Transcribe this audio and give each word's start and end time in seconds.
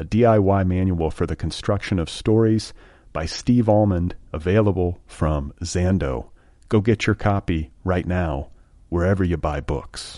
a 0.00 0.04
DIY 0.04 0.66
manual 0.66 1.10
for 1.10 1.26
the 1.26 1.36
construction 1.36 1.98
of 1.98 2.08
stories 2.08 2.72
by 3.12 3.26
Steve 3.26 3.68
Almond, 3.68 4.14
available 4.32 4.98
from 5.06 5.52
Zando. 5.62 6.30
Go 6.70 6.80
get 6.80 7.06
your 7.06 7.14
copy 7.14 7.70
right 7.84 8.06
now, 8.06 8.48
wherever 8.88 9.22
you 9.22 9.36
buy 9.36 9.60
books. 9.60 10.16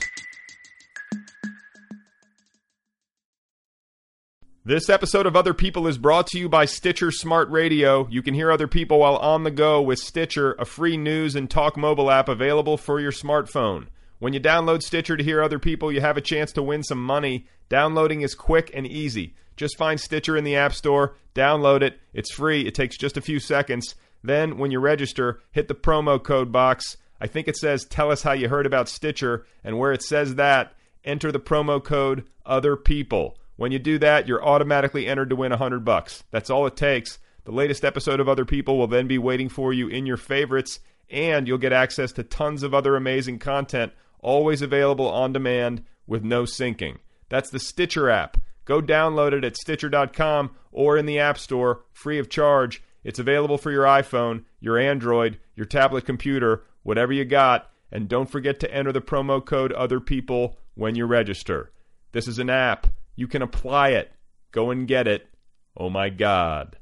This 4.65 4.89
episode 4.89 5.27
of 5.27 5.35
Other 5.35 5.53
People 5.53 5.89
is 5.89 5.99
brought 5.99 6.29
to 6.29 6.39
you 6.39 6.49
by 6.49 6.65
Stitcher 6.65 7.11
Smart 7.11 7.51
Radio. 7.51 8.07
You 8.09 8.23
can 8.23 8.35
hear 8.35 8.53
other 8.53 8.69
people 8.69 9.01
while 9.01 9.17
on 9.17 9.43
the 9.43 9.51
go 9.51 9.83
with 9.83 9.99
Stitcher, 9.99 10.53
a 10.61 10.65
free 10.65 10.97
news 10.97 11.35
and 11.35 11.51
talk 11.51 11.77
mobile 11.77 12.09
app 12.09 12.29
available 12.29 12.77
for 12.77 13.01
your 13.01 13.11
smartphone. 13.11 13.89
When 14.21 14.33
you 14.33 14.39
download 14.39 14.85
Stitcher 14.85 15.17
to 15.17 15.25
hear 15.25 15.43
other 15.43 15.59
people, 15.59 15.91
you 15.91 16.01
have 16.01 16.17
a 16.17 16.21
chance 16.21 16.53
to 16.53 16.63
win 16.63 16.85
some 16.85 17.03
money. 17.03 17.49
Downloading 17.69 18.21
is 18.21 18.37
quick 18.37 18.71
and 18.73 18.87
easy. 18.87 19.35
Just 19.57 19.79
find 19.79 20.01
Stitcher 20.01 20.37
in 20.37 20.45
the 20.45 20.57
App 20.57 20.75
Store, 20.75 21.17
download 21.35 21.83
it. 21.83 22.01
It's 22.13 22.33
free, 22.33 22.67
it 22.67 22.75
takes 22.75 22.97
just 22.97 23.17
a 23.17 23.23
few 23.23 23.39
seconds. 23.39 23.95
Then, 24.23 24.59
when 24.59 24.71
you 24.71 24.79
register, 24.79 25.41
hit 25.51 25.69
the 25.69 25.75
promo 25.75 26.23
code 26.23 26.53
box. 26.53 26.97
I 27.21 27.27
think 27.27 27.49
it 27.49 27.57
says, 27.57 27.85
Tell 27.85 28.11
us 28.11 28.23
how 28.23 28.33
you 28.33 28.49
heard 28.49 28.67
about 28.67 28.89
Stitcher. 28.89 29.47
And 29.65 29.79
where 29.79 29.93
it 29.93 30.03
says 30.03 30.37
that, 30.37 30.75
enter 31.05 31.33
the 31.33 31.41
promo 31.41 31.83
code 31.83 32.25
Other 32.47 32.77
People. 32.77 33.39
When 33.57 33.73
you 33.73 33.79
do 33.79 33.99
that, 33.99 34.27
you're 34.27 34.45
automatically 34.45 35.07
entered 35.07 35.31
to 35.31 35.37
win 35.37 35.51
100 35.51 35.85
bucks. 35.85 36.25
That's 36.31 36.51
all 36.51 36.67
it 36.67 36.77
takes. 36.77 37.19
The 37.45 37.53
latest 37.53 37.85
episode 37.85 38.21
of 38.21 38.29
Other 38.29 38.45
People 38.45 38.79
will 38.79 38.87
then 38.87 39.09
be 39.09 39.19
waiting 39.19 39.49
for 39.49 39.73
you 39.73 39.89
in 39.89 40.07
your 40.07 40.17
favorites, 40.17 40.81
and 41.11 41.47
you'll 41.47 41.59
get 41.59 41.73
access 41.73 42.13
to 42.13 42.23
tons 42.23 42.63
of 42.63 42.73
other 42.73 42.97
amazing 42.97 43.39
content 43.39 43.93
always 44.23 44.63
available 44.63 45.09
on 45.09 45.33
demand 45.33 45.85
with 46.07 46.25
no 46.25 46.45
syncing. 46.45 46.99
That's 47.29 47.51
the 47.51 47.59
Stitcher 47.59 48.09
app. 48.09 48.39
Go 48.65 48.81
download 48.81 49.33
it 49.33 49.45
at 49.45 49.57
Stitcher.com 49.57 50.51
or 50.71 50.97
in 50.97 51.07
the 51.07 51.19
App 51.19 51.39
Store, 51.39 51.85
free 51.93 52.19
of 52.19 52.29
charge. 52.29 52.83
It's 53.05 53.19
available 53.19 53.59
for 53.59 53.71
your 53.71 53.85
iPhone, 53.85 54.45
your 54.61 54.79
Android, 54.79 55.39
your 55.57 55.67
tablet 55.67 56.05
computer, 56.05 56.65
whatever 56.83 57.13
you 57.13 57.25
got. 57.25 57.71
And 57.91 58.09
don't 58.09 58.31
forget 58.31 58.61
to 58.61 58.73
enter 58.73 58.93
the 58.93 59.01
promo 59.01 59.45
code 59.45 59.73
Other 59.73 60.01
People 60.01 60.57
when 60.75 60.95
you 60.95 61.05
register. 61.07 61.73
This 62.13 62.29
is 62.29 62.39
an 62.39 62.49
app. 62.49 62.87
You 63.17 63.27
can 63.27 63.43
apply 63.43 63.91
it. 63.91 64.13
Go 64.53 64.71
and 64.71 64.87
get 64.87 65.07
it. 65.07 65.29
Oh 65.77 65.91
my 65.91 66.09
God. 66.09 66.77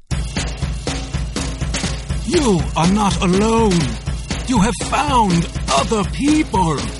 You 2.27 2.61
are 2.77 2.93
not 2.93 3.21
alone. 3.23 3.73
You 4.47 4.61
have 4.61 4.75
found 4.85 5.49
other 5.69 6.05
people. 6.11 7.00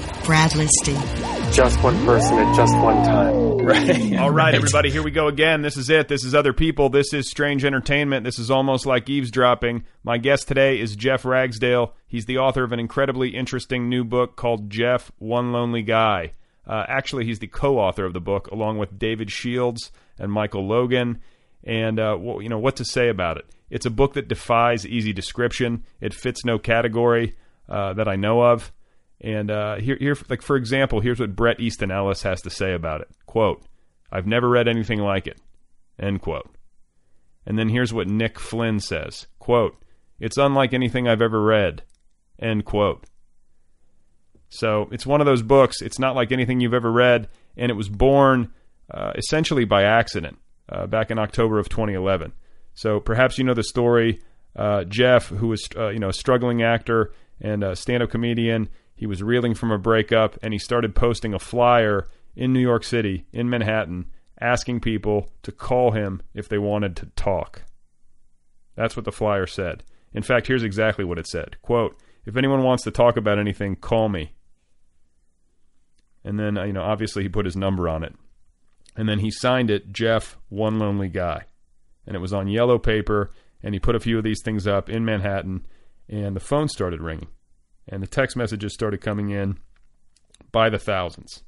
Brad 0.25 0.51
Listi. 0.51 1.53
Just 1.53 1.81
one 1.83 2.05
person 2.05 2.37
at 2.37 2.55
just 2.55 2.75
one 2.77 3.03
time. 3.03 3.57
Right. 3.57 4.17
All 4.17 4.31
right, 4.31 4.53
everybody, 4.53 4.89
here 4.89 5.03
we 5.03 5.11
go 5.11 5.27
again. 5.27 5.61
This 5.61 5.77
is 5.77 5.89
it. 5.89 6.07
This 6.07 6.23
is 6.23 6.33
Other 6.33 6.53
People. 6.53 6.89
This 6.89 7.13
is 7.13 7.29
Strange 7.29 7.65
Entertainment. 7.65 8.23
This 8.23 8.39
is 8.39 8.49
almost 8.49 8.85
like 8.85 9.09
eavesdropping. 9.09 9.83
My 10.03 10.17
guest 10.17 10.47
today 10.47 10.79
is 10.79 10.95
Jeff 10.95 11.25
Ragsdale. 11.25 11.93
He's 12.07 12.25
the 12.25 12.37
author 12.37 12.63
of 12.63 12.71
an 12.71 12.79
incredibly 12.79 13.29
interesting 13.29 13.89
new 13.89 14.03
book 14.03 14.35
called 14.35 14.69
Jeff, 14.69 15.11
One 15.17 15.51
Lonely 15.51 15.81
Guy. 15.83 16.31
Uh, 16.65 16.85
actually, 16.87 17.25
he's 17.25 17.39
the 17.39 17.47
co 17.47 17.77
author 17.79 18.05
of 18.05 18.13
the 18.13 18.21
book, 18.21 18.47
along 18.47 18.77
with 18.77 18.97
David 18.97 19.31
Shields 19.31 19.91
and 20.17 20.31
Michael 20.31 20.67
Logan. 20.67 21.19
And, 21.63 21.99
uh, 21.99 22.15
what, 22.15 22.43
you 22.43 22.49
know, 22.49 22.59
what 22.59 22.77
to 22.77 22.85
say 22.85 23.09
about 23.09 23.37
it? 23.37 23.45
It's 23.69 23.85
a 23.85 23.91
book 23.91 24.13
that 24.13 24.27
defies 24.27 24.85
easy 24.85 25.13
description, 25.13 25.83
it 25.99 26.13
fits 26.13 26.45
no 26.45 26.57
category 26.57 27.35
uh, 27.69 27.93
that 27.93 28.07
I 28.07 28.15
know 28.15 28.41
of. 28.41 28.71
And 29.23 29.51
uh, 29.51 29.75
here, 29.75 29.97
here, 29.99 30.17
like 30.29 30.41
for 30.41 30.55
example, 30.55 30.99
here's 30.99 31.19
what 31.19 31.35
Bret 31.35 31.59
Easton 31.59 31.91
Ellis 31.91 32.23
has 32.23 32.41
to 32.41 32.49
say 32.49 32.73
about 32.73 33.01
it. 33.01 33.09
"Quote: 33.27 33.63
I've 34.11 34.27
never 34.27 34.49
read 34.49 34.67
anything 34.67 34.99
like 34.99 35.27
it." 35.27 35.39
End 35.99 36.21
quote. 36.21 36.55
And 37.45 37.57
then 37.57 37.69
here's 37.69 37.93
what 37.93 38.07
Nick 38.07 38.39
Flynn 38.39 38.79
says: 38.79 39.27
"Quote: 39.37 39.75
It's 40.19 40.37
unlike 40.37 40.73
anything 40.73 41.07
I've 41.07 41.21
ever 41.21 41.41
read." 41.41 41.83
End 42.39 42.65
quote. 42.65 43.05
So 44.49 44.89
it's 44.91 45.05
one 45.05 45.21
of 45.21 45.25
those 45.25 45.43
books. 45.43 45.81
It's 45.81 45.99
not 45.99 46.15
like 46.15 46.31
anything 46.31 46.59
you've 46.59 46.73
ever 46.73 46.91
read, 46.91 47.29
and 47.55 47.69
it 47.69 47.75
was 47.75 47.89
born 47.89 48.51
uh, 48.91 49.13
essentially 49.15 49.65
by 49.65 49.83
accident 49.83 50.39
uh, 50.69 50.87
back 50.87 51.11
in 51.11 51.19
October 51.19 51.59
of 51.59 51.69
2011. 51.69 52.33
So 52.73 52.99
perhaps 52.99 53.37
you 53.37 53.43
know 53.43 53.53
the 53.53 53.63
story. 53.63 54.19
Uh, 54.55 54.83
Jeff, 54.83 55.27
who 55.27 55.47
was 55.47 55.69
uh, 55.77 55.89
you 55.89 55.99
know 55.99 56.09
a 56.09 56.13
struggling 56.13 56.63
actor 56.63 57.13
and 57.39 57.63
a 57.63 57.75
stand-up 57.75 58.09
comedian, 58.09 58.69
he 59.01 59.07
was 59.07 59.23
reeling 59.23 59.55
from 59.55 59.71
a 59.71 59.79
breakup, 59.79 60.37
and 60.43 60.53
he 60.53 60.59
started 60.59 60.93
posting 60.93 61.33
a 61.33 61.39
flyer 61.39 62.07
in 62.35 62.53
New 62.53 62.59
York 62.59 62.83
City, 62.83 63.25
in 63.33 63.49
Manhattan, 63.49 64.05
asking 64.39 64.81
people 64.81 65.31
to 65.41 65.51
call 65.51 65.89
him 65.89 66.21
if 66.35 66.47
they 66.47 66.59
wanted 66.59 66.95
to 66.97 67.07
talk. 67.15 67.63
That's 68.75 68.95
what 68.95 69.05
the 69.05 69.11
flyer 69.11 69.47
said. 69.47 69.83
In 70.13 70.21
fact, 70.21 70.45
here's 70.45 70.61
exactly 70.61 71.03
what 71.03 71.17
it 71.17 71.25
said. 71.25 71.59
Quote, 71.63 71.99
if 72.27 72.37
anyone 72.37 72.61
wants 72.61 72.83
to 72.83 72.91
talk 72.91 73.17
about 73.17 73.39
anything, 73.39 73.75
call 73.75 74.07
me. 74.07 74.35
And 76.23 76.39
then, 76.39 76.55
uh, 76.55 76.65
you 76.65 76.73
know, 76.73 76.83
obviously 76.83 77.23
he 77.23 77.29
put 77.29 77.45
his 77.45 77.55
number 77.55 77.89
on 77.89 78.03
it. 78.03 78.13
And 78.95 79.09
then 79.09 79.17
he 79.17 79.31
signed 79.31 79.71
it 79.71 79.91
Jeff, 79.91 80.37
one 80.49 80.77
lonely 80.77 81.09
guy. 81.09 81.45
And 82.05 82.15
it 82.15 82.19
was 82.19 82.33
on 82.33 82.47
yellow 82.47 82.77
paper, 82.77 83.31
and 83.63 83.73
he 83.73 83.79
put 83.79 83.95
a 83.95 83.99
few 83.99 84.19
of 84.19 84.23
these 84.23 84.43
things 84.45 84.67
up 84.67 84.91
in 84.91 85.03
Manhattan, 85.03 85.65
and 86.07 86.35
the 86.35 86.39
phone 86.39 86.67
started 86.67 87.01
ringing 87.01 87.29
and 87.91 88.01
the 88.01 88.07
text 88.07 88.35
messages 88.37 88.73
started 88.73 89.01
coming 89.01 89.29
in 89.29 89.57
by 90.51 90.69
the 90.69 90.79
thousands. 90.79 91.43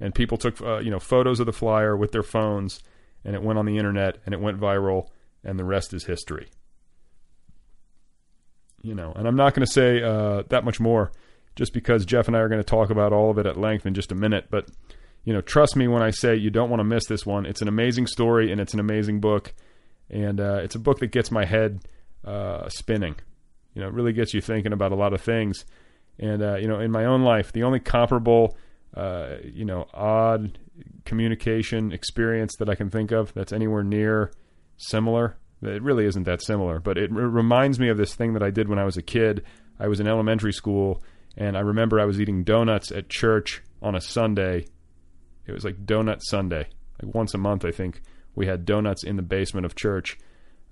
And 0.00 0.14
people 0.14 0.38
took 0.38 0.60
uh, 0.62 0.78
you 0.78 0.90
know 0.90 1.00
photos 1.00 1.40
of 1.40 1.46
the 1.46 1.52
flyer 1.52 1.96
with 1.96 2.12
their 2.12 2.22
phones, 2.22 2.80
and 3.24 3.34
it 3.34 3.42
went 3.42 3.58
on 3.58 3.66
the 3.66 3.76
internet, 3.76 4.18
and 4.24 4.34
it 4.34 4.40
went 4.40 4.60
viral, 4.60 5.08
and 5.42 5.58
the 5.58 5.64
rest 5.64 5.92
is 5.92 6.04
history. 6.04 6.48
You 8.82 8.94
know, 8.94 9.12
and 9.16 9.26
I'm 9.26 9.36
not 9.36 9.54
going 9.54 9.66
to 9.66 9.72
say 9.72 10.02
uh, 10.02 10.42
that 10.50 10.64
much 10.64 10.78
more, 10.78 11.12
just 11.56 11.72
because 11.72 12.04
Jeff 12.04 12.28
and 12.28 12.36
I 12.36 12.40
are 12.40 12.48
going 12.48 12.60
to 12.60 12.64
talk 12.64 12.90
about 12.90 13.12
all 13.12 13.30
of 13.30 13.38
it 13.38 13.46
at 13.46 13.56
length 13.56 13.86
in 13.86 13.94
just 13.94 14.12
a 14.12 14.16
minute. 14.16 14.46
But 14.50 14.68
you 15.24 15.32
know, 15.32 15.40
trust 15.40 15.76
me 15.76 15.88
when 15.88 16.02
I 16.02 16.10
say 16.10 16.36
you 16.36 16.50
don't 16.50 16.70
want 16.70 16.80
to 16.80 16.84
miss 16.84 17.06
this 17.06 17.24
one. 17.24 17.46
It's 17.46 17.62
an 17.62 17.68
amazing 17.68 18.06
story, 18.06 18.52
and 18.52 18.60
it's 18.60 18.74
an 18.74 18.80
amazing 18.80 19.20
book, 19.20 19.54
and 20.10 20.40
uh, 20.40 20.60
it's 20.62 20.74
a 20.74 20.80
book 20.80 20.98
that 20.98 21.12
gets 21.12 21.30
my 21.30 21.44
head 21.44 21.80
uh, 22.24 22.68
spinning. 22.68 23.16
You 23.74 23.82
know, 23.82 23.88
it 23.88 23.94
really 23.94 24.12
gets 24.12 24.34
you 24.34 24.40
thinking 24.40 24.72
about 24.72 24.92
a 24.92 24.96
lot 24.96 25.12
of 25.12 25.20
things. 25.20 25.64
And 26.18 26.42
uh, 26.42 26.56
you 26.56 26.68
know, 26.68 26.80
in 26.80 26.90
my 26.90 27.04
own 27.04 27.22
life, 27.22 27.52
the 27.52 27.64
only 27.64 27.80
comparable, 27.80 28.56
uh, 28.96 29.36
you 29.42 29.64
know, 29.64 29.86
odd 29.92 30.58
communication 31.04 31.92
experience 31.92 32.56
that 32.58 32.68
I 32.68 32.74
can 32.74 32.90
think 32.90 33.10
of 33.10 33.32
that's 33.34 33.52
anywhere 33.52 33.82
near 33.82 34.32
similar. 34.76 35.36
It 35.62 35.82
really 35.82 36.04
isn't 36.06 36.24
that 36.24 36.42
similar, 36.42 36.78
but 36.78 36.98
it 36.98 37.10
reminds 37.10 37.80
me 37.80 37.88
of 37.88 37.96
this 37.96 38.14
thing 38.14 38.34
that 38.34 38.42
I 38.42 38.50
did 38.50 38.68
when 38.68 38.78
I 38.78 38.84
was 38.84 38.96
a 38.96 39.02
kid. 39.02 39.44
I 39.80 39.88
was 39.88 39.98
in 39.98 40.06
elementary 40.06 40.52
school, 40.52 41.02
and 41.36 41.56
I 41.56 41.60
remember 41.60 41.98
I 41.98 42.04
was 42.04 42.20
eating 42.20 42.44
donuts 42.44 42.92
at 42.92 43.08
church 43.08 43.62
on 43.82 43.94
a 43.94 44.00
Sunday. 44.00 44.66
It 45.46 45.52
was 45.52 45.64
like 45.64 45.86
Donut 45.86 46.20
Sunday. 46.20 46.68
Like 47.02 47.14
once 47.14 47.34
a 47.34 47.38
month, 47.38 47.64
I 47.64 47.70
think 47.70 48.02
we 48.34 48.46
had 48.46 48.64
donuts 48.64 49.04
in 49.04 49.16
the 49.16 49.22
basement 49.22 49.64
of 49.64 49.74
church 49.74 50.18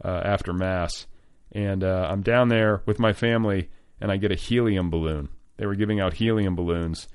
uh, 0.04 0.20
after 0.24 0.52
mass, 0.52 1.06
and 1.52 1.84
uh, 1.84 2.08
I'm 2.10 2.22
down 2.22 2.48
there 2.48 2.82
with 2.86 2.98
my 2.98 3.12
family, 3.12 3.70
and 4.00 4.10
I 4.10 4.16
get 4.16 4.32
a 4.32 4.36
helium 4.36 4.90
balloon. 4.90 5.28
They 5.58 5.66
were 5.66 5.74
giving 5.74 6.00
out 6.00 6.14
helium 6.14 6.56
balloons, 6.56 7.08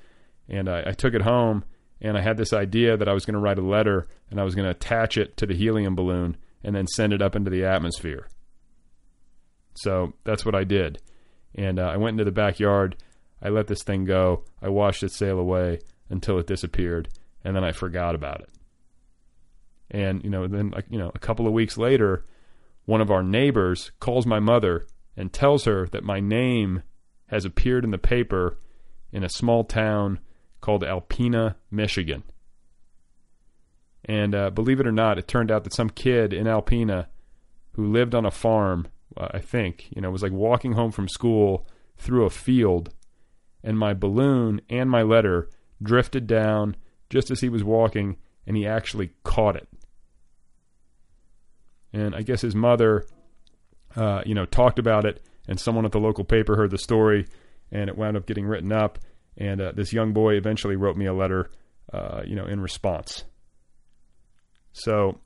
and 0.48 0.68
I, 0.68 0.84
I 0.86 0.92
took 0.92 1.12
it 1.12 1.22
home, 1.22 1.64
and 2.00 2.16
I 2.16 2.22
had 2.22 2.36
this 2.36 2.52
idea 2.52 2.96
that 2.96 3.08
I 3.08 3.12
was 3.12 3.24
going 3.24 3.34
to 3.34 3.40
write 3.40 3.58
a 3.58 3.62
letter, 3.62 4.06
and 4.30 4.40
I 4.40 4.44
was 4.44 4.54
going 4.54 4.64
to 4.64 4.70
attach 4.70 5.18
it 5.18 5.36
to 5.38 5.46
the 5.46 5.54
helium 5.54 5.96
balloon, 5.96 6.36
and 6.62 6.74
then 6.74 6.86
send 6.86 7.12
it 7.12 7.20
up 7.20 7.34
into 7.34 7.50
the 7.50 7.64
atmosphere. 7.64 8.28
So 9.74 10.14
that's 10.24 10.44
what 10.44 10.54
I 10.54 10.64
did, 10.64 11.00
and 11.54 11.78
uh, 11.78 11.88
I 11.88 11.96
went 11.96 12.14
into 12.14 12.24
the 12.24 12.32
backyard. 12.32 12.96
I 13.42 13.48
let 13.48 13.66
this 13.66 13.82
thing 13.82 14.04
go. 14.04 14.44
I 14.62 14.68
watched 14.68 15.02
it 15.02 15.12
sail 15.12 15.38
away 15.38 15.80
until 16.10 16.38
it 16.38 16.46
disappeared, 16.46 17.08
and 17.44 17.54
then 17.56 17.64
I 17.64 17.72
forgot 17.72 18.14
about 18.14 18.40
it. 18.40 18.50
And 19.90 20.22
you 20.22 20.30
know, 20.30 20.46
then 20.46 20.70
like 20.70 20.86
you 20.90 20.98
know, 20.98 21.10
a 21.14 21.18
couple 21.18 21.46
of 21.46 21.52
weeks 21.52 21.76
later, 21.76 22.24
one 22.88 23.02
of 23.02 23.10
our 23.10 23.22
neighbors 23.22 23.92
calls 24.00 24.24
my 24.24 24.40
mother 24.40 24.86
and 25.14 25.30
tells 25.30 25.66
her 25.66 25.86
that 25.88 26.02
my 26.02 26.20
name 26.20 26.82
has 27.26 27.44
appeared 27.44 27.84
in 27.84 27.90
the 27.90 27.98
paper 27.98 28.56
in 29.12 29.22
a 29.22 29.28
small 29.28 29.62
town 29.62 30.18
called 30.62 30.82
Alpena, 30.82 31.56
Michigan. 31.70 32.22
And 34.06 34.34
uh, 34.34 34.48
believe 34.48 34.80
it 34.80 34.86
or 34.86 34.92
not, 34.92 35.18
it 35.18 35.28
turned 35.28 35.50
out 35.50 35.64
that 35.64 35.74
some 35.74 35.90
kid 35.90 36.32
in 36.32 36.46
Alpena 36.46 37.08
who 37.72 37.92
lived 37.92 38.14
on 38.14 38.24
a 38.24 38.30
farm, 38.30 38.88
uh, 39.18 39.28
I 39.32 39.40
think, 39.40 39.88
you 39.94 40.00
know, 40.00 40.10
was 40.10 40.22
like 40.22 40.32
walking 40.32 40.72
home 40.72 40.90
from 40.90 41.08
school 41.08 41.66
through 41.98 42.24
a 42.24 42.30
field, 42.30 42.94
and 43.62 43.78
my 43.78 43.92
balloon 43.92 44.62
and 44.70 44.88
my 44.88 45.02
letter 45.02 45.50
drifted 45.82 46.26
down 46.26 46.74
just 47.10 47.30
as 47.30 47.42
he 47.42 47.50
was 47.50 47.62
walking, 47.62 48.16
and 48.46 48.56
he 48.56 48.66
actually 48.66 49.10
caught 49.24 49.56
it. 49.56 49.68
And 51.92 52.14
I 52.14 52.22
guess 52.22 52.40
his 52.40 52.54
mother, 52.54 53.06
uh, 53.96 54.22
you 54.26 54.34
know, 54.34 54.44
talked 54.44 54.78
about 54.78 55.04
it, 55.04 55.22
and 55.48 55.58
someone 55.58 55.84
at 55.84 55.92
the 55.92 56.00
local 56.00 56.24
paper 56.24 56.56
heard 56.56 56.70
the 56.70 56.78
story, 56.78 57.26
and 57.72 57.88
it 57.88 57.96
wound 57.96 58.16
up 58.16 58.26
getting 58.26 58.46
written 58.46 58.72
up. 58.72 58.98
And 59.36 59.60
uh, 59.60 59.72
this 59.72 59.92
young 59.92 60.12
boy 60.12 60.34
eventually 60.34 60.76
wrote 60.76 60.96
me 60.96 61.06
a 61.06 61.14
letter, 61.14 61.50
uh, 61.92 62.22
you 62.26 62.34
know, 62.34 62.46
in 62.46 62.60
response. 62.60 63.24
So, 64.72 65.20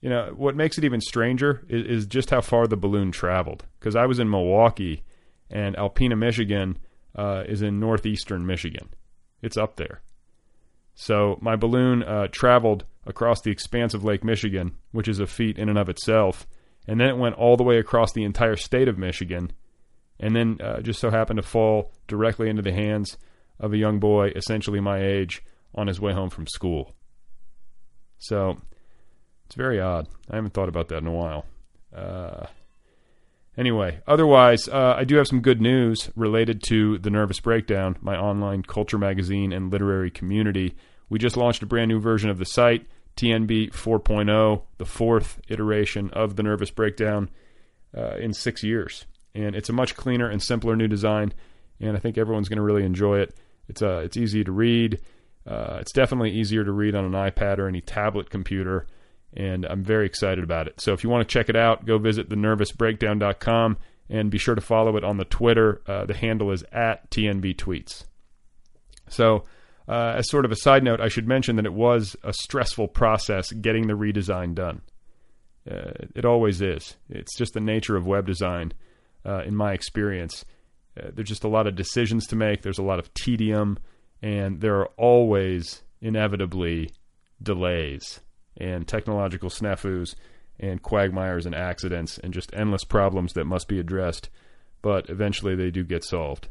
you 0.00 0.10
know, 0.10 0.32
what 0.36 0.56
makes 0.56 0.76
it 0.76 0.84
even 0.84 1.00
stranger 1.00 1.64
is, 1.68 2.00
is 2.00 2.06
just 2.06 2.30
how 2.30 2.40
far 2.40 2.66
the 2.66 2.76
balloon 2.76 3.10
traveled. 3.10 3.64
Because 3.78 3.96
I 3.96 4.06
was 4.06 4.18
in 4.18 4.28
Milwaukee, 4.28 5.04
and 5.50 5.76
Alpena, 5.76 6.18
Michigan, 6.18 6.78
uh, 7.14 7.44
is 7.46 7.62
in 7.62 7.80
northeastern 7.80 8.44
Michigan. 8.44 8.88
It's 9.40 9.56
up 9.56 9.76
there. 9.76 10.02
So 10.94 11.38
my 11.40 11.56
balloon 11.56 12.02
uh, 12.02 12.28
traveled 12.30 12.84
across 13.06 13.40
the 13.40 13.50
expanse 13.50 13.94
of 13.94 14.04
Lake 14.04 14.24
Michigan, 14.24 14.72
which 14.92 15.08
is 15.08 15.20
a 15.20 15.26
feat 15.26 15.58
in 15.58 15.68
and 15.68 15.78
of 15.78 15.88
itself, 15.88 16.46
and 16.86 17.00
then 17.00 17.08
it 17.08 17.18
went 17.18 17.36
all 17.36 17.56
the 17.56 17.64
way 17.64 17.78
across 17.78 18.12
the 18.12 18.24
entire 18.24 18.56
state 18.56 18.88
of 18.88 18.98
Michigan, 18.98 19.52
and 20.20 20.34
then 20.34 20.58
uh, 20.62 20.80
just 20.80 21.00
so 21.00 21.10
happened 21.10 21.38
to 21.38 21.42
fall 21.42 21.92
directly 22.06 22.48
into 22.48 22.62
the 22.62 22.72
hands 22.72 23.16
of 23.58 23.72
a 23.72 23.78
young 23.78 23.98
boy, 23.98 24.28
essentially 24.36 24.80
my 24.80 25.02
age, 25.02 25.42
on 25.74 25.86
his 25.86 26.00
way 26.00 26.12
home 26.12 26.30
from 26.30 26.46
school. 26.46 26.92
So 28.18 28.58
it's 29.46 29.54
very 29.54 29.80
odd. 29.80 30.08
I 30.30 30.36
haven't 30.36 30.54
thought 30.54 30.68
about 30.68 30.88
that 30.88 30.98
in 30.98 31.06
a 31.06 31.12
while. 31.12 31.44
Uh, 31.94 32.46
anyway, 33.56 34.00
otherwise, 34.06 34.68
uh, 34.68 34.94
I 34.96 35.04
do 35.04 35.16
have 35.16 35.26
some 35.26 35.40
good 35.40 35.60
news 35.60 36.10
related 36.16 36.62
to 36.64 36.98
the 36.98 37.10
Nervous 37.10 37.40
Breakdown, 37.40 37.96
my 38.00 38.16
online 38.16 38.62
culture 38.62 38.98
magazine 38.98 39.52
and 39.52 39.72
literary 39.72 40.10
community. 40.10 40.76
We 41.08 41.18
just 41.18 41.36
launched 41.36 41.62
a 41.62 41.66
brand 41.66 41.88
new 41.88 42.00
version 42.00 42.30
of 42.30 42.38
the 42.38 42.46
site, 42.46 42.86
TNB 43.16 43.72
4.0, 43.72 44.62
the 44.78 44.84
fourth 44.84 45.40
iteration 45.48 46.10
of 46.10 46.36
the 46.36 46.42
Nervous 46.42 46.70
Breakdown 46.70 47.30
uh, 47.96 48.16
in 48.16 48.32
six 48.32 48.62
years. 48.62 49.06
And 49.34 49.54
it's 49.54 49.68
a 49.68 49.72
much 49.72 49.96
cleaner 49.96 50.28
and 50.28 50.42
simpler 50.42 50.76
new 50.76 50.88
design, 50.88 51.32
and 51.80 51.96
I 51.96 52.00
think 52.00 52.18
everyone's 52.18 52.48
going 52.48 52.58
to 52.58 52.62
really 52.62 52.84
enjoy 52.84 53.18
it. 53.18 53.34
It's 53.68 53.82
uh, 53.82 54.02
it's 54.04 54.16
easy 54.16 54.44
to 54.44 54.52
read. 54.52 55.00
Uh, 55.46 55.78
it's 55.80 55.92
definitely 55.92 56.30
easier 56.30 56.64
to 56.64 56.72
read 56.72 56.94
on 56.94 57.04
an 57.04 57.12
iPad 57.12 57.58
or 57.58 57.68
any 57.68 57.80
tablet 57.80 58.30
computer, 58.30 58.86
and 59.36 59.64
I'm 59.66 59.82
very 59.82 60.06
excited 60.06 60.44
about 60.44 60.68
it. 60.68 60.80
So 60.80 60.92
if 60.92 61.02
you 61.02 61.10
want 61.10 61.28
to 61.28 61.32
check 61.32 61.48
it 61.48 61.56
out, 61.56 61.84
go 61.84 61.98
visit 61.98 62.28
thenervousbreakdown.com 62.28 63.76
and 64.08 64.30
be 64.30 64.38
sure 64.38 64.54
to 64.54 64.60
follow 64.60 64.96
it 64.96 65.04
on 65.04 65.16
the 65.16 65.24
Twitter. 65.24 65.82
Uh, 65.86 66.04
the 66.04 66.14
handle 66.14 66.52
is 66.52 66.64
at 66.72 67.10
TNB 67.10 67.56
Tweets. 67.56 68.04
So, 69.08 69.44
uh, 69.86 70.14
as 70.16 70.30
sort 70.30 70.44
of 70.44 70.52
a 70.52 70.56
side 70.56 70.82
note, 70.82 71.00
I 71.00 71.08
should 71.08 71.28
mention 71.28 71.56
that 71.56 71.66
it 71.66 71.72
was 71.72 72.16
a 72.22 72.32
stressful 72.32 72.88
process 72.88 73.52
getting 73.52 73.86
the 73.86 73.94
redesign 73.94 74.54
done. 74.54 74.80
Uh, 75.70 76.06
it 76.14 76.24
always 76.24 76.62
is. 76.62 76.96
It's 77.08 77.36
just 77.36 77.54
the 77.54 77.60
nature 77.60 77.96
of 77.96 78.06
web 78.06 78.26
design, 78.26 78.72
uh, 79.26 79.42
in 79.44 79.54
my 79.54 79.72
experience. 79.72 80.44
Uh, 80.98 81.10
there's 81.12 81.28
just 81.28 81.44
a 81.44 81.48
lot 81.48 81.66
of 81.66 81.74
decisions 81.74 82.26
to 82.28 82.36
make. 82.36 82.62
There's 82.62 82.78
a 82.78 82.82
lot 82.82 82.98
of 82.98 83.12
tedium, 83.14 83.78
and 84.22 84.60
there 84.60 84.76
are 84.76 84.90
always 84.96 85.82
inevitably 86.00 86.90
delays 87.42 88.20
and 88.56 88.86
technological 88.86 89.50
snafus 89.50 90.14
and 90.58 90.82
quagmires 90.82 91.46
and 91.46 91.54
accidents 91.54 92.18
and 92.18 92.32
just 92.32 92.54
endless 92.54 92.84
problems 92.84 93.32
that 93.32 93.44
must 93.44 93.68
be 93.68 93.78
addressed. 93.78 94.28
But 94.82 95.08
eventually, 95.08 95.54
they 95.54 95.70
do 95.70 95.82
get 95.82 96.04
solved. 96.04 96.48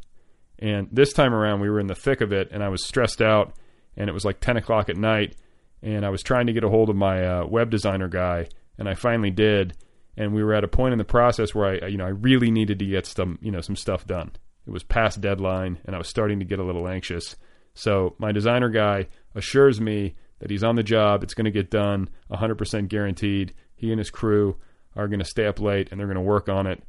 And 0.59 0.87
this 0.91 1.13
time 1.13 1.33
around, 1.33 1.59
we 1.59 1.69
were 1.69 1.79
in 1.79 1.87
the 1.87 1.95
thick 1.95 2.21
of 2.21 2.31
it, 2.31 2.49
and 2.51 2.63
I 2.63 2.69
was 2.69 2.85
stressed 2.85 3.21
out, 3.21 3.53
and 3.95 4.09
it 4.09 4.13
was 4.13 4.25
like 4.25 4.39
10 4.39 4.57
o'clock 4.57 4.89
at 4.89 4.97
night, 4.97 5.35
and 5.81 6.05
I 6.05 6.09
was 6.09 6.23
trying 6.23 6.47
to 6.47 6.53
get 6.53 6.63
a 6.63 6.69
hold 6.69 6.89
of 6.89 6.95
my 6.95 7.25
uh, 7.25 7.45
web 7.45 7.69
designer 7.69 8.07
guy, 8.07 8.47
and 8.77 8.87
I 8.87 8.95
finally 8.95 9.31
did. 9.31 9.75
And 10.15 10.33
we 10.33 10.43
were 10.43 10.53
at 10.53 10.63
a 10.63 10.69
point 10.69 10.93
in 10.93 10.99
the 10.99 11.03
process 11.03 11.53
where 11.53 11.83
I, 11.83 11.87
you 11.87 11.97
know, 11.97 12.05
I 12.05 12.09
really 12.09 12.51
needed 12.51 12.79
to 12.79 12.85
get 12.85 13.05
some, 13.05 13.39
you 13.41 13.51
know, 13.51 13.61
some 13.61 13.75
stuff 13.75 14.05
done. 14.05 14.31
It 14.65 14.71
was 14.71 14.83
past 14.83 15.21
deadline, 15.21 15.79
and 15.85 15.95
I 15.95 15.97
was 15.97 16.07
starting 16.07 16.39
to 16.39 16.45
get 16.45 16.59
a 16.59 16.63
little 16.63 16.87
anxious. 16.87 17.35
So 17.73 18.15
my 18.17 18.31
designer 18.31 18.69
guy 18.69 19.07
assures 19.35 19.81
me 19.81 20.15
that 20.43 20.51
he's 20.51 20.63
on 20.63 20.75
the 20.75 20.83
job. 20.83 21.23
It's 21.23 21.33
going 21.33 21.45
to 21.45 21.51
get 21.51 21.71
done, 21.71 22.09
100% 22.29 22.87
guaranteed. 22.87 23.53
He 23.75 23.89
and 23.89 23.97
his 23.97 24.11
crew 24.11 24.57
are 24.95 25.07
going 25.07 25.19
to 25.19 25.25
stay 25.25 25.47
up 25.47 25.59
late, 25.59 25.87
and 25.89 25.99
they're 25.99 26.07
going 26.07 26.15
to 26.15 26.21
work 26.21 26.47
on 26.49 26.67
it. 26.67 26.83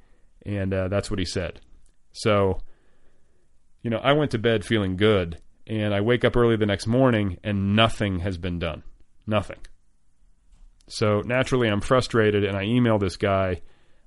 And 0.45 0.75
uh, 0.75 0.89
that's 0.89 1.11
what 1.11 1.19
he 1.19 1.25
said. 1.25 1.61
So 2.13 2.59
you 3.85 3.91
know, 3.91 3.99
I 3.99 4.15
went 4.15 4.33
to 4.33 4.39
bed 4.39 4.65
feeling 4.65 4.97
good, 4.97 5.39
and 5.67 5.95
I 5.95 6.01
wake 6.01 6.25
up 6.25 6.37
early 6.37 6.57
the 6.57 6.67
next 6.67 6.87
morning, 6.87 7.39
and 7.45 7.77
nothing 7.77 8.21
has 8.21 8.39
been 8.39 8.59
done. 8.59 8.83
Nothing. 9.27 9.59
So 10.89 11.21
naturally, 11.21 11.69
I'm 11.69 11.83
frustrated, 11.83 12.45
and 12.45 12.57
I 12.57 12.63
email 12.63 12.99
this 12.99 13.17
guy, 13.17 13.61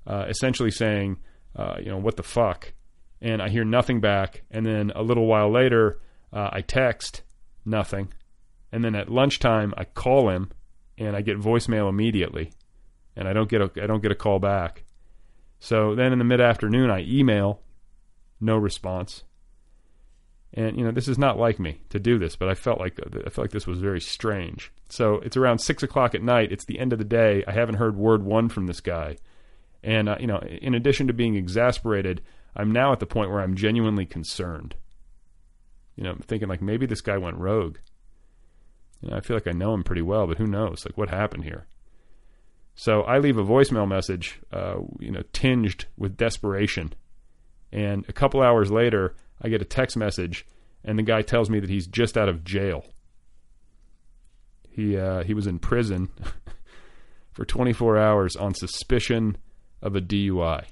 uh, 0.08 0.26
essentially 0.28 0.72
saying, 0.72 1.20
uh, 1.56 1.76
you 1.80 1.92
know, 1.92 1.98
what 1.98 2.18
the 2.18 2.24
fuck? 2.24 2.74
And 3.22 3.40
I 3.40 3.50
hear 3.50 3.64
nothing 3.64 4.02
back. 4.02 4.44
And 4.50 4.66
then 4.66 4.92
a 4.96 5.04
little 5.04 5.28
while 5.28 5.52
later, 5.52 6.00
uh, 6.34 6.50
I 6.52 6.62
text, 6.62 7.22
nothing. 7.64 8.12
And 8.72 8.84
then 8.84 8.96
at 8.96 9.10
lunchtime, 9.10 9.74
I 9.78 9.86
call 9.86 10.30
him, 10.30 10.52
and 10.98 11.16
I 11.16 11.22
get 11.22 11.40
voicemail 11.40 11.90
immediately, 11.90 12.52
and 13.16 13.28
I 13.28 13.34
don't 13.34 13.50
get 13.50 13.62
a 13.62 13.72
I 13.82 13.88
don't 13.88 14.02
get 14.02 14.12
a 14.12 14.16
call 14.16 14.40
back. 14.40 14.84
So 15.60 15.96
then 15.96 16.14
in 16.14 16.20
the 16.20 16.26
mid 16.26 16.42
afternoon, 16.42 16.90
I 16.90 17.02
email, 17.02 17.62
no 18.40 18.58
response. 18.58 19.24
And 20.54 20.78
you 20.78 20.84
know, 20.84 20.92
this 20.92 21.08
is 21.08 21.18
not 21.18 21.38
like 21.38 21.60
me 21.60 21.82
to 21.90 22.00
do 22.00 22.18
this, 22.18 22.36
but 22.36 22.50
I 22.50 22.56
felt 22.56 22.80
like 22.80 23.00
I 23.26 23.30
felt 23.30 23.46
like 23.46 23.52
this 23.52 23.68
was 23.68 23.80
very 23.80 24.02
strange. 24.02 24.72
So 24.90 25.16
it's 25.16 25.38
around 25.38 25.60
six 25.60 25.84
o'clock 25.84 26.16
at 26.16 26.24
night. 26.24 26.52
It's 26.52 26.66
the 26.66 26.80
end 26.80 26.94
of 26.94 27.00
the 27.00 27.06
day. 27.06 27.44
I 27.48 27.52
haven't 27.52 27.76
heard 27.76 27.96
word 27.96 28.24
one 28.24 28.50
from 28.50 28.68
this 28.68 28.82
guy, 28.82 29.18
and 29.84 30.10
uh, 30.10 30.18
you 30.20 30.28
know, 30.28 30.40
in 30.40 30.74
addition 30.74 31.08
to 31.08 31.14
being 31.14 31.36
exasperated, 31.36 32.22
I'm 32.56 32.72
now 32.72 32.92
at 32.92 33.00
the 33.00 33.06
point 33.06 33.30
where 33.30 33.42
I'm 33.42 33.56
genuinely 33.56 34.06
concerned. 34.06 34.76
You 35.96 36.04
know, 36.04 36.12
I'm 36.12 36.20
thinking 36.20 36.48
like 36.48 36.62
maybe 36.62 36.86
this 36.86 37.02
guy 37.02 37.18
went 37.18 37.38
rogue. 37.38 37.78
You 39.02 39.12
know, 39.12 39.18
I 39.18 39.22
feel 39.22 39.36
like 39.36 39.48
I 39.48 39.52
know 39.52 39.74
him 39.74 39.84
pretty 39.84 40.02
well, 40.02 40.28
but 40.28 40.38
who 40.38 40.48
knows? 40.48 40.86
Like 40.86 40.98
what 40.98 41.10
happened 41.10 41.44
here? 41.44 41.68
So 42.76 43.02
I 43.02 43.18
leave 43.20 43.38
a 43.38 43.44
voicemail 43.44 43.88
message, 43.88 44.40
uh, 44.52 44.76
you 45.00 45.12
know, 45.12 45.24
tinged 45.34 45.86
with 45.98 46.18
desperation, 46.18 46.94
and 47.72 48.06
a 48.08 48.14
couple 48.14 48.42
hours 48.42 48.72
later. 48.72 49.16
I 49.42 49.50
get 49.50 49.62
a 49.62 49.66
text 49.66 49.96
message, 49.96 50.46
and 50.84 50.98
the 50.98 51.04
guy 51.04 51.22
tells 51.22 51.50
me 51.50 51.60
that 51.60 51.70
he's 51.70 51.86
just 51.86 52.18
out 52.18 52.30
of 52.30 52.44
jail. 52.44 52.86
He 54.70 54.98
uh, 54.98 55.24
he 55.24 55.34
was 55.34 55.48
in 55.48 55.60
prison 55.60 56.10
for 57.32 57.46
24 57.46 57.98
hours 57.98 58.36
on 58.36 58.54
suspicion 58.54 59.38
of 59.82 59.96
a 59.96 60.02
DUI. 60.02 60.66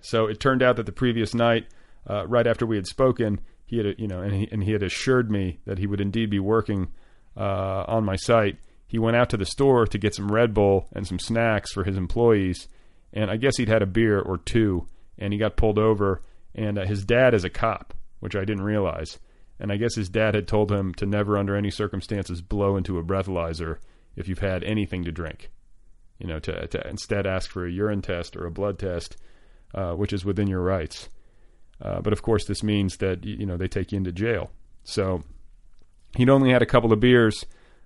So 0.00 0.26
it 0.26 0.38
turned 0.38 0.62
out 0.62 0.76
that 0.76 0.86
the 0.86 0.92
previous 0.92 1.34
night, 1.34 1.66
uh, 2.08 2.26
right 2.26 2.46
after 2.46 2.66
we 2.66 2.76
had 2.76 2.86
spoken, 2.86 3.40
he 3.64 3.78
had 3.78 3.94
you 3.98 4.06
know, 4.06 4.22
and 4.22 4.32
he 4.32 4.48
and 4.50 4.62
he 4.62 4.72
had 4.72 4.82
assured 4.82 5.30
me 5.30 5.60
that 5.66 5.78
he 5.78 5.86
would 5.86 6.00
indeed 6.00 6.30
be 6.30 6.38
working 6.38 6.88
uh, 7.36 7.84
on 7.88 8.04
my 8.04 8.16
site. 8.16 8.56
He 8.86 8.98
went 8.98 9.16
out 9.16 9.30
to 9.30 9.36
the 9.36 9.44
store 9.44 9.86
to 9.86 9.98
get 9.98 10.14
some 10.14 10.30
Red 10.30 10.54
Bull 10.54 10.88
and 10.92 11.06
some 11.06 11.18
snacks 11.18 11.72
for 11.72 11.84
his 11.84 11.96
employees, 11.96 12.68
and 13.12 13.30
I 13.30 13.36
guess 13.36 13.56
he'd 13.56 13.68
had 13.68 13.82
a 13.82 13.86
beer 13.86 14.20
or 14.20 14.38
two, 14.38 14.86
and 15.18 15.32
he 15.32 15.38
got 15.38 15.56
pulled 15.56 15.78
over 15.78 16.22
and 16.56 16.78
uh, 16.78 16.86
his 16.86 17.04
dad 17.04 17.34
is 17.34 17.44
a 17.44 17.50
cop, 17.50 17.92
which 18.20 18.34
I 18.34 18.44
didn't 18.46 18.64
realize. 18.64 19.18
And 19.60 19.70
I 19.70 19.76
guess 19.76 19.94
his 19.94 20.08
dad 20.08 20.34
had 20.34 20.48
told 20.48 20.72
him 20.72 20.94
to 20.94 21.06
never, 21.06 21.36
under 21.36 21.54
any 21.54 21.70
circumstances, 21.70 22.40
blow 22.40 22.76
into 22.76 22.98
a 22.98 23.02
breathalyzer 23.04 23.76
if 24.16 24.26
you've 24.26 24.38
had 24.38 24.64
anything 24.64 25.04
to 25.04 25.12
drink. 25.12 25.50
you 26.18 26.26
know, 26.26 26.38
to, 26.40 26.66
to 26.68 26.88
instead 26.88 27.26
ask 27.26 27.50
for 27.50 27.66
a 27.66 27.70
urine 27.70 28.02
test 28.02 28.36
or 28.36 28.46
a 28.46 28.50
blood 28.50 28.78
test, 28.78 29.16
uh, 29.74 29.92
which 29.92 30.12
is 30.12 30.24
within 30.24 30.46
your 30.48 30.62
rights. 30.62 31.08
Uh, 31.80 32.00
but 32.00 32.12
of 32.12 32.22
course, 32.22 32.46
this 32.46 32.62
means 32.62 32.96
that 32.98 33.24
you 33.24 33.44
know 33.44 33.56
they 33.56 33.68
take 33.68 33.92
you 33.92 33.98
into 33.98 34.12
jail. 34.12 34.50
So 34.84 35.22
he'd 36.16 36.30
only 36.30 36.50
had 36.50 36.62
a 36.62 36.66
couple 36.66 36.92
of 36.92 37.00
beers, 37.00 37.44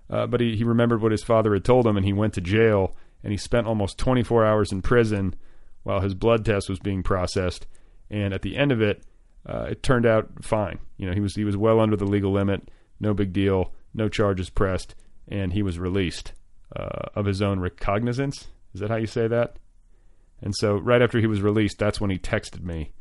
uh, 0.09 0.27
but 0.27 0.41
he, 0.41 0.55
he 0.57 0.63
remembered 0.63 1.01
what 1.01 1.11
his 1.11 1.23
father 1.23 1.53
had 1.53 1.63
told 1.63 1.87
him, 1.87 1.97
and 1.97 2.05
he 2.05 2.13
went 2.13 2.33
to 2.35 2.41
jail. 2.41 2.95
And 3.23 3.31
he 3.31 3.37
spent 3.37 3.67
almost 3.67 3.97
24 3.99 4.45
hours 4.45 4.71
in 4.71 4.81
prison 4.81 5.35
while 5.83 6.01
his 6.01 6.13
blood 6.13 6.43
test 6.43 6.69
was 6.69 6.79
being 6.79 7.03
processed. 7.03 7.67
And 8.09 8.33
at 8.33 8.41
the 8.41 8.57
end 8.57 8.71
of 8.71 8.81
it, 8.81 9.03
uh, 9.45 9.67
it 9.71 9.83
turned 9.83 10.05
out 10.05 10.43
fine. 10.43 10.79
You 10.97 11.07
know, 11.07 11.13
he 11.13 11.19
was 11.19 11.35
he 11.35 11.43
was 11.43 11.57
well 11.57 11.79
under 11.79 11.95
the 11.95 12.05
legal 12.05 12.31
limit, 12.31 12.69
no 12.99 13.13
big 13.13 13.33
deal, 13.33 13.73
no 13.93 14.09
charges 14.09 14.49
pressed, 14.49 14.95
and 15.27 15.53
he 15.53 15.63
was 15.63 15.79
released 15.79 16.33
uh, 16.75 17.09
of 17.15 17.25
his 17.25 17.41
own 17.41 17.59
recognizance. 17.59 18.47
Is 18.73 18.81
that 18.81 18.89
how 18.89 18.97
you 18.97 19.07
say 19.07 19.27
that? 19.27 19.57
And 20.41 20.55
so, 20.55 20.75
right 20.75 21.01
after 21.01 21.19
he 21.19 21.27
was 21.27 21.41
released, 21.41 21.79
that's 21.79 22.01
when 22.01 22.09
he 22.09 22.17
texted 22.17 22.63
me, 22.63 22.91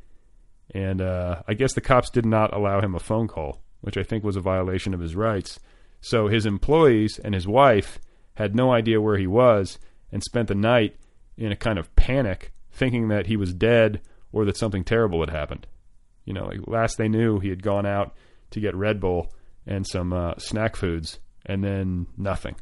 and 0.75 1.01
uh, 1.01 1.43
I 1.47 1.55
guess 1.55 1.75
the 1.75 1.81
cops 1.81 2.11
did 2.11 2.27
not 2.27 2.55
allow 2.55 2.81
him 2.81 2.95
a 2.95 3.01
phone 3.01 3.29
call, 3.29 3.63
which 3.81 3.97
I 3.97 4.03
think 4.03 4.25
was 4.25 4.37
a 4.37 4.41
violation 4.41 4.95
of 4.95 5.01
his 5.01 5.17
rights. 5.17 5.59
So 6.01 6.29
his 6.29 6.47
employees 6.47 7.19
and 7.23 7.35
his 7.35 7.47
wife 7.47 7.99
had 8.35 8.55
no 8.55 8.73
idea 8.73 9.01
where 9.01 9.19
he 9.19 9.27
was 9.27 9.79
and 10.13 10.23
spent 10.23 10.49
the 10.49 10.55
night 10.55 10.97
in 11.37 11.53
a 11.53 11.57
kind 11.57 11.79
of 11.79 11.95
panic, 11.97 12.53
thinking 12.71 13.09
that 13.09 13.27
he 13.27 13.37
was 13.37 13.53
dead 13.53 14.01
or 14.33 14.45
that 14.45 14.57
something 14.57 14.85
terrible 14.85 15.21
had 15.21 15.31
happened. 15.31 15.67
You 16.25 16.35
know, 16.35 16.47
like 16.47 16.61
last 16.67 16.99
they 16.99 17.09
knew, 17.09 17.39
he 17.39 17.49
had 17.49 17.63
gone 17.63 17.87
out 17.87 18.15
to 18.51 18.61
get 18.61 18.75
Red 18.75 19.01
Bull 19.01 19.33
and 19.67 19.87
some 19.87 20.13
uh, 20.13 20.35
snack 20.39 20.77
foods, 20.77 21.19
and 21.47 21.63
then 21.63 22.07
nothing. 22.17 22.57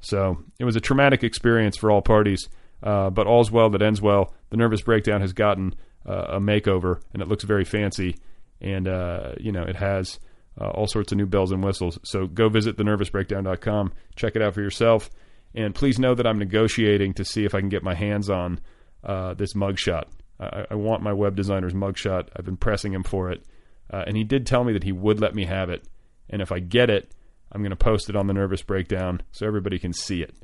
So 0.00 0.42
it 0.58 0.64
was 0.64 0.76
a 0.76 0.80
traumatic 0.80 1.22
experience 1.22 1.76
for 1.76 1.90
all 1.90 2.02
parties, 2.02 2.48
uh, 2.82 3.10
but 3.10 3.26
all's 3.26 3.50
well 3.50 3.70
that 3.70 3.82
ends 3.82 4.02
well. 4.02 4.34
The 4.50 4.56
Nervous 4.56 4.82
Breakdown 4.82 5.20
has 5.20 5.32
gotten 5.32 5.74
uh, 6.06 6.26
a 6.28 6.40
makeover, 6.40 7.00
and 7.12 7.22
it 7.22 7.28
looks 7.28 7.44
very 7.44 7.64
fancy, 7.64 8.16
and 8.62 8.88
uh, 8.88 9.34
you 9.38 9.52
know 9.52 9.62
it 9.62 9.76
has 9.76 10.18
uh, 10.58 10.68
all 10.68 10.86
sorts 10.86 11.12
of 11.12 11.18
new 11.18 11.26
bells 11.26 11.52
and 11.52 11.62
whistles. 11.62 11.98
So 12.04 12.26
go 12.26 12.48
visit 12.48 12.78
thenervousbreakdown.com, 12.78 13.92
check 14.16 14.36
it 14.36 14.42
out 14.42 14.54
for 14.54 14.62
yourself, 14.62 15.10
and 15.54 15.74
please 15.74 15.98
know 15.98 16.14
that 16.14 16.26
I'm 16.26 16.38
negotiating 16.38 17.12
to 17.14 17.24
see 17.24 17.44
if 17.44 17.54
I 17.54 17.60
can 17.60 17.68
get 17.68 17.82
my 17.82 17.94
hands 17.94 18.30
on 18.30 18.60
uh, 19.04 19.34
this 19.34 19.52
mugshot. 19.52 20.04
I, 20.40 20.66
I 20.70 20.74
want 20.76 21.02
my 21.02 21.12
web 21.12 21.36
designer's 21.36 21.74
mugshot. 21.74 22.28
I've 22.34 22.46
been 22.46 22.56
pressing 22.56 22.94
him 22.94 23.02
for 23.02 23.30
it, 23.30 23.44
uh, 23.92 24.04
and 24.06 24.16
he 24.16 24.24
did 24.24 24.46
tell 24.46 24.64
me 24.64 24.72
that 24.72 24.84
he 24.84 24.92
would 24.92 25.20
let 25.20 25.34
me 25.34 25.44
have 25.44 25.68
it, 25.68 25.86
and 26.30 26.40
if 26.40 26.50
I 26.50 26.60
get 26.60 26.88
it 26.88 27.12
I'm 27.52 27.60
going 27.60 27.70
to 27.70 27.76
post 27.76 28.08
it 28.08 28.16
on 28.16 28.26
the 28.26 28.32
Nervous 28.32 28.62
Breakdown 28.62 29.22
so 29.30 29.46
everybody 29.46 29.78
can 29.78 29.92
see 29.92 30.22
it. 30.22 30.34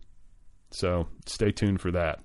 So 0.70 1.08
stay 1.24 1.50
tuned 1.50 1.80
for 1.80 1.90
that. 1.92 2.20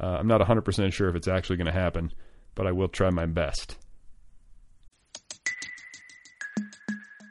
Uh, 0.00 0.16
I'm 0.18 0.26
not 0.26 0.40
100% 0.40 0.92
sure 0.92 1.08
if 1.08 1.14
it's 1.14 1.28
actually 1.28 1.58
going 1.58 1.66
to 1.66 1.72
happen, 1.72 2.12
but 2.54 2.66
I 2.66 2.72
will 2.72 2.88
try 2.88 3.10
my 3.10 3.26
best. 3.26 3.76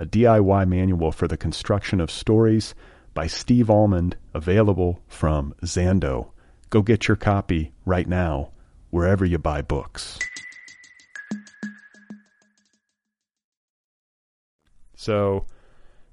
a 0.00 0.06
DIY 0.06 0.66
manual 0.66 1.12
for 1.12 1.28
the 1.28 1.36
construction 1.36 2.00
of 2.00 2.10
stories 2.10 2.74
by 3.12 3.26
Steve 3.26 3.68
Almond, 3.68 4.16
available 4.32 5.00
from 5.06 5.54
Zando. 5.62 6.30
Go 6.70 6.80
get 6.80 7.06
your 7.06 7.18
copy 7.18 7.72
right 7.84 8.08
now, 8.08 8.50
wherever 8.88 9.26
you 9.26 9.38
buy 9.38 9.60
books. 9.60 10.18
So 14.96 15.44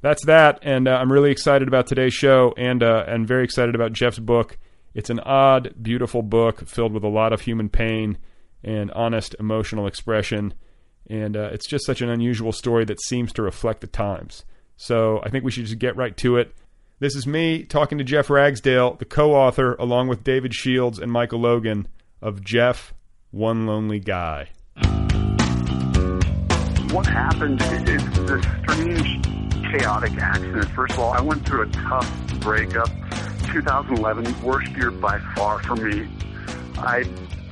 that's 0.01 0.25
that, 0.25 0.59
and 0.61 0.87
uh, 0.87 0.91
I'm 0.91 1.11
really 1.11 1.31
excited 1.31 1.67
about 1.67 1.87
today's 1.87 2.13
show, 2.13 2.53
and 2.57 2.83
uh, 2.83 3.03
and 3.07 3.27
very 3.27 3.43
excited 3.43 3.73
about 3.73 3.93
Jeff's 3.93 4.19
book. 4.19 4.57
It's 4.93 5.09
an 5.09 5.19
odd, 5.19 5.75
beautiful 5.81 6.23
book 6.23 6.67
filled 6.67 6.93
with 6.93 7.03
a 7.03 7.09
lot 7.09 7.31
of 7.31 7.41
human 7.41 7.69
pain 7.69 8.17
and 8.63 8.91
honest 8.91 9.35
emotional 9.39 9.87
expression, 9.87 10.53
and 11.09 11.35
uh, 11.35 11.49
it's 11.51 11.67
just 11.67 11.85
such 11.85 12.01
an 12.01 12.09
unusual 12.09 12.51
story 12.51 12.85
that 12.85 13.01
seems 13.01 13.31
to 13.33 13.41
reflect 13.41 13.81
the 13.81 13.87
times. 13.87 14.45
So 14.75 15.21
I 15.23 15.29
think 15.29 15.43
we 15.43 15.51
should 15.51 15.65
just 15.65 15.79
get 15.79 15.95
right 15.95 16.15
to 16.17 16.37
it. 16.37 16.53
This 16.99 17.15
is 17.15 17.27
me 17.27 17.63
talking 17.63 17.97
to 17.99 18.03
Jeff 18.03 18.29
Ragsdale, 18.29 18.95
the 18.95 19.05
co-author, 19.05 19.75
along 19.75 20.07
with 20.07 20.23
David 20.23 20.53
Shields 20.53 20.99
and 20.99 21.11
Michael 21.11 21.39
Logan, 21.39 21.87
of 22.21 22.43
Jeff, 22.43 22.93
One 23.31 23.67
Lonely 23.67 23.99
Guy 23.99 24.49
what 26.91 27.05
happened 27.05 27.61
is 27.61 28.03
this 28.25 28.45
strange, 28.63 29.23
chaotic 29.71 30.13
accident. 30.17 30.65
First 30.69 30.93
of 30.93 30.99
all, 30.99 31.11
I 31.11 31.21
went 31.21 31.45
through 31.45 31.63
a 31.63 31.67
tough 31.67 32.39
breakup. 32.39 32.89
2011, 33.51 34.41
worst 34.41 34.71
year 34.71 34.91
by 34.91 35.19
far 35.35 35.61
for 35.63 35.75
me. 35.75 36.07
I 36.77 37.03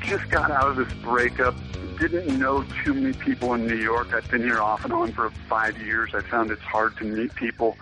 just 0.01 0.29
got 0.29 0.51
out 0.51 0.69
of 0.69 0.75
this 0.77 0.91
breakup. 1.03 1.53
Didn't 2.00 2.38
know 2.38 2.66
too 2.84 2.94
many 2.94 3.14
people 3.14 3.54
in 3.54 3.66
New 3.66 3.78
York. 3.78 4.14
I've 4.14 4.30
been 4.30 4.44
here 4.44 4.62
off 4.62 4.84
and 4.84 4.94
on 4.94 5.12
for 5.14 5.30
five 5.50 5.78
years. 5.82 6.12
I 6.14 6.22
found 6.22 6.52
it's 6.52 6.62
hard 6.62 6.98
to 6.98 7.06
meet 7.06 7.34
people. 7.36 7.78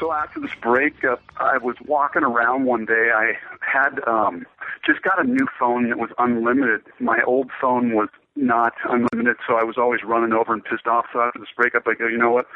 So 0.00 0.12
after 0.12 0.40
this 0.40 0.50
breakup, 0.60 1.22
I 1.36 1.58
was 1.58 1.76
walking 1.86 2.22
around 2.22 2.64
one 2.64 2.84
day. 2.84 3.10
I 3.14 3.34
had 3.60 4.00
um, 4.08 4.46
just 4.84 5.02
got 5.02 5.20
a 5.20 5.24
new 5.24 5.46
phone 5.58 5.88
that 5.90 5.98
was 5.98 6.10
unlimited. 6.18 6.82
My 6.98 7.22
old 7.26 7.50
phone 7.60 7.94
was 7.94 8.08
not 8.34 8.72
unlimited, 8.84 9.36
so 9.46 9.54
I 9.54 9.62
was 9.62 9.76
always 9.78 10.02
running 10.02 10.32
over 10.32 10.52
and 10.52 10.64
pissed 10.64 10.86
off. 10.86 11.06
So 11.12 11.20
after 11.20 11.38
this 11.38 11.48
breakup, 11.56 11.84
I 11.86 11.94
go, 11.94 12.08
you 12.08 12.18
know 12.18 12.30
what? 12.30 12.46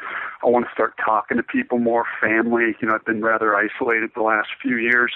I 0.43 0.47
want 0.47 0.65
to 0.65 0.71
start 0.73 0.95
talking 1.03 1.37
to 1.37 1.43
people 1.43 1.77
more, 1.77 2.05
family. 2.19 2.75
You 2.81 2.87
know, 2.87 2.95
I've 2.95 3.05
been 3.05 3.21
rather 3.21 3.55
isolated 3.55 4.11
the 4.15 4.23
last 4.23 4.49
few 4.61 4.77
years. 4.77 5.13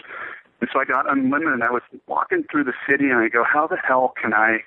And 0.61 0.69
so 0.71 0.79
I 0.79 0.85
got 0.85 1.11
unlimited. 1.11 1.61
I 1.61 1.71
was 1.71 1.81
walking 2.07 2.45
through 2.49 2.63
the 2.63 2.73
city, 2.89 3.09
and 3.09 3.17
I 3.17 3.27
go, 3.27 3.43
how 3.43 3.67
the 3.67 3.77
hell 3.77 4.13
can 4.21 4.33
I 4.33 4.63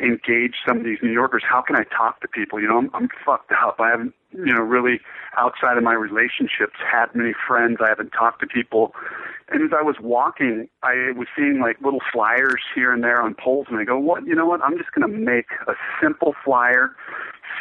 engage 0.00 0.54
some 0.66 0.78
of 0.78 0.84
these 0.84 0.98
New 1.02 1.12
Yorkers? 1.12 1.42
How 1.48 1.62
can 1.62 1.76
I 1.76 1.84
talk 1.84 2.20
to 2.20 2.28
people? 2.28 2.60
You 2.60 2.68
know, 2.68 2.78
I'm, 2.78 2.90
I'm 2.94 3.08
fucked 3.24 3.52
up. 3.52 3.76
I 3.80 3.90
haven't, 3.90 4.14
you 4.32 4.54
know, 4.54 4.62
really 4.62 5.00
outside 5.38 5.76
of 5.76 5.84
my 5.84 5.94
relationships 5.94 6.76
had 6.80 7.14
many 7.14 7.32
friends. 7.46 7.78
I 7.80 7.88
haven't 7.88 8.10
talked 8.10 8.40
to 8.40 8.46
people 8.46 8.94
and 9.48 9.62
as 9.62 9.70
I 9.78 9.82
was 9.82 9.96
walking, 10.00 10.68
I 10.82 11.12
was 11.16 11.28
seeing 11.36 11.60
like 11.60 11.80
little 11.80 12.00
flyers 12.12 12.62
here 12.74 12.92
and 12.92 13.02
there 13.02 13.22
on 13.22 13.34
poles, 13.34 13.66
and 13.70 13.78
I 13.78 13.84
go, 13.84 13.96
"What? 13.98 14.26
You 14.26 14.34
know 14.34 14.46
what? 14.46 14.60
I'm 14.60 14.76
just 14.76 14.90
going 14.92 15.08
to 15.08 15.16
make 15.18 15.46
a 15.68 15.74
simple 16.02 16.34
flyer, 16.44 16.96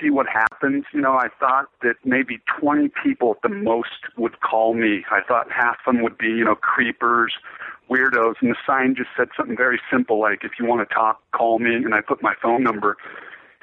see 0.01 0.10
what 0.10 0.25
happens." 0.27 0.86
You 0.94 1.01
know, 1.01 1.13
I 1.13 1.27
thought 1.39 1.68
that 1.84 1.96
maybe 2.04 2.39
20 2.60 2.89
people 3.04 3.32
at 3.36 3.42
the 3.48 3.56
most 3.56 4.10
would 4.18 4.42
call 4.42 4.74
me. 4.74 5.06
I 5.12 5.22
thought 5.22 5.51
half 5.51 5.77
of 5.86 5.94
them 5.94 6.04
would 6.04 6.18
be, 6.18 6.27
you 6.27 6.44
know, 6.44 6.56
creepers, 6.56 7.34
weirdos, 7.89 8.36
and 8.42 8.51
the 8.51 8.56
sign 8.65 8.96
just 8.96 9.10
said 9.18 9.30
something 9.36 9.58
very 9.58 9.80
simple 9.92 10.20
like, 10.20 10.44
"If 10.44 10.54
you 10.60 10.65
want 10.65 10.88
to 10.88 10.94
talk, 10.94 11.22
call 11.32 11.60
me." 11.60 11.75
And 11.75 11.94
I 11.94 12.01
put 12.01 12.22
my 12.22 12.34
phone 12.42 12.63
number. 12.63 12.98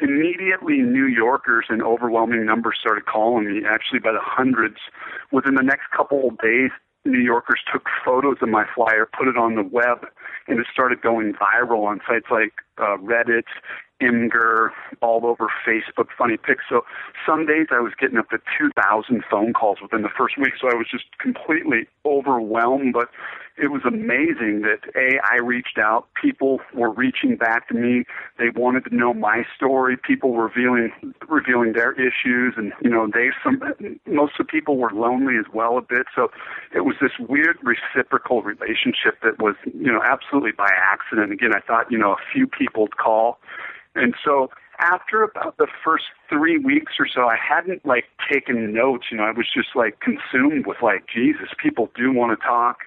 Immediately, 0.01 0.79
New 0.79 1.07
Yorkers 1.07 1.67
in 1.71 1.81
overwhelming 1.83 2.45
numbers 2.45 2.79
started 2.81 3.07
calling 3.07 3.47
me, 3.47 3.65
actually 3.65 4.01
by 4.01 4.13
the 4.13 4.21
hundreds. 4.21 4.79
Within 5.31 5.55
the 5.55 5.63
next 5.63 5.91
couple 5.97 6.29
of 6.29 6.39
days, 6.39 6.71
New 7.05 7.21
Yorkers 7.21 7.61
took 7.73 7.87
photos 8.05 8.37
of 8.43 8.49
my 8.49 8.65
flyer, 8.75 9.09
put 9.17 9.29
it 9.29 9.37
on 9.37 9.55
the 9.55 9.63
web, 9.63 10.07
and 10.49 10.59
it 10.59 10.67
started 10.73 11.03
going 11.03 11.35
viral 11.35 11.85
on 11.85 12.01
sites 12.07 12.27
like 12.31 12.53
uh, 12.79 12.97
Reddit 12.99 13.45
Imgur, 14.03 14.71
all 15.01 15.25
over 15.25 15.49
Facebook, 15.67 16.09
funny 16.17 16.37
pics. 16.37 16.65
So 16.69 16.85
some 17.27 17.47
days 17.47 17.69
I 17.71 17.81
was 17.81 17.93
getting 17.99 18.19
up 18.19 18.29
to 18.31 18.39
2,000 18.59 19.23
phone 19.31 19.53
calls 19.53 19.79
within 19.81 20.03
the 20.03 20.11
first 20.17 20.37
week. 20.39 20.55
So 20.61 20.69
I 20.69 20.75
was 20.75 20.87
just 20.91 21.05
completely 21.19 21.89
overwhelmed. 22.05 22.93
But 22.93 23.09
it 23.59 23.71
was 23.71 23.83
amazing 23.85 24.63
that 24.63 24.81
a 24.97 25.21
I 25.23 25.37
reached 25.37 25.79
out. 25.79 26.09
People 26.21 26.61
were 26.75 26.91
reaching 26.91 27.37
back 27.37 27.69
to 27.69 27.75
me. 27.75 28.05
They 28.39 28.49
wanted 28.55 28.85
to 28.87 28.95
know 28.95 29.13
my 29.13 29.45
story. 29.55 29.97
People 29.97 30.33
were 30.33 30.45
revealing 30.45 30.91
revealing 31.29 31.75
their 31.75 31.93
issues, 31.93 32.55
and 32.57 32.73
you 32.83 32.89
know 32.89 33.09
they 33.13 33.31
some 33.45 33.61
most 34.07 34.33
of 34.41 34.47
the 34.47 34.51
people 34.51 34.79
were 34.79 34.91
lonely 34.91 35.37
as 35.37 35.45
well 35.53 35.77
a 35.77 35.83
bit. 35.83 36.07
So 36.15 36.31
it 36.75 36.81
was 36.81 36.97
this 37.01 37.13
weird 37.19 37.59
reciprocal 37.63 38.43
relationship 38.43 39.21
that 39.23 39.39
was 39.39 39.55
you 39.65 39.93
know 39.93 40.01
absolutely 40.03 40.53
by 40.53 40.71
accident. 40.77 41.31
Again, 41.33 41.53
I 41.55 41.61
thought 41.61 41.93
you 41.93 41.99
know 41.99 42.13
a 42.13 42.33
few 42.33 42.47
people 42.47 42.85
would 42.85 42.97
call, 42.97 43.39
and 43.95 44.15
so 44.25 44.51
after 44.79 45.23
about 45.23 45.59
the 45.59 45.69
first 45.85 46.05
three 46.29 46.59
weeks 46.59 46.95
or 46.99 47.07
so, 47.07 47.29
I 47.29 47.37
hadn't 47.37 47.85
like 47.87 48.05
taken 48.31 48.73
notes. 48.73 49.07
You 49.11 49.19
know, 49.19 49.25
I 49.25 49.31
was 49.31 49.47
just 49.55 49.69
like 49.77 50.01
consumed 50.01 50.67
with 50.67 50.79
like 50.83 51.05
Jesus. 51.07 51.49
People 51.63 51.91
do 51.95 52.13
want 52.13 52.39
to 52.39 52.45
talk 52.45 52.79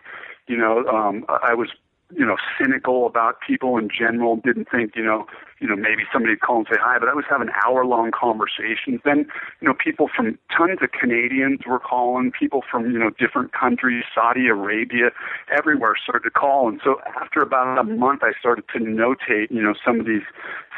you 0.47 0.57
know, 0.57 0.85
um, 0.85 1.25
I 1.27 1.53
was, 1.53 1.69
you 2.13 2.25
know, 2.25 2.37
cynical 2.59 3.07
about 3.07 3.37
people 3.45 3.77
in 3.77 3.89
general. 3.89 4.35
Didn't 4.37 4.67
think, 4.69 4.95
you 4.95 5.03
know, 5.03 5.25
you 5.59 5.67
know, 5.67 5.75
maybe 5.75 6.03
somebody 6.11 6.33
would 6.33 6.41
call 6.41 6.57
and 6.57 6.67
say 6.69 6.77
hi, 6.79 6.99
but 6.99 7.09
I 7.09 7.13
was 7.13 7.25
having 7.29 7.47
hour-long 7.65 8.11
conversations. 8.11 9.01
Then, 9.03 9.25
you 9.61 9.67
know, 9.67 9.73
people 9.73 10.09
from 10.15 10.37
tons 10.55 10.79
of 10.81 10.91
Canadians 10.91 11.61
were 11.65 11.79
calling. 11.79 12.31
People 12.31 12.61
from, 12.69 12.91
you 12.91 12.99
know, 12.99 13.09
different 13.09 13.53
countries, 13.53 14.03
Saudi 14.13 14.47
Arabia, 14.47 15.11
everywhere 15.55 15.95
started 16.01 16.27
to 16.27 16.31
call. 16.31 16.67
And 16.67 16.79
so, 16.83 17.01
after 17.19 17.41
about 17.41 17.79
a 17.79 17.83
month, 17.83 18.21
I 18.23 18.33
started 18.39 18.65
to 18.73 18.79
notate, 18.79 19.49
you 19.49 19.61
know, 19.61 19.73
some 19.83 19.99
of 19.99 20.05
these 20.05 20.25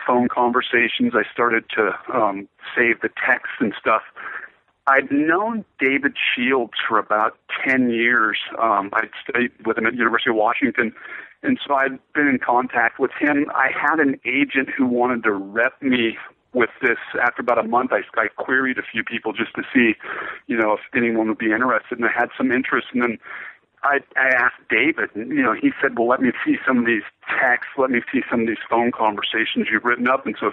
phone 0.06 0.28
conversations. 0.30 1.14
I 1.14 1.24
started 1.32 1.66
to 1.76 1.92
um, 2.14 2.48
save 2.76 3.02
the 3.02 3.10
texts 3.10 3.58
and 3.60 3.74
stuff 3.80 4.04
I'd 4.88 5.12
known 5.12 5.66
David 5.80 6.14
Shields 6.34 6.74
for 6.88 6.98
about 6.98 7.38
10 7.68 7.90
years. 7.90 8.38
Um, 8.62 8.90
I'd 8.94 9.10
studied 9.22 9.52
with 9.66 9.78
him 9.78 9.86
at 9.86 9.96
University 9.96 10.30
of 10.30 10.38
Washington, 10.38 10.94
and 11.44 11.60
so 11.66 11.76
I'd 11.76 12.00
been 12.14 12.28
in 12.28 12.40
contact 12.40 12.98
with 12.98 13.12
him. 13.20 13.48
I 13.54 13.70
had 13.76 14.00
an 14.00 14.20
agent 14.26 14.70
who 14.76 14.88
wanted 14.88 15.24
to 15.24 15.34
rep 15.34 15.82
me 15.82 16.18
with 16.54 16.70
this 16.82 16.98
after 17.22 17.42
about 17.42 17.60
a 17.60 17.68
month 17.68 17.92
I, 17.92 18.02
I 18.20 18.30
queried 18.30 18.80
a 18.80 18.82
few 18.82 19.04
people 19.04 19.34
just 19.34 19.54
to 19.56 19.64
see 19.76 19.96
you 20.48 20.58
know 20.58 20.74
if 20.74 20.80
anyone 20.96 21.28
would 21.28 21.38
be 21.38 21.52
interested 21.52 22.00
and 22.00 22.08
I 22.08 22.12
had 22.18 22.30
some 22.38 22.52
interest 22.54 22.88
and 22.94 23.04
then 23.04 23.20
I, 23.84 24.00
I 24.16 24.30
asked 24.30 24.62
David, 24.70 25.12
and 25.14 25.30
you 25.30 25.44
know, 25.44 25.54
he 25.54 25.72
said, 25.82 25.98
"Well, 25.98 26.08
let 26.08 26.20
me 26.20 26.32
see 26.44 26.58
some 26.66 26.80
of 26.80 26.86
these 26.86 27.04
texts. 27.40 27.74
Let 27.78 27.92
me 27.92 28.02
see 28.12 28.22
some 28.30 28.42
of 28.42 28.48
these 28.48 28.64
phone 28.70 28.92
conversations 28.92 29.68
you've 29.72 29.86
written 29.86 30.08
up." 30.08 30.26
And 30.26 30.36
so 30.40 30.52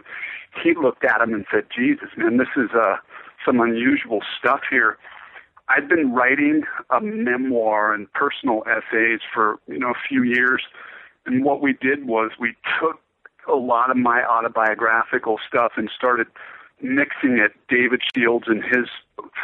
he 0.63 0.75
looked 0.75 1.05
at 1.05 1.23
him 1.23 1.33
and 1.33 1.47
said, 1.51 1.65
"Jesus, 1.75 2.11
man, 2.17 2.37
this 2.37 2.53
is 2.55 2.71
uh, 2.75 2.97
some 3.45 3.61
unusual 3.61 4.21
stuff 4.39 4.61
here. 4.71 4.99
I'd 5.69 5.89
been 5.89 6.13
writing 6.13 6.63
a 6.91 7.01
memoir 7.01 7.95
and 7.95 8.13
personal 8.13 8.65
essays 8.67 9.21
for 9.33 9.59
you 9.67 9.79
know 9.79 9.91
a 9.91 10.09
few 10.09 10.23
years, 10.23 10.63
and 11.27 11.45
what 11.45 11.63
we 11.63 11.73
did 11.73 12.07
was 12.07 12.33
we 12.39 12.55
took 12.81 13.01
a 13.51 13.57
lot 13.57 13.91
of 13.91 13.97
my 13.97 14.25
autobiographical 14.25 15.39
stuff 15.47 15.73
and 15.77 15.91
started 15.97 16.27
mixing 16.83 17.39
it. 17.39 17.53
David 17.69 18.03
Shields 18.15 18.47
and 18.49 18.63
his 18.63 18.89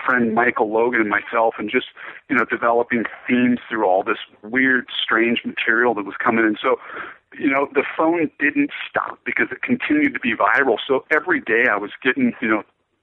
friend 0.04 0.34
Michael 0.34 0.70
Logan 0.70 1.00
and 1.00 1.10
myself, 1.10 1.54
and 1.58 1.70
just 1.70 1.86
you 2.28 2.36
know 2.36 2.44
developing 2.44 3.04
themes 3.26 3.58
through 3.68 3.86
all 3.86 4.02
this 4.02 4.18
weird, 4.42 4.88
strange 5.02 5.42
material 5.44 5.94
that 5.94 6.04
was 6.04 6.16
coming 6.22 6.44
in. 6.44 6.56
So 6.60 6.76
you 7.38 7.48
know, 7.48 7.68
the 7.74 7.84
phone 7.96 8.30
didn't 8.38 8.70
stop 8.88 9.18
because 9.24 9.48
it 9.50 9.62
continued 9.62 10.14
to 10.14 10.20
be 10.20 10.34
viral. 10.34 10.76
So 10.86 11.04
every 11.10 11.40
day 11.40 11.64
I 11.70 11.76
was 11.76 11.90
getting, 12.02 12.32
you 12.40 12.48
know, 12.48 12.62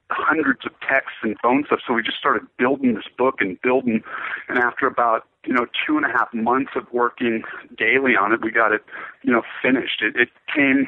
hundreds 0.10 0.66
of 0.66 0.72
texts 0.88 1.20
and 1.22 1.36
phone 1.42 1.64
stuff. 1.66 1.80
So 1.86 1.94
we 1.94 2.02
just 2.02 2.18
started 2.18 2.44
building 2.58 2.96
this 2.96 3.08
book 3.18 3.36
and 3.40 3.62
building. 3.62 4.04
And 4.48 4.58
after 4.58 4.88
about 4.88 5.28
you 5.46 5.54
know 5.54 5.66
two 5.86 5.98
and 5.98 6.06
a 6.06 6.10
half 6.10 6.34
months 6.34 6.72
of 6.76 6.86
working 6.92 7.44
daily 7.78 8.16
on 8.16 8.34
it, 8.34 8.42
we 8.42 8.52
got 8.52 8.72
it 8.72 8.84
you 9.24 9.32
know 9.32 9.42
finished. 9.62 10.02
It, 10.02 10.16
it 10.16 10.30
came 10.54 10.88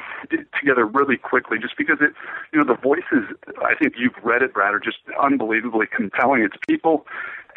together 0.58 0.86
really 0.86 1.16
quickly, 1.16 1.58
just 1.58 1.76
because 1.76 1.98
it 2.00 2.12
you 2.52 2.58
know 2.58 2.64
the 2.64 2.80
voices. 2.80 3.28
I 3.62 3.74
think 3.74 3.94
you've 3.98 4.16
read 4.22 4.42
it, 4.42 4.54
Brad, 4.54 4.74
are 4.74 4.80
just 4.80 4.98
unbelievably 5.20 5.86
compelling. 5.94 6.42
It's 6.42 6.56
people 6.68 7.06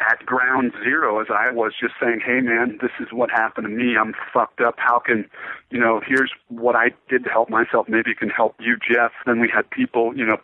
at 0.00 0.24
ground 0.26 0.72
zero 0.82 1.20
as 1.20 1.28
I 1.30 1.50
was 1.50 1.72
just 1.78 1.94
saying, 2.00 2.20
Hey 2.24 2.40
man, 2.40 2.78
this 2.80 2.90
is 3.00 3.08
what 3.12 3.30
happened 3.30 3.66
to 3.66 3.72
me. 3.72 3.96
I'm 3.96 4.14
fucked 4.32 4.60
up. 4.60 4.74
How 4.78 4.98
can, 4.98 5.28
you 5.70 5.78
know, 5.78 6.00
here's 6.06 6.32
what 6.48 6.76
I 6.76 6.90
did 7.08 7.24
to 7.24 7.30
help 7.30 7.48
myself. 7.48 7.88
Maybe 7.88 8.10
it 8.10 8.18
can 8.18 8.30
help 8.30 8.56
you, 8.58 8.76
Jeff. 8.76 9.12
Then 9.26 9.40
we 9.40 9.48
had 9.48 9.70
people, 9.70 10.16
you 10.16 10.26
know, 10.26 10.38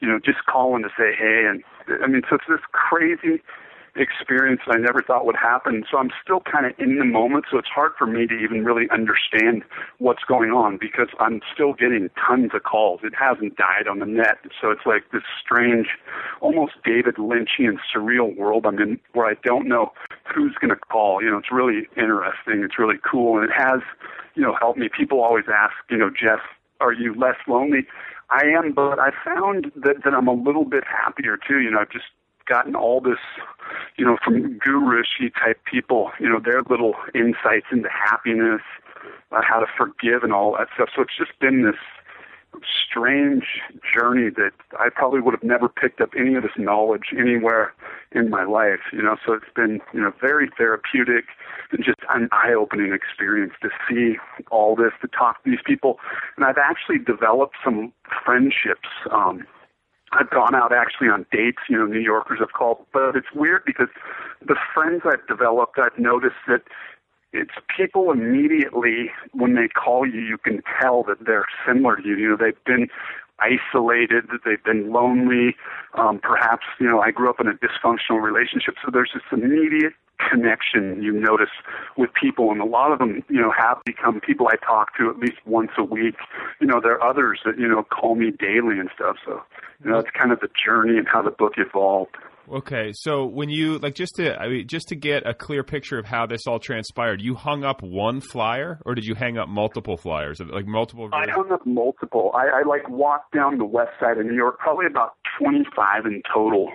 you 0.00 0.08
know, 0.08 0.18
just 0.18 0.44
calling 0.46 0.82
to 0.82 0.88
say 0.90 1.14
hey. 1.16 1.46
And 1.48 1.62
I 2.02 2.06
mean, 2.06 2.22
so 2.28 2.36
it's 2.36 2.44
this 2.48 2.60
crazy 2.72 3.42
experience 3.96 4.60
that 4.66 4.74
I 4.74 4.78
never 4.78 5.02
thought 5.02 5.24
would 5.26 5.36
happen. 5.36 5.84
So 5.90 5.98
I'm 5.98 6.10
still 6.22 6.40
kind 6.40 6.66
of 6.66 6.72
in 6.78 6.98
the 6.98 7.04
moment. 7.04 7.46
So 7.50 7.58
it's 7.58 7.68
hard 7.68 7.92
for 7.96 8.06
me 8.06 8.26
to 8.26 8.34
even 8.34 8.64
really 8.64 8.88
understand 8.90 9.62
what's 9.98 10.24
going 10.24 10.50
on 10.50 10.78
because 10.78 11.08
I'm 11.20 11.40
still 11.52 11.74
getting 11.74 12.10
tons 12.26 12.50
of 12.54 12.62
calls. 12.64 13.00
It 13.04 13.14
hasn't 13.14 13.56
died 13.56 13.86
on 13.88 14.00
the 14.00 14.06
net. 14.06 14.38
So 14.60 14.70
it's 14.70 14.84
like 14.86 15.10
this 15.12 15.22
strange, 15.40 15.88
almost 16.40 16.72
David 16.84 17.16
Lynchian 17.16 17.78
surreal 17.94 18.36
world 18.36 18.66
I'm 18.66 18.78
in 18.78 18.98
where 19.12 19.26
I 19.26 19.34
don't 19.44 19.68
know 19.68 19.92
who's 20.34 20.54
going 20.60 20.70
to 20.70 20.76
call. 20.76 21.22
You 21.22 21.30
know, 21.30 21.38
it's 21.38 21.52
really 21.52 21.88
interesting. 21.96 22.62
It's 22.64 22.78
really 22.78 22.98
cool. 23.08 23.38
And 23.38 23.48
it 23.48 23.54
has, 23.56 23.80
you 24.34 24.42
know, 24.42 24.56
helped 24.58 24.78
me. 24.78 24.88
People 24.88 25.22
always 25.22 25.44
ask, 25.52 25.74
you 25.88 25.98
know, 25.98 26.10
Jeff, 26.10 26.40
are 26.80 26.92
you 26.92 27.14
less 27.14 27.36
lonely? 27.46 27.86
I 28.34 28.46
am, 28.58 28.72
but 28.72 28.98
I 28.98 29.10
found 29.24 29.70
that 29.76 30.02
that 30.04 30.12
I'm 30.12 30.26
a 30.26 30.32
little 30.34 30.64
bit 30.64 30.82
happier 30.84 31.36
too. 31.36 31.60
You 31.60 31.70
know, 31.70 31.78
I've 31.78 31.90
just 31.90 32.06
gotten 32.48 32.74
all 32.74 33.00
this, 33.00 33.18
you 33.96 34.04
know, 34.04 34.16
from 34.24 34.58
guru-y 34.58 35.30
type 35.42 35.60
people. 35.64 36.10
You 36.18 36.28
know, 36.28 36.40
their 36.40 36.62
little 36.68 36.94
insights 37.14 37.66
into 37.70 37.88
happiness, 37.88 38.60
uh, 39.30 39.40
how 39.48 39.60
to 39.60 39.66
forgive, 39.78 40.24
and 40.24 40.32
all 40.32 40.56
that 40.58 40.68
stuff. 40.74 40.88
So 40.96 41.02
it's 41.02 41.16
just 41.16 41.38
been 41.38 41.62
this 41.62 41.78
strange 42.88 43.44
journey 43.92 44.30
that 44.30 44.52
I 44.78 44.88
probably 44.88 45.20
would 45.20 45.34
have 45.34 45.42
never 45.42 45.68
picked 45.68 46.00
up 46.00 46.10
any 46.18 46.34
of 46.34 46.42
this 46.42 46.52
knowledge 46.56 47.12
anywhere 47.18 47.72
in 48.12 48.30
my 48.30 48.44
life, 48.44 48.80
you 48.92 49.02
know. 49.02 49.16
So 49.24 49.32
it's 49.34 49.52
been, 49.54 49.80
you 49.92 50.00
know, 50.00 50.12
very 50.20 50.50
therapeutic 50.56 51.24
and 51.72 51.84
just 51.84 52.00
an 52.10 52.28
eye-opening 52.32 52.92
experience 52.92 53.52
to 53.62 53.70
see 53.88 54.16
all 54.50 54.76
this, 54.76 54.92
to 55.02 55.08
talk 55.08 55.42
to 55.44 55.50
these 55.50 55.60
people, 55.64 55.98
and 56.36 56.44
I've 56.44 56.58
actually 56.58 56.98
developed 56.98 57.56
some 57.64 57.92
friendships. 58.24 58.88
Um, 59.10 59.46
I've 60.12 60.30
gone 60.30 60.54
out 60.54 60.72
actually 60.72 61.08
on 61.08 61.26
dates, 61.32 61.58
you 61.68 61.76
know, 61.76 61.86
New 61.86 62.00
Yorkers 62.00 62.38
have 62.38 62.52
called, 62.52 62.86
but 62.92 63.16
it's 63.16 63.32
weird 63.34 63.62
because 63.66 63.88
the 64.46 64.54
friends 64.72 65.02
I've 65.04 65.26
developed, 65.26 65.78
I've 65.78 65.98
noticed 65.98 66.36
that 66.46 66.62
it's 67.34 67.52
people 67.76 68.12
immediately 68.12 69.10
when 69.32 69.54
they 69.54 69.68
call 69.68 70.06
you, 70.06 70.20
you 70.20 70.38
can 70.38 70.62
tell 70.80 71.02
that 71.04 71.24
they're 71.26 71.46
similar 71.66 71.96
to 71.96 72.06
you. 72.06 72.16
You 72.16 72.30
know, 72.30 72.36
they've 72.36 72.64
been 72.64 72.88
isolated, 73.40 74.24
they've 74.44 74.62
been 74.62 74.92
lonely. 74.92 75.56
Um, 75.94 76.20
perhaps, 76.22 76.64
you 76.78 76.86
know, 76.86 77.00
I 77.00 77.10
grew 77.10 77.28
up 77.28 77.40
in 77.40 77.48
a 77.48 77.54
dysfunctional 77.54 78.22
relationship, 78.22 78.74
so 78.84 78.90
there's 78.92 79.10
this 79.12 79.24
immediate 79.32 79.94
connection 80.30 81.02
you 81.02 81.12
notice 81.12 81.50
with 81.96 82.10
people, 82.14 82.52
and 82.52 82.60
a 82.60 82.64
lot 82.64 82.92
of 82.92 83.00
them, 83.00 83.24
you 83.28 83.40
know, 83.40 83.52
have 83.56 83.78
become 83.84 84.20
people 84.20 84.48
I 84.48 84.56
talk 84.64 84.96
to 84.98 85.10
at 85.10 85.18
least 85.18 85.38
once 85.44 85.72
a 85.76 85.84
week. 85.84 86.14
You 86.60 86.68
know, 86.68 86.80
there 86.80 86.92
are 86.92 87.02
others 87.02 87.40
that 87.44 87.58
you 87.58 87.66
know 87.66 87.82
call 87.82 88.14
me 88.14 88.30
daily 88.30 88.78
and 88.78 88.88
stuff. 88.94 89.16
So, 89.24 89.42
you 89.84 89.90
know, 89.90 89.98
it's 89.98 90.10
kind 90.10 90.30
of 90.32 90.38
the 90.38 90.48
journey 90.64 90.98
and 90.98 91.08
how 91.08 91.22
the 91.22 91.32
book 91.32 91.54
evolved. 91.56 92.16
Okay, 92.52 92.92
so 92.92 93.24
when 93.24 93.48
you 93.48 93.78
like 93.78 93.94
just 93.94 94.16
to 94.16 94.38
I 94.38 94.48
mean, 94.48 94.68
just 94.68 94.88
to 94.88 94.96
get 94.96 95.26
a 95.26 95.32
clear 95.32 95.62
picture 95.62 95.98
of 95.98 96.04
how 96.04 96.26
this 96.26 96.46
all 96.46 96.58
transpired, 96.58 97.22
you 97.22 97.34
hung 97.34 97.64
up 97.64 97.82
one 97.82 98.20
flyer, 98.20 98.80
or 98.84 98.94
did 98.94 99.04
you 99.04 99.14
hang 99.14 99.38
up 99.38 99.48
multiple 99.48 99.96
flyers, 99.96 100.40
like 100.40 100.66
multiple? 100.66 101.08
I 101.12 101.30
hung 101.30 101.50
up 101.50 101.64
multiple. 101.64 102.32
I, 102.34 102.60
I 102.60 102.62
like 102.68 102.88
walked 102.88 103.34
down 103.34 103.56
the 103.56 103.64
west 103.64 103.92
side 103.98 104.18
of 104.18 104.26
New 104.26 104.34
York, 104.34 104.58
probably 104.58 104.86
about 104.86 105.14
twenty 105.38 105.64
five 105.74 106.04
in 106.04 106.22
total. 106.32 106.70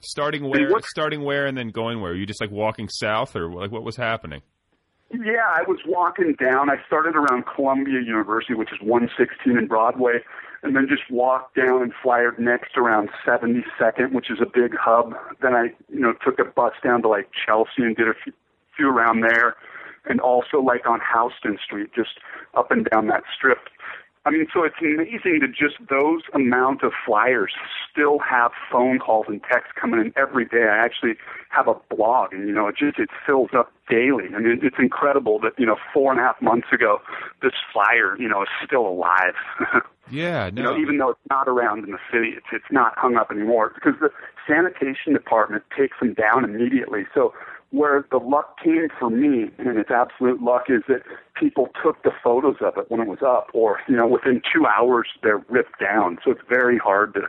Starting 0.00 0.50
where? 0.50 0.70
What, 0.70 0.84
starting 0.84 1.24
where, 1.24 1.46
and 1.46 1.56
then 1.56 1.68
going 1.68 2.02
where? 2.02 2.12
Were 2.12 2.16
you 2.16 2.26
just 2.26 2.40
like 2.40 2.50
walking 2.50 2.88
south, 2.90 3.34
or 3.34 3.50
like 3.50 3.70
what 3.72 3.82
was 3.82 3.96
happening? 3.96 4.42
Yeah, 5.22 5.46
I 5.46 5.62
was 5.68 5.78
walking 5.86 6.34
down. 6.34 6.70
I 6.70 6.76
started 6.86 7.14
around 7.14 7.44
Columbia 7.46 8.00
University, 8.00 8.54
which 8.54 8.72
is 8.72 8.80
116 8.80 9.56
in 9.56 9.68
Broadway, 9.68 10.24
and 10.62 10.74
then 10.74 10.88
just 10.88 11.08
walked 11.08 11.54
down 11.54 11.82
and 11.82 11.92
flyered 12.02 12.38
next 12.38 12.76
around 12.76 13.10
72nd, 13.24 14.12
which 14.12 14.28
is 14.30 14.38
a 14.40 14.46
big 14.46 14.74
hub. 14.76 15.14
Then 15.40 15.54
I, 15.54 15.72
you 15.88 16.00
know, 16.00 16.14
took 16.24 16.40
a 16.40 16.44
bus 16.44 16.72
down 16.82 17.02
to 17.02 17.08
like 17.08 17.30
Chelsea 17.46 17.82
and 17.82 17.94
did 17.94 18.08
a 18.08 18.14
few, 18.24 18.32
few 18.76 18.88
around 18.88 19.20
there, 19.20 19.54
and 20.06 20.20
also 20.20 20.60
like 20.60 20.86
on 20.86 21.00
Houston 21.14 21.58
Street, 21.64 21.90
just 21.94 22.18
up 22.54 22.72
and 22.72 22.88
down 22.90 23.06
that 23.08 23.22
strip. 23.36 23.68
I 24.26 24.30
mean, 24.30 24.46
so 24.52 24.64
it's 24.64 24.76
amazing 24.80 25.40
to 25.40 25.48
just 25.48 25.76
those 25.90 26.22
amount 26.32 26.82
of 26.82 26.92
flyers 27.04 27.52
still 27.90 28.18
have 28.18 28.52
phone 28.72 28.98
calls 28.98 29.26
and 29.28 29.42
texts 29.42 29.72
coming 29.78 30.00
in 30.00 30.12
every 30.16 30.46
day. 30.46 30.64
I 30.64 30.82
actually 30.82 31.14
have 31.50 31.68
a 31.68 31.74
blog, 31.94 32.32
and 32.32 32.48
you 32.48 32.54
know, 32.54 32.68
it 32.68 32.76
just 32.78 32.98
it 32.98 33.10
fills 33.26 33.50
up 33.54 33.70
daily. 33.88 34.24
I 34.34 34.38
mean, 34.40 34.60
it's 34.62 34.76
incredible 34.78 35.38
that 35.40 35.52
you 35.58 35.66
know, 35.66 35.76
four 35.92 36.10
and 36.10 36.20
a 36.20 36.24
half 36.24 36.40
months 36.40 36.68
ago, 36.72 37.02
this 37.42 37.52
flyer, 37.72 38.16
you 38.18 38.28
know, 38.28 38.42
is 38.42 38.48
still 38.64 38.86
alive. 38.86 39.34
Yeah, 40.10 40.50
no. 40.52 40.62
You 40.62 40.68
know, 40.68 40.76
even 40.78 40.98
though 40.98 41.10
it's 41.10 41.30
not 41.30 41.48
around 41.48 41.84
in 41.84 41.90
the 41.90 41.98
city, 42.12 42.34
it's 42.36 42.46
it's 42.52 42.70
not 42.70 42.92
hung 42.96 43.16
up 43.16 43.30
anymore 43.30 43.72
because 43.74 43.94
the 44.00 44.10
sanitation 44.46 45.14
department 45.14 45.64
takes 45.76 45.96
them 45.98 46.14
down 46.14 46.44
immediately. 46.44 47.06
So 47.14 47.32
where 47.70 48.04
the 48.10 48.18
luck 48.18 48.56
came 48.62 48.88
for 48.98 49.10
me, 49.10 49.50
and 49.58 49.78
it's 49.78 49.90
absolute 49.90 50.42
luck, 50.42 50.64
is 50.68 50.82
that 50.88 51.02
people 51.38 51.68
took 51.82 52.02
the 52.02 52.12
photos 52.22 52.56
of 52.60 52.74
it 52.76 52.90
when 52.90 53.00
it 53.00 53.08
was 53.08 53.20
up, 53.26 53.48
or 53.52 53.80
you 53.88 53.96
know, 53.96 54.06
within 54.06 54.40
two 54.52 54.64
hours 54.66 55.08
they're 55.22 55.44
ripped 55.48 55.80
down. 55.80 56.18
So 56.24 56.30
it's 56.30 56.42
very 56.48 56.78
hard 56.78 57.14
to, 57.14 57.22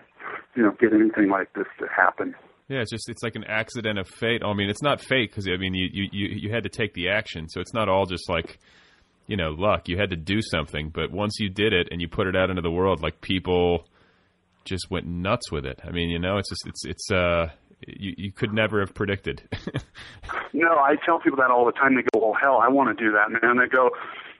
you 0.56 0.63
know, 0.63 0.71
get 0.80 0.93
anything 0.93 1.30
like 1.30 1.54
this 1.54 1.67
to 1.80 1.88
happen. 1.88 2.36
Yeah, 2.67 2.82
it's 2.82 2.91
just 2.91 3.10
it's 3.10 3.24
like 3.24 3.36
an 3.36 3.43
accident 3.43 4.00
of 4.00 4.08
fate. 4.08 4.41
I 4.43 4.54
mean, 4.54 4.69
it's 4.69 4.82
not 4.82 5.00
fate 5.00 5.30
because 5.30 5.48
I 5.48 5.58
mean 5.58 5.74
you, 5.74 5.88
you 5.91 6.10
you 6.12 6.28
you 6.43 6.52
had 6.52 6.63
to 6.63 6.69
take 6.69 6.93
the 6.93 7.10
action, 7.10 7.48
so 7.50 7.62
it's 7.62 7.74
not 7.74 7.89
all 7.89 8.06
just 8.06 8.28
like 8.30 8.60
you 9.28 9.38
know 9.38 9.50
luck. 9.52 9.88
You 9.88 9.98
had 9.98 10.10
to 10.10 10.15
do 10.15 10.41
something, 10.41 10.89
but 10.89 11.12
once 11.12 11.38
you 11.39 11.50
did 11.50 11.74
it 11.74 11.89
and 11.91 12.02
you 12.02 12.08
put 12.08 12.28
it 12.28 12.36
out 12.36 12.50
into 12.50 12.63
the 12.63 12.71
world, 12.71 13.02
like 13.02 13.21
people 13.21 13.86
just 14.65 14.89
went 14.89 15.06
nuts 15.06 15.52
with 15.52 15.65
it. 15.65 15.80
I 15.84 15.91
mean, 15.91 16.10
you 16.10 16.19
know, 16.19 16.38
it's 16.38 16.50
just 16.50 16.67
it's 16.67 16.86
it's 16.86 17.12
uh 17.12 17.50
you 17.86 18.14
you 18.18 18.32
could 18.32 18.54
never 18.54 18.80
have 18.80 18.94
predicted. 18.94 19.44
no, 20.54 20.78
I 20.78 20.96
tell 21.06 21.20
people 21.20 21.38
that 21.38 21.52
all 21.52 21.66
the 21.66 21.72
time. 21.72 21.96
They 21.96 22.04
go, 22.14 22.20
"Well, 22.20 22.38
hell, 22.40 22.58
I 22.58 22.68
want 22.70 22.98
to 22.98 23.04
do 23.04 23.12
that," 23.12 23.32
man. 23.32 23.58
They 23.58 23.68
go, 23.68 23.92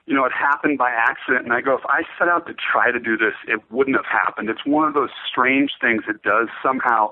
you 0.06 0.14
know, 0.14 0.24
it 0.24 0.32
happened 0.32 0.78
by 0.78 0.90
accident. 0.90 1.44
And 1.44 1.52
I 1.52 1.60
go, 1.60 1.74
if 1.74 1.84
I 1.86 2.02
set 2.18 2.28
out 2.28 2.46
to 2.46 2.54
try 2.54 2.90
to 2.90 2.98
do 2.98 3.16
this, 3.16 3.34
it 3.46 3.60
wouldn't 3.70 3.96
have 3.96 4.06
happened. 4.06 4.48
It's 4.48 4.64
one 4.64 4.86
of 4.86 4.94
those 4.94 5.10
strange 5.28 5.72
things 5.80 6.04
that 6.06 6.22
does 6.22 6.48
somehow 6.62 7.10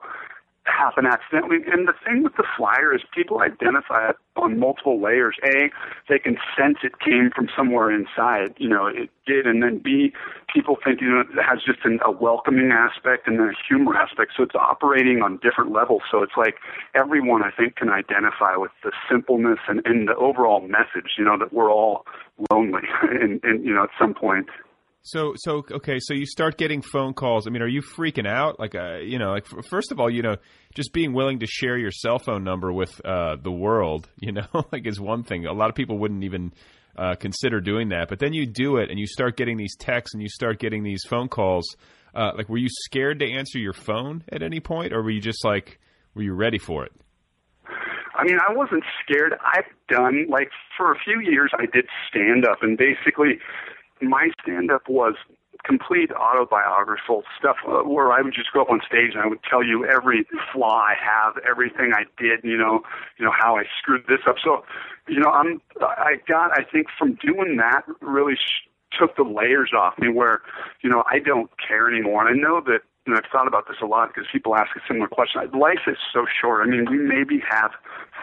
happen 0.66 1.07
accidentally. 1.07 1.59
And 1.70 1.87
the 1.87 1.94
thing 2.05 2.22
with 2.22 2.37
the 2.37 2.44
flyer 2.57 2.94
is 2.94 3.03
people 3.14 3.40
identify 3.40 4.11
it 4.11 4.16
on 4.37 4.59
multiple 4.59 5.00
layers. 5.00 5.37
A, 5.44 5.70
they 6.09 6.18
can 6.18 6.37
sense 6.57 6.79
it 6.83 6.98
came 7.00 7.31
from 7.35 7.48
somewhere 7.57 7.90
inside, 7.90 8.55
you 8.59 8.68
know, 8.68 8.87
it 8.87 9.11
did. 9.27 9.46
And 9.46 9.62
then 9.62 9.79
B, 9.79 10.12
people 10.53 10.77
think, 10.83 11.00
you 11.00 11.11
know, 11.11 11.20
it 11.20 11.29
has 11.42 11.61
just 11.64 11.85
an, 11.85 12.00
a 12.05 12.11
welcoming 12.11 12.72
aspect 12.72 13.29
and 13.29 13.38
then 13.38 13.48
a 13.48 13.66
humor 13.68 13.96
aspect. 13.96 14.33
So 14.37 14.42
it's 14.42 14.55
operating 14.55 15.22
on 15.22 15.38
different 15.42 15.72
levels. 15.72 16.03
So 16.11 16.22
it's 16.22 16.37
like 16.37 16.57
everyone, 16.94 17.42
I 17.42 17.50
think, 17.50 17.77
can 17.77 17.90
identify 17.90 18.57
with 18.57 18.72
the 18.83 18.92
simpleness 19.11 19.59
and, 19.68 19.81
and 19.85 20.09
the 20.09 20.16
overall 20.16 20.61
message, 20.61 21.12
you 21.18 21.24
know, 21.24 21.38
that 21.38 21.53
we're 21.53 21.70
all 21.70 22.07
lonely 22.50 22.83
and, 23.03 23.40
and 23.44 23.64
you 23.64 23.74
know, 23.74 23.85
at 23.85 23.90
some 23.98 24.14
point. 24.14 24.48
So 25.07 25.35
so 25.37 25.62
okay, 25.71 25.99
so 26.01 26.14
you 26.14 26.25
start 26.25 26.57
getting 26.57 26.81
phone 26.81 27.12
calls. 27.12 27.47
I 27.47 27.51
mean, 27.51 27.61
are 27.61 27.69
you 27.69 27.83
freaking 27.83 28.27
out? 28.27 28.59
Like, 28.59 28.75
uh, 28.75 29.01
you 29.03 29.19
know, 29.19 29.33
like 29.33 29.45
first 29.69 29.93
of 29.93 30.01
all, 30.01 30.09
you 30.09 30.23
know, 30.23 30.37
just 30.75 30.95
being 30.95 31.12
willing 31.12 31.40
to 31.40 31.47
share 31.47 31.77
your 31.77 31.90
cell 31.90 32.19
phone 32.19 32.43
number 32.43 32.73
with 32.73 33.05
uh, 33.05 33.37
the 33.37 33.53
world, 33.53 34.09
you 34.19 34.33
know, 34.33 34.47
like 34.73 34.87
is 34.87 34.99
one 34.99 35.23
thing. 35.23 35.45
A 35.45 35.53
lot 35.53 35.69
of 35.69 35.77
people 35.77 35.99
wouldn't 35.99 36.25
even 36.25 36.55
uh, 36.97 37.17
consider 37.17 37.61
doing 37.61 37.90
that, 37.90 38.09
but 38.09 38.19
then 38.19 38.33
you 38.33 38.47
do 38.47 38.79
it, 38.79 38.88
and 38.88 38.99
you 38.99 39.07
start 39.07 39.37
getting 39.37 39.59
these 39.59 39.77
texts, 39.77 40.14
and 40.14 40.23
you 40.23 40.29
start 40.31 40.59
getting 40.59 40.83
these 40.83 41.03
phone 41.07 41.29
calls. 41.29 41.77
Uh, 42.14 42.31
like, 42.35 42.49
were 42.49 42.57
you 42.57 42.69
scared 42.71 43.19
to 43.19 43.31
answer 43.31 43.59
your 43.59 43.75
phone 43.75 44.25
at 44.33 44.43
any 44.43 44.61
point, 44.61 44.95
or 44.95 45.03
were 45.03 45.11
you 45.11 45.21
just 45.21 45.45
like, 45.45 45.81
were 46.14 46.23
you 46.23 46.33
ready 46.33 46.59
for 46.59 46.83
it? 46.83 46.93
I 48.14 48.25
mean, 48.25 48.38
I 48.38 48.55
wasn't 48.55 48.85
scared. 49.03 49.35
I've 49.45 49.69
done 49.88 50.29
like 50.31 50.49
for 50.79 50.93
a 50.93 50.99
few 51.05 51.21
years. 51.21 51.51
I 51.59 51.67
did 51.67 51.87
stand 52.09 52.47
up, 52.47 52.62
and 52.62 52.79
basically 52.79 53.40
my 54.09 54.31
stand 54.43 54.71
up 54.71 54.88
was 54.88 55.14
complete 55.64 56.11
autobiographical 56.12 57.23
stuff 57.38 57.57
uh, 57.67 57.83
where 57.83 58.12
I 58.12 58.21
would 58.21 58.35
just 58.35 58.53
go 58.53 58.62
up 58.62 58.71
on 58.71 58.81
stage 58.87 59.12
and 59.14 59.23
I 59.23 59.27
would 59.27 59.43
tell 59.49 59.64
you 59.64 59.87
every 59.87 60.27
flaw 60.53 60.83
I 60.83 60.95
have, 61.01 61.35
everything 61.49 61.93
I 61.95 62.05
did, 62.21 62.40
you 62.45 62.59
know, 62.59 62.83
you 63.19 63.25
know 63.25 63.33
how 63.33 63.57
I 63.57 63.64
screwed 63.81 64.05
this 64.07 64.21
up. 64.29 64.37
So, 64.43 64.64
you 65.09 65.21
know, 65.21 65.31
I'm 65.31 65.61
I 65.81 66.17
got 66.29 66.53
I 66.53 66.64
think 66.64 66.88
from 66.99 67.14
doing 67.14 67.57
that 67.57 67.83
really 68.01 68.35
sh- 68.35 68.69
took 68.99 69.17
the 69.17 69.23
layers 69.23 69.73
off 69.77 69.99
me 69.99 70.09
where, 70.09 70.43
you 70.83 70.90
know, 70.90 71.03
I 71.11 71.19
don't 71.19 71.51
care 71.57 71.88
anymore. 71.88 72.27
And 72.27 72.38
I 72.38 72.40
know 72.40 72.61
that 72.67 72.81
and 73.07 73.17
I've 73.17 73.31
thought 73.31 73.47
about 73.47 73.69
this 73.69 73.77
a 73.83 73.87
lot 73.87 74.09
because 74.09 74.25
people 74.33 74.57
ask 74.57 74.75
a 74.77 74.81
similar 74.88 75.09
question. 75.09 75.43
Life 75.59 75.85
is 75.87 75.99
so 76.12 76.25
short. 76.40 76.67
I 76.67 76.71
mean, 76.71 76.87
we 76.90 76.97
maybe 76.97 77.43
have 77.51 77.73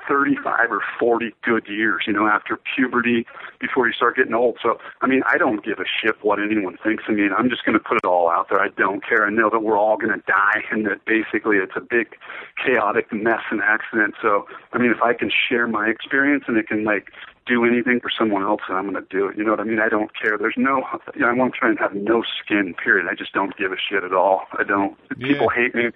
35 0.08 0.72
or 0.72 0.82
40 1.00 1.34
good 1.44 1.68
years, 1.68 2.04
you 2.08 2.14
know, 2.14 2.28
after 2.28 2.58
puberty, 2.76 3.26
before 3.60 3.88
you 3.88 3.94
start 3.94 4.16
getting 4.16 4.34
old. 4.34 4.58
So, 4.62 4.78
I 5.02 5.08
mean, 5.08 5.22
I 5.26 5.38
don't 5.38 5.64
give 5.64 5.80
a 5.80 5.86
shit 5.86 6.16
what 6.22 6.40
anyone 6.40 6.78
thinks 6.84 7.04
of 7.08 7.16
me. 7.16 7.28
I'm 7.36 7.50
just 7.50 7.66
going 7.66 7.78
to 7.78 7.84
put 7.84 7.98
it 7.98 8.06
all 8.06 8.30
out 8.30 8.48
there. 8.50 8.60
I 8.60 8.70
don't 8.70 9.06
care. 9.08 9.26
I 9.26 9.30
know 9.30 9.50
that 9.50 9.60
we're 9.60 9.78
all 9.78 9.98
going 9.98 10.14
to 10.14 10.24
die 10.26 10.62
and 10.72 10.86
that 10.86 11.06
basically 11.06 11.58
it's 11.58 11.76
a 11.76 11.82
big 11.82 12.16
chaotic 12.64 13.12
mess 13.12 13.42
and 13.52 13.62
accident. 13.62 14.16
So, 14.22 14.46
I 14.74 14.78
mean, 14.78 14.92
if 14.92 15.02
I 15.02 15.14
can 15.14 15.32
share 15.32 15.68
my 15.68 15.88
experience 15.88 16.46
and 16.48 16.58
it 16.58 16.68
can 16.68 16.84
like 16.84 17.12
do 17.48 17.66
anything 17.66 18.00
for 18.00 18.10
someone 18.16 18.44
else, 18.44 18.62
and 18.68 18.78
I'm 18.78 18.90
going 18.90 19.04
to 19.04 19.10
do 19.10 19.28
it. 19.28 19.38
You 19.38 19.44
know 19.44 19.52
what 19.52 19.60
I 19.60 19.64
mean? 19.64 19.80
I 19.80 19.90
don't 19.90 20.12
care. 20.16 20.38
There's 20.38 20.56
no, 20.58 20.84
you 21.16 21.22
know, 21.22 21.28
I 21.28 21.34
want 21.34 21.54
to 21.54 21.60
try 21.60 21.70
and 21.70 21.80
have 21.80 21.94
no 21.94 22.24
skin. 22.44 22.76
Period. 22.82 23.08
I 23.10 23.16
just 23.16 23.34
don't 23.34 23.56
give 23.58 23.72
a 23.72 23.78
shit 23.78 24.04
at 24.04 24.14
all. 24.14 24.44
I 24.58 24.64
don't. 24.64 24.98
Yeah. 25.18 25.28
People 25.28 25.50
hate 25.50 25.74
me. 25.76 25.90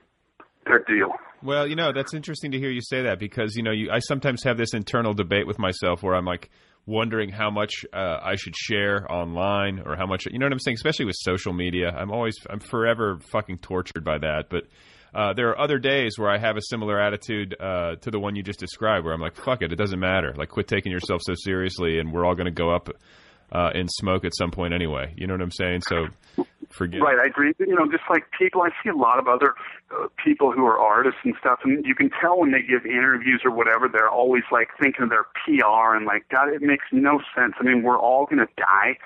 Their 0.66 0.80
deal. 0.80 1.14
Well, 1.46 1.68
you 1.68 1.76
know, 1.76 1.94
that's 1.94 2.16
interesting 2.16 2.54
to 2.54 2.58
hear 2.58 2.72
you 2.72 2.82
say 2.82 3.04
that 3.04 3.20
because 3.20 3.56
you 3.56 3.62
know, 3.62 3.72
you, 3.72 3.92
I 3.92 4.00
sometimes 4.00 4.44
have 4.46 4.58
this 4.58 4.74
internal 4.74 5.14
debate 5.14 5.46
with 5.46 5.60
myself 5.60 6.02
where 6.02 6.16
I'm 6.16 6.26
like 6.26 6.50
wondering 6.88 7.30
how 7.30 7.52
much 7.52 7.86
uh, 7.94 8.18
I 8.20 8.36
should 8.36 8.56
share 8.56 9.06
online 9.12 9.84
or 9.86 9.96
how 9.96 10.08
much, 10.08 10.26
you 10.26 10.40
know 10.40 10.48
what 10.48 10.54
I'm 10.54 10.60
saying? 10.60 10.76
Especially 10.76 11.06
with 11.06 11.16
social 11.20 11.54
media, 11.54 11.90
I'm 11.90 12.12
always, 12.12 12.36
I'm 12.50 12.60
forever 12.60 13.20
fucking 13.32 13.60
tortured 13.60 14.04
by 14.04 14.18
that. 14.18 14.46
But 14.50 14.64
uh, 15.14 15.34
there 15.34 15.50
are 15.50 15.60
other 15.60 15.78
days 15.78 16.18
where 16.18 16.32
I 16.32 16.40
have 16.40 16.58
a 16.58 16.62
similar 16.62 17.00
attitude 17.00 17.56
uh, 17.60 17.98
to 17.98 18.10
the 18.10 18.20
one 18.20 18.36
you 18.36 18.42
just 18.42 18.60
described, 18.60 19.06
where 19.06 19.14
I'm 19.14 19.22
like, 19.22 19.36
"Fuck 19.36 19.62
it, 19.62 19.72
it 19.72 19.78
doesn't 19.78 20.00
matter. 20.00 20.34
Like, 20.36 20.50
quit 20.50 20.68
taking 20.68 20.92
yourself 20.92 21.22
so 21.24 21.34
seriously, 21.36 22.00
and 22.00 22.12
we're 22.12 22.26
all 22.26 22.36
going 22.36 22.48
to 22.48 22.52
go 22.52 22.76
up 22.76 22.90
uh, 23.52 23.72
in 23.74 23.88
smoke 23.88 24.26
at 24.26 24.36
some 24.36 24.52
point 24.52 24.74
anyway." 24.74 25.14
You 25.16 25.28
know 25.28 25.34
what 25.34 25.42
I'm 25.42 25.52
saying? 25.52 25.82
So, 25.82 26.08
forget. 26.70 27.02
Right, 27.02 27.18
I 27.20 27.28
agree. 27.28 27.54
You 27.60 27.76
know, 27.76 27.90
just 27.90 28.04
like 28.10 28.24
people, 28.38 28.62
I 28.62 28.70
see 28.84 28.90
a 28.90 28.96
lot 28.96 29.20
of 29.20 29.28
other 29.28 29.54
uh, 29.92 30.08
people 30.24 30.52
who 30.52 30.66
are 30.66 30.78
artists 30.78 31.20
and 31.24 31.34
stuff, 31.40 31.60
and 31.64 31.86
you 31.86 31.96
can 31.96 32.10
tell 32.22 32.40
when 32.40 32.52
they 32.52 32.62
give 32.62 32.86
interviews 32.86 33.42
or 33.46 33.52
whatever, 33.52 33.88
they're 33.88 34.10
always 34.10 34.44
like 34.52 34.70
thinking 34.82 35.04
of 35.04 35.10
their 35.10 35.26
PR 35.46 35.96
and 35.96 36.06
like, 36.06 36.28
God, 36.30 36.50
it 36.50 36.62
makes 36.62 36.86
no 36.92 37.20
sense. 37.36 37.54
I 37.60 37.64
mean, 37.64 37.84
we're 37.84 38.00
all 38.00 38.26
going 38.26 38.40
to 38.40 38.50
die. 38.58 38.98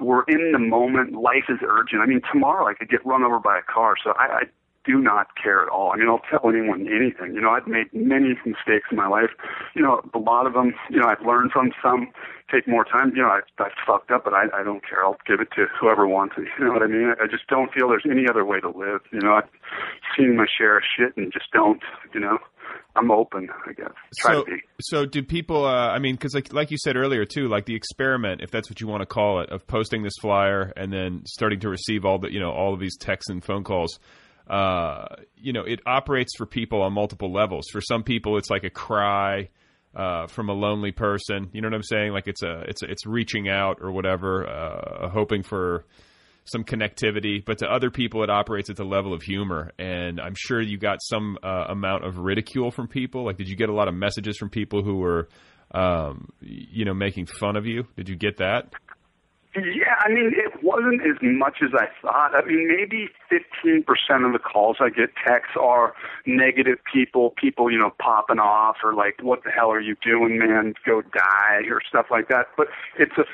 We're 0.00 0.24
in 0.24 0.52
the 0.52 0.58
moment. 0.58 1.12
Life 1.12 1.48
is 1.48 1.58
urgent. 1.66 2.02
I 2.02 2.06
mean, 2.06 2.20
tomorrow 2.32 2.66
I 2.66 2.74
could 2.74 2.88
get 2.88 3.04
run 3.06 3.22
over 3.22 3.38
by 3.38 3.58
a 3.58 3.62
car, 3.62 3.94
so 4.02 4.12
I, 4.18 4.24
I 4.24 4.42
do 4.88 4.98
not 4.98 5.28
care 5.40 5.62
at 5.62 5.68
all. 5.68 5.92
I 5.92 5.96
mean, 5.96 6.08
I'll 6.08 6.22
tell 6.30 6.48
anyone 6.48 6.88
anything. 6.88 7.34
You 7.34 7.42
know, 7.42 7.50
I've 7.50 7.66
made 7.66 7.92
many 7.92 8.34
mistakes 8.46 8.88
in 8.90 8.96
my 8.96 9.06
life. 9.06 9.30
You 9.74 9.82
know, 9.82 10.00
a 10.14 10.18
lot 10.18 10.46
of 10.46 10.54
them, 10.54 10.74
you 10.88 10.98
know, 10.98 11.06
I've 11.06 11.24
learned 11.24 11.52
from 11.52 11.72
some. 11.82 12.08
Take 12.50 12.66
more 12.66 12.84
time. 12.84 13.12
You 13.14 13.22
know, 13.22 13.28
I, 13.28 13.40
I 13.62 13.68
fucked 13.86 14.10
up, 14.10 14.24
but 14.24 14.32
I, 14.32 14.46
I 14.58 14.64
don't 14.64 14.80
care. 14.80 15.04
I'll 15.04 15.18
give 15.26 15.40
it 15.40 15.48
to 15.56 15.66
whoever 15.78 16.08
wants 16.08 16.36
it. 16.38 16.48
You 16.58 16.64
know 16.64 16.72
what 16.72 16.82
I 16.82 16.86
mean? 16.86 17.12
I 17.20 17.26
just 17.30 17.46
don't 17.48 17.72
feel 17.72 17.88
there's 17.88 18.06
any 18.10 18.24
other 18.28 18.44
way 18.44 18.58
to 18.60 18.68
live. 18.68 19.02
You 19.12 19.20
know, 19.20 19.34
I've 19.34 19.50
seen 20.16 20.36
my 20.36 20.46
share 20.56 20.78
of 20.78 20.82
shit 20.96 21.16
and 21.16 21.30
just 21.32 21.50
don't. 21.52 21.82
You 22.14 22.20
know. 22.20 22.38
I'm 22.96 23.10
open, 23.10 23.48
I 23.66 23.72
guess. 23.72 23.92
Try 24.18 24.32
so, 24.32 24.44
to 24.44 24.50
be. 24.50 24.62
So, 24.80 25.06
do 25.06 25.22
people? 25.22 25.64
Uh, 25.64 25.88
I 25.88 26.00
mean, 26.00 26.16
because 26.16 26.34
like 26.34 26.52
like 26.52 26.70
you 26.70 26.78
said 26.78 26.96
earlier 26.96 27.24
too, 27.24 27.48
like 27.48 27.64
the 27.64 27.74
experiment, 27.74 28.40
if 28.42 28.50
that's 28.50 28.68
what 28.68 28.80
you 28.80 28.88
want 28.88 29.02
to 29.02 29.06
call 29.06 29.40
it, 29.40 29.50
of 29.50 29.66
posting 29.66 30.02
this 30.02 30.14
flyer 30.20 30.72
and 30.76 30.92
then 30.92 31.22
starting 31.26 31.60
to 31.60 31.68
receive 31.68 32.04
all 32.04 32.18
the 32.18 32.32
you 32.32 32.40
know 32.40 32.50
all 32.50 32.74
of 32.74 32.80
these 32.80 32.96
texts 32.96 33.30
and 33.30 33.42
phone 33.44 33.62
calls 33.62 34.00
uh, 34.48 35.06
you 35.36 35.52
know, 35.52 35.62
it 35.62 35.80
operates 35.86 36.36
for 36.36 36.46
people 36.46 36.82
on 36.82 36.92
multiple 36.92 37.32
levels. 37.32 37.66
For 37.70 37.80
some 37.80 38.02
people, 38.02 38.38
it's 38.38 38.50
like 38.50 38.64
a 38.64 38.70
cry 38.70 39.50
uh, 39.94 40.26
from 40.26 40.48
a 40.48 40.54
lonely 40.54 40.92
person. 40.92 41.50
You 41.52 41.60
know 41.60 41.68
what 41.68 41.74
I'm 41.74 41.82
saying? 41.82 42.12
Like 42.12 42.28
it's 42.28 42.42
a 42.42 42.60
it's 42.68 42.82
a, 42.82 42.90
it's 42.90 43.06
reaching 43.06 43.48
out 43.48 43.78
or 43.80 43.92
whatever, 43.92 44.48
uh, 44.48 45.10
hoping 45.10 45.42
for 45.42 45.84
some 46.44 46.64
connectivity. 46.64 47.44
But 47.44 47.58
to 47.58 47.66
other 47.66 47.90
people, 47.90 48.22
it 48.22 48.30
operates 48.30 48.70
at 48.70 48.76
the 48.76 48.84
level 48.84 49.12
of 49.12 49.22
humor. 49.22 49.72
And 49.78 50.20
I'm 50.20 50.34
sure 50.36 50.60
you 50.60 50.78
got 50.78 51.02
some 51.02 51.38
uh, 51.42 51.66
amount 51.68 52.04
of 52.04 52.18
ridicule 52.18 52.70
from 52.70 52.88
people. 52.88 53.24
Like, 53.24 53.36
did 53.36 53.48
you 53.48 53.56
get 53.56 53.68
a 53.68 53.74
lot 53.74 53.88
of 53.88 53.94
messages 53.94 54.38
from 54.38 54.48
people 54.48 54.82
who 54.82 54.96
were, 54.96 55.28
um, 55.72 56.30
you 56.40 56.84
know, 56.84 56.94
making 56.94 57.26
fun 57.26 57.56
of 57.56 57.66
you? 57.66 57.86
Did 57.96 58.08
you 58.08 58.16
get 58.16 58.38
that? 58.38 58.72
Yeah, 59.64 59.94
I 59.98 60.08
mean, 60.08 60.32
it 60.34 60.62
wasn't 60.62 61.02
as 61.02 61.16
much 61.22 61.58
as 61.62 61.70
I 61.74 61.86
thought. 62.02 62.34
I 62.34 62.44
mean, 62.44 62.68
maybe 62.68 63.08
15% 63.30 63.84
of 64.26 64.32
the 64.32 64.38
calls 64.38 64.76
I 64.80 64.90
get 64.90 65.10
texts 65.26 65.54
are 65.60 65.94
negative 66.26 66.78
people, 66.90 67.34
people, 67.36 67.70
you 67.70 67.78
know, 67.78 67.92
popping 68.00 68.38
off 68.38 68.76
or 68.82 68.94
like, 68.94 69.22
what 69.22 69.44
the 69.44 69.50
hell 69.50 69.70
are 69.70 69.80
you 69.80 69.96
doing, 70.02 70.38
man? 70.38 70.74
Go 70.84 71.02
die 71.02 71.62
or 71.70 71.80
stuff 71.86 72.06
like 72.10 72.28
that. 72.28 72.46
But 72.56 72.68
it's 72.98 73.16
a 73.18 73.24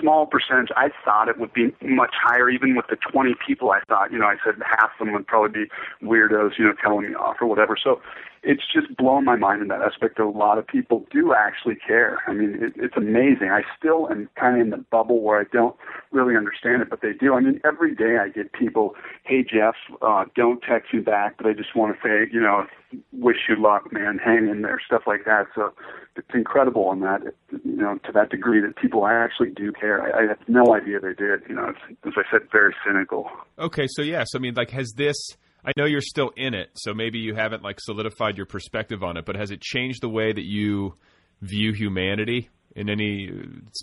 small 0.00 0.26
percentage. 0.26 0.70
I 0.76 0.88
thought 1.04 1.28
it 1.28 1.38
would 1.38 1.52
be 1.52 1.74
much 1.82 2.14
higher, 2.20 2.48
even 2.48 2.74
with 2.76 2.86
the 2.88 2.96
20 2.96 3.34
people 3.46 3.70
I 3.70 3.80
thought, 3.88 4.12
you 4.12 4.18
know, 4.18 4.26
I 4.26 4.36
said 4.44 4.54
half 4.64 4.90
of 4.98 5.06
them 5.06 5.12
would 5.14 5.26
probably 5.26 5.64
be 5.64 5.70
weirdos, 6.06 6.58
you 6.58 6.64
know, 6.64 6.74
telling 6.82 7.08
me 7.08 7.14
off 7.14 7.36
or 7.40 7.46
whatever. 7.46 7.76
So 7.82 8.00
it's 8.42 8.62
just 8.72 8.96
blown 8.96 9.24
my 9.24 9.36
mind 9.36 9.62
in 9.62 9.68
that 9.68 9.82
aspect. 9.82 10.18
A 10.18 10.28
lot 10.28 10.58
of 10.58 10.66
people 10.66 11.04
do 11.10 11.32
actually 11.32 11.76
care. 11.76 12.20
I 12.26 12.32
mean, 12.32 12.58
it, 12.60 12.72
it's 12.76 12.96
amazing. 12.96 13.50
I 13.50 13.62
still 13.78 14.08
am 14.10 14.28
kind 14.38 14.56
of 14.56 14.62
in 14.62 14.70
the 14.70 14.84
bubble 14.90 15.20
where 15.22 15.40
I 15.40 15.44
don't 15.52 15.76
really 16.10 16.36
understand 16.36 16.82
it, 16.82 16.90
but 16.90 17.02
they 17.02 17.12
do. 17.12 17.34
I 17.34 17.40
mean, 17.40 17.60
every 17.64 17.94
day 17.94 18.18
I 18.20 18.28
get 18.28 18.52
people, 18.52 18.94
"Hey 19.24 19.44
Jeff, 19.44 19.74
uh, 20.00 20.24
don't 20.34 20.60
text 20.62 20.92
me 20.92 21.00
back, 21.00 21.36
but 21.36 21.46
I 21.46 21.52
just 21.52 21.76
want 21.76 21.94
to 21.94 22.02
say, 22.02 22.30
you 22.32 22.40
know, 22.40 22.66
wish 23.12 23.48
you 23.48 23.56
luck, 23.56 23.92
man. 23.92 24.18
Hang 24.18 24.48
in 24.48 24.62
there, 24.62 24.80
stuff 24.84 25.02
like 25.06 25.24
that." 25.24 25.46
So 25.54 25.72
it's 26.16 26.28
incredible 26.34 26.86
on 26.86 27.00
that, 27.00 27.20
you 27.64 27.76
know, 27.76 27.98
to 28.04 28.12
that 28.12 28.30
degree 28.30 28.60
that 28.60 28.76
people 28.76 29.06
actually 29.06 29.50
do 29.50 29.72
care. 29.72 30.02
I, 30.02 30.24
I 30.24 30.28
had 30.28 30.38
no 30.48 30.74
idea 30.74 31.00
they 31.00 31.14
did. 31.14 31.42
You 31.48 31.54
know, 31.54 31.68
it's, 31.70 31.98
as 32.06 32.12
I 32.16 32.22
said, 32.30 32.48
very 32.50 32.74
cynical. 32.86 33.30
Okay, 33.58 33.86
so 33.88 34.02
yes, 34.02 34.28
I 34.34 34.38
mean, 34.38 34.54
like, 34.54 34.70
has 34.70 34.92
this? 34.96 35.16
I 35.64 35.72
know 35.76 35.84
you're 35.84 36.00
still 36.00 36.32
in 36.36 36.54
it, 36.54 36.70
so 36.74 36.92
maybe 36.92 37.18
you 37.18 37.34
haven't 37.34 37.62
like 37.62 37.78
solidified 37.80 38.36
your 38.36 38.46
perspective 38.46 39.02
on 39.02 39.16
it, 39.16 39.24
but 39.24 39.36
has 39.36 39.50
it 39.50 39.60
changed 39.60 40.02
the 40.02 40.08
way 40.08 40.32
that 40.32 40.44
you 40.44 40.94
view 41.40 41.72
humanity 41.72 42.48
in 42.74 42.88
any 42.88 43.30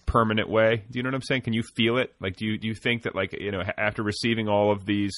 permanent 0.06 0.50
way? 0.50 0.84
Do 0.90 1.00
you 1.00 1.04
know 1.04 1.08
what 1.08 1.16
I'm 1.16 1.22
saying? 1.22 1.44
Can 1.44 1.54
you 1.54 1.64
feel 1.64 1.98
it? 1.98 2.14
Like, 2.20 2.36
do 2.36 2.46
you 2.46 2.58
do 2.58 2.68
you 2.68 2.76
think 2.76 3.04
that 3.04 3.16
like 3.16 3.34
you 3.40 3.52
know 3.52 3.62
after 3.78 4.04
receiving 4.04 4.48
all 4.50 4.72
of 4.72 4.86
these 4.86 5.14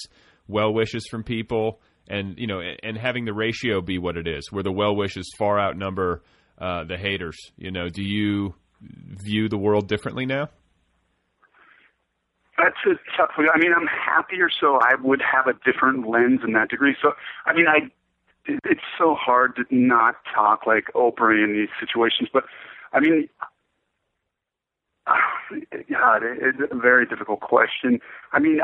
well 0.47 0.73
wishes 0.73 1.07
from 1.09 1.23
people 1.23 1.79
and 2.07 2.37
you 2.37 2.47
know 2.47 2.61
and 2.83 2.97
having 2.97 3.25
the 3.25 3.33
ratio 3.33 3.81
be 3.81 3.97
what 3.97 4.17
it 4.17 4.27
is, 4.27 4.51
where 4.51 4.63
the 4.63 4.71
well 4.71 4.95
wishes 4.95 5.31
far 5.37 5.59
outnumber 5.59 6.21
uh, 6.59 6.83
the 6.83 6.97
haters, 6.97 7.37
you 7.57 7.71
know, 7.71 7.89
do 7.89 8.03
you 8.03 8.53
view 8.81 9.49
the 9.49 9.57
world 9.57 9.87
differently 9.87 10.25
now? 10.27 10.47
That's 12.61 12.77
a 12.85 13.17
tough. 13.17 13.31
one. 13.37 13.47
I 13.53 13.57
mean, 13.57 13.73
I'm 13.75 13.87
happier, 13.87 14.49
so 14.49 14.79
I 14.81 14.93
would 15.01 15.21
have 15.21 15.47
a 15.47 15.53
different 15.65 16.07
lens 16.07 16.41
in 16.45 16.53
that 16.53 16.69
degree. 16.69 16.95
So, 17.01 17.13
I 17.45 17.53
mean, 17.53 17.67
I 17.67 17.89
it's 18.45 18.81
so 18.97 19.15
hard 19.15 19.55
to 19.55 19.63
not 19.71 20.15
talk 20.33 20.65
like 20.65 20.85
Oprah 20.95 21.43
in 21.43 21.53
these 21.53 21.69
situations, 21.79 22.29
but 22.31 22.43
I 22.93 22.99
mean, 22.99 23.29
God, 25.07 26.21
it's 26.23 26.57
a 26.71 26.75
very 26.75 27.05
difficult 27.05 27.41
question. 27.41 27.99
I 28.31 28.39
mean, 28.39 28.59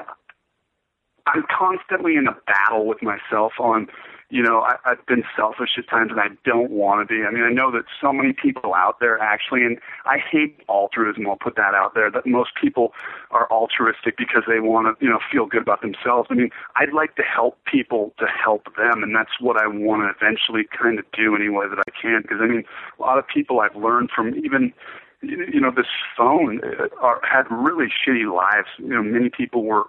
I'm 1.25 1.43
constantly 1.49 2.15
in 2.15 2.27
a 2.27 2.35
battle 2.45 2.85
with 2.85 3.01
myself 3.01 3.53
on 3.59 3.87
you 4.29 4.43
know, 4.43 4.59
I, 4.59 4.75
I've 4.83 5.05
been 5.05 5.23
selfish 5.37 5.71
at 5.77 5.87
times 5.87 6.11
and 6.11 6.19
I 6.19 6.27
don't 6.43 6.69
want 6.69 7.07
to 7.07 7.13
be. 7.13 7.23
I 7.23 7.31
mean, 7.31 7.43
I 7.43 7.49
know 7.49 7.71
that 7.71 7.85
so 8.01 8.11
many 8.11 8.33
people 8.33 8.73
out 8.73 8.99
there 8.99 9.19
actually, 9.19 9.63
and 9.63 9.79
I 10.05 10.17
hate 10.17 10.59
altruism. 10.67 11.27
I'll 11.27 11.37
put 11.37 11.55
that 11.55 11.73
out 11.73 11.93
there. 11.95 12.11
That 12.11 12.25
most 12.25 12.51
people 12.61 12.91
are 13.31 13.49
altruistic 13.49 14.17
because 14.17 14.43
they 14.47 14.59
want 14.59 14.87
to, 14.87 15.05
you 15.05 15.09
know, 15.09 15.19
feel 15.31 15.45
good 15.45 15.61
about 15.61 15.81
themselves. 15.81 16.27
I 16.29 16.33
mean, 16.33 16.49
I'd 16.75 16.93
like 16.93 17.15
to 17.15 17.23
help 17.23 17.57
people 17.65 18.13
to 18.19 18.25
help 18.25 18.75
them, 18.75 19.01
and 19.01 19.15
that's 19.15 19.39
what 19.39 19.55
I 19.55 19.67
want 19.67 20.03
to 20.03 20.25
eventually 20.25 20.67
kind 20.77 20.99
of 20.99 21.05
do 21.13 21.33
any 21.33 21.47
way 21.47 21.67
that 21.69 21.79
I 21.79 21.91
can. 22.01 22.21
Because 22.21 22.39
I 22.41 22.47
mean, 22.47 22.65
a 22.99 23.01
lot 23.01 23.17
of 23.17 23.27
people 23.27 23.61
I've 23.61 23.77
learned 23.77 24.11
from 24.13 24.35
even 24.43 24.73
you 25.21 25.59
know 25.59 25.71
this 25.71 25.87
phone 26.17 26.59
uh, 26.63 26.87
are, 27.01 27.21
had 27.23 27.45
really 27.49 27.87
shitty 27.87 28.31
lives. 28.31 28.67
You 28.77 28.89
know, 28.89 29.03
many 29.03 29.29
people 29.29 29.63
were 29.63 29.85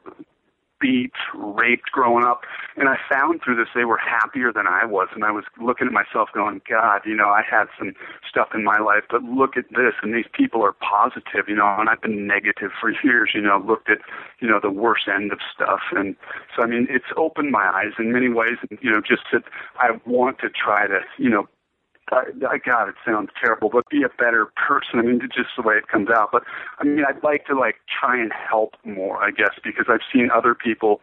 beat, 0.80 1.12
raped 1.34 1.90
growing 1.92 2.24
up. 2.24 2.42
And 2.76 2.88
I 2.88 2.96
found 3.10 3.40
through 3.42 3.56
this 3.56 3.68
they 3.74 3.84
were 3.84 3.98
happier 3.98 4.52
than 4.52 4.66
I 4.66 4.84
was. 4.84 5.08
And 5.14 5.24
I 5.24 5.30
was 5.30 5.44
looking 5.60 5.86
at 5.86 5.92
myself 5.92 6.28
going, 6.32 6.60
God, 6.68 7.02
you 7.04 7.14
know, 7.14 7.28
I 7.28 7.42
had 7.48 7.66
some 7.78 7.94
stuff 8.28 8.48
in 8.54 8.64
my 8.64 8.78
life, 8.78 9.04
but 9.10 9.22
look 9.22 9.56
at 9.56 9.68
this. 9.70 9.94
And 10.02 10.14
these 10.14 10.28
people 10.32 10.62
are 10.62 10.72
positive, 10.72 11.48
you 11.48 11.56
know, 11.56 11.76
and 11.78 11.88
I've 11.88 12.02
been 12.02 12.26
negative 12.26 12.70
for 12.80 12.90
years, 13.04 13.30
you 13.34 13.40
know, 13.40 13.62
looked 13.66 13.90
at, 13.90 13.98
you 14.40 14.48
know, 14.48 14.60
the 14.62 14.70
worst 14.70 15.08
end 15.12 15.32
of 15.32 15.38
stuff. 15.54 15.80
And 15.92 16.16
so, 16.56 16.62
I 16.62 16.66
mean, 16.66 16.86
it's 16.90 17.12
opened 17.16 17.50
my 17.50 17.68
eyes 17.68 17.92
in 17.98 18.12
many 18.12 18.28
ways. 18.28 18.58
You 18.80 18.90
know, 18.90 19.00
just 19.00 19.22
that 19.32 19.44
I 19.78 19.98
want 20.06 20.38
to 20.40 20.48
try 20.48 20.86
to, 20.86 21.00
you 21.18 21.30
know, 21.30 21.48
I, 22.10 22.24
I 22.46 22.58
God, 22.58 22.88
it 22.88 22.94
sounds 23.04 23.30
terrible, 23.40 23.70
but 23.70 23.88
be 23.90 24.02
a 24.02 24.08
better 24.08 24.46
person. 24.56 24.98
I 24.98 25.02
mean, 25.02 25.20
just 25.34 25.50
the 25.56 25.62
way 25.62 25.74
it 25.74 25.88
comes 25.88 26.08
out. 26.10 26.30
But 26.32 26.42
I 26.78 26.84
mean, 26.84 27.04
I'd 27.08 27.22
like 27.22 27.46
to 27.46 27.58
like 27.58 27.76
try 28.00 28.20
and 28.20 28.32
help 28.32 28.74
more, 28.84 29.22
I 29.22 29.30
guess, 29.30 29.54
because 29.64 29.86
I've 29.88 30.04
seen 30.12 30.30
other 30.34 30.54
people 30.54 31.00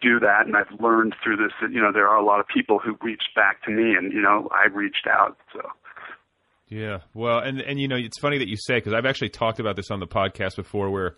do 0.00 0.18
that, 0.20 0.46
and 0.46 0.56
I've 0.56 0.80
learned 0.80 1.14
through 1.22 1.36
this 1.36 1.52
that 1.60 1.72
you 1.72 1.80
know 1.80 1.92
there 1.92 2.08
are 2.08 2.16
a 2.16 2.24
lot 2.24 2.40
of 2.40 2.46
people 2.48 2.78
who 2.78 2.96
reached 3.02 3.30
back 3.34 3.62
to 3.64 3.70
me, 3.70 3.94
and 3.94 4.12
you 4.12 4.20
know 4.20 4.48
I 4.52 4.68
reached 4.68 5.06
out. 5.08 5.36
So. 5.52 5.60
Yeah, 6.68 6.98
well, 7.14 7.38
and 7.38 7.60
and 7.60 7.80
you 7.80 7.88
know 7.88 7.96
it's 7.96 8.18
funny 8.18 8.38
that 8.38 8.48
you 8.48 8.56
say 8.56 8.76
because 8.76 8.92
I've 8.92 9.06
actually 9.06 9.30
talked 9.30 9.60
about 9.60 9.76
this 9.76 9.90
on 9.90 10.00
the 10.00 10.06
podcast 10.06 10.56
before, 10.56 10.90
where 10.90 11.16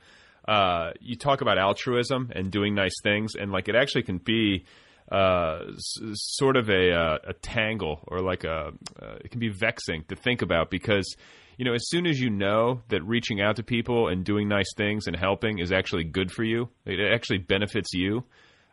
uh, 0.49 0.93
you 1.01 1.17
talk 1.17 1.41
about 1.41 1.59
altruism 1.59 2.33
and 2.35 2.51
doing 2.51 2.75
nice 2.75 2.95
things, 3.03 3.35
and 3.35 3.53
like 3.53 3.69
it 3.69 3.75
actually 3.75 4.03
can 4.03 4.19
be 4.19 4.65
uh, 5.13 5.59
s- 5.75 5.99
sort 6.15 6.57
of 6.57 6.71
a, 6.71 6.91
uh, 6.93 7.19
a 7.29 7.33
tangle 7.35 8.01
or 8.09 8.21
like 8.21 8.45
a 8.45 8.73
uh, 9.01 9.17
it 9.25 9.31
can 9.31 9.41
be 9.41 9.51
vexing 9.51 10.05
to 10.09 10.17
think 10.17 10.41
about 10.41 10.71
because 10.71 11.15
you 11.59 11.65
know 11.67 11.75
as 11.75 11.83
soon 11.89 12.07
as 12.07 12.19
you 12.19 12.31
know 12.31 12.81
that 12.89 13.03
reaching 13.03 13.41
out 13.41 13.57
to 13.57 13.63
people 13.63 14.09
and 14.09 14.25
doing 14.25 14.49
nice 14.49 14.73
things 14.77 15.07
and 15.07 15.15
helping 15.15 15.59
is 15.59 15.71
actually 15.71 16.05
good 16.05 16.31
for 16.33 16.45
you 16.45 16.69
it 16.87 16.99
actually 17.13 17.39
benefits 17.39 17.93
you 17.93 18.25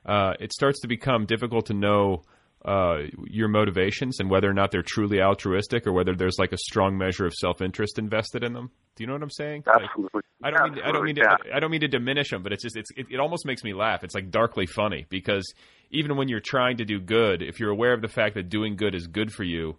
uh, 0.06 0.34
it 0.39 0.54
starts 0.54 0.80
to 0.80 0.88
become 0.88 1.25
difficult 1.25 1.65
to 1.65 1.73
know 1.73 2.21
uh, 2.65 3.03
your 3.25 3.47
motivations 3.47 4.19
and 4.19 4.29
whether 4.29 4.49
or 4.49 4.53
not 4.53 4.71
they're 4.71 4.83
truly 4.83 5.21
altruistic 5.21 5.87
or 5.87 5.93
whether 5.93 6.13
there's 6.15 6.37
like 6.37 6.51
a 6.51 6.57
strong 6.57 6.97
measure 6.97 7.25
of 7.25 7.33
self-interest 7.33 7.97
invested 7.97 8.43
in 8.43 8.53
them. 8.53 8.69
Do 8.95 9.03
you 9.03 9.07
know 9.07 9.13
what 9.13 9.23
I'm 9.23 9.29
saying? 9.29 9.63
Absolutely. 9.65 10.21
Like, 10.41 10.53
I 10.53 10.57
don't 10.57 10.77
Absolutely. 10.77 10.81
mean 10.81 10.89
I 10.89 10.91
don't 10.91 11.05
mean 11.05 11.15
to, 11.15 11.21
yeah. 11.21 11.55
I 11.55 11.59
don't 11.59 11.71
mean 11.71 11.81
to 11.81 11.87
diminish 11.87 12.29
them, 12.31 12.43
but 12.43 12.51
it's 12.51 12.63
just 12.63 12.75
it's 12.75 12.91
it, 12.97 13.07
it 13.11 13.19
almost 13.19 13.45
makes 13.45 13.63
me 13.63 13.73
laugh. 13.73 14.03
It's 14.03 14.15
like 14.15 14.29
darkly 14.29 14.65
funny 14.65 15.05
because 15.09 15.53
even 15.91 16.17
when 16.17 16.27
you're 16.27 16.41
trying 16.41 16.77
to 16.77 16.85
do 16.85 16.99
good, 16.99 17.41
if 17.41 17.59
you're 17.59 17.71
aware 17.71 17.93
of 17.93 18.01
the 18.01 18.07
fact 18.07 18.35
that 18.35 18.49
doing 18.49 18.75
good 18.75 18.93
is 18.93 19.07
good 19.07 19.31
for 19.31 19.43
you, 19.43 19.77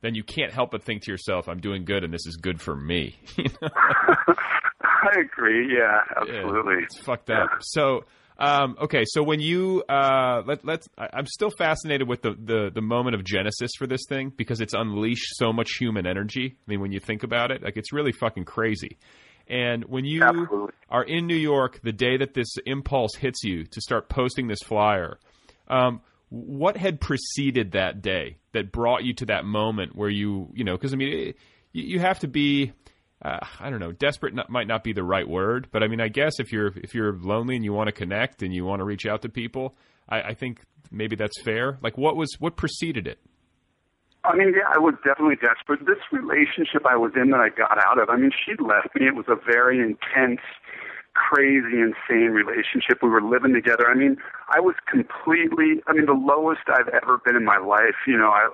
then 0.00 0.14
you 0.14 0.24
can't 0.24 0.52
help 0.52 0.70
but 0.70 0.82
think 0.82 1.02
to 1.02 1.10
yourself, 1.10 1.48
"I'm 1.48 1.60
doing 1.60 1.84
good, 1.84 2.02
and 2.02 2.12
this 2.12 2.26
is 2.26 2.36
good 2.36 2.60
for 2.60 2.74
me." 2.74 3.16
I 5.02 5.20
agree. 5.20 5.74
Yeah, 5.74 6.00
absolutely. 6.16 6.74
Yeah, 6.74 6.84
it's 6.84 6.98
fucked 6.98 7.30
up. 7.30 7.48
So, 7.60 8.04
um, 8.42 8.76
okay, 8.82 9.04
so 9.06 9.22
when 9.22 9.38
you 9.38 9.84
uh, 9.88 10.42
let 10.44 10.64
let's, 10.64 10.88
I, 10.98 11.08
I'm 11.12 11.26
still 11.26 11.50
fascinated 11.50 12.08
with 12.08 12.22
the, 12.22 12.32
the 12.32 12.70
the 12.74 12.80
moment 12.80 13.14
of 13.14 13.22
genesis 13.22 13.70
for 13.78 13.86
this 13.86 14.02
thing 14.08 14.32
because 14.36 14.60
it's 14.60 14.74
unleashed 14.74 15.36
so 15.36 15.52
much 15.52 15.76
human 15.78 16.08
energy. 16.08 16.56
I 16.56 16.70
mean, 16.70 16.80
when 16.80 16.90
you 16.90 16.98
think 16.98 17.22
about 17.22 17.52
it, 17.52 17.62
like 17.62 17.76
it's 17.76 17.92
really 17.92 18.10
fucking 18.10 18.44
crazy. 18.44 18.98
And 19.46 19.84
when 19.84 20.04
you 20.04 20.24
Absolutely. 20.24 20.72
are 20.88 21.04
in 21.04 21.28
New 21.28 21.36
York, 21.36 21.80
the 21.84 21.92
day 21.92 22.16
that 22.16 22.34
this 22.34 22.56
impulse 22.66 23.14
hits 23.14 23.44
you 23.44 23.64
to 23.64 23.80
start 23.80 24.08
posting 24.08 24.48
this 24.48 24.60
flyer, 24.64 25.18
um, 25.68 26.00
what 26.28 26.76
had 26.76 27.00
preceded 27.00 27.72
that 27.72 28.02
day 28.02 28.38
that 28.52 28.72
brought 28.72 29.04
you 29.04 29.14
to 29.14 29.26
that 29.26 29.44
moment 29.44 29.94
where 29.94 30.08
you, 30.08 30.50
you 30.52 30.64
know, 30.64 30.72
because 30.72 30.92
I 30.92 30.96
mean, 30.96 31.12
it, 31.12 31.36
you, 31.72 31.84
you 31.84 32.00
have 32.00 32.18
to 32.20 32.28
be, 32.28 32.72
uh, 33.24 33.38
I 33.60 33.70
don't 33.70 33.80
know, 33.80 33.92
desperate 33.92 34.34
not, 34.34 34.50
might 34.50 34.66
not 34.66 34.82
be 34.82 34.92
the 34.92 35.04
right 35.04 35.28
word, 35.28 35.68
but 35.70 35.82
I 35.82 35.88
mean, 35.88 36.00
I 36.00 36.08
guess 36.08 36.40
if 36.40 36.52
you're 36.52 36.72
if 36.76 36.94
you're 36.94 37.12
lonely 37.12 37.56
and 37.56 37.64
you 37.64 37.72
want 37.72 37.88
to 37.88 37.92
connect 37.92 38.42
and 38.42 38.52
you 38.52 38.64
want 38.64 38.80
to 38.80 38.84
reach 38.84 39.06
out 39.06 39.22
to 39.22 39.28
people, 39.28 39.76
I, 40.08 40.22
I 40.22 40.34
think 40.34 40.60
maybe 40.90 41.14
that's 41.14 41.40
fair. 41.42 41.78
Like, 41.82 41.96
what 41.96 42.16
was 42.16 42.34
what 42.38 42.56
preceded 42.56 43.06
it? 43.06 43.18
I 44.24 44.36
mean, 44.36 44.54
yeah, 44.54 44.70
I 44.72 44.78
was 44.78 44.94
definitely 45.04 45.36
desperate. 45.36 45.80
This 45.80 45.98
relationship 46.12 46.86
I 46.86 46.96
was 46.96 47.12
in 47.16 47.30
that 47.30 47.40
I 47.40 47.48
got 47.48 47.78
out 47.84 48.00
of, 48.00 48.08
I 48.08 48.16
mean, 48.16 48.30
she 48.30 48.52
left 48.62 48.94
me. 48.94 49.06
It 49.06 49.16
was 49.16 49.26
a 49.28 49.34
very 49.34 49.80
intense, 49.80 50.40
crazy, 51.14 51.80
insane 51.80 52.30
relationship. 52.30 53.02
We 53.02 53.08
were 53.08 53.22
living 53.22 53.52
together. 53.52 53.88
I 53.88 53.94
mean, 53.94 54.16
I 54.48 54.60
was 54.60 54.74
completely, 54.90 55.82
I 55.86 55.92
mean, 55.92 56.06
the 56.06 56.16
lowest 56.16 56.62
I've 56.68 56.88
ever 56.88 57.18
been 57.24 57.36
in 57.36 57.44
my 57.44 57.58
life. 57.58 57.96
You 58.06 58.18
know, 58.18 58.28
I 58.28 58.48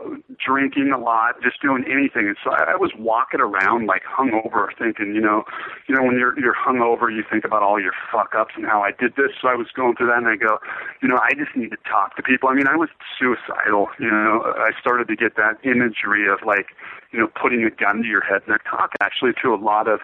drinking 0.45 0.93
a 0.95 0.99
lot, 0.99 1.43
just 1.43 1.61
doing 1.63 1.85
anything. 1.87 2.27
And 2.27 2.37
so 2.43 2.51
I, 2.51 2.75
I 2.75 2.77
was 2.77 2.93
walking 2.99 3.41
around 3.41 3.87
like 3.87 4.03
hungover, 4.05 4.69
thinking, 4.79 5.15
you 5.15 5.21
know, 5.21 5.45
you 5.89 5.95
know, 5.95 6.03
when 6.03 6.19
you're 6.19 6.39
you're 6.39 6.55
hungover, 6.55 7.15
you 7.15 7.23
think 7.29 7.45
about 7.45 7.63
all 7.63 7.81
your 7.81 7.95
fuck 8.13 8.35
ups 8.37 8.55
and 8.57 8.67
how 8.67 8.83
I 8.83 8.91
did 8.91 9.15
this. 9.17 9.33
So 9.41 9.49
I 9.49 9.55
was 9.55 9.69
going 9.75 9.97
through 9.97 10.09
that, 10.09 10.19
and 10.19 10.29
I 10.29 10.37
go, 10.37 10.59
you 11.03 11.09
know, 11.09 11.19
I 11.19 11.35
just 11.35 11.57
need 11.57 11.71
to 11.71 11.79
talk 11.89 12.17
to 12.17 12.23
people. 12.23 12.49
I 12.49 12.55
mean, 12.55 12.69
I 12.69 12.77
was 12.77 12.89
suicidal. 13.19 13.89
You 13.99 14.11
know, 14.11 14.55
I 14.59 14.71
started 14.79 15.09
to 15.09 15.17
get 15.17 15.37
that 15.37 15.59
imagery 15.65 16.29
of 16.29 16.47
like, 16.47 16.67
you 17.13 17.19
know, 17.19 17.29
putting 17.41 17.65
a 17.65 17.71
gun 17.71 18.03
to 18.03 18.09
your 18.09 18.23
head. 18.23 18.43
And 18.47 18.55
I 18.55 18.59
talk 18.69 18.93
actually 19.01 19.33
to 19.43 19.55
a 19.55 19.57
lot 19.59 19.89
of 19.89 20.01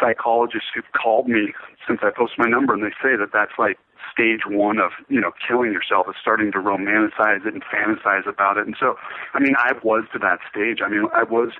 psychologists 0.00 0.68
who've 0.74 0.90
called 0.92 1.28
me 1.28 1.52
since 1.86 2.00
I 2.02 2.10
posted 2.10 2.38
my 2.38 2.48
number, 2.48 2.74
and 2.74 2.82
they 2.82 2.94
say 3.02 3.16
that 3.16 3.30
that's 3.32 3.58
like 3.58 3.78
stage 4.12 4.42
one 4.46 4.78
of 4.78 4.92
you 5.08 5.20
know 5.20 5.32
killing 5.46 5.72
yourself 5.72 6.06
is 6.08 6.14
starting 6.20 6.52
to 6.52 6.58
romanticize 6.58 7.46
it 7.46 7.54
and 7.54 7.62
fantasize 7.64 8.26
about 8.28 8.56
it. 8.56 8.66
And 8.66 8.76
so, 8.78 8.96
I 9.32 9.40
mean, 9.40 9.54
I 9.58 9.72
was 9.82 10.04
to 10.12 10.18
that 10.20 10.38
stage. 10.50 10.78
I 10.84 10.88
mean, 10.88 11.06
I 11.14 11.22
was 11.22 11.52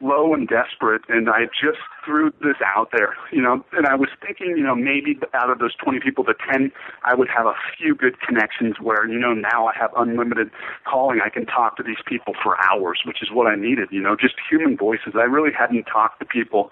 low 0.00 0.34
and 0.34 0.46
desperate, 0.46 1.02
and 1.08 1.28
I 1.30 1.46
just 1.46 1.80
threw 2.04 2.30
this 2.42 2.56
out 2.64 2.90
there, 2.92 3.16
you 3.32 3.40
know. 3.40 3.64
And 3.72 3.86
I 3.86 3.94
was 3.94 4.10
thinking, 4.24 4.54
you 4.56 4.62
know, 4.62 4.74
maybe 4.74 5.18
out 5.32 5.50
of 5.50 5.58
those 5.58 5.74
20 5.76 6.00
people, 6.00 6.22
the 6.22 6.34
10, 6.52 6.70
I 7.04 7.14
would 7.14 7.28
have 7.34 7.46
a 7.46 7.54
few 7.78 7.94
good 7.94 8.20
connections 8.20 8.76
where, 8.80 9.08
you 9.08 9.18
know, 9.18 9.32
now 9.32 9.66
I 9.66 9.72
have 9.78 9.90
unlimited 9.96 10.50
calling. 10.84 11.20
I 11.24 11.30
can 11.30 11.46
talk 11.46 11.76
to 11.78 11.82
these 11.82 12.02
people 12.06 12.34
for 12.42 12.56
hours, 12.62 13.00
which 13.06 13.22
is 13.22 13.30
what 13.32 13.46
I 13.46 13.56
needed, 13.56 13.88
you 13.90 14.02
know, 14.02 14.16
just 14.20 14.34
human 14.50 14.76
voices. 14.76 15.14
I 15.14 15.24
really 15.24 15.52
hadn't 15.56 15.84
talked 15.84 16.20
to 16.20 16.26
people 16.26 16.70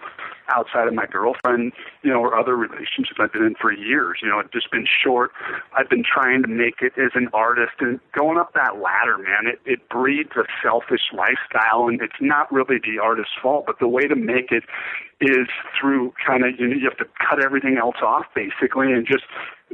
outside 0.48 0.88
of 0.88 0.94
my 0.94 1.06
girlfriend, 1.06 1.72
you 2.02 2.10
know, 2.10 2.20
or 2.20 2.38
other 2.38 2.56
relationships 2.56 3.18
I've 3.18 3.32
been 3.32 3.44
in 3.44 3.54
for 3.60 3.72
years. 3.72 4.18
You 4.22 4.28
know, 4.28 4.38
it's 4.38 4.52
just 4.52 4.70
been 4.70 4.86
short. 4.86 5.32
I've 5.76 5.88
been 5.88 6.04
trying 6.04 6.42
to 6.42 6.48
make 6.48 6.82
it 6.82 6.92
as 6.98 7.12
an 7.14 7.28
artist 7.32 7.74
and 7.80 8.00
going 8.12 8.38
up 8.38 8.52
that 8.54 8.80
ladder, 8.80 9.18
man. 9.18 9.46
It 9.46 9.60
it 9.64 9.88
breeds 9.88 10.32
a 10.36 10.44
selfish 10.62 11.12
lifestyle, 11.12 11.88
and 11.88 12.00
it's 12.00 12.20
not 12.20 12.50
really 12.52 12.76
the 12.78 13.00
artist's 13.02 13.34
fault, 13.40 13.64
but 13.66 13.78
the 13.78 13.88
way 13.88 14.06
to 14.06 14.16
make 14.16 14.50
it 14.50 14.64
is 15.20 15.48
through 15.80 16.12
kind 16.24 16.44
of 16.44 16.58
you 16.58 16.68
know 16.68 16.76
you 16.76 16.88
have 16.88 16.98
to 16.98 17.06
cut 17.18 17.42
everything 17.42 17.78
else 17.78 17.96
off 18.02 18.26
basically 18.34 18.92
and 18.92 19.06
just 19.06 19.24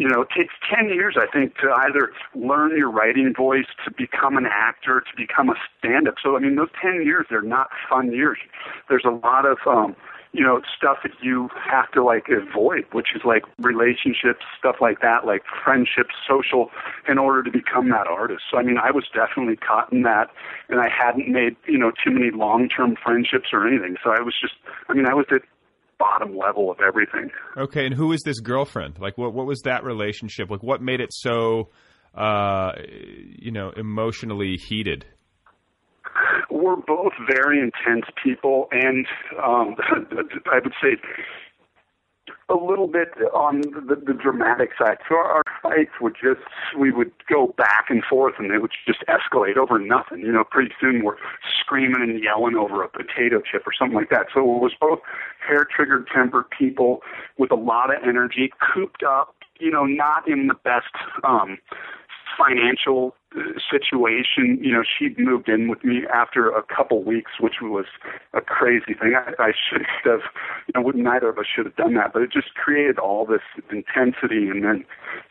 you 0.01 0.09
know, 0.09 0.23
it 0.23 0.29
takes 0.35 0.55
10 0.75 0.89
years, 0.89 1.17
I 1.19 1.27
think, 1.31 1.57
to 1.57 1.69
either 1.77 2.11
learn 2.35 2.75
your 2.75 2.91
writing 2.91 3.35
voice, 3.37 3.67
to 3.85 3.91
become 3.91 4.39
an 4.39 4.47
actor, 4.51 5.01
to 5.01 5.17
become 5.17 5.51
a 5.51 5.55
stand 5.79 6.09
up. 6.09 6.15
So, 6.23 6.37
I 6.37 6.41
mean, 6.41 6.57
those 6.57 6.71
10 6.81 7.03
years, 7.05 7.27
they're 7.29 7.43
not 7.43 7.69
fun 7.89 8.11
years. 8.11 8.39
There's 8.89 9.05
a 9.05 9.11
lot 9.11 9.45
of, 9.45 9.59
um, 9.67 9.95
you 10.33 10.45
know, 10.45 10.61
stuff 10.77 10.99
that 11.03 11.13
you 11.21 11.49
have 11.71 11.91
to 11.91 12.05
like 12.05 12.27
avoid, 12.29 12.85
which 12.93 13.09
is 13.17 13.23
like 13.25 13.43
relationships, 13.59 14.45
stuff 14.59 14.77
like 14.81 15.01
that, 15.01 15.27
like 15.27 15.43
friendships, 15.65 16.15
social, 16.29 16.71
in 17.09 17.19
order 17.19 17.43
to 17.43 17.51
become 17.51 17.89
that 17.91 18.07
artist. 18.07 18.43
So, 18.51 18.57
I 18.59 18.63
mean, 18.63 18.79
I 18.79 18.93
was 18.93 19.05
definitely 19.13 19.57
caught 19.57 19.93
in 19.93 20.03
that, 20.03 20.31
and 20.69 20.81
I 20.81 20.89
hadn't 20.89 21.29
made, 21.29 21.57
you 21.67 21.79
know, 21.79 21.91
too 22.05 22.13
many 22.13 22.31
long 22.31 22.69
term 22.69 22.97
friendships 23.03 23.49
or 23.53 23.67
anything. 23.67 23.97
So 24.05 24.11
I 24.11 24.21
was 24.21 24.35
just, 24.41 24.55
I 24.89 24.95
mean, 24.95 25.07
I 25.07 25.15
was 25.15 25.27
at 25.33 25.43
bottom 25.99 26.37
level 26.37 26.71
of 26.71 26.79
everything. 26.81 27.31
Okay, 27.57 27.87
and 27.87 27.95
who 27.95 28.13
is 28.13 28.21
this 28.25 28.39
girlfriend? 28.41 28.99
Like, 29.01 29.19
what 29.19 29.35
what 29.35 29.47
was 29.47 29.61
that 29.65 29.83
relationship? 29.85 30.49
Like, 30.49 30.63
what 30.63 30.81
made 30.81 31.01
it 31.01 31.13
so, 31.13 31.71
uh, 32.15 32.73
you 33.37 33.51
know, 33.51 33.71
emotionally 33.77 34.57
heated? 34.57 35.07
We're 36.61 36.77
both 36.77 37.13
very 37.27 37.59
intense 37.59 38.05
people, 38.23 38.69
and 38.71 39.07
um, 39.43 39.77
I 40.53 40.59
would 40.63 40.75
say 40.83 40.97
a 42.51 42.55
little 42.55 42.89
bit 42.89 43.09
on 43.33 43.61
the, 43.61 43.95
the 43.95 44.13
dramatic 44.13 44.71
side. 44.79 44.99
So 45.09 45.15
our 45.15 45.43
fights 45.63 45.93
would 46.01 46.15
just 46.15 46.41
we 46.79 46.91
would 46.91 47.13
go 47.29 47.55
back 47.57 47.87
and 47.89 48.03
forth, 48.05 48.35
and 48.39 48.51
they 48.51 48.59
would 48.59 48.73
just 48.87 49.05
escalate 49.09 49.57
over 49.57 49.79
nothing. 49.79 50.21
You 50.21 50.33
know, 50.33 50.45
pretty 50.45 50.73
soon 50.81 51.05
we're 51.05 51.17
screaming 51.61 52.03
and 52.03 52.23
yelling 52.23 52.57
over 52.57 52.83
a 52.83 52.89
potato 52.89 53.41
chip 53.41 53.67
or 53.67 53.73
something 53.77 53.97
like 53.97 54.11
that. 54.11 54.27
So 54.35 54.41
it 54.41 54.61
was 54.61 54.73
both 54.79 55.01
hair 55.47 55.65
triggered 55.65 56.09
tempered 56.13 56.51
people 56.51 57.01
with 57.39 57.51
a 57.51 57.57
lot 57.57 57.95
of 57.95 58.03
energy, 58.07 58.53
cooped 58.75 59.03
up. 59.03 59.35
You 59.59 59.71
know, 59.71 59.85
not 59.85 60.27
in 60.27 60.47
the 60.47 60.55
best 60.55 60.89
um, 61.23 61.59
financial 62.37 63.15
situation. 63.71 64.59
You 64.61 64.73
know, 64.73 64.83
she 64.83 65.15
moved 65.19 65.49
in 65.49 65.69
with 65.69 65.85
me 65.85 66.03
after 66.13 66.51
a 66.51 66.63
couple 66.63 67.03
weeks, 67.03 67.33
which 67.39 67.57
was 67.63 67.87
a 68.35 68.41
crazy 68.41 68.95
thing. 68.95 69.15
I, 69.17 69.43
I 69.43 69.53
should 69.53 69.87
have, 70.05 70.21
you 70.67 70.73
know, 70.75 70.83
wouldn't 70.83 71.05
neither 71.05 71.29
of 71.29 71.39
us 71.39 71.47
should 71.55 71.67
have 71.67 71.77
done 71.77 71.95
that, 71.95 72.13
but 72.13 72.23
it 72.23 72.33
just 72.33 72.55
created 72.55 72.99
all 72.99 73.25
this 73.27 73.43
intensity, 73.71 74.49
and 74.49 74.65
then 74.65 74.85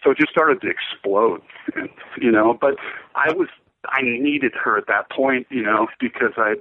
so 0.03 0.12
it 0.12 0.17
just 0.17 0.31
started 0.31 0.62
to 0.62 0.69
explode. 0.69 1.41
You 2.19 2.31
know, 2.31 2.57
but 2.59 2.75
I 3.15 3.33
was 3.33 3.49
I 3.85 4.01
needed 4.01 4.53
her 4.63 4.77
at 4.77 4.88
that 4.88 5.09
point, 5.09 5.47
you 5.49 5.63
know, 5.63 5.88
because 5.99 6.33
I, 6.38 6.55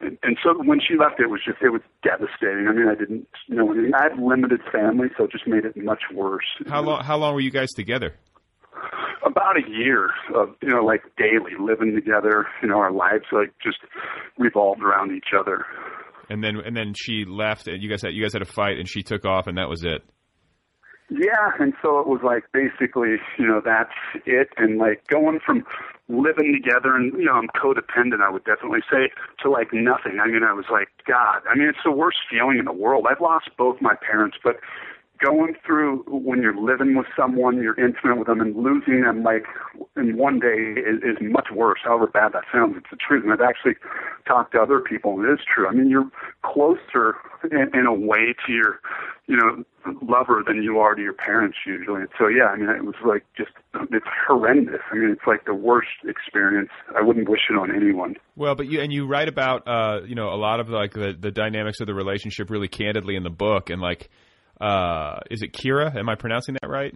and, 0.00 0.16
and 0.22 0.38
so 0.42 0.54
when 0.62 0.80
she 0.80 0.96
left, 0.96 1.18
it 1.18 1.26
was 1.26 1.40
just, 1.44 1.58
it 1.60 1.70
was 1.70 1.82
devastating. 2.02 2.68
I 2.68 2.72
mean, 2.72 2.88
I 2.88 2.94
didn't 2.94 3.26
you 3.46 3.56
know 3.56 3.74
I 3.96 4.02
had 4.04 4.18
limited 4.18 4.60
family, 4.72 5.08
so 5.16 5.24
it 5.24 5.32
just 5.32 5.46
made 5.46 5.64
it 5.64 5.76
much 5.76 6.02
worse. 6.14 6.46
How 6.68 6.82
long? 6.82 7.04
How 7.04 7.16
long 7.16 7.34
were 7.34 7.40
you 7.40 7.50
guys 7.50 7.70
together? 7.70 8.14
About 9.24 9.56
a 9.56 9.68
year 9.68 10.10
of 10.34 10.54
you 10.62 10.70
know 10.70 10.84
like 10.84 11.02
daily 11.16 11.52
living 11.58 11.94
together. 11.94 12.46
You 12.62 12.68
know 12.68 12.78
our 12.78 12.92
lives 12.92 13.24
like 13.32 13.52
just 13.62 13.78
revolved 14.38 14.82
around 14.82 15.12
each 15.12 15.32
other. 15.38 15.64
And 16.28 16.42
then 16.42 16.56
and 16.64 16.76
then 16.76 16.94
she 16.96 17.24
left 17.26 17.68
and 17.68 17.82
you 17.82 17.90
guys 17.90 18.02
had 18.02 18.14
you 18.14 18.22
guys 18.22 18.32
had 18.32 18.42
a 18.42 18.46
fight 18.46 18.78
and 18.78 18.88
she 18.88 19.02
took 19.02 19.24
off 19.24 19.46
and 19.46 19.58
that 19.58 19.68
was 19.68 19.84
it. 19.84 20.02
Yeah 21.10 21.50
and 21.58 21.72
so 21.82 21.98
it 21.98 22.06
was 22.06 22.20
like 22.22 22.44
basically 22.52 23.16
you 23.38 23.46
know 23.46 23.60
that's 23.64 23.94
it. 24.26 24.48
And 24.56 24.78
like 24.78 25.06
going 25.08 25.40
from 25.44 25.64
living 26.08 26.54
together 26.54 26.94
and 26.94 27.12
you 27.18 27.24
know 27.24 27.34
I'm 27.34 27.48
codependent 27.48 28.22
I 28.22 28.30
would 28.30 28.44
definitely 28.44 28.80
say 28.90 29.10
to 29.42 29.50
like 29.50 29.68
nothing. 29.72 30.18
I 30.22 30.28
mean 30.28 30.42
I 30.44 30.52
was 30.52 30.66
like 30.70 30.88
god. 31.06 31.42
I 31.50 31.56
mean 31.56 31.68
it's 31.68 31.84
the 31.84 31.92
worst 31.92 32.18
feeling 32.30 32.58
in 32.58 32.64
the 32.64 32.72
world. 32.72 33.06
I've 33.10 33.20
lost 33.20 33.50
both 33.58 33.80
my 33.80 33.94
parents 34.06 34.36
but 34.42 34.56
going 35.22 35.54
through 35.64 36.04
when 36.08 36.42
you're 36.42 36.56
living 36.56 36.96
with 36.96 37.06
someone, 37.16 37.62
you're 37.62 37.78
intimate 37.78 38.18
with 38.18 38.26
them, 38.26 38.40
and 38.40 38.56
losing 38.56 39.02
them 39.02 39.22
like 39.22 39.44
in 39.96 40.16
one 40.16 40.38
day 40.40 40.80
is, 40.80 40.98
is 41.02 41.16
much 41.20 41.48
worse. 41.54 41.80
However 41.84 42.06
bad 42.06 42.32
that 42.32 42.44
sounds, 42.52 42.74
it's 42.76 42.90
the 42.90 42.96
truth. 42.96 43.24
And 43.24 43.32
I've 43.32 43.40
actually 43.40 43.74
talked 44.26 44.52
to 44.52 44.60
other 44.60 44.80
people, 44.80 45.18
and 45.18 45.28
it 45.28 45.32
is 45.34 45.40
true. 45.52 45.68
I 45.68 45.72
mean, 45.72 45.88
you're 45.88 46.10
closer 46.42 47.16
in, 47.50 47.70
in 47.78 47.86
a 47.86 47.94
way 47.94 48.34
to 48.46 48.52
your, 48.52 48.80
you 49.26 49.36
know, 49.36 49.64
lover 50.02 50.42
than 50.46 50.62
you 50.62 50.78
are 50.78 50.94
to 50.94 51.02
your 51.02 51.12
parents 51.12 51.56
usually. 51.66 52.00
And 52.00 52.10
so 52.18 52.28
yeah, 52.28 52.46
I 52.46 52.56
mean, 52.56 52.68
it 52.68 52.84
was 52.84 52.94
like 53.04 53.24
just 53.36 53.50
it's 53.90 54.06
horrendous. 54.26 54.80
I 54.90 54.96
mean, 54.96 55.10
it's 55.10 55.26
like 55.26 55.44
the 55.44 55.54
worst 55.54 55.88
experience. 56.06 56.70
I 56.96 57.02
wouldn't 57.02 57.28
wish 57.28 57.40
it 57.50 57.54
on 57.54 57.74
anyone. 57.74 58.16
Well, 58.36 58.54
but 58.54 58.66
you 58.66 58.80
and 58.80 58.92
you 58.92 59.06
write 59.06 59.28
about 59.28 59.66
uh, 59.66 60.00
you 60.06 60.14
know, 60.14 60.28
a 60.28 60.36
lot 60.36 60.60
of 60.60 60.68
like 60.68 60.92
the 60.92 61.16
the 61.18 61.30
dynamics 61.30 61.80
of 61.80 61.86
the 61.86 61.94
relationship 61.94 62.50
really 62.50 62.68
candidly 62.68 63.16
in 63.16 63.22
the 63.22 63.30
book, 63.30 63.70
and 63.70 63.80
like 63.80 64.10
uh, 64.60 65.20
is 65.30 65.42
it 65.42 65.52
Kira? 65.52 65.96
Am 65.96 66.08
I 66.08 66.14
pronouncing 66.14 66.56
that 66.60 66.68
right? 66.68 66.94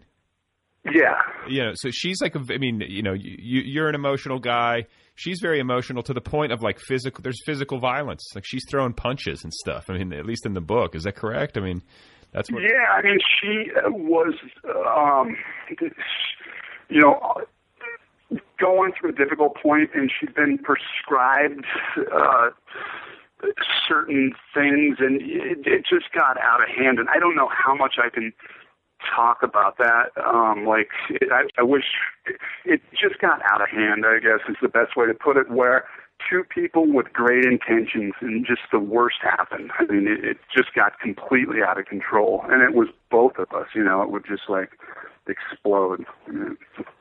Yeah. 0.85 1.15
You 1.49 1.65
know, 1.65 1.71
so 1.75 1.91
she's 1.91 2.21
like 2.21 2.35
a, 2.35 2.41
I 2.51 2.59
mean, 2.59 2.83
you 2.87 3.03
know, 3.03 3.15
you, 3.15 3.63
you're 3.65 3.89
an 3.89 3.95
emotional 3.95 4.39
guy. 4.39 4.87
She's 5.15 5.39
very 5.41 5.61
emotional 5.61 6.03
to 6.03 6.13
the 6.13 6.21
point 6.21 6.53
of 6.53 6.63
like 6.63 6.79
physical. 6.79 7.23
There's 7.23 7.41
physical 7.47 7.79
violence. 7.79 8.23
Like 8.35 8.45
she's 8.47 8.65
throwing 8.69 8.93
punches 8.93 9.45
and 9.45 9.53
stuff. 9.53 9.85
I 9.89 9.95
mean, 9.95 10.13
at 10.13 10.27
least 10.27 10.45
in 10.45 10.53
the 10.53 10.61
book, 10.61 10.95
is 10.95 11.05
that 11.05 11.17
correct? 11.17 11.57
I 11.57 11.61
mean, 11.61 11.83
that's 12.33 12.51
what. 12.51 12.63
Yeah, 12.63 12.93
I 12.93 13.03
mean, 13.03 13.19
she 13.41 13.71
was, 13.87 14.35
um, 14.67 15.37
you 16.91 17.01
know, 17.01 17.19
going 18.61 18.93
through 18.99 19.11
a 19.11 19.15
difficult 19.15 19.57
point, 19.63 19.91
and 19.95 20.11
she's 20.19 20.31
been 20.35 20.59
prescribed. 20.59 21.65
Uh, 22.13 22.51
certain 23.89 24.33
things, 24.53 24.99
and 25.01 25.21
it, 25.23 25.67
it 25.67 25.87
just 25.89 26.13
got 26.13 26.39
out 26.41 26.63
of 26.63 26.69
hand. 26.69 26.99
And 26.99 27.09
I 27.09 27.19
don't 27.19 27.37
know 27.37 27.49
how 27.49 27.75
much 27.75 27.95
I 28.03 28.09
can 28.09 28.33
talk 29.15 29.39
about 29.43 29.79
that. 29.79 30.11
Um, 30.23 30.65
like, 30.67 30.89
it, 31.11 31.29
I, 31.31 31.43
I 31.59 31.63
wish 31.63 31.85
it, 32.65 32.81
just 32.93 33.21
got 33.21 33.41
out 33.45 33.61
of 33.61 33.69
hand. 33.69 34.05
I 34.07 34.19
guess 34.21 34.41
is 34.49 34.57
the 34.63 34.69
best 34.69 34.97
way 34.97 35.07
to 35.07 35.15
put 35.15 35.37
it. 35.37 35.51
Where 35.51 35.85
two 36.31 36.43
people 36.45 36.91
with 36.91 37.13
great 37.13 37.45
intentions 37.45 38.15
and 38.21 38.47
just 38.47 38.63
the 38.73 38.79
worst 38.79 39.17
happened. 39.23 39.71
I 39.79 39.85
mean, 39.85 40.07
it, 40.07 40.25
it 40.25 40.37
just 40.57 40.75
got 40.75 40.99
completely 41.01 41.59
out 41.67 41.79
of 41.79 41.87
control, 41.87 42.43
and 42.49 42.63
it 42.63 42.75
was 42.75 42.89
both 43.11 43.33
of 43.39 43.49
us. 43.53 43.69
You 43.75 43.85
know, 43.85 44.03
it 44.03 44.11
would 44.11 44.25
just 44.27 44.49
like 44.49 44.71
explode. 45.27 46.05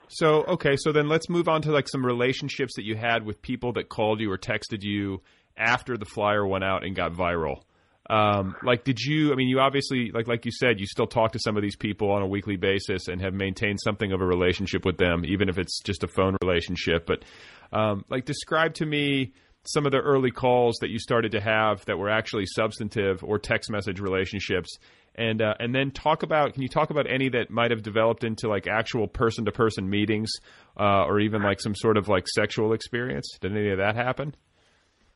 So 0.08 0.44
okay, 0.44 0.76
so 0.78 0.92
then 0.92 1.08
let's 1.08 1.30
move 1.30 1.48
on 1.48 1.62
to 1.64 1.72
like 1.72 1.88
some 1.90 2.06
relationships 2.06 2.74
that 2.76 2.84
you 2.84 2.96
had 2.96 3.26
with 3.26 3.42
people 3.42 3.74
that 3.74 3.90
called 3.90 4.20
you 4.20 4.32
or 4.32 4.38
texted 4.38 4.84
you 4.84 5.22
after 5.58 5.98
the 5.98 6.06
flyer 6.06 6.46
went 6.46 6.64
out 6.64 6.84
and 6.84 6.96
got 6.96 7.14
viral. 7.14 7.62
Um, 8.10 8.56
like, 8.64 8.84
did 8.84 9.00
you? 9.00 9.32
I 9.32 9.36
mean, 9.36 9.48
you 9.48 9.60
obviously, 9.60 10.12
like, 10.14 10.28
like 10.28 10.46
you 10.46 10.52
said, 10.52 10.80
you 10.80 10.86
still 10.86 11.08
talk 11.08 11.32
to 11.34 11.40
some 11.40 11.56
of 11.56 11.64
these 11.64 11.78
people 11.78 12.12
on 12.12 12.22
a 12.22 12.28
weekly 12.28 12.58
basis 12.58 13.08
and 13.08 13.22
have 13.22 13.34
maintained 13.34 13.80
something 13.82 14.12
of 14.12 14.22
a 14.22 14.26
relationship 14.26 14.84
with 14.86 14.98
them, 14.98 15.24
even 15.26 15.48
if 15.48 15.58
it's 15.58 15.82
just 15.82 16.04
a 16.04 16.08
phone 16.08 16.36
relationship. 16.44 17.06
But, 17.06 17.24
um, 17.72 18.04
like, 18.10 18.26
describe 18.26 18.74
to 18.76 18.86
me 18.86 19.34
some 19.66 19.86
of 19.86 19.94
the 19.94 20.00
early 20.00 20.32
calls 20.32 20.78
that 20.82 20.90
you 20.90 21.00
started 21.00 21.32
to 21.32 21.40
have 21.40 21.86
that 21.86 21.98
were 21.98 22.10
actually 22.10 22.46
substantive 22.46 23.24
or 23.24 23.40
text 23.40 23.72
message 23.72 24.02
relationships, 24.02 24.78
and 25.16 25.42
uh, 25.42 25.54
and 25.60 25.74
then 25.74 25.92
talk 25.92 26.24
about. 26.24 26.54
Can 26.54 26.64
you 26.64 26.68
talk 26.70 26.90
about 26.90 27.10
any 27.10 27.30
that 27.30 27.50
might 27.50 27.72
have 27.72 27.84
developed 27.84 28.26
into 28.26 28.50
like 28.50 28.68
actual 28.68 29.08
person 29.08 29.46
to 29.46 29.52
person 29.52 29.90
meetings, 29.90 30.30
uh, 30.78 31.06
or 31.06 31.22
even 31.22 31.42
like 31.42 31.62
some 31.62 31.76
sort 31.76 31.98
of 31.98 32.10
like 32.10 32.28
sexual 32.28 32.74
experience? 32.74 33.38
Did 33.40 33.56
any 33.56 33.70
of 33.70 33.78
that 33.78 33.96
happen? 33.96 34.36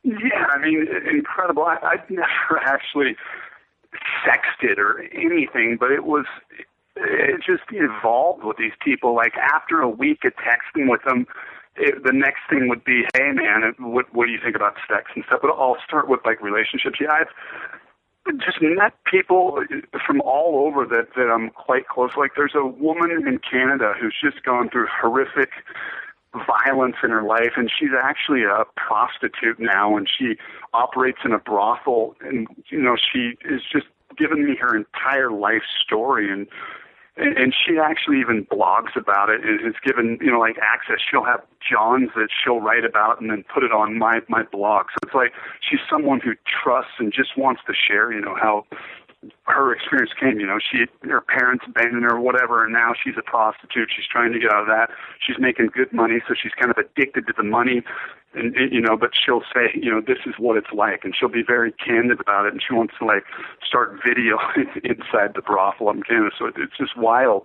Yeah, 0.04 0.46
I 0.54 0.58
mean, 0.58 0.86
incredible. 1.12 1.64
I, 1.64 1.76
I've 1.82 2.08
never 2.10 2.58
actually 2.64 3.16
sexted 4.26 4.78
or 4.78 5.00
anything, 5.12 5.76
but 5.78 5.90
it 5.90 6.04
was 6.04 6.26
it 6.96 7.40
just 7.46 7.62
evolved 7.70 8.44
with 8.44 8.56
these 8.56 8.72
people. 8.84 9.14
Like 9.14 9.34
after 9.36 9.80
a 9.80 9.88
week 9.88 10.20
of 10.24 10.32
texting 10.34 10.90
with 10.90 11.00
them, 11.06 11.26
it, 11.76 12.02
the 12.04 12.12
next 12.12 12.40
thing 12.50 12.68
would 12.68 12.84
be, 12.84 13.04
"Hey, 13.14 13.32
man, 13.32 13.74
what 13.78 14.12
what 14.14 14.26
do 14.26 14.32
you 14.32 14.40
think 14.42 14.56
about 14.56 14.74
sex 14.88 15.10
and 15.14 15.24
stuff?" 15.26 15.40
But 15.42 15.50
I'll 15.50 15.76
start 15.86 16.08
with 16.08 16.20
like 16.24 16.42
relationships. 16.42 16.98
Yeah, 17.00 17.12
I've 17.12 17.28
just 18.38 18.58
met 18.60 18.92
people 19.10 19.62
from 20.06 20.20
all 20.22 20.66
over 20.66 20.84
that 20.86 21.08
that 21.16 21.30
I'm 21.30 21.50
quite 21.50 21.88
close. 21.88 22.10
Like 22.16 22.32
there's 22.36 22.54
a 22.54 22.66
woman 22.66 23.10
in 23.10 23.38
Canada 23.38 23.94
who's 24.00 24.16
just 24.22 24.44
gone 24.44 24.68
through 24.70 24.86
horrific 25.00 25.50
violence 26.34 26.96
in 27.02 27.10
her 27.10 27.22
life 27.22 27.52
and 27.56 27.70
she's 27.78 27.90
actually 28.02 28.42
a 28.44 28.64
prostitute 28.76 29.58
now 29.58 29.96
and 29.96 30.08
she 30.08 30.36
operates 30.74 31.18
in 31.24 31.32
a 31.32 31.38
brothel 31.38 32.14
and 32.20 32.46
you 32.68 32.80
know 32.80 32.96
she 32.96 33.32
is 33.48 33.62
just 33.72 33.86
given 34.16 34.44
me 34.44 34.54
her 34.56 34.76
entire 34.76 35.30
life 35.30 35.62
story 35.84 36.30
and 36.30 36.46
and 37.20 37.52
she 37.52 37.78
actually 37.78 38.20
even 38.20 38.46
blogs 38.46 38.94
about 38.96 39.28
it 39.28 39.44
and 39.44 39.60
has 39.60 39.74
given 39.84 40.18
you 40.20 40.30
know 40.30 40.38
like 40.38 40.56
access. 40.62 40.98
She'll 41.10 41.24
have 41.24 41.40
johns 41.58 42.10
that 42.14 42.28
she'll 42.30 42.60
write 42.60 42.84
about 42.84 43.20
and 43.20 43.30
then 43.30 43.44
put 43.52 43.64
it 43.64 43.72
on 43.72 43.98
my 43.98 44.20
my 44.28 44.44
blog. 44.44 44.86
So 44.92 44.98
it's 45.02 45.14
like 45.14 45.32
she's 45.60 45.80
someone 45.90 46.20
who 46.20 46.34
trusts 46.46 46.92
and 46.98 47.12
just 47.12 47.36
wants 47.36 47.62
to 47.66 47.72
share 47.74 48.12
you 48.12 48.20
know 48.20 48.36
how 48.40 48.66
her 49.44 49.72
experience 49.72 50.12
came. 50.18 50.38
You 50.38 50.46
know, 50.46 50.58
she 50.58 50.86
her 51.08 51.20
parents 51.20 51.64
abandoned 51.66 52.04
her, 52.04 52.16
or 52.16 52.20
whatever, 52.20 52.64
and 52.64 52.72
now 52.72 52.92
she's 52.94 53.14
a 53.18 53.22
prostitute. 53.22 53.90
She's 53.94 54.06
trying 54.06 54.32
to 54.32 54.38
get 54.38 54.52
out 54.52 54.62
of 54.62 54.68
that. 54.68 54.90
She's 55.24 55.38
making 55.38 55.70
good 55.74 55.92
money, 55.92 56.20
so 56.28 56.34
she's 56.40 56.52
kind 56.52 56.70
of 56.70 56.78
addicted 56.78 57.26
to 57.26 57.32
the 57.36 57.42
money. 57.42 57.82
And 58.34 58.54
you 58.70 58.80
know, 58.80 58.96
but 58.96 59.10
she'll 59.14 59.42
say, 59.52 59.70
you 59.74 59.90
know, 59.90 60.00
this 60.00 60.18
is 60.26 60.34
what 60.38 60.56
it's 60.56 60.72
like, 60.72 61.04
and 61.04 61.14
she'll 61.18 61.28
be 61.28 61.42
very 61.42 61.72
candid 61.72 62.20
about 62.20 62.46
it. 62.46 62.52
And 62.52 62.62
she 62.62 62.74
wants 62.74 62.94
to 62.98 63.04
like 63.04 63.24
start 63.66 63.98
video 64.06 64.38
inside 64.84 65.34
the 65.34 65.42
brothel 65.42 65.90
in 65.90 66.02
Canada. 66.02 66.30
So 66.38 66.46
it's 66.46 66.76
just 66.76 66.96
wild 66.96 67.44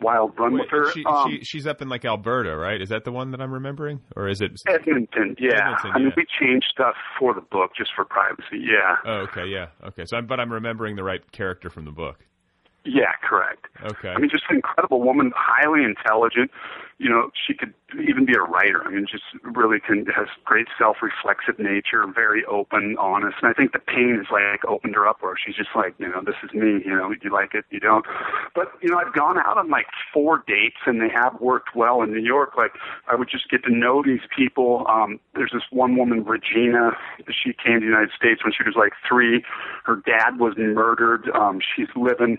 wild 0.00 0.38
run 0.38 0.52
Wait, 0.52 0.60
with 0.60 0.70
her. 0.70 0.92
She, 0.92 1.04
um, 1.04 1.30
she, 1.30 1.44
she's 1.44 1.66
up 1.66 1.82
in 1.82 1.88
like 1.88 2.04
Alberta, 2.04 2.56
right? 2.56 2.80
Is 2.80 2.88
that 2.90 3.04
the 3.04 3.12
one 3.12 3.30
that 3.32 3.40
I'm 3.40 3.52
remembering, 3.52 4.00
or 4.16 4.28
is 4.28 4.40
it? 4.40 4.60
Edmonton, 4.66 5.36
yeah. 5.38 5.72
Edmonton, 5.72 5.90
I 5.94 5.98
mean, 5.98 6.08
yeah. 6.08 6.12
we 6.16 6.26
changed 6.40 6.66
stuff 6.72 6.94
for 7.18 7.34
the 7.34 7.40
book 7.40 7.72
just 7.76 7.90
for 7.94 8.04
privacy. 8.04 8.58
Yeah, 8.60 8.96
Oh, 9.04 9.26
okay, 9.30 9.46
yeah, 9.46 9.68
okay. 9.88 10.04
So, 10.04 10.16
I'm, 10.16 10.26
but 10.26 10.40
I'm 10.40 10.52
remembering 10.52 10.96
the 10.96 11.04
right 11.04 11.20
character 11.32 11.70
from 11.70 11.84
the 11.84 11.92
book. 11.92 12.24
Yeah, 12.88 13.12
correct. 13.22 13.66
Okay. 13.84 14.08
I 14.08 14.18
mean, 14.18 14.30
just 14.30 14.44
an 14.48 14.56
incredible 14.56 15.02
woman, 15.02 15.32
highly 15.36 15.84
intelligent. 15.84 16.50
You 16.98 17.08
know, 17.08 17.30
she 17.46 17.54
could 17.54 17.72
even 17.94 18.26
be 18.26 18.34
a 18.34 18.42
writer. 18.42 18.82
I 18.84 18.90
mean, 18.90 19.06
just 19.08 19.22
really 19.44 19.78
can 19.78 20.04
has 20.06 20.26
great 20.44 20.66
self-reflexive 20.76 21.56
nature, 21.58 22.04
very 22.12 22.44
open, 22.46 22.96
honest. 22.98 23.36
And 23.40 23.48
I 23.48 23.54
think 23.54 23.70
the 23.72 23.78
pain 23.78 24.16
has 24.18 24.26
like 24.32 24.64
opened 24.66 24.96
her 24.96 25.06
up, 25.06 25.18
where 25.20 25.34
she's 25.38 25.54
just 25.54 25.70
like, 25.76 25.94
you 25.98 26.08
know, 26.08 26.20
this 26.24 26.34
is 26.42 26.52
me. 26.52 26.82
You 26.84 26.96
know, 26.96 27.14
you 27.22 27.30
like 27.30 27.54
it, 27.54 27.66
you 27.70 27.78
don't. 27.78 28.04
But 28.52 28.72
you 28.82 28.90
know, 28.90 28.98
I've 28.98 29.14
gone 29.14 29.38
out 29.38 29.58
on 29.58 29.70
like 29.70 29.86
four 30.12 30.42
dates, 30.48 30.82
and 30.86 31.00
they 31.00 31.08
have 31.08 31.40
worked 31.40 31.76
well 31.76 32.02
in 32.02 32.10
New 32.10 32.24
York. 32.24 32.56
Like, 32.56 32.72
I 33.06 33.14
would 33.14 33.30
just 33.30 33.48
get 33.48 33.62
to 33.64 33.70
know 33.72 34.02
these 34.04 34.26
people. 34.36 34.84
Um, 34.88 35.20
there's 35.34 35.52
this 35.52 35.62
one 35.70 35.96
woman, 35.96 36.24
Regina. 36.24 36.96
She 37.28 37.52
came 37.52 37.74
to 37.74 37.80
the 37.80 37.86
United 37.86 38.10
States 38.16 38.42
when 38.42 38.52
she 38.52 38.64
was 38.64 38.74
like 38.76 38.94
three. 39.08 39.44
Her 39.84 40.02
dad 40.04 40.40
was 40.40 40.54
murdered. 40.56 41.30
Um, 41.32 41.60
she's 41.60 41.88
living 41.94 42.38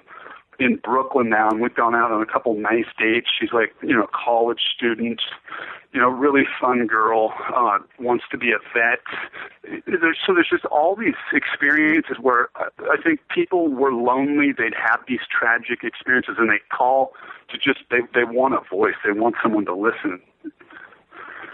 in 0.59 0.75
Brooklyn 0.83 1.29
now, 1.29 1.49
and 1.49 1.61
we've 1.61 1.73
gone 1.73 1.95
out 1.95 2.11
on 2.11 2.21
a 2.21 2.25
couple 2.25 2.53
nice 2.55 2.85
dates. 2.97 3.27
She's 3.39 3.51
like, 3.53 3.73
you 3.81 3.95
know, 3.95 4.07
college 4.13 4.59
student, 4.75 5.21
you 5.93 6.01
know, 6.01 6.09
really 6.09 6.43
fun 6.59 6.85
girl, 6.85 7.33
uh, 7.55 7.79
wants 7.99 8.25
to 8.31 8.37
be 8.37 8.51
a 8.51 8.59
vet. 8.73 8.99
There's, 9.87 10.17
so 10.25 10.33
there's 10.33 10.49
just 10.51 10.65
all 10.65 10.95
these 10.95 11.15
experiences 11.33 12.17
where 12.21 12.49
I 12.55 12.67
I 12.91 13.01
think 13.01 13.21
people 13.33 13.69
were 13.69 13.93
lonely. 13.93 14.51
They'd 14.57 14.73
have 14.75 15.01
these 15.07 15.21
tragic 15.31 15.83
experiences, 15.83 16.35
and 16.37 16.49
they 16.49 16.61
call 16.75 17.13
to 17.51 17.57
just 17.57 17.79
they 17.89 17.99
they 18.13 18.25
want 18.25 18.53
a 18.53 18.61
voice. 18.69 18.95
They 19.05 19.17
want 19.17 19.35
someone 19.41 19.65
to 19.65 19.75
listen. 19.75 20.21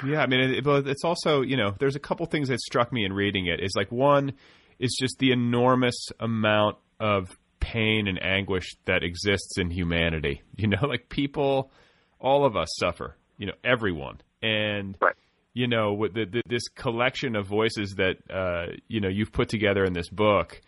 Yeah, 0.05 0.21
I 0.21 0.27
mean, 0.27 0.61
but 0.63 0.87
it's 0.87 1.03
also 1.03 1.41
you 1.41 1.57
know, 1.57 1.75
there's 1.79 1.95
a 1.95 1.99
couple 1.99 2.25
things 2.25 2.49
that 2.49 2.59
struck 2.59 2.91
me 2.91 3.05
in 3.05 3.13
reading 3.13 3.45
it. 3.45 3.61
Is 3.61 3.73
like 3.75 3.91
one 3.91 4.33
is 4.79 4.95
just 4.99 5.19
the 5.19 5.31
enormous 5.31 6.09
amount 6.19 6.77
of 6.99 7.37
pain 7.74 8.07
and 8.07 8.22
anguish 8.24 8.76
that 8.86 9.03
exists 9.03 9.57
in 9.57 9.70
humanity. 9.70 10.41
You 10.57 10.68
know, 10.68 10.88
like 10.88 11.09
people, 11.09 11.72
all 12.20 12.45
of 12.45 12.55
us 12.55 12.70
suffer. 12.80 13.16
You 13.38 13.47
know, 13.47 13.53
everyone, 13.63 14.22
and 14.41 14.95
Right. 15.01 15.16
you 15.53 15.68
know, 15.68 15.93
with 15.93 16.13
the, 16.13 16.26
the, 16.26 16.41
this 16.47 16.68
collection 16.70 17.36
of 17.36 17.45
voices 17.47 17.95
that 17.95 18.16
uh, 18.32 18.74
you 18.88 19.01
know 19.01 19.09
you've 19.09 19.32
put 19.34 19.49
together 19.49 19.84
in 19.84 19.93
this 19.93 20.09
book, 20.09 20.61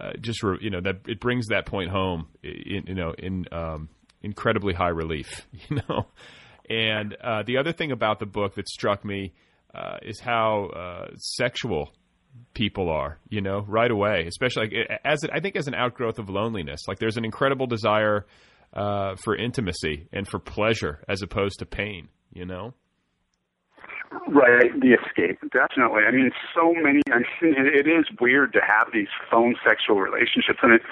uh, 0.00 0.12
just 0.20 0.42
re, 0.42 0.56
you 0.60 0.70
know 0.70 0.80
that 0.80 0.96
it 1.06 1.20
brings 1.20 1.48
that 1.48 1.66
point 1.66 1.90
home. 1.90 2.28
In, 2.42 2.84
you 2.86 2.94
know, 2.94 3.12
in 3.18 3.44
um, 3.52 3.88
incredibly 4.22 4.74
high 4.74 4.94
relief. 5.02 5.46
You 5.68 5.76
know, 5.88 6.06
and 6.70 7.14
uh, 7.22 7.42
the 7.42 7.58
other 7.58 7.72
thing 7.72 7.92
about 7.92 8.18
the 8.20 8.26
book 8.26 8.54
that 8.54 8.68
struck 8.68 9.04
me 9.04 9.32
uh, 9.74 9.98
is 10.02 10.20
how 10.20 10.70
uh, 10.82 11.06
sexual 11.16 11.92
people 12.54 12.88
are. 12.90 13.18
You 13.28 13.40
know, 13.40 13.64
right 13.66 13.90
away, 13.90 14.26
especially 14.26 14.68
like, 14.68 15.00
as 15.04 15.20
I 15.32 15.40
think 15.40 15.56
as 15.56 15.68
an 15.68 15.74
outgrowth 15.74 16.18
of 16.18 16.28
loneliness. 16.28 16.82
Like 16.88 16.98
there's 16.98 17.16
an 17.16 17.24
incredible 17.24 17.66
desire 17.66 18.26
uh, 18.72 19.16
for 19.16 19.36
intimacy 19.36 20.08
and 20.12 20.26
for 20.26 20.38
pleasure 20.38 21.04
as 21.08 21.22
opposed 21.22 21.58
to 21.60 21.66
pain. 21.66 22.08
You 22.32 22.44
know. 22.44 22.74
Right, 24.10 24.72
the 24.80 24.96
escape, 24.96 25.38
definitely. 25.52 26.02
I 26.08 26.10
mean, 26.12 26.30
so 26.54 26.72
many. 26.72 27.00
I 27.10 27.18
mean, 27.42 27.54
it 27.58 27.86
is 27.86 28.06
weird 28.20 28.52
to 28.54 28.60
have 28.66 28.88
these 28.92 29.08
phone 29.30 29.54
sexual 29.66 30.00
relationships, 30.00 30.58
and 30.62 30.74
it. 30.74 30.82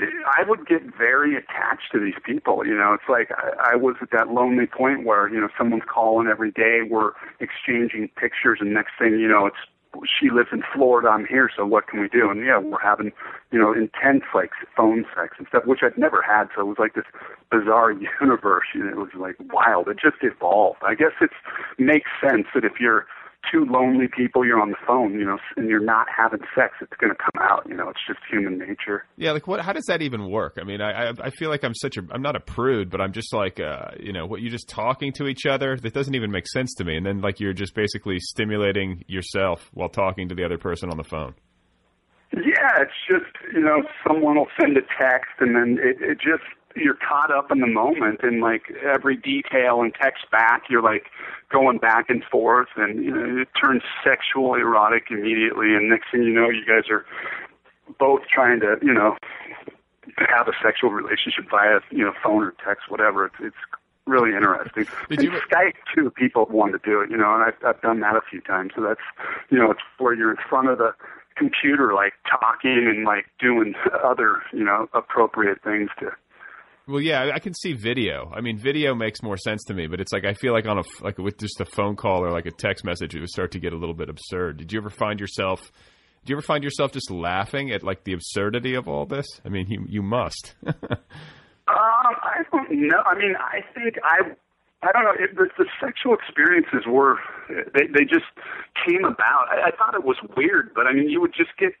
I 0.00 0.48
would 0.48 0.66
get 0.66 0.82
very 0.96 1.34
attached 1.34 1.90
to 1.92 1.98
these 1.98 2.14
people. 2.24 2.64
You 2.64 2.76
know, 2.76 2.94
it's 2.94 3.08
like 3.08 3.30
I, 3.32 3.72
I 3.72 3.76
was 3.76 3.96
at 4.00 4.10
that 4.12 4.28
lonely 4.28 4.66
point 4.66 5.04
where 5.04 5.28
you 5.28 5.40
know 5.40 5.48
someone's 5.58 5.82
calling 5.92 6.28
every 6.28 6.52
day, 6.52 6.80
we're 6.88 7.12
exchanging 7.40 8.08
pictures, 8.16 8.58
and 8.60 8.72
next 8.72 8.92
thing 8.98 9.18
you 9.18 9.28
know, 9.28 9.46
it's 9.46 9.56
she 10.04 10.30
lives 10.30 10.48
in 10.52 10.62
Florida, 10.74 11.08
I'm 11.08 11.26
here, 11.26 11.50
so 11.54 11.66
what 11.66 11.88
can 11.88 12.00
we 12.00 12.08
do? 12.08 12.30
And 12.30 12.44
yeah, 12.44 12.58
we're 12.58 12.80
having, 12.80 13.12
you 13.50 13.58
know, 13.58 13.72
intense 13.72 14.24
like 14.34 14.50
phone 14.76 15.04
sex 15.14 15.34
and 15.38 15.46
stuff, 15.48 15.64
which 15.66 15.80
I'd 15.82 15.98
never 15.98 16.22
had. 16.22 16.48
So 16.54 16.62
it 16.62 16.66
was 16.66 16.78
like 16.78 16.94
this 16.94 17.04
bizarre 17.50 17.92
universe. 18.20 18.66
You 18.74 18.84
know, 18.84 18.90
it 18.90 18.96
was 18.96 19.10
like 19.18 19.36
wild. 19.52 19.88
It 19.88 19.98
just 20.00 20.16
evolved. 20.22 20.78
I 20.82 20.94
guess 20.94 21.12
it 21.20 21.30
makes 21.78 22.10
sense 22.22 22.46
that 22.54 22.64
if 22.64 22.80
you're 22.80 23.06
two 23.50 23.64
lonely 23.64 24.06
people, 24.14 24.44
you're 24.44 24.60
on 24.60 24.70
the 24.70 24.76
phone, 24.86 25.14
you 25.14 25.24
know, 25.24 25.38
and 25.56 25.68
you're 25.68 25.84
not 25.84 26.06
having 26.14 26.40
sex, 26.54 26.74
it's 26.80 26.92
going 27.00 27.12
to 27.12 27.18
come 27.18 27.42
out. 27.42 27.66
You 27.68 27.76
know, 27.76 27.88
it's 27.88 28.00
just 28.06 28.20
human 28.30 28.58
nature. 28.58 29.04
Yeah, 29.16 29.32
like 29.32 29.46
what? 29.46 29.60
How 29.60 29.72
does 29.72 29.84
that 29.86 30.02
even 30.02 30.30
work? 30.30 30.58
I 30.60 30.64
mean, 30.64 30.80
I 30.80 31.08
I, 31.08 31.12
I 31.24 31.30
feel 31.30 31.50
like 31.50 31.64
I'm 31.64 31.74
such 31.74 31.96
a 31.96 32.02
I'm 32.10 32.22
not 32.22 32.36
a 32.36 32.40
prude, 32.40 32.90
but 32.90 33.00
I'm 33.00 33.12
just 33.12 33.32
like 33.32 33.60
uh, 33.60 33.90
you 33.98 34.12
know, 34.12 34.26
what 34.26 34.40
you're 34.40 34.50
just 34.50 34.68
talking 34.68 35.12
to 35.14 35.26
each 35.26 35.46
other 35.46 35.76
that 35.76 35.94
doesn't 35.94 36.14
even 36.14 36.30
make 36.30 36.46
sense 36.48 36.74
to 36.74 36.84
me. 36.84 36.96
And 36.96 37.06
then 37.06 37.20
like 37.20 37.40
you're 37.40 37.52
just 37.52 37.74
basically 37.74 38.18
stimulating 38.20 39.04
yourself 39.06 39.70
while 39.72 39.88
talking 39.88 40.28
to 40.28 40.34
the 40.34 40.44
other 40.44 40.58
person 40.58 40.90
on 40.90 40.96
the 40.96 41.04
phone. 41.04 41.34
Yeah, 42.32 42.82
it's 42.82 42.92
just 43.08 43.32
you 43.54 43.60
know 43.60 43.82
someone 44.06 44.36
will 44.36 44.48
send 44.60 44.76
a 44.76 44.82
text 45.00 45.30
and 45.40 45.56
then 45.56 45.78
it, 45.82 45.96
it 46.02 46.18
just 46.18 46.44
you're 46.76 46.98
caught 47.08 47.30
up 47.30 47.50
in 47.50 47.60
the 47.60 47.66
moment 47.66 48.20
and 48.22 48.40
like 48.40 48.70
every 48.84 49.16
detail 49.16 49.80
and 49.80 49.94
text 49.94 50.30
back 50.30 50.64
you're 50.68 50.82
like 50.82 51.06
going 51.50 51.78
back 51.78 52.08
and 52.08 52.22
forth 52.24 52.68
and 52.76 53.04
you 53.04 53.10
know 53.10 53.40
it 53.42 53.48
turns 53.60 53.82
sexual 54.04 54.54
erotic 54.54 55.04
immediately 55.10 55.74
and 55.74 55.88
next 55.88 56.10
thing 56.12 56.22
you 56.22 56.32
know 56.32 56.48
you 56.48 56.64
guys 56.66 56.88
are 56.90 57.04
both 57.98 58.20
trying 58.32 58.60
to 58.60 58.76
you 58.82 58.92
know 58.92 59.16
have 60.16 60.48
a 60.48 60.52
sexual 60.62 60.90
relationship 60.90 61.44
via 61.50 61.80
you 61.90 62.04
know 62.04 62.12
phone 62.22 62.42
or 62.42 62.54
text 62.64 62.90
whatever. 62.90 63.26
It's 63.26 63.36
it's 63.40 63.56
really 64.06 64.34
interesting. 64.34 64.86
Did 65.08 65.20
and 65.20 65.32
you- 65.32 65.40
Skype 65.40 65.74
too 65.94 66.10
people 66.10 66.46
want 66.50 66.72
to 66.72 66.80
do 66.84 67.00
it 67.00 67.10
you 67.10 67.16
know 67.16 67.34
and 67.34 67.44
I've 67.44 67.64
I've 67.64 67.80
done 67.82 68.00
that 68.00 68.16
a 68.16 68.20
few 68.28 68.40
times. 68.40 68.72
So 68.74 68.82
that's 68.82 69.00
you 69.50 69.58
know 69.58 69.70
it's 69.70 69.80
where 69.98 70.14
you're 70.14 70.30
in 70.30 70.38
front 70.48 70.68
of 70.68 70.78
the 70.78 70.94
computer 71.36 71.94
like 71.94 72.14
talking 72.28 72.86
and 72.88 73.04
like 73.04 73.26
doing 73.38 73.74
other 74.04 74.42
you 74.52 74.64
know 74.64 74.88
appropriate 74.94 75.62
things 75.62 75.90
to 76.00 76.10
Well, 76.88 77.00
yeah, 77.02 77.30
I- 77.34 77.38
can 77.38 77.52
see 77.54 77.74
video. 77.74 78.32
I 78.34 78.40
mean, 78.40 78.56
video 78.56 78.94
makes 78.94 79.22
more 79.22 79.36
sense 79.36 79.62
to 79.64 79.74
me, 79.74 79.86
but 79.86 80.00
it's 80.00 80.12
like 80.12 80.24
I 80.24 80.32
feel 80.32 80.52
like 80.54 80.66
on 80.66 80.78
a 80.78 80.82
like 81.02 81.18
with 81.18 81.38
just 81.38 81.60
a 81.60 81.66
phone 81.66 81.96
call 81.96 82.24
or 82.24 82.30
like 82.30 82.46
a 82.46 82.50
text 82.50 82.84
message, 82.84 83.14
it 83.14 83.20
would 83.20 83.28
start 83.28 83.52
to 83.52 83.58
get 83.60 83.72
a 83.72 83.76
little 83.76 83.94
bit 83.94 84.08
absurd. 84.08 84.56
Did 84.56 84.72
you 84.72 84.80
ever 84.80 84.90
find 84.90 85.20
yourself? 85.20 85.70
Do 86.24 86.30
you 86.32 86.36
ever 86.36 86.42
find 86.42 86.64
yourself 86.64 86.92
just 86.92 87.10
laughing 87.10 87.70
at 87.70 87.82
like 87.82 88.04
the 88.04 88.14
absurdity 88.14 88.74
of 88.74 88.88
all 88.88 89.04
this? 89.06 89.26
I 89.44 89.50
mean, 89.50 89.66
you 89.68 89.84
you 89.88 90.02
must. 90.02 90.54
Um, 91.68 91.76
I 92.24 92.44
don't 92.50 92.70
know. 92.88 93.02
I 93.04 93.14
mean, 93.14 93.34
I 93.36 93.60
think 93.74 93.96
I, 94.02 94.20
I 94.82 94.90
don't 94.90 95.04
know. 95.04 95.12
It, 95.22 95.36
the, 95.36 95.48
the 95.58 95.66
sexual 95.84 96.14
experiences 96.14 96.86
were, 96.88 97.18
they 97.74 97.86
they 97.92 98.04
just 98.04 98.24
came 98.88 99.04
about. 99.04 99.48
I, 99.52 99.68
I 99.68 99.70
thought 99.76 99.94
it 99.94 100.02
was 100.02 100.16
weird, 100.34 100.72
but 100.74 100.86
I 100.86 100.94
mean, 100.94 101.10
you 101.10 101.20
would 101.20 101.34
just 101.36 101.50
get 101.58 101.72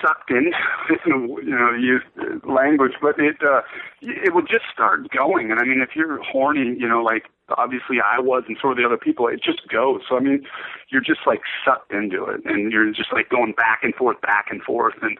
sucked 0.00 0.30
in, 0.30 0.52
you 1.06 1.56
know, 1.56 1.72
use 1.72 2.02
language, 2.44 2.92
but 3.00 3.18
it 3.18 3.36
uh, 3.42 3.62
it 4.00 4.34
would 4.34 4.48
just 4.48 4.64
start 4.72 5.10
going. 5.10 5.50
And 5.50 5.60
I 5.60 5.64
mean, 5.64 5.80
if 5.80 5.96
you're 5.96 6.22
horny, 6.22 6.76
you 6.78 6.88
know, 6.88 7.02
like 7.02 7.24
obviously 7.56 7.98
I 8.04 8.20
was, 8.20 8.44
and 8.48 8.56
so 8.60 8.68
were 8.68 8.74
the 8.74 8.84
other 8.84 8.98
people. 8.98 9.28
It 9.28 9.42
just 9.42 9.66
goes. 9.68 10.02
So 10.08 10.16
I 10.16 10.20
mean, 10.20 10.44
you're 10.90 11.02
just 11.02 11.20
like 11.26 11.40
sucked 11.64 11.92
into 11.92 12.24
it, 12.24 12.42
and 12.44 12.72
you're 12.72 12.90
just 12.92 13.12
like 13.12 13.28
going 13.28 13.52
back 13.52 13.80
and 13.82 13.94
forth, 13.94 14.20
back 14.20 14.46
and 14.50 14.62
forth, 14.62 14.94
and 15.02 15.18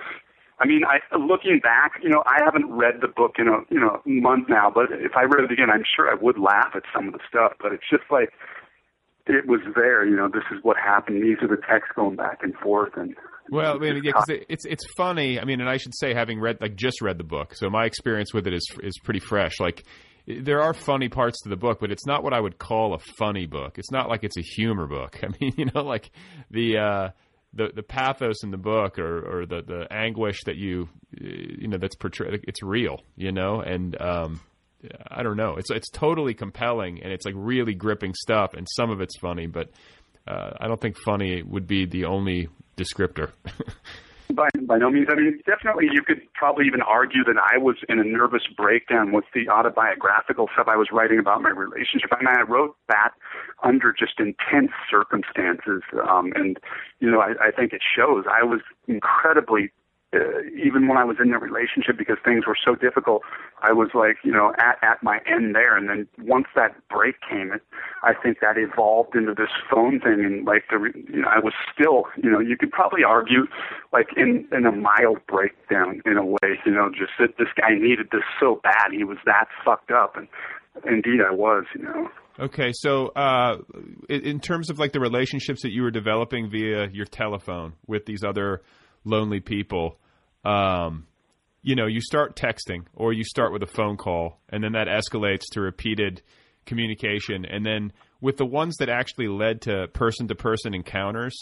I 0.60 0.66
mean, 0.66 0.82
I 0.84 1.00
looking 1.16 1.58
back, 1.58 1.92
you 2.02 2.08
know, 2.08 2.22
I 2.26 2.42
haven't 2.44 2.70
read 2.70 3.00
the 3.00 3.08
book 3.08 3.34
in 3.38 3.48
a 3.48 3.58
you 3.70 3.80
know 3.80 4.00
month 4.04 4.48
now, 4.48 4.70
but 4.72 4.86
if 4.92 5.12
I 5.16 5.24
read 5.24 5.44
it 5.44 5.52
again, 5.52 5.70
I'm 5.70 5.84
sure 5.84 6.10
I 6.10 6.14
would 6.14 6.38
laugh 6.38 6.72
at 6.74 6.84
some 6.94 7.08
of 7.08 7.12
the 7.12 7.20
stuff. 7.28 7.52
But 7.60 7.72
it's 7.72 7.88
just 7.90 8.04
like 8.10 8.32
it 9.26 9.46
was 9.46 9.60
there. 9.74 10.06
You 10.06 10.16
know, 10.16 10.28
this 10.28 10.44
is 10.52 10.62
what 10.62 10.76
happened. 10.76 11.22
These 11.24 11.42
are 11.42 11.48
the 11.48 11.60
texts 11.60 11.92
going 11.96 12.16
back 12.16 12.40
and 12.42 12.54
forth, 12.54 12.92
and 12.96 13.16
Well, 13.50 13.74
I 13.76 13.78
mean, 13.78 14.02
yeah, 14.04 14.12
'cause 14.12 14.28
it, 14.28 14.46
it's 14.48 14.64
it's 14.64 14.84
funny. 14.96 15.38
I 15.38 15.44
mean, 15.44 15.60
and 15.60 15.68
I 15.68 15.76
should 15.76 15.94
say, 15.96 16.14
having 16.14 16.40
read 16.40 16.58
like 16.60 16.76
just 16.76 17.02
read 17.02 17.18
the 17.18 17.24
book, 17.24 17.54
so 17.54 17.68
my 17.70 17.84
experience 17.84 18.32
with 18.32 18.46
it 18.46 18.54
is 18.54 18.66
is 18.82 18.98
pretty 19.04 19.20
fresh. 19.20 19.60
Like, 19.60 19.84
there 20.26 20.62
are 20.62 20.72
funny 20.72 21.08
parts 21.08 21.42
to 21.42 21.50
the 21.50 21.56
book, 21.56 21.78
but 21.80 21.90
it's 21.92 22.06
not 22.06 22.22
what 22.24 22.32
I 22.32 22.40
would 22.40 22.58
call 22.58 22.94
a 22.94 22.98
funny 23.18 23.46
book. 23.46 23.78
It's 23.78 23.90
not 23.92 24.08
like 24.08 24.24
it's 24.24 24.38
a 24.38 24.42
humor 24.42 24.86
book. 24.86 25.20
I 25.22 25.28
mean, 25.40 25.52
you 25.58 25.66
know, 25.74 25.82
like 25.82 26.10
the 26.50 26.78
uh, 26.78 27.08
the 27.52 27.68
the 27.74 27.82
pathos 27.82 28.42
in 28.44 28.50
the 28.50 28.56
book 28.56 28.98
or 28.98 29.40
or 29.40 29.46
the 29.46 29.62
the 29.62 29.86
anguish 29.92 30.42
that 30.44 30.56
you 30.56 30.88
you 31.20 31.68
know 31.68 31.76
that's 31.78 31.96
portrayed. 31.96 32.44
It's 32.48 32.62
real, 32.62 33.00
you 33.16 33.30
know, 33.32 33.60
and 33.60 34.00
um, 34.00 34.40
I 35.10 35.22
don't 35.22 35.36
know. 35.36 35.56
It's 35.56 35.70
it's 35.70 35.90
totally 35.90 36.32
compelling 36.34 37.02
and 37.02 37.12
it's 37.12 37.26
like 37.26 37.34
really 37.36 37.74
gripping 37.74 38.14
stuff, 38.14 38.54
and 38.54 38.66
some 38.70 38.90
of 38.90 39.00
it's 39.02 39.18
funny, 39.18 39.46
but 39.46 39.68
uh, 40.26 40.52
I 40.58 40.66
don't 40.68 40.80
think 40.80 40.96
funny 41.04 41.42
would 41.42 41.66
be 41.66 41.84
the 41.84 42.06
only 42.06 42.48
descriptor. 42.76 43.32
by 44.34 44.48
by 44.66 44.78
no 44.78 44.90
means. 44.90 45.08
I 45.10 45.14
mean, 45.14 45.40
definitely, 45.46 45.86
you 45.92 46.02
could 46.02 46.20
probably 46.34 46.66
even 46.66 46.80
argue 46.82 47.24
that 47.24 47.36
I 47.36 47.58
was 47.58 47.76
in 47.88 47.98
a 47.98 48.04
nervous 48.04 48.42
breakdown 48.56 49.12
with 49.12 49.24
the 49.34 49.48
autobiographical 49.48 50.48
stuff 50.52 50.66
I 50.68 50.76
was 50.76 50.88
writing 50.92 51.18
about 51.18 51.42
my 51.42 51.50
relationship. 51.50 52.10
I 52.12 52.18
mean, 52.18 52.34
I 52.36 52.42
wrote 52.42 52.76
that 52.88 53.10
under 53.62 53.92
just 53.92 54.18
intense 54.18 54.72
circumstances, 54.90 55.82
um, 56.08 56.32
and 56.34 56.58
you 57.00 57.10
know, 57.10 57.20
I, 57.20 57.48
I 57.48 57.50
think 57.50 57.72
it 57.72 57.82
shows. 57.82 58.24
I 58.30 58.44
was 58.44 58.60
incredibly 58.88 59.70
uh, 60.14 60.40
even 60.56 60.86
when 60.86 60.96
I 60.96 61.04
was 61.04 61.16
in 61.22 61.32
a 61.32 61.38
relationship 61.38 61.98
because 61.98 62.16
things 62.24 62.46
were 62.46 62.56
so 62.62 62.74
difficult, 62.74 63.22
I 63.62 63.72
was 63.72 63.90
like, 63.94 64.16
you 64.22 64.32
know, 64.32 64.52
at, 64.58 64.78
at 64.82 65.02
my 65.02 65.18
end 65.26 65.54
there. 65.54 65.76
And 65.76 65.88
then 65.88 66.06
once 66.18 66.46
that 66.54 66.76
break 66.88 67.16
came, 67.28 67.52
it, 67.52 67.62
I 68.02 68.12
think 68.14 68.38
that 68.40 68.56
evolved 68.56 69.16
into 69.16 69.34
this 69.34 69.50
phone 69.70 70.00
thing. 70.00 70.24
And 70.24 70.46
like 70.46 70.64
the, 70.70 70.92
you 71.12 71.22
know, 71.22 71.28
I 71.28 71.40
was 71.40 71.52
still, 71.72 72.04
you 72.22 72.30
know, 72.30 72.40
you 72.40 72.56
could 72.56 72.70
probably 72.70 73.02
argue 73.02 73.46
like 73.92 74.08
in, 74.16 74.46
in 74.52 74.66
a 74.66 74.72
mild 74.72 75.18
breakdown 75.26 76.00
in 76.06 76.16
a 76.16 76.24
way, 76.24 76.60
you 76.64 76.72
know, 76.72 76.90
just 76.90 77.12
that 77.18 77.36
this 77.38 77.48
guy 77.60 77.74
needed 77.74 78.08
this 78.12 78.24
so 78.38 78.60
bad. 78.62 78.92
He 78.92 79.04
was 79.04 79.18
that 79.26 79.48
fucked 79.64 79.90
up. 79.90 80.16
And 80.16 80.28
indeed 80.86 81.20
I 81.20 81.34
was, 81.34 81.64
you 81.74 81.82
know. 81.82 82.08
Okay, 82.38 82.72
so 82.72 83.08
uh, 83.14 83.58
in 84.08 84.40
terms 84.40 84.68
of 84.68 84.78
like 84.80 84.92
the 84.92 84.98
relationships 84.98 85.62
that 85.62 85.70
you 85.70 85.82
were 85.82 85.92
developing 85.92 86.50
via 86.50 86.88
your 86.92 87.06
telephone 87.06 87.74
with 87.86 88.06
these 88.06 88.24
other 88.24 88.62
lonely 89.04 89.38
people, 89.38 89.98
um, 90.44 91.06
you 91.62 91.74
know, 91.74 91.86
you 91.86 92.00
start 92.00 92.36
texting 92.36 92.84
or 92.94 93.12
you 93.12 93.24
start 93.24 93.52
with 93.52 93.62
a 93.62 93.66
phone 93.66 93.96
call, 93.96 94.38
and 94.48 94.62
then 94.62 94.72
that 94.72 94.86
escalates 94.86 95.44
to 95.52 95.60
repeated 95.60 96.22
communication. 96.66 97.44
And 97.44 97.64
then 97.64 97.92
with 98.20 98.36
the 98.36 98.46
ones 98.46 98.76
that 98.76 98.88
actually 98.88 99.28
led 99.28 99.62
to 99.62 99.88
person 99.88 100.28
to 100.28 100.34
person 100.34 100.74
encounters, 100.74 101.34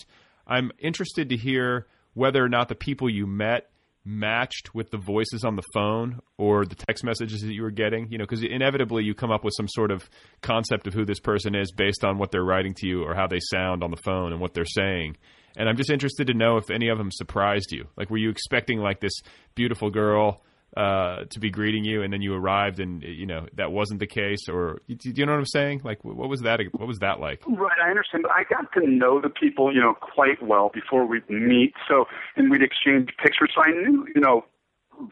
I'm 0.46 0.70
interested 0.78 1.28
to 1.30 1.36
hear 1.36 1.86
whether 2.14 2.44
or 2.44 2.48
not 2.48 2.68
the 2.68 2.74
people 2.74 3.10
you 3.10 3.26
met 3.26 3.68
matched 4.04 4.74
with 4.74 4.90
the 4.90 4.98
voices 4.98 5.44
on 5.44 5.54
the 5.54 5.62
phone 5.72 6.20
or 6.36 6.64
the 6.64 6.74
text 6.74 7.04
messages 7.04 7.40
that 7.40 7.52
you 7.52 7.62
were 7.62 7.70
getting 7.70 8.10
you 8.10 8.18
know 8.18 8.24
because 8.24 8.42
inevitably 8.42 9.04
you 9.04 9.14
come 9.14 9.30
up 9.30 9.44
with 9.44 9.54
some 9.56 9.68
sort 9.68 9.92
of 9.92 10.10
concept 10.40 10.88
of 10.88 10.92
who 10.92 11.04
this 11.04 11.20
person 11.20 11.54
is 11.54 11.70
based 11.70 12.04
on 12.04 12.18
what 12.18 12.32
they're 12.32 12.42
writing 12.42 12.74
to 12.74 12.88
you 12.88 13.04
or 13.04 13.14
how 13.14 13.28
they 13.28 13.38
sound 13.38 13.84
on 13.84 13.92
the 13.92 13.96
phone 13.98 14.32
and 14.32 14.40
what 14.40 14.54
they're 14.54 14.64
saying 14.64 15.16
and 15.56 15.68
I'm 15.68 15.76
just 15.76 15.90
interested 15.90 16.26
to 16.28 16.34
know 16.34 16.56
if 16.56 16.70
any 16.70 16.88
of 16.88 16.98
them 16.98 17.10
surprised 17.10 17.72
you. 17.72 17.86
Like, 17.96 18.10
were 18.10 18.18
you 18.18 18.30
expecting 18.30 18.78
like 18.78 19.00
this 19.00 19.20
beautiful 19.54 19.90
girl 19.90 20.42
uh, 20.76 21.24
to 21.28 21.38
be 21.38 21.50
greeting 21.50 21.84
you, 21.84 22.02
and 22.02 22.12
then 22.12 22.22
you 22.22 22.34
arrived, 22.34 22.80
and 22.80 23.02
you 23.02 23.26
know 23.26 23.46
that 23.54 23.70
wasn't 23.70 24.00
the 24.00 24.06
case, 24.06 24.48
or 24.48 24.80
do 24.88 25.10
you 25.14 25.26
know 25.26 25.32
what 25.32 25.38
I'm 25.38 25.46
saying? 25.46 25.82
Like, 25.84 26.02
what 26.02 26.28
was 26.28 26.40
that? 26.40 26.60
What 26.72 26.88
was 26.88 26.98
that 27.00 27.20
like? 27.20 27.42
Right, 27.46 27.76
I 27.84 27.90
understand. 27.90 28.24
But 28.24 28.32
I 28.32 28.44
got 28.44 28.72
to 28.80 28.86
know 28.86 29.20
the 29.20 29.28
people, 29.28 29.74
you 29.74 29.80
know, 29.80 29.94
quite 29.94 30.42
well 30.42 30.70
before 30.72 31.06
we'd 31.06 31.28
meet. 31.28 31.74
So, 31.88 32.06
and 32.36 32.50
we'd 32.50 32.62
exchange 32.62 33.10
pictures. 33.22 33.50
So 33.54 33.62
I 33.62 33.70
knew, 33.70 34.06
you 34.14 34.20
know, 34.20 34.46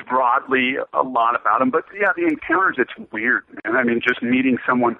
broadly 0.09 0.77
a 0.95 1.03
lot 1.03 1.39
about 1.39 1.59
them. 1.59 1.71
But 1.71 1.85
yeah, 1.95 2.13
the 2.17 2.25
encounters, 2.27 2.77
it's 2.79 3.13
weird, 3.13 3.45
man. 3.65 3.77
I 3.77 3.85
mean, 3.85 4.01
just 4.07 4.23
meeting 4.23 4.57
someone 4.67 4.97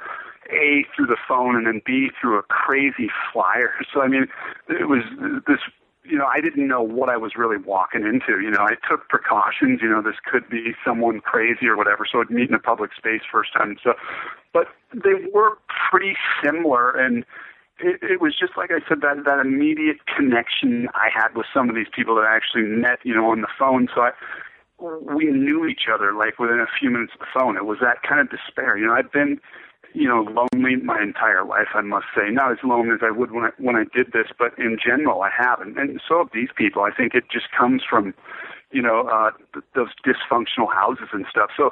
a 0.53 0.85
through 0.95 1.07
the 1.07 1.17
phone 1.29 1.57
and 1.57 1.67
then 1.67 1.83
B 1.85 2.11
through 2.21 2.39
a 2.39 2.43
crazy 2.43 3.09
flyer. 3.33 3.73
So 3.93 4.03
I 4.03 4.09
mean, 4.09 4.27
it 4.69 4.89
was 4.89 5.03
this. 5.47 5.59
You 6.03 6.17
know, 6.17 6.27
I 6.27 6.41
didn't 6.41 6.67
know 6.67 6.83
what 6.83 7.09
I 7.09 7.17
was 7.17 7.37
really 7.37 7.59
walking 7.59 8.03
into. 8.03 8.41
You 8.41 8.51
know, 8.51 8.63
I 8.63 8.75
took 8.89 9.09
precautions. 9.09 9.81
You 9.83 9.89
know, 9.89 10.03
this 10.03 10.17
could 10.25 10.49
be 10.49 10.73
someone 10.85 11.21
crazy 11.21 11.67
or 11.67 11.77
whatever. 11.77 12.07
So 12.11 12.21
I'd 12.21 12.31
meet 12.31 12.49
in 12.49 12.55
a 12.55 12.59
public 12.59 12.91
space 12.97 13.21
first 13.31 13.53
time. 13.53 13.77
So, 13.85 13.95
but 14.53 14.69
they 14.93 15.15
were 15.33 15.59
pretty 15.91 16.17
similar 16.43 16.91
and. 16.91 17.25
It, 17.83 17.99
it 18.03 18.21
was 18.21 18.37
just 18.39 18.59
like 18.59 18.71
I 18.71 18.87
said 18.87 19.01
that 19.01 19.25
that 19.25 19.41
immediate 19.41 20.05
connection 20.05 20.91
I 20.93 21.09
had 21.09 21.35
with 21.35 21.47
some 21.55 21.71
of 21.71 21.75
these 21.75 21.89
people 21.91 22.15
that 22.17 22.25
I 22.25 22.37
actually 22.37 22.65
met, 22.65 22.99
you 23.05 23.15
know, 23.15 23.31
on 23.31 23.41
the 23.41 23.49
phone. 23.59 23.89
So 23.95 24.03
I, 24.03 24.11
we 24.81 25.25
knew 25.27 25.67
each 25.67 25.89
other 25.93 26.13
like 26.13 26.39
within 26.39 26.61
a 26.61 26.67
few 26.79 26.91
minutes 26.91 27.13
of 27.15 27.21
the 27.21 27.27
phone. 27.33 27.57
It 27.57 27.65
was 27.65 27.79
that 27.81 28.03
kind 28.03 28.21
of 28.21 28.29
despair. 28.31 28.77
You 28.77 28.87
know, 28.87 28.93
I've 28.93 29.13
been 29.13 29.41
you 29.93 30.09
know, 30.09 30.23
lonely 30.23 30.77
my 30.77 31.03
entire 31.03 31.45
life, 31.45 31.69
I 31.75 31.81
must 31.81 32.07
say. 32.15 32.31
Not 32.31 32.53
as 32.53 32.59
lonely 32.63 32.95
as 32.95 33.01
I 33.03 33.11
would 33.11 33.33
when 33.33 33.45
I 33.45 33.51
when 33.59 33.77
I 33.77 33.85
did 33.95 34.13
this, 34.13 34.29
but 34.39 34.59
in 34.59 34.79
general 34.85 35.23
I 35.23 35.31
haven't. 35.37 35.79
And 35.79 36.01
so 36.07 36.19
have 36.19 36.31
these 36.33 36.51
people. 36.57 36.83
I 36.83 36.91
think 36.91 37.15
it 37.15 37.25
just 37.31 37.47
comes 37.57 37.83
from, 37.89 38.15
you 38.71 38.83
know, 38.83 39.09
uh 39.13 39.31
th- 39.53 39.65
those 39.75 39.91
dysfunctional 40.07 40.73
houses 40.73 41.09
and 41.13 41.27
stuff. 41.31 41.51
So 41.57 41.71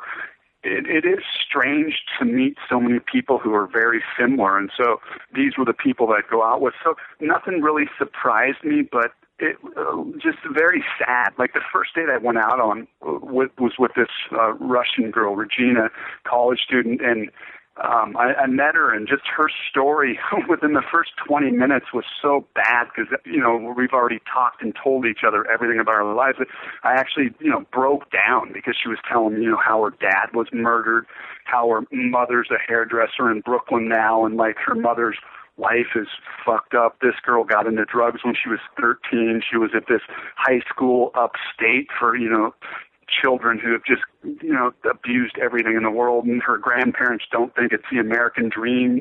it, 0.65 0.87
it 0.87 1.09
is 1.09 1.21
strange 1.49 2.03
to 2.19 2.25
meet 2.25 2.57
so 2.69 2.81
many 2.81 2.99
people 3.01 3.39
who 3.39 3.55
are 3.55 3.67
very 3.67 4.03
similar, 4.19 4.59
and 4.59 4.71
so 4.77 5.01
these 5.35 5.57
were 5.57 5.65
the 5.65 5.73
people 5.73 6.09
that 6.09 6.25
I'd 6.25 6.31
go 6.31 6.43
out 6.43 6.61
with. 6.61 6.75
So 6.83 6.97
nothing 7.21 7.63
really 7.63 7.85
surprised 7.97 8.65
me, 8.65 8.83
but 8.83 9.13
it 9.39 9.57
uh, 9.77 10.03
just 10.21 10.39
very 10.51 10.85
sad. 10.99 11.31
Like 11.39 11.53
the 11.53 11.61
first 11.73 11.95
date 11.95 12.09
I 12.13 12.19
went 12.19 12.39
out 12.39 12.61
on 12.61 12.89
with, 13.01 13.51
was 13.59 13.75
with 13.79 13.93
this 13.95 14.09
uh, 14.33 14.55
Russian 14.55 15.11
girl, 15.11 15.37
Regina, 15.37 15.91
college 16.25 16.59
student, 16.67 17.01
and 17.01 17.31
um, 17.83 18.17
I, 18.17 18.35
I 18.35 18.47
met 18.47 18.75
her, 18.75 18.93
and 18.93 19.07
just 19.07 19.23
her 19.37 19.49
story 19.71 20.19
within 20.49 20.73
the 20.73 20.83
first 20.91 21.11
20 21.27 21.51
minutes 21.53 21.87
was 21.95 22.05
so 22.21 22.47
bad 22.55 22.89
because 22.89 23.13
you 23.25 23.41
know 23.41 23.75
we've 23.77 23.93
already 23.93 24.21
talked 24.33 24.63
and 24.63 24.75
told 24.83 25.07
each 25.07 25.21
other 25.27 25.49
everything 25.51 25.79
about 25.79 25.95
our 25.95 26.15
lives. 26.15 26.39
I 26.83 26.93
actually 26.95 27.31
you 27.41 27.51
know 27.51 27.65
broke 27.73 28.11
down 28.11 28.53
because 28.53 28.75
she 28.81 28.89
was 28.89 28.99
telling 29.11 29.35
me 29.35 29.43
you 29.43 29.51
know 29.51 29.61
how 29.65 29.85
her 29.85 29.95
dad 30.01 30.35
was 30.35 30.49
murdered, 30.53 31.07
how 31.45 31.69
her 31.71 31.83
mother's 31.93 32.49
a 32.51 32.59
hairdresser 32.67 33.31
in 33.31 33.41
Brooklyn 33.41 33.89
now, 33.89 34.25
and 34.25 34.37
like 34.37 34.57
her 34.65 34.75
mother's 34.75 35.17
life 35.59 35.95
is 35.97 36.07
fucked 36.45 36.75
up. 36.75 36.99
This 37.01 37.15
girl 37.25 37.45
got 37.45 37.67
into 37.67 37.85
drugs 37.85 38.21
when 38.25 38.35
she 38.35 38.49
was 38.49 38.61
13. 38.81 39.43
She 39.49 39.57
was 39.59 39.71
at 39.77 39.89
this 39.89 40.03
high 40.37 40.61
school 40.69 41.11
upstate 41.15 41.89
for, 41.99 42.17
you 42.17 42.31
know, 42.31 42.55
children 43.09 43.59
who 43.59 43.73
have 43.73 43.85
just 43.85 44.03
you 44.43 44.53
know 44.53 44.73
abused 44.91 45.37
everything 45.39 45.77
in 45.77 45.83
the 45.83 45.91
world 45.91 46.25
and 46.25 46.43
her 46.43 46.59
grandparents 46.59 47.25
don't 47.31 47.55
think 47.55 47.73
it's 47.73 47.85
the 47.91 47.99
american 47.99 48.49
dream 48.49 49.01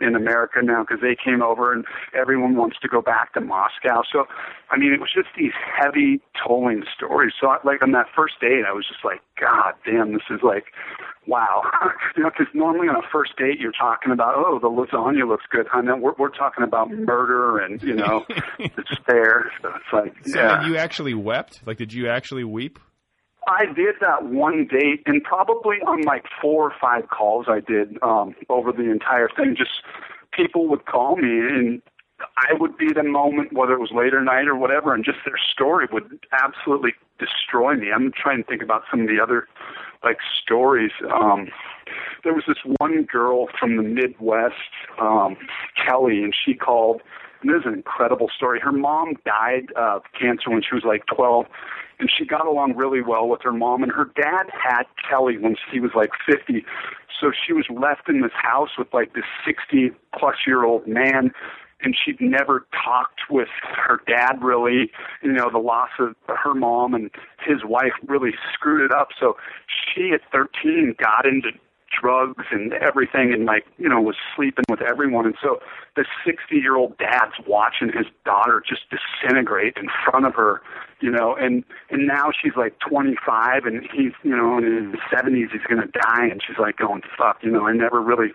in 0.00 0.14
america 0.14 0.60
now 0.62 0.82
because 0.82 1.00
they 1.02 1.16
came 1.16 1.42
over 1.42 1.72
and 1.72 1.84
everyone 2.14 2.56
wants 2.56 2.76
to 2.80 2.88
go 2.88 3.02
back 3.02 3.32
to 3.34 3.40
moscow. 3.40 4.02
So 4.12 4.26
i 4.70 4.78
mean 4.78 4.92
it 4.92 5.00
was 5.00 5.10
just 5.14 5.28
these 5.36 5.52
heavy 5.76 6.20
tolling 6.46 6.84
stories. 6.96 7.32
So 7.40 7.48
I, 7.48 7.58
like 7.64 7.82
on 7.82 7.92
that 7.92 8.06
first 8.14 8.34
date 8.40 8.64
i 8.66 8.72
was 8.72 8.86
just 8.86 9.04
like 9.04 9.20
god 9.40 9.74
damn 9.84 10.12
this 10.12 10.22
is 10.30 10.40
like 10.42 10.66
wow. 11.26 11.62
You 12.16 12.24
know 12.24 12.30
because 12.30 12.52
normally 12.54 12.88
on 12.88 12.96
a 12.96 13.08
first 13.10 13.36
date 13.36 13.58
you're 13.58 13.72
talking 13.72 14.12
about 14.12 14.34
oh 14.36 14.58
the 14.58 14.68
lasagna 14.68 15.26
looks 15.26 15.44
good 15.50 15.66
huh 15.70 15.80
now 15.80 15.96
we're, 15.96 16.14
we're 16.18 16.28
talking 16.28 16.62
about 16.64 16.90
murder 16.90 17.58
and 17.58 17.82
you 17.82 17.94
know 17.94 18.24
despair. 18.58 19.50
So 19.60 19.68
it's 19.74 19.92
like 19.92 20.14
so 20.26 20.38
yeah. 20.38 20.66
you 20.66 20.76
actually 20.76 21.14
wept? 21.14 21.60
Like 21.66 21.78
did 21.78 21.92
you 21.92 22.08
actually 22.08 22.44
weep 22.44 22.78
I 23.48 23.66
did 23.66 23.96
that 24.00 24.24
one 24.24 24.68
date, 24.70 25.02
and 25.06 25.22
probably 25.22 25.76
on 25.86 26.02
like 26.02 26.24
four 26.40 26.70
or 26.70 26.74
five 26.80 27.08
calls 27.08 27.46
I 27.48 27.60
did 27.60 27.98
um, 28.02 28.34
over 28.48 28.72
the 28.72 28.90
entire 28.90 29.28
thing. 29.28 29.56
Just 29.56 29.82
people 30.32 30.68
would 30.68 30.86
call 30.86 31.16
me, 31.16 31.40
and 31.40 31.82
I 32.36 32.54
would 32.54 32.76
be 32.76 32.92
the 32.92 33.02
moment, 33.02 33.52
whether 33.52 33.72
it 33.72 33.80
was 33.80 33.90
late 33.92 34.14
at 34.14 34.22
night 34.22 34.46
or 34.46 34.56
whatever, 34.56 34.94
and 34.94 35.04
just 35.04 35.18
their 35.24 35.38
story 35.52 35.88
would 35.92 36.20
absolutely 36.32 36.92
destroy 37.18 37.74
me. 37.74 37.88
I'm 37.94 38.12
trying 38.12 38.42
to 38.42 38.48
think 38.48 38.62
about 38.62 38.82
some 38.90 39.02
of 39.02 39.08
the 39.08 39.20
other 39.20 39.48
like 40.04 40.18
stories. 40.42 40.92
Um, 41.12 41.48
there 42.24 42.34
was 42.34 42.44
this 42.46 42.58
one 42.78 43.04
girl 43.04 43.48
from 43.58 43.76
the 43.76 43.82
Midwest, 43.82 44.54
um, 45.00 45.36
Kelly, 45.84 46.22
and 46.22 46.34
she 46.34 46.54
called. 46.54 47.02
And 47.40 47.50
this 47.50 47.60
is 47.60 47.66
an 47.66 47.74
incredible 47.74 48.30
story. 48.34 48.60
Her 48.60 48.72
mom 48.72 49.14
died 49.24 49.72
of 49.74 50.02
cancer 50.18 50.48
when 50.48 50.62
she 50.62 50.74
was 50.74 50.84
like 50.84 51.06
12 51.06 51.46
and 52.02 52.10
she 52.10 52.24
got 52.24 52.48
along 52.48 52.74
really 52.74 53.00
well 53.00 53.28
with 53.28 53.42
her 53.42 53.52
mom. 53.52 53.84
And 53.84 53.92
her 53.92 54.10
dad 54.16 54.46
had 54.50 54.82
Kelly 55.08 55.38
when 55.38 55.54
she 55.70 55.78
was 55.78 55.92
like 55.94 56.10
50. 56.26 56.64
So 57.20 57.30
she 57.30 57.52
was 57.52 57.64
left 57.70 58.08
in 58.08 58.22
this 58.22 58.32
house 58.34 58.70
with 58.76 58.88
like 58.92 59.14
this 59.14 59.22
60 59.46 59.92
plus 60.18 60.34
year 60.44 60.64
old 60.64 60.88
man. 60.88 61.30
And 61.80 61.96
she'd 61.96 62.20
never 62.20 62.66
talked 62.84 63.20
with 63.30 63.46
her 63.62 64.00
dad 64.08 64.42
really. 64.42 64.90
You 65.22 65.32
know, 65.32 65.48
the 65.48 65.58
loss 65.58 65.90
of 66.00 66.16
her 66.26 66.54
mom 66.54 66.92
and 66.92 67.08
his 67.46 67.58
wife 67.64 67.92
really 68.08 68.32
screwed 68.52 68.82
it 68.82 68.92
up. 68.92 69.08
So 69.18 69.36
she 69.94 70.10
at 70.12 70.22
13 70.32 70.96
got 70.98 71.24
into 71.24 71.50
drugs 71.92 72.44
and 72.50 72.72
everything 72.74 73.32
and 73.32 73.44
like 73.44 73.64
you 73.78 73.88
know 73.88 74.00
was 74.00 74.16
sleeping 74.34 74.64
with 74.68 74.80
everyone. 74.80 75.26
And 75.26 75.34
so 75.42 75.58
the 75.96 76.04
60 76.24 76.56
year 76.56 76.76
old 76.76 76.96
dad's 76.98 77.34
watching 77.46 77.88
his 77.88 78.06
daughter 78.24 78.62
just 78.66 78.82
disintegrate 78.90 79.76
in 79.76 79.88
front 80.04 80.26
of 80.26 80.34
her 80.34 80.62
you 81.00 81.10
know 81.10 81.36
and 81.36 81.64
and 81.90 82.06
now 82.06 82.30
she's 82.30 82.52
like 82.56 82.78
25 82.78 83.64
and 83.64 83.82
he's 83.92 84.12
you 84.22 84.36
know 84.36 84.58
in 84.58 84.92
his 84.92 85.00
70s 85.12 85.52
he's 85.52 85.62
going 85.68 85.80
to 85.80 85.92
die. 85.92 86.26
And 86.30 86.42
she's 86.46 86.58
like 86.58 86.76
going 86.76 87.02
fuck 87.16 87.38
you 87.42 87.50
know 87.50 87.66
I 87.66 87.72
never 87.72 88.00
really 88.00 88.32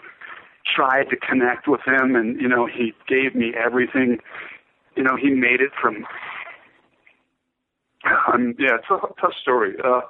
tried 0.76 1.10
to 1.10 1.16
connect 1.16 1.68
with 1.68 1.82
him. 1.86 2.16
And 2.16 2.40
you 2.40 2.48
know 2.48 2.68
he 2.68 2.94
gave 3.08 3.36
me 3.36 3.54
everything. 3.56 4.20
You 4.96 5.04
know 5.04 5.16
he 5.16 5.30
made 5.30 5.62
it 5.62 5.72
from 5.80 6.06
um 8.32 8.56
yeah 8.60 8.76
it's 8.76 8.90
a 8.90 9.00
tough 9.20 9.34
story. 9.42 9.76
Uh 9.84 10.02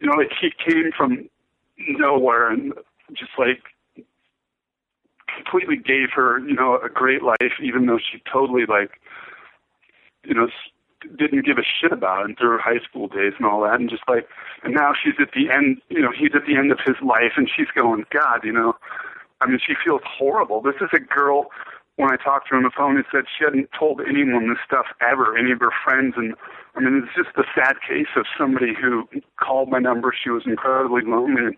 you 0.00 0.08
know 0.08 0.16
like 0.16 0.32
he 0.40 0.50
came 0.50 0.90
from 0.96 1.28
nowhere 1.78 2.50
and 2.50 2.72
just 3.12 3.32
like 3.38 3.62
completely 5.34 5.76
gave 5.76 6.08
her, 6.14 6.38
you 6.40 6.54
know, 6.54 6.78
a 6.82 6.88
great 6.88 7.22
life, 7.22 7.60
even 7.62 7.86
though 7.86 7.98
she 7.98 8.22
totally 8.30 8.64
like, 8.66 9.00
you 10.24 10.34
know, 10.34 10.48
didn't 11.18 11.44
give 11.44 11.58
a 11.58 11.62
shit 11.62 11.92
about 11.92 12.28
it 12.28 12.38
through 12.38 12.50
her 12.50 12.58
high 12.58 12.80
school 12.88 13.06
days 13.06 13.34
and 13.36 13.46
all 13.46 13.60
that, 13.62 13.78
and 13.78 13.90
just 13.90 14.02
like, 14.08 14.26
and 14.64 14.74
now 14.74 14.92
she's 14.92 15.14
at 15.20 15.32
the 15.32 15.50
end, 15.50 15.78
you 15.88 16.00
know, 16.00 16.10
he's 16.10 16.34
at 16.34 16.46
the 16.46 16.56
end 16.56 16.72
of 16.72 16.78
his 16.84 16.96
life, 17.02 17.32
and 17.36 17.48
she's 17.54 17.68
going, 17.74 18.04
God, 18.10 18.40
you 18.42 18.52
know, 18.52 18.74
I 19.40 19.46
mean, 19.46 19.60
she 19.64 19.74
feels 19.84 20.00
horrible. 20.04 20.62
This 20.62 20.76
is 20.80 20.88
a 20.94 20.98
girl. 20.98 21.50
When 21.96 22.10
I 22.10 22.16
talked 22.16 22.48
to 22.48 22.50
her 22.52 22.56
on 22.58 22.62
the 22.62 22.70
phone, 22.76 22.96
and 22.96 23.04
said 23.10 23.24
she 23.24 23.44
hadn't 23.44 23.70
told 23.72 24.02
anyone 24.06 24.48
this 24.48 24.60
stuff 24.66 24.86
ever, 25.00 25.36
any 25.36 25.52
of 25.52 25.60
her 25.60 25.72
friends, 25.84 26.14
and 26.16 26.34
I 26.76 26.80
mean, 26.80 27.02
it's 27.02 27.16
just 27.16 27.36
a 27.38 27.48
sad 27.56 27.76
case 27.80 28.12
of 28.16 28.26
somebody 28.36 28.74
who 28.76 29.08
called 29.40 29.70
my 29.70 29.78
number. 29.78 30.12
She 30.12 30.28
was 30.28 30.42
incredibly 30.44 31.02
lonely, 31.02 31.46
and 31.46 31.56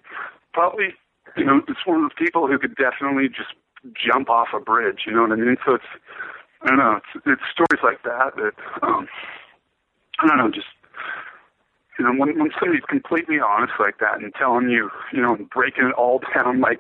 probably, 0.53 0.95
you 1.37 1.45
know, 1.45 1.61
it's 1.67 1.85
one 1.85 1.97
of 1.97 2.03
those 2.03 2.19
people 2.19 2.47
who 2.47 2.59
could 2.59 2.77
definitely 2.77 3.29
just 3.29 3.55
jump 3.99 4.31
off 4.31 4.49
a 4.55 4.61
bridge. 4.61 5.03
You 5.07 5.13
know 5.13 5.23
what 5.23 5.33
I 5.33 5.37
mean? 5.37 5.57
So 5.67 5.75
it's, 5.75 5.91
I 6.63 6.69
don't 6.69 6.79
know, 6.79 7.01
it's, 7.03 7.27
it's 7.27 7.43
stories 7.51 7.83
like 7.83 8.03
that 8.05 8.37
that, 8.37 8.55
um, 8.87 9.09
I 10.21 10.27
don't 10.29 10.39
know, 10.39 10.51
just 10.51 10.71
you 11.99 12.05
know, 12.05 12.13
when 12.13 12.39
when 12.39 12.51
somebody's 12.59 12.85
completely 12.89 13.41
honest 13.41 13.73
like 13.81 13.99
that 13.99 14.21
and 14.23 14.33
telling 14.35 14.69
you, 14.71 14.91
you 15.13 15.21
know, 15.21 15.35
and 15.35 15.51
breaking 15.51 15.87
it 15.87 15.95
all 15.95 16.21
down 16.35 16.61
like 16.61 16.79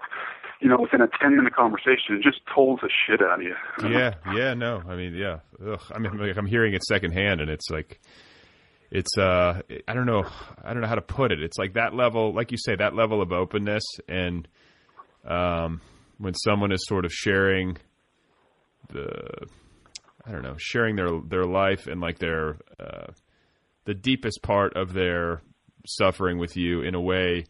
you 0.60 0.68
know, 0.68 0.78
within 0.80 1.00
a 1.00 1.08
ten 1.20 1.36
minute 1.36 1.54
conversation, 1.54 2.16
it 2.16 2.22
just 2.22 2.40
pulls 2.52 2.80
the 2.82 2.90
shit 3.06 3.22
out 3.22 3.40
of 3.40 3.42
you. 3.42 3.54
Yeah, 3.88 4.14
yeah, 4.34 4.54
no, 4.54 4.82
I 4.88 4.96
mean, 4.96 5.14
yeah, 5.14 5.38
Ugh. 5.64 5.80
I 5.92 5.98
mean, 5.98 6.16
like 6.18 6.36
I'm 6.36 6.46
hearing 6.46 6.74
it 6.74 6.82
secondhand, 6.84 7.40
and 7.40 7.50
it's 7.50 7.70
like, 7.70 8.00
it's 8.90 9.16
uh, 9.16 9.60
I 9.86 9.94
don't 9.94 10.06
know, 10.06 10.24
I 10.64 10.72
don't 10.72 10.82
know 10.82 10.88
how 10.88 10.96
to 10.96 11.02
put 11.02 11.32
it. 11.32 11.42
It's 11.42 11.58
like 11.58 11.74
that 11.74 11.94
level, 11.94 12.34
like 12.34 12.50
you 12.50 12.58
say, 12.58 12.74
that 12.76 12.94
level 12.94 13.22
of 13.22 13.32
openness, 13.32 13.84
and 14.08 14.48
um, 15.26 15.80
when 16.18 16.34
someone 16.34 16.72
is 16.72 16.84
sort 16.86 17.04
of 17.04 17.12
sharing 17.12 17.76
the, 18.88 19.46
I 20.26 20.32
don't 20.32 20.42
know, 20.42 20.56
sharing 20.58 20.96
their 20.96 21.20
their 21.26 21.44
life 21.44 21.86
and 21.86 22.00
like 22.00 22.18
their 22.18 22.58
uh, 22.80 23.12
the 23.84 23.94
deepest 23.94 24.42
part 24.42 24.76
of 24.76 24.92
their 24.92 25.42
suffering 25.86 26.38
with 26.38 26.56
you 26.56 26.82
in 26.82 26.94
a 26.94 27.00
way 27.00 27.44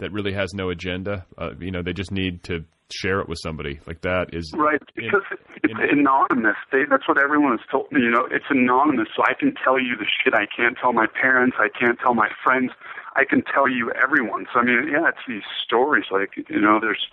that 0.00 0.12
really 0.12 0.32
has 0.32 0.52
no 0.54 0.70
agenda. 0.70 1.26
Uh, 1.38 1.50
you 1.58 1.70
know, 1.70 1.82
they 1.82 1.92
just 1.92 2.10
need 2.10 2.42
to 2.44 2.64
share 2.92 3.20
it 3.20 3.28
with 3.28 3.38
somebody. 3.42 3.80
Like 3.86 4.00
that 4.02 4.30
is 4.32 4.52
right 4.56 4.80
because 4.94 5.22
in, 5.62 5.70
it's 5.70 5.92
in, 5.92 6.00
anonymous. 6.00 6.56
They, 6.72 6.82
that's 6.90 7.06
what 7.06 7.18
everyone 7.18 7.56
has 7.56 7.66
told 7.70 7.90
me. 7.92 8.02
You 8.02 8.10
know, 8.10 8.26
it's 8.30 8.44
anonymous, 8.50 9.08
so 9.16 9.22
I 9.22 9.34
can 9.38 9.54
tell 9.62 9.78
you 9.78 9.96
the 9.96 10.06
shit 10.06 10.34
I 10.34 10.46
can't 10.54 10.76
tell 10.80 10.92
my 10.92 11.06
parents. 11.06 11.56
I 11.58 11.68
can't 11.68 11.98
tell 12.00 12.14
my 12.14 12.28
friends. 12.42 12.72
I 13.16 13.24
can 13.24 13.42
tell 13.42 13.68
you 13.68 13.92
everyone. 14.02 14.46
So 14.52 14.60
I 14.60 14.64
mean, 14.64 14.88
yeah, 14.90 15.08
it's 15.08 15.24
these 15.26 15.46
stories. 15.64 16.04
Like 16.10 16.30
you 16.36 16.60
know, 16.60 16.78
there's 16.80 17.06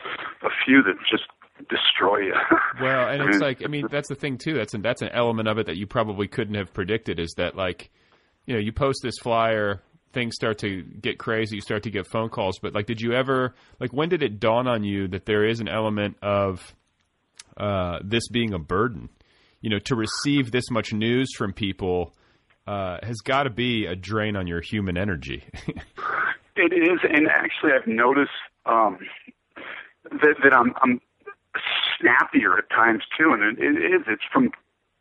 a 0.44 0.50
few 0.66 0.82
that 0.84 0.96
just 1.10 1.24
destroy 1.70 2.20
you. 2.20 2.36
well, 2.82 3.10
and 3.10 3.22
it's 3.30 3.40
like 3.40 3.64
I 3.64 3.68
mean, 3.68 3.88
that's 3.92 4.10
the 4.10 4.16
thing 4.16 4.38
too. 4.38 4.54
That's 4.54 4.74
an, 4.74 4.82
that's 4.82 5.02
an 5.02 5.10
element 5.10 5.48
of 5.48 5.58
it 5.58 5.68
that 5.68 5.78
you 5.78 5.88
probably 5.88 6.28
couldn't 6.28 6.56
have 6.56 6.74
predicted. 6.74 7.20
Is 7.20 7.34
that 7.38 7.56
like, 7.56 7.90
you 8.46 8.54
know, 8.54 8.60
you 8.60 8.72
post 8.72 9.00
this 9.04 9.18
flyer 9.22 9.82
things 10.18 10.34
start 10.34 10.58
to 10.58 10.82
get 10.82 11.20
crazy, 11.20 11.58
you 11.58 11.62
start 11.62 11.84
to 11.84 11.92
get 11.92 12.08
phone 12.08 12.30
calls. 12.30 12.58
But 12.60 12.74
like, 12.74 12.88
did 12.88 13.00
you 13.00 13.14
ever 13.14 13.54
like 13.80 13.94
when 13.94 14.10
did 14.10 14.24
it 14.24 14.40
dawn 14.40 14.68
on 14.68 14.84
you 14.84 15.08
that 15.10 15.26
there 15.26 15.46
is 15.46 15.60
an 15.60 15.68
element 15.68 16.18
of 16.24 16.76
uh, 17.56 18.00
this 18.04 18.28
being 18.28 18.54
a 18.54 18.60
burden? 18.60 19.10
You 19.62 19.70
know, 19.70 19.80
to 19.86 19.96
receive 19.96 20.52
this 20.52 20.72
much 20.72 20.92
news 20.92 21.30
from 21.38 21.54
people 21.54 22.16
uh, 22.66 22.98
has 23.04 23.18
got 23.18 23.44
to 23.44 23.52
be 23.52 23.86
a 23.86 23.96
drain 23.96 24.36
on 24.36 24.48
your 24.48 24.62
human 24.62 24.98
energy. 24.98 25.44
it 26.56 26.74
is, 26.74 27.00
and 27.04 27.28
actually, 27.28 27.72
I've 27.80 27.88
noticed 27.88 28.32
um, 28.66 28.98
that, 30.04 30.36
that 30.44 30.54
I'm, 30.54 30.74
I'm 30.82 31.00
snappier 32.00 32.58
at 32.58 32.70
times 32.72 33.04
too, 33.18 33.34
and 33.34 33.44
it, 33.44 33.60
it 33.60 33.94
is. 33.94 34.02
It's 34.08 34.24
from 34.34 34.52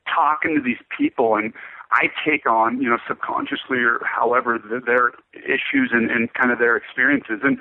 talking 0.06 0.56
to 0.56 0.62
these 0.62 0.80
people 0.96 1.36
and 1.36 1.52
I 1.92 2.08
take 2.26 2.46
on, 2.46 2.80
you 2.80 2.88
know, 2.90 2.98
subconsciously 3.08 3.78
or 3.78 4.00
however 4.04 4.58
the, 4.58 4.80
their 4.84 5.12
issues 5.34 5.90
and, 5.92 6.10
and 6.10 6.32
kind 6.34 6.50
of 6.50 6.58
their 6.58 6.76
experiences. 6.76 7.40
And 7.42 7.58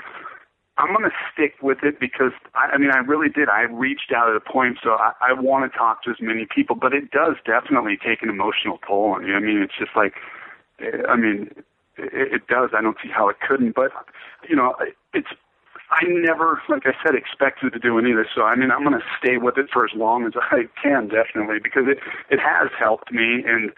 I'm 0.78 0.88
going 0.88 1.10
to 1.10 1.16
stick 1.32 1.54
with 1.62 1.80
it 1.84 2.00
because 2.00 2.32
I, 2.54 2.74
I 2.74 2.78
mean, 2.78 2.92
I 2.92 2.98
really 2.98 3.30
did. 3.30 3.48
I 3.50 3.62
reached 3.62 4.12
out 4.16 4.30
at 4.30 4.36
a 4.36 4.42
point, 4.42 4.80
so 4.84 4.92
I, 4.92 5.14
I 5.22 5.34
want 5.34 5.72
to 5.72 5.78
talk 5.78 6.04
to 6.04 6.10
as 6.10 6.18
many 6.20 6.46
people, 6.54 6.76
but 6.76 6.94
it 6.94 7.12
does 7.12 7.36
definitely 7.46 7.98
take 7.98 8.22
an 8.22 8.30
emotional 8.30 8.80
toll 8.86 9.14
on 9.16 9.26
you. 9.26 9.36
I 9.36 9.40
mean, 9.40 9.62
it's 9.62 9.78
just 9.78 9.96
like, 9.96 10.16
eh, 10.80 11.04
I 11.08 11.16
mean, 11.16 11.52
it, 11.98 12.34
it 12.34 12.48
does. 12.48 12.72
I 12.76 12.82
don't 12.82 12.98
see 13.02 13.10
how 13.10 13.30
it 13.30 13.38
couldn't, 13.40 13.76
but 13.76 13.92
you 14.50 14.56
know, 14.56 14.76
it's 15.14 15.30
I 15.92 16.04
never, 16.08 16.62
like 16.68 16.84
I 16.86 16.94
said, 17.06 17.16
expected 17.16 17.72
to 17.74 17.80
do 17.80 18.00
any 18.00 18.12
of 18.12 18.18
this. 18.18 18.28
So 18.34 18.42
I 18.42 18.56
mean, 18.56 18.72
I'm 18.72 18.84
going 18.84 19.00
to 19.00 19.06
stay 19.20 19.38
with 19.38 19.58
it 19.58 19.68
for 19.72 19.86
as 19.86 19.92
long 19.96 20.26
as 20.26 20.34
I 20.52 20.68
can, 20.82 21.08
definitely, 21.08 21.60
because 21.62 21.84
it 21.88 22.00
it 22.30 22.40
has 22.40 22.70
helped 22.78 23.12
me. 23.12 23.44
And 23.46 23.72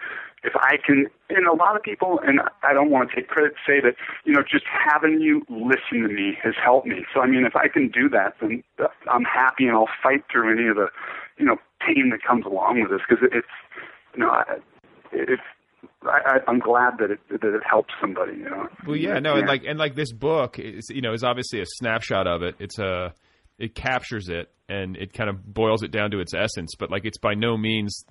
if 0.48 0.56
I 0.56 0.78
can, 0.84 1.08
and 1.30 1.46
a 1.46 1.54
lot 1.54 1.76
of 1.76 1.84
people, 1.84 2.20
and 2.26 2.40
I 2.64 2.74
don't 2.74 2.90
want 2.90 3.10
to 3.10 3.16
take 3.16 3.28
credit, 3.28 3.54
say 3.68 3.82
that 3.82 3.96
you 4.24 4.34
know, 4.34 4.42
just 4.42 4.64
having 4.66 5.20
you 5.20 5.46
listen 5.50 6.08
to 6.08 6.08
me 6.08 6.38
has 6.42 6.54
helped 6.64 6.88
me. 6.88 7.06
So 7.14 7.20
I 7.20 7.28
mean, 7.28 7.46
if 7.46 7.56
I 7.56 7.68
can 7.68 7.90
do 7.90 8.08
that, 8.10 8.36
then 8.40 8.64
I'm 9.12 9.24
happy, 9.24 9.66
and 9.68 9.76
I'll 9.76 9.90
fight 10.02 10.24
through 10.32 10.58
any 10.58 10.68
of 10.70 10.76
the, 10.76 10.88
you 11.38 11.46
know, 11.46 11.58
pain 11.86 12.10
that 12.12 12.24
comes 12.26 12.46
along 12.46 12.82
with 12.82 12.92
this 12.92 13.02
because 13.08 13.24
it, 13.24 13.36
it's, 13.36 13.56
you 14.16 14.22
know, 14.22 14.32
it's 15.12 15.42
I, 16.04 16.40
I'm 16.48 16.60
glad 16.60 16.98
that 17.00 17.12
it 17.12 17.20
that 17.30 17.44
it 17.44 17.64
helps 17.70 17.94
somebody. 18.00 18.38
You 18.38 18.50
know. 18.50 18.68
Well, 18.88 18.96
yeah, 18.96 19.20
no, 19.20 19.34
yeah. 19.34 19.40
and 19.40 19.48
like 19.48 19.64
and 19.68 19.78
like 19.78 19.96
this 19.96 20.12
book 20.12 20.60
is 20.60 20.90
you 20.90 21.02
know 21.02 21.14
is 21.14 21.24
obviously 21.24 21.60
a 21.60 21.66
snapshot 21.66 22.28
of 22.28 22.42
it. 22.42 22.56
It's 22.60 22.80
a 22.80 23.14
it 23.60 23.76
captures 23.76 24.30
it 24.30 24.52
and 24.70 24.98
it 24.98 25.14
kind 25.14 25.30
of 25.30 25.54
boils 25.54 25.84
it 25.84 25.92
down 25.92 26.12
to 26.12 26.20
its 26.20 26.34
essence, 26.34 26.76
but 26.78 26.92
like 26.92 27.06
it's 27.06 27.18
by 27.18 27.34
no 27.34 27.58
means 27.58 28.06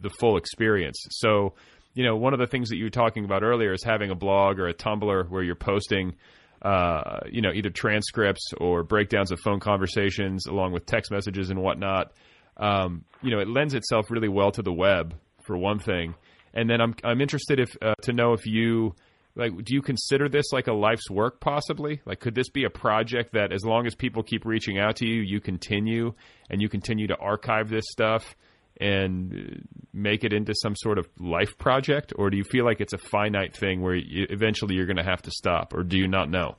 the 0.00 0.10
full 0.10 0.36
experience. 0.36 0.98
So, 1.10 1.54
you 1.94 2.04
know, 2.04 2.16
one 2.16 2.32
of 2.32 2.40
the 2.40 2.46
things 2.46 2.70
that 2.70 2.76
you 2.76 2.84
were 2.84 2.90
talking 2.90 3.24
about 3.24 3.42
earlier 3.42 3.72
is 3.72 3.84
having 3.84 4.10
a 4.10 4.14
blog 4.14 4.58
or 4.58 4.68
a 4.68 4.74
Tumblr 4.74 5.30
where 5.30 5.42
you're 5.42 5.54
posting, 5.54 6.16
uh, 6.62 7.20
you 7.30 7.40
know, 7.40 7.52
either 7.52 7.70
transcripts 7.70 8.52
or 8.58 8.82
breakdowns 8.82 9.30
of 9.30 9.38
phone 9.40 9.60
conversations 9.60 10.46
along 10.46 10.72
with 10.72 10.84
text 10.86 11.10
messages 11.10 11.50
and 11.50 11.62
whatnot. 11.62 12.12
Um, 12.56 13.04
you 13.22 13.30
know, 13.30 13.38
it 13.38 13.48
lends 13.48 13.74
itself 13.74 14.10
really 14.10 14.28
well 14.28 14.50
to 14.52 14.62
the 14.62 14.72
web 14.72 15.14
for 15.44 15.56
one 15.56 15.78
thing. 15.78 16.14
And 16.52 16.68
then 16.68 16.80
I'm 16.80 16.94
I'm 17.02 17.20
interested 17.20 17.58
if 17.58 17.76
uh, 17.82 17.94
to 18.02 18.12
know 18.12 18.32
if 18.32 18.46
you 18.46 18.94
like 19.36 19.52
do 19.64 19.74
you 19.74 19.82
consider 19.82 20.28
this 20.28 20.52
like 20.52 20.66
a 20.66 20.72
life's 20.72 21.10
work 21.10 21.40
possibly? 21.40 22.00
Like 22.04 22.20
could 22.20 22.34
this 22.34 22.48
be 22.48 22.64
a 22.64 22.70
project 22.70 23.32
that 23.32 23.52
as 23.52 23.64
long 23.64 23.86
as 23.86 23.94
people 23.94 24.22
keep 24.22 24.44
reaching 24.44 24.78
out 24.78 24.96
to 24.96 25.06
you, 25.06 25.22
you 25.22 25.40
continue 25.40 26.14
and 26.50 26.62
you 26.62 26.68
continue 26.68 27.06
to 27.08 27.16
archive 27.16 27.68
this 27.68 27.84
stuff 27.90 28.36
and 28.80 29.32
uh, 29.32 29.76
make 29.92 30.24
it 30.24 30.32
into 30.32 30.52
some 30.54 30.74
sort 30.76 30.98
of 30.98 31.08
life 31.18 31.56
project 31.58 32.12
or 32.16 32.30
do 32.30 32.36
you 32.36 32.44
feel 32.44 32.64
like 32.64 32.80
it's 32.80 32.92
a 32.92 32.98
finite 32.98 33.56
thing 33.56 33.80
where 33.80 33.94
you, 33.94 34.26
eventually 34.30 34.74
you're 34.74 34.86
going 34.86 34.96
to 34.96 35.04
have 35.04 35.22
to 35.22 35.30
stop 35.30 35.72
or 35.74 35.82
do 35.82 35.96
you 35.96 36.08
not 36.08 36.28
know? 36.28 36.56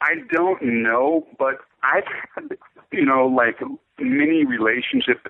I 0.00 0.14
don't 0.32 0.82
know, 0.82 1.26
but 1.38 1.58
I've 1.84 2.02
had, 2.34 2.58
you 2.90 3.04
know, 3.04 3.26
like 3.26 3.60
many 4.00 4.44
relationships 4.44 5.20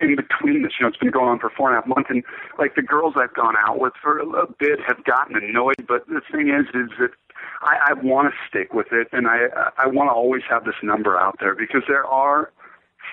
in 0.00 0.16
between 0.16 0.62
this. 0.62 0.72
You 0.78 0.84
know, 0.84 0.88
it's 0.88 0.96
been 0.98 1.10
going 1.10 1.28
on 1.28 1.38
for 1.38 1.50
four 1.50 1.68
and 1.68 1.78
a 1.78 1.80
half 1.80 1.88
months, 1.88 2.10
and 2.10 2.24
like 2.58 2.74
the 2.74 2.82
girls 2.82 3.14
I've 3.16 3.34
gone 3.34 3.54
out 3.66 3.78
with 3.78 3.92
for 4.02 4.18
a 4.18 4.46
bit 4.58 4.78
have 4.86 5.04
gotten 5.04 5.36
annoyed. 5.36 5.86
But 5.86 6.06
the 6.06 6.20
thing 6.32 6.48
is, 6.48 6.66
is 6.74 6.90
that 6.98 7.10
I, 7.62 7.90
I 7.90 7.92
want 7.94 8.32
to 8.32 8.34
stick 8.48 8.72
with 8.72 8.88
it, 8.92 9.08
and 9.12 9.26
I 9.26 9.46
I 9.78 9.86
want 9.86 10.08
to 10.08 10.12
always 10.12 10.42
have 10.48 10.64
this 10.64 10.76
number 10.82 11.18
out 11.18 11.36
there 11.40 11.54
because 11.54 11.82
there 11.88 12.04
are 12.04 12.52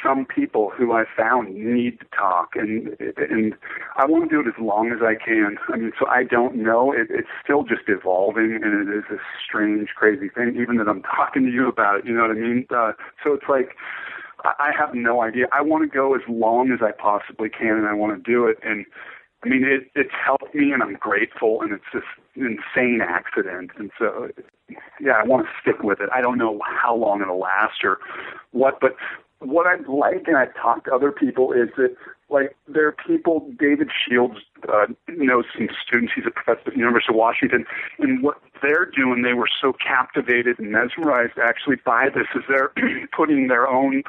some 0.04 0.26
people 0.26 0.72
who 0.76 0.92
I 0.92 1.04
found 1.16 1.54
need 1.54 2.00
to 2.00 2.06
talk, 2.16 2.56
and 2.56 2.96
and 3.18 3.54
I 3.96 4.06
want 4.06 4.30
to 4.30 4.30
do 4.30 4.42
it 4.42 4.48
as 4.48 4.60
long 4.62 4.92
as 4.92 5.00
I 5.02 5.16
can. 5.16 5.58
I 5.70 5.78
mean, 5.78 5.92
so 6.00 6.08
I 6.08 6.24
don't 6.24 6.56
know. 6.56 6.92
It, 6.92 7.08
it's 7.10 7.28
still 7.44 7.64
just 7.64 7.84
evolving, 7.88 8.60
and 8.62 8.90
it 8.90 8.98
is 8.98 9.04
a 9.12 9.18
strange, 9.46 9.90
crazy 9.96 10.30
thing. 10.30 10.58
Even 10.60 10.78
that 10.78 10.88
I'm 10.88 11.04
talking 11.04 11.44
to 11.44 11.52
you 11.52 11.68
about 11.68 12.00
it, 12.00 12.06
you 12.06 12.14
know 12.14 12.22
what 12.22 12.32
I 12.32 12.40
mean? 12.40 12.66
Uh, 12.70 12.94
so 13.24 13.34
it's 13.34 13.48
like 13.48 13.76
I 14.44 14.72
have 14.78 14.94
no 14.94 15.22
idea. 15.22 15.46
I 15.52 15.62
want 15.62 15.90
to 15.90 15.94
go 15.94 16.16
as 16.16 16.22
long 16.28 16.72
as 16.72 16.80
I 16.82 16.92
possibly 16.92 17.50
can, 17.50 17.78
and 17.78 17.88
I 17.88 17.94
want 17.94 18.16
to 18.16 18.32
do 18.32 18.46
it. 18.46 18.58
And 18.64 18.86
I 19.44 19.50
mean, 19.50 19.64
it, 19.64 19.90
it's 19.96 20.14
helped 20.14 20.54
me, 20.54 20.72
and 20.72 20.84
I'm 20.84 20.96
grateful. 20.96 21.62
And 21.62 21.72
it's 21.72 21.84
this 21.94 22.04
insane 22.36 23.02
accident, 23.02 23.72
and 23.78 23.92
so 23.98 24.30
yeah, 25.00 25.14
I 25.14 25.24
want 25.24 25.46
to 25.46 25.52
stick 25.62 25.84
with 25.84 26.00
it. 26.02 26.10
I 26.14 26.22
don't 26.22 26.38
know 26.38 26.60
how 26.66 26.96
long 26.96 27.22
it'll 27.22 27.40
last 27.40 27.84
or 27.84 28.00
what, 28.52 28.80
but 28.80 28.96
what 29.40 29.68
I 29.68 29.76
like, 29.88 30.28
and 30.28 30.38
I've 30.38 30.54
talked 30.56 30.86
to 30.86 30.94
other 30.94 31.12
people, 31.12 31.52
is 31.52 31.70
that 31.78 31.96
like 32.30 32.56
there 32.68 32.88
are 32.88 32.96
people. 33.08 33.52
David 33.60 33.90
Shields 33.92 34.40
uh, 34.72 34.88
knows 35.08 35.46
some 35.56 35.70
students. 35.86 36.14
He's 36.16 36.26
a 36.26 36.32
professor 36.32 36.68
at 36.68 36.74
the 36.74 36.80
University 36.80 37.14
of 37.14 37.18
Washington, 37.18 37.66
and 38.00 38.24
what 38.24 38.38
they're 38.62 38.86
doing, 38.86 39.22
they 39.22 39.34
were 39.34 39.50
so 39.62 39.74
captivated 39.74 40.60
and 40.60 40.72
mesmerized 40.72 41.38
actually 41.42 41.78
by 41.86 42.10
this, 42.10 42.28
is 42.36 42.44
they're 42.48 42.72
putting 43.16 43.48
their 43.48 43.68
own 43.68 44.04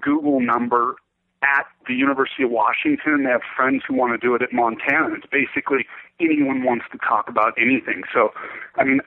Google 0.00 0.40
number 0.40 0.96
at 1.42 1.66
the 1.86 1.94
University 1.94 2.42
of 2.42 2.50
Washington. 2.50 3.24
They 3.24 3.30
have 3.30 3.42
friends 3.56 3.82
who 3.86 3.94
want 3.94 4.18
to 4.18 4.24
do 4.24 4.34
it 4.34 4.42
at 4.42 4.52
Montana. 4.52 5.14
It's 5.14 5.26
basically 5.26 5.86
anyone 6.20 6.64
wants 6.64 6.86
to 6.92 6.98
talk 6.98 7.28
about 7.28 7.52
anything. 7.58 8.02
So, 8.12 8.32
I 8.76 8.84
mean, 8.84 9.00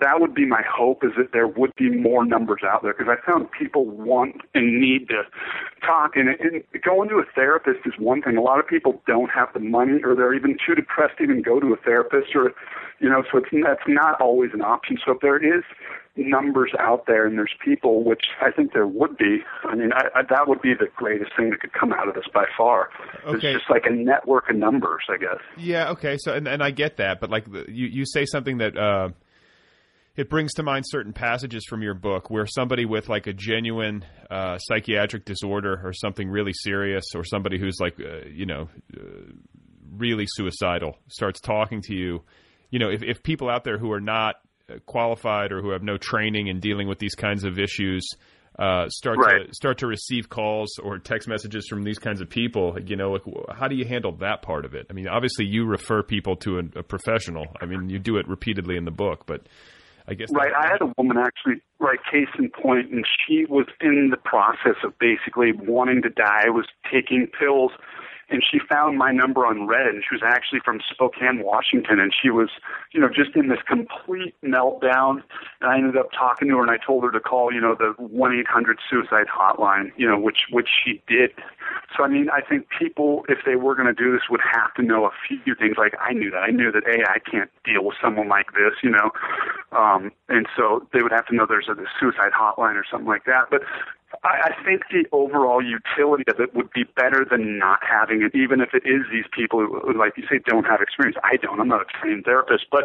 that 0.00 0.20
would 0.20 0.34
be 0.34 0.46
my 0.46 0.62
hope 0.68 1.04
is 1.04 1.10
that 1.16 1.32
there 1.32 1.46
would 1.46 1.74
be 1.76 1.90
more 1.90 2.24
numbers 2.24 2.60
out 2.64 2.82
there 2.82 2.94
because 2.96 3.12
I 3.12 3.24
found 3.26 3.48
people 3.50 3.84
want 3.86 4.36
and 4.54 4.80
need 4.80 5.08
to 5.08 5.22
talk 5.84 6.16
and, 6.16 6.28
and 6.28 6.62
going 6.82 7.08
to 7.10 7.16
a 7.16 7.24
therapist 7.34 7.80
is 7.84 7.92
one 7.98 8.22
thing. 8.22 8.36
A 8.36 8.42
lot 8.42 8.58
of 8.58 8.66
people 8.66 9.02
don't 9.06 9.30
have 9.30 9.48
the 9.52 9.60
money 9.60 10.00
or 10.02 10.14
they're 10.14 10.34
even 10.34 10.56
too 10.64 10.74
depressed 10.74 11.18
to 11.18 11.24
even 11.24 11.42
go 11.42 11.60
to 11.60 11.74
a 11.74 11.76
therapist 11.76 12.34
or 12.34 12.52
you 13.00 13.08
know 13.08 13.22
so 13.30 13.38
it's 13.38 13.48
that's 13.64 13.86
not 13.86 14.20
always 14.20 14.50
an 14.54 14.62
option. 14.62 14.98
So 15.04 15.12
if 15.12 15.20
there 15.20 15.36
is 15.36 15.64
numbers 16.18 16.72
out 16.78 17.06
there 17.06 17.26
and 17.26 17.38
there's 17.38 17.54
people, 17.64 18.02
which 18.04 18.24
I 18.40 18.50
think 18.50 18.72
there 18.72 18.86
would 18.86 19.16
be. 19.16 19.38
I 19.64 19.74
mean, 19.74 19.90
I, 19.92 20.18
I, 20.18 20.22
that 20.28 20.48
would 20.48 20.60
be 20.60 20.74
the 20.74 20.88
greatest 20.96 21.30
thing 21.36 21.50
that 21.50 21.60
could 21.60 21.72
come 21.72 21.92
out 21.92 22.08
of 22.08 22.14
this 22.14 22.24
by 22.32 22.44
far. 22.56 22.90
Okay. 23.24 23.52
It's 23.52 23.58
just 23.58 23.70
like 23.70 23.84
a 23.86 23.92
network 23.92 24.50
of 24.50 24.56
numbers, 24.56 25.02
I 25.08 25.16
guess. 25.16 25.38
Yeah. 25.56 25.90
Okay. 25.90 26.16
So, 26.18 26.34
and, 26.34 26.48
and 26.48 26.62
I 26.62 26.70
get 26.70 26.96
that, 26.96 27.20
but 27.20 27.30
like 27.30 27.46
you, 27.68 27.86
you 27.86 28.04
say 28.04 28.24
something 28.24 28.58
that. 28.58 28.76
Uh, 28.76 29.10
it 30.18 30.28
brings 30.28 30.52
to 30.54 30.64
mind 30.64 30.84
certain 30.86 31.12
passages 31.12 31.64
from 31.64 31.80
your 31.80 31.94
book 31.94 32.28
where 32.28 32.44
somebody 32.44 32.84
with 32.84 33.08
like 33.08 33.28
a 33.28 33.32
genuine 33.32 34.04
uh, 34.28 34.58
psychiatric 34.58 35.24
disorder 35.24 35.80
or 35.84 35.92
something 35.92 36.28
really 36.28 36.52
serious, 36.52 37.04
or 37.14 37.22
somebody 37.22 37.56
who's 37.56 37.78
like, 37.80 37.94
uh, 38.00 38.26
you 38.28 38.44
know, 38.44 38.68
uh, 38.96 39.00
really 39.96 40.24
suicidal, 40.26 40.98
starts 41.06 41.40
talking 41.40 41.82
to 41.82 41.94
you. 41.94 42.24
You 42.70 42.80
know, 42.80 42.90
if, 42.90 43.04
if 43.04 43.22
people 43.22 43.48
out 43.48 43.62
there 43.62 43.78
who 43.78 43.92
are 43.92 44.00
not 44.00 44.34
qualified 44.86 45.52
or 45.52 45.62
who 45.62 45.70
have 45.70 45.84
no 45.84 45.96
training 45.96 46.48
in 46.48 46.58
dealing 46.58 46.88
with 46.88 46.98
these 46.98 47.14
kinds 47.14 47.44
of 47.44 47.60
issues 47.60 48.04
uh, 48.58 48.88
start 48.88 49.18
right. 49.18 49.46
to 49.46 49.54
start 49.54 49.78
to 49.78 49.86
receive 49.86 50.28
calls 50.28 50.78
or 50.82 50.98
text 50.98 51.28
messages 51.28 51.68
from 51.68 51.84
these 51.84 52.00
kinds 52.00 52.20
of 52.20 52.28
people, 52.28 52.76
you 52.84 52.96
know, 52.96 53.12
like, 53.12 53.22
how 53.54 53.68
do 53.68 53.76
you 53.76 53.84
handle 53.84 54.16
that 54.16 54.42
part 54.42 54.64
of 54.64 54.74
it? 54.74 54.88
I 54.90 54.94
mean, 54.94 55.06
obviously 55.06 55.44
you 55.44 55.64
refer 55.64 56.02
people 56.02 56.34
to 56.38 56.58
a, 56.58 56.80
a 56.80 56.82
professional. 56.82 57.46
I 57.60 57.66
mean, 57.66 57.88
you 57.88 58.00
do 58.00 58.16
it 58.16 58.26
repeatedly 58.26 58.76
in 58.76 58.84
the 58.84 58.90
book, 58.90 59.26
but 59.26 59.42
I 60.08 60.14
guess 60.14 60.30
right. 60.32 60.52
I 60.54 60.68
had 60.68 60.80
a 60.80 60.92
woman 60.96 61.18
actually, 61.18 61.60
right, 61.78 61.98
case 62.10 62.28
in 62.38 62.50
point, 62.50 62.90
and 62.90 63.06
she 63.06 63.44
was 63.44 63.66
in 63.80 64.08
the 64.10 64.16
process 64.16 64.76
of 64.82 64.98
basically 64.98 65.52
wanting 65.52 66.00
to 66.02 66.08
die. 66.08 66.48
Was 66.48 66.66
taking 66.90 67.26
pills 67.26 67.72
and 68.30 68.42
she 68.44 68.58
found 68.58 68.98
my 68.98 69.10
number 69.12 69.46
on 69.46 69.66
Reddit, 69.66 69.90
and 69.90 70.04
she 70.08 70.14
was 70.14 70.22
actually 70.24 70.60
from 70.64 70.80
Spokane, 70.90 71.42
Washington, 71.42 71.98
and 71.98 72.12
she 72.14 72.30
was, 72.30 72.50
you 72.92 73.00
know, 73.00 73.08
just 73.08 73.34
in 73.34 73.48
this 73.48 73.60
complete 73.66 74.34
meltdown. 74.44 75.22
And 75.60 75.70
I 75.70 75.76
ended 75.76 75.96
up 75.96 76.10
talking 76.12 76.48
to 76.48 76.56
her, 76.56 76.62
and 76.62 76.70
I 76.70 76.76
told 76.76 77.04
her 77.04 77.10
to 77.10 77.20
call, 77.20 77.52
you 77.52 77.60
know, 77.60 77.74
the 77.74 77.94
one 77.98 78.34
eight 78.34 78.46
hundred 78.46 78.78
suicide 78.88 79.26
hotline, 79.26 79.92
you 79.96 80.06
know, 80.06 80.18
which 80.18 80.46
which 80.50 80.68
she 80.84 81.02
did. 81.08 81.30
So 81.96 82.04
I 82.04 82.08
mean, 82.08 82.28
I 82.30 82.40
think 82.40 82.66
people, 82.78 83.24
if 83.28 83.38
they 83.46 83.56
were 83.56 83.74
going 83.74 83.88
to 83.88 83.94
do 83.94 84.12
this, 84.12 84.22
would 84.30 84.40
have 84.40 84.74
to 84.74 84.82
know 84.82 85.06
a 85.06 85.10
few 85.26 85.54
things. 85.54 85.76
Like 85.78 85.94
I 86.00 86.12
knew 86.12 86.30
that. 86.30 86.42
I 86.42 86.50
knew 86.50 86.70
that 86.72 86.84
a 86.86 87.10
I 87.10 87.18
can't 87.18 87.50
deal 87.64 87.84
with 87.84 87.96
someone 88.02 88.28
like 88.28 88.52
this, 88.52 88.74
you 88.82 88.90
know, 88.90 89.10
um, 89.72 90.12
and 90.28 90.46
so 90.56 90.86
they 90.92 91.02
would 91.02 91.12
have 91.12 91.26
to 91.26 91.34
know 91.34 91.46
there's 91.48 91.68
a, 91.68 91.72
a 91.72 91.86
suicide 91.98 92.32
hotline 92.32 92.74
or 92.74 92.84
something 92.90 93.08
like 93.08 93.24
that. 93.24 93.46
But 93.50 93.62
I, 94.24 94.50
I 94.50 94.64
think 94.64 94.82
the 94.90 95.04
overall 95.12 95.62
utility 95.62 96.24
of 96.28 96.40
it 96.40 96.54
would 96.54 96.70
be 96.72 96.84
better 96.84 97.26
than 97.28 97.58
not 97.58 97.80
having 97.82 98.22
it, 98.22 98.34
even 98.34 98.60
if 98.60 98.70
it 98.72 98.82
is 98.86 99.02
these 99.12 99.26
people 99.32 99.66
who, 99.66 99.98
like 99.98 100.14
you 100.16 100.24
say, 100.30 100.40
don't 100.46 100.64
have 100.64 100.80
experience. 100.80 101.16
I 101.24 101.36
don't. 101.36 101.60
I'm 101.60 101.68
not 101.68 101.82
a 101.82 101.84
trained 102.00 102.24
therapist, 102.24 102.66
but 102.70 102.84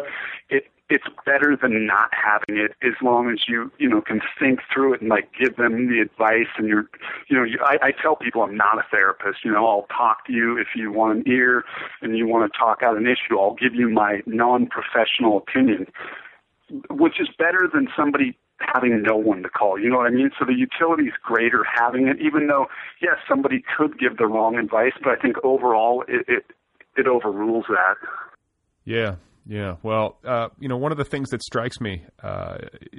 it 0.50 0.66
it's 0.90 1.04
better 1.24 1.56
than 1.60 1.86
not 1.86 2.10
having 2.12 2.62
it 2.62 2.72
as 2.82 2.92
long 3.02 3.30
as 3.30 3.48
you 3.48 3.72
you 3.78 3.88
know 3.88 4.02
can 4.02 4.20
think 4.38 4.60
through 4.72 4.92
it 4.92 5.00
and 5.00 5.08
like 5.08 5.30
give 5.32 5.56
them 5.56 5.88
the 5.88 6.00
advice 6.00 6.48
and 6.58 6.68
you're 6.68 6.84
you 7.28 7.36
know 7.36 7.42
you, 7.42 7.58
I, 7.64 7.78
I 7.86 7.90
tell 7.90 8.16
people 8.16 8.42
I'm 8.42 8.56
not 8.56 8.78
a 8.78 8.84
therapist 8.90 9.44
you 9.44 9.50
know 9.50 9.66
I'll 9.66 9.86
talk 9.96 10.26
to 10.26 10.32
you 10.32 10.58
if 10.58 10.68
you 10.76 10.92
want 10.92 11.18
an 11.18 11.24
ear 11.26 11.64
and 12.02 12.18
you 12.18 12.26
want 12.26 12.52
to 12.52 12.58
talk 12.58 12.82
out 12.82 12.98
an 12.98 13.06
issue 13.06 13.40
I'll 13.40 13.54
give 13.54 13.74
you 13.74 13.88
my 13.88 14.20
non-professional 14.26 15.38
opinion 15.38 15.86
which 16.90 17.18
is 17.18 17.28
better 17.38 17.68
than 17.72 17.88
somebody 17.96 18.36
having 18.72 19.02
no 19.02 19.16
one 19.16 19.42
to 19.42 19.48
call. 19.48 19.78
You 19.78 19.90
know 19.90 19.96
what 19.96 20.06
I 20.06 20.10
mean? 20.10 20.30
So 20.38 20.44
the 20.44 20.54
utility 20.54 21.04
is 21.04 21.14
greater 21.22 21.64
having 21.78 22.08
it, 22.08 22.16
even 22.20 22.46
though 22.46 22.66
yes, 23.00 23.14
somebody 23.28 23.62
could 23.76 23.98
give 23.98 24.16
the 24.16 24.26
wrong 24.26 24.56
advice, 24.56 24.92
but 25.02 25.10
I 25.10 25.16
think 25.16 25.36
overall 25.44 26.04
it 26.08 26.24
it, 26.28 26.44
it 26.96 27.06
overrules 27.06 27.64
that. 27.68 27.96
Yeah, 28.84 29.16
yeah. 29.46 29.76
Well, 29.82 30.18
uh, 30.24 30.48
you 30.58 30.68
know, 30.68 30.76
one 30.76 30.92
of 30.92 30.98
the 30.98 31.04
things 31.04 31.30
that 31.30 31.42
strikes 31.42 31.80
me, 31.80 32.04
uh, 32.22 32.58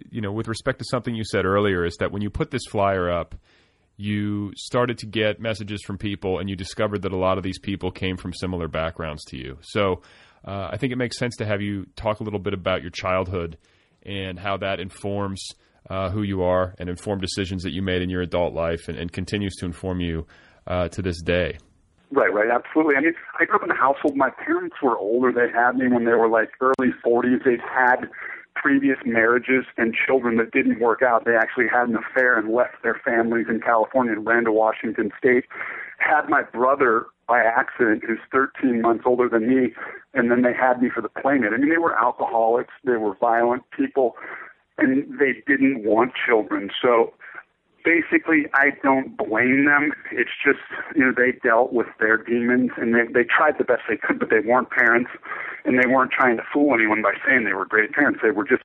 you 0.10 0.22
know, 0.22 0.32
with 0.32 0.48
respect 0.48 0.80
to 0.80 0.86
something 0.86 1.16
you 1.16 1.24
said 1.24 1.46
earlier, 1.46 1.86
is 1.86 1.96
that 1.98 2.12
when 2.12 2.22
you 2.22 2.30
put 2.30 2.52
this 2.52 2.64
flyer 2.70 3.12
up. 3.12 3.36
You 3.98 4.52
started 4.58 4.98
to 4.98 5.06
get 5.06 5.40
messages 5.40 5.82
from 5.82 5.98
people, 5.98 6.40
and 6.40 6.50
you 6.50 6.58
discovered 6.58 7.04
that 7.04 7.14
a 7.14 7.18
lot 7.18 7.38
of 7.38 7.46
these 7.46 7.58
people 7.58 7.92
came 7.92 8.18
from 8.18 8.34
similar 8.34 8.68
backgrounds 8.68 9.24
to 9.30 9.38
you. 9.38 9.58
So, 9.62 10.02
uh, 10.44 10.68
I 10.70 10.76
think 10.76 10.92
it 10.92 10.98
makes 10.98 11.18
sense 11.18 11.38
to 11.38 11.46
have 11.46 11.62
you 11.62 11.86
talk 11.96 12.20
a 12.20 12.24
little 12.24 12.40
bit 12.40 12.54
about 12.54 12.82
your 12.82 12.92
childhood 12.92 13.58
and 14.06 14.40
how 14.40 14.58
that 14.58 14.80
informs 14.80 15.42
uh, 15.90 16.10
who 16.10 16.24
you 16.24 16.44
are 16.44 16.74
and 16.80 16.90
inform 16.90 17.20
decisions 17.20 17.64
that 17.64 17.72
you 17.72 17.82
made 17.82 18.02
in 18.02 18.10
your 18.10 18.22
adult 18.22 18.54
life 18.54 18.88
and, 18.88 18.98
and 18.98 19.12
continues 19.12 19.56
to 19.56 19.66
inform 19.66 20.00
you 20.00 20.26
uh, 20.68 20.88
to 20.90 21.02
this 21.02 21.22
day. 21.22 21.58
Right, 22.12 22.34
right, 22.34 22.50
absolutely. 22.50 22.96
I 22.96 23.02
mean, 23.02 23.14
I 23.40 23.46
grew 23.46 23.56
up 23.58 23.64
in 23.64 23.72
a 23.72 23.76
household. 23.76 24.16
My 24.16 24.30
parents 24.30 24.76
were 24.82 24.98
older. 24.98 25.32
They 25.32 25.52
had 25.52 25.76
me 25.76 25.88
when 25.88 26.06
they 26.06 26.14
were 26.14 26.30
like 26.30 26.50
early 26.62 26.92
40s. 27.06 27.44
They'd 27.44 27.60
had 27.60 28.10
previous 28.56 28.98
marriages 29.06 29.66
and 29.78 29.94
children 29.94 30.38
that 30.38 30.52
didn't 30.52 30.80
work 30.80 31.02
out. 31.02 31.26
They 31.26 31.36
actually 31.36 31.68
had 31.72 31.90
an 31.90 31.98
affair 31.98 32.38
and 32.38 32.54
left 32.54 32.82
their 32.84 33.00
families 33.04 33.48
in 33.50 33.60
California 33.60 34.14
and 34.14 34.26
ran 34.26 34.46
to 34.46 34.52
Washington 34.52 35.12
State. 35.18 35.46
Had 35.98 36.30
my 36.30 36.44
brother 36.44 37.08
by 37.28 37.42
accident 37.42 38.04
who's 38.06 38.20
13 38.32 38.82
months 38.82 39.04
older 39.06 39.28
than 39.28 39.48
me, 39.48 39.74
and 40.14 40.30
then 40.30 40.44
they 40.44 40.54
had 40.54 40.82
me 40.82 40.90
for 40.94 41.02
the 41.02 41.10
playmate. 41.10 41.54
I 41.54 41.58
mean, 41.58 41.70
they 41.70 41.78
were 41.78 41.98
alcoholics, 41.98 42.74
they 42.84 42.98
were 42.98 43.16
violent 43.16 43.64
people, 43.76 44.16
and 44.78 45.20
they 45.20 45.42
didn't 45.48 45.84
want 45.84 46.14
children. 46.28 46.70
So 46.82 47.14
basically, 47.84 48.46
I 48.54 48.72
don't 48.84 49.18
blame 49.18 49.66
them. 49.66 49.92
It's 50.12 50.32
just, 50.44 50.60
you 50.96 51.06
know, 51.06 51.14
they 51.16 51.38
dealt 51.44 51.74
with 51.74 51.88
their 52.00 52.18
demons, 52.18 52.72
and 52.78 52.94
they, 52.94 53.06
they 53.12 53.24
tried 53.24 53.58
the 53.58 53.64
best 53.64 53.84
they 53.90 53.98
could, 53.98 54.20
but 54.20 54.30
they 54.30 54.40
weren't 54.40 54.70
parents, 54.70 55.12
and 55.64 55.80
they 55.80 55.88
weren't 55.88 56.12
trying 56.12 56.38
to 56.38 56.44
fool 56.52 56.74
anyone 56.74 57.02
by 57.02 57.14
saying 57.26 57.46
they 57.46 57.54
were 57.54 57.66
great 57.66 57.94
parents. 57.94 58.20
They 58.22 58.32
were 58.32 58.44
just 58.44 58.64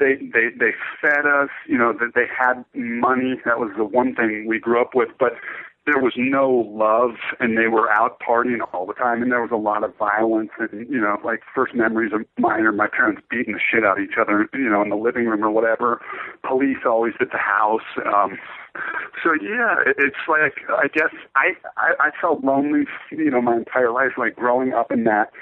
they 0.00 0.16
they 0.16 0.50
they 0.58 0.72
fed 1.00 1.24
us 1.24 1.50
you 1.68 1.78
know 1.78 1.92
that 1.92 2.12
they 2.16 2.26
had 2.26 2.64
money 2.74 3.40
that 3.44 3.60
was 3.60 3.70
the 3.76 3.84
one 3.84 4.12
thing 4.12 4.44
we 4.48 4.58
grew 4.58 4.80
up 4.80 4.92
with 4.92 5.08
but 5.20 5.34
there 5.86 5.98
was 5.98 6.14
no 6.16 6.48
love 6.72 7.16
and 7.40 7.58
they 7.58 7.68
were 7.68 7.90
out 7.90 8.18
partying 8.20 8.60
all 8.72 8.86
the 8.86 8.94
time 8.94 9.22
and 9.22 9.30
there 9.30 9.42
was 9.42 9.50
a 9.52 9.56
lot 9.56 9.84
of 9.84 9.94
violence 9.96 10.50
and 10.58 10.88
you 10.88 11.00
know 11.00 11.16
like 11.24 11.40
first 11.54 11.74
memories 11.74 12.12
of 12.12 12.22
mine 12.38 12.62
are 12.62 12.72
my 12.72 12.88
parents 12.88 13.20
beating 13.30 13.52
the 13.52 13.60
shit 13.60 13.84
out 13.84 13.98
of 13.98 14.04
each 14.04 14.16
other 14.20 14.48
you 14.54 14.68
know 14.68 14.82
in 14.82 14.88
the 14.88 14.96
living 14.96 15.26
room 15.26 15.44
or 15.44 15.50
whatever 15.50 16.00
police 16.46 16.78
always 16.86 17.12
at 17.20 17.30
the 17.30 17.38
house 17.38 17.84
um 18.06 18.38
so 19.22 19.32
yeah 19.42 19.76
it's 19.98 20.24
like 20.28 20.54
i 20.70 20.88
guess 20.88 21.12
i 21.36 21.50
i, 21.76 21.92
I 22.00 22.10
felt 22.20 22.42
lonely 22.42 22.84
you 23.10 23.30
know 23.30 23.42
my 23.42 23.56
entire 23.56 23.90
life 23.90 24.12
like 24.16 24.36
growing 24.36 24.72
up 24.72 24.90
in 24.90 25.04
that 25.04 25.32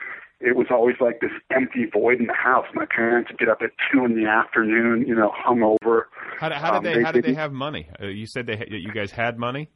it 0.44 0.56
was 0.56 0.66
always 0.72 0.96
like 1.00 1.20
this 1.20 1.30
empty 1.54 1.84
void 1.84 2.18
in 2.18 2.26
the 2.26 2.34
house. 2.34 2.66
My 2.74 2.84
parents 2.84 3.30
would 3.30 3.38
get 3.38 3.48
up 3.48 3.62
at 3.62 3.70
two 3.92 4.04
in 4.04 4.20
the 4.20 4.28
afternoon, 4.28 5.06
you 5.06 5.14
know, 5.14 5.30
hungover. 5.30 6.06
How, 6.40 6.50
how 6.50 6.72
did 6.72 6.78
um, 6.78 6.82
they, 6.82 6.94
they? 6.94 7.02
How 7.04 7.12
did 7.12 7.24
they 7.24 7.34
have 7.34 7.52
money? 7.52 7.88
Uh, 8.02 8.06
you 8.06 8.26
said 8.26 8.46
they 8.46 8.60
you 8.68 8.92
guys 8.92 9.12
had 9.12 9.38
money. 9.38 9.70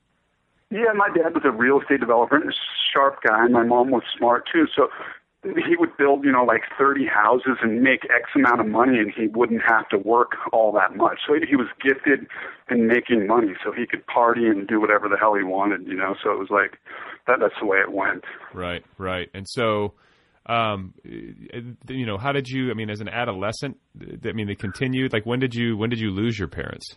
Yeah, 0.70 0.92
my 0.96 1.08
dad 1.08 1.34
was 1.34 1.42
a 1.44 1.50
real 1.50 1.80
estate 1.80 2.00
developer 2.00 2.36
and 2.36 2.50
a 2.50 2.54
sharp 2.92 3.22
guy. 3.22 3.44
And 3.44 3.52
My 3.52 3.64
mom 3.64 3.90
was 3.90 4.02
smart 4.16 4.48
too. 4.52 4.66
So 4.74 4.88
he 5.44 5.76
would 5.76 5.96
build, 5.96 6.24
you 6.24 6.32
know, 6.32 6.44
like 6.44 6.62
30 6.78 7.06
houses 7.06 7.58
and 7.62 7.82
make 7.82 8.04
X 8.04 8.30
amount 8.34 8.60
of 8.60 8.66
money 8.66 8.98
and 8.98 9.12
he 9.12 9.28
wouldn't 9.28 9.62
have 9.62 9.88
to 9.90 9.98
work 9.98 10.32
all 10.52 10.72
that 10.72 10.96
much. 10.96 11.20
So 11.26 11.34
he 11.34 11.54
was 11.54 11.68
gifted 11.80 12.26
in 12.70 12.88
making 12.88 13.26
money 13.26 13.54
so 13.64 13.70
he 13.72 13.86
could 13.86 14.04
party 14.06 14.46
and 14.46 14.66
do 14.66 14.80
whatever 14.80 15.08
the 15.08 15.16
hell 15.16 15.34
he 15.34 15.44
wanted, 15.44 15.86
you 15.86 15.94
know. 15.94 16.16
So 16.22 16.32
it 16.32 16.38
was 16.38 16.48
like 16.50 16.78
that 17.26 17.38
that's 17.40 17.54
the 17.60 17.66
way 17.66 17.78
it 17.78 17.92
went. 17.92 18.24
Right, 18.52 18.84
right. 18.98 19.30
And 19.34 19.46
so 19.48 19.94
um 20.46 20.94
you 21.04 22.06
know, 22.06 22.18
how 22.18 22.32
did 22.32 22.48
you 22.48 22.70
I 22.70 22.74
mean 22.74 22.90
as 22.90 23.00
an 23.00 23.08
adolescent, 23.08 23.76
I 24.24 24.32
mean 24.32 24.48
they 24.48 24.56
continued 24.56 25.12
like 25.12 25.26
when 25.26 25.38
did 25.38 25.54
you 25.54 25.76
when 25.76 25.90
did 25.90 26.00
you 26.00 26.10
lose 26.10 26.36
your 26.36 26.48
parents? 26.48 26.96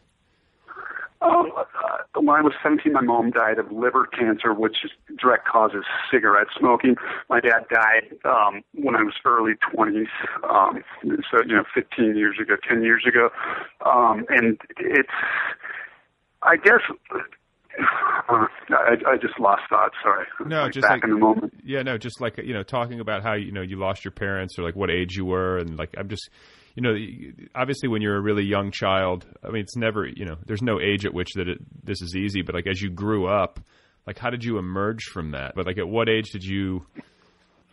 Um, 1.21 1.51
when 2.15 2.29
I 2.29 2.41
was 2.41 2.53
17, 2.63 2.91
my 2.93 3.01
mom 3.01 3.31
died 3.31 3.59
of 3.59 3.71
liver 3.71 4.07
cancer, 4.07 4.53
which 4.53 4.77
is 4.83 4.91
direct 5.19 5.47
causes 5.47 5.83
cigarette 6.11 6.47
smoking. 6.57 6.95
My 7.29 7.39
dad 7.39 7.67
died 7.71 8.17
um, 8.25 8.63
when 8.73 8.95
I 8.95 9.03
was 9.03 9.13
early 9.25 9.53
20s, 9.73 10.07
um, 10.49 10.83
so 11.03 11.43
you 11.45 11.55
know, 11.55 11.63
15 11.73 12.15
years 12.15 12.37
ago, 12.41 12.55
10 12.67 12.81
years 12.81 13.03
ago, 13.07 13.29
um, 13.85 14.25
and 14.29 14.57
it's, 14.79 15.09
I 16.41 16.55
guess. 16.55 16.81
Uh, 17.13 17.19
I, 18.69 18.95
I 19.07 19.17
just 19.17 19.39
lost 19.39 19.61
thought. 19.69 19.91
Sorry. 20.03 20.25
No, 20.45 20.63
like 20.63 20.73
just 20.73 20.83
back 20.83 20.91
like 20.91 21.03
in 21.05 21.11
the 21.11 21.17
moment. 21.17 21.53
Yeah, 21.63 21.81
no, 21.83 21.97
just 21.97 22.19
like 22.19 22.37
you 22.37 22.53
know, 22.53 22.63
talking 22.63 22.99
about 22.99 23.23
how 23.23 23.33
you 23.33 23.51
know 23.51 23.61
you 23.61 23.77
lost 23.77 24.03
your 24.03 24.11
parents 24.11 24.57
or 24.59 24.63
like 24.63 24.75
what 24.75 24.89
age 24.89 25.15
you 25.15 25.25
were, 25.25 25.57
and 25.57 25.77
like 25.77 25.93
I'm 25.97 26.09
just 26.09 26.29
you 26.75 26.81
know, 26.83 26.95
obviously 27.55 27.89
when 27.89 28.01
you're 28.01 28.15
a 28.15 28.21
really 28.21 28.43
young 28.43 28.71
child, 28.71 29.25
I 29.43 29.49
mean, 29.49 29.61
it's 29.61 29.75
never, 29.75 30.07
you 30.07 30.25
know, 30.25 30.37
there's 30.45 30.61
no 30.61 30.79
age 30.79 31.05
at 31.05 31.13
which 31.13 31.33
that 31.35 31.47
it, 31.47 31.59
this 31.83 32.01
is 32.01 32.15
easy, 32.15 32.41
but 32.41 32.55
like 32.55 32.67
as 32.67 32.81
you 32.81 32.89
grew 32.89 33.27
up, 33.27 33.59
like 34.07 34.17
how 34.17 34.29
did 34.29 34.43
you 34.43 34.57
emerge 34.57 35.03
from 35.05 35.31
that? 35.31 35.53
But 35.55 35.65
like 35.65 35.77
at 35.77 35.87
what 35.87 36.09
age 36.09 36.29
did 36.31 36.43
you 36.43 36.85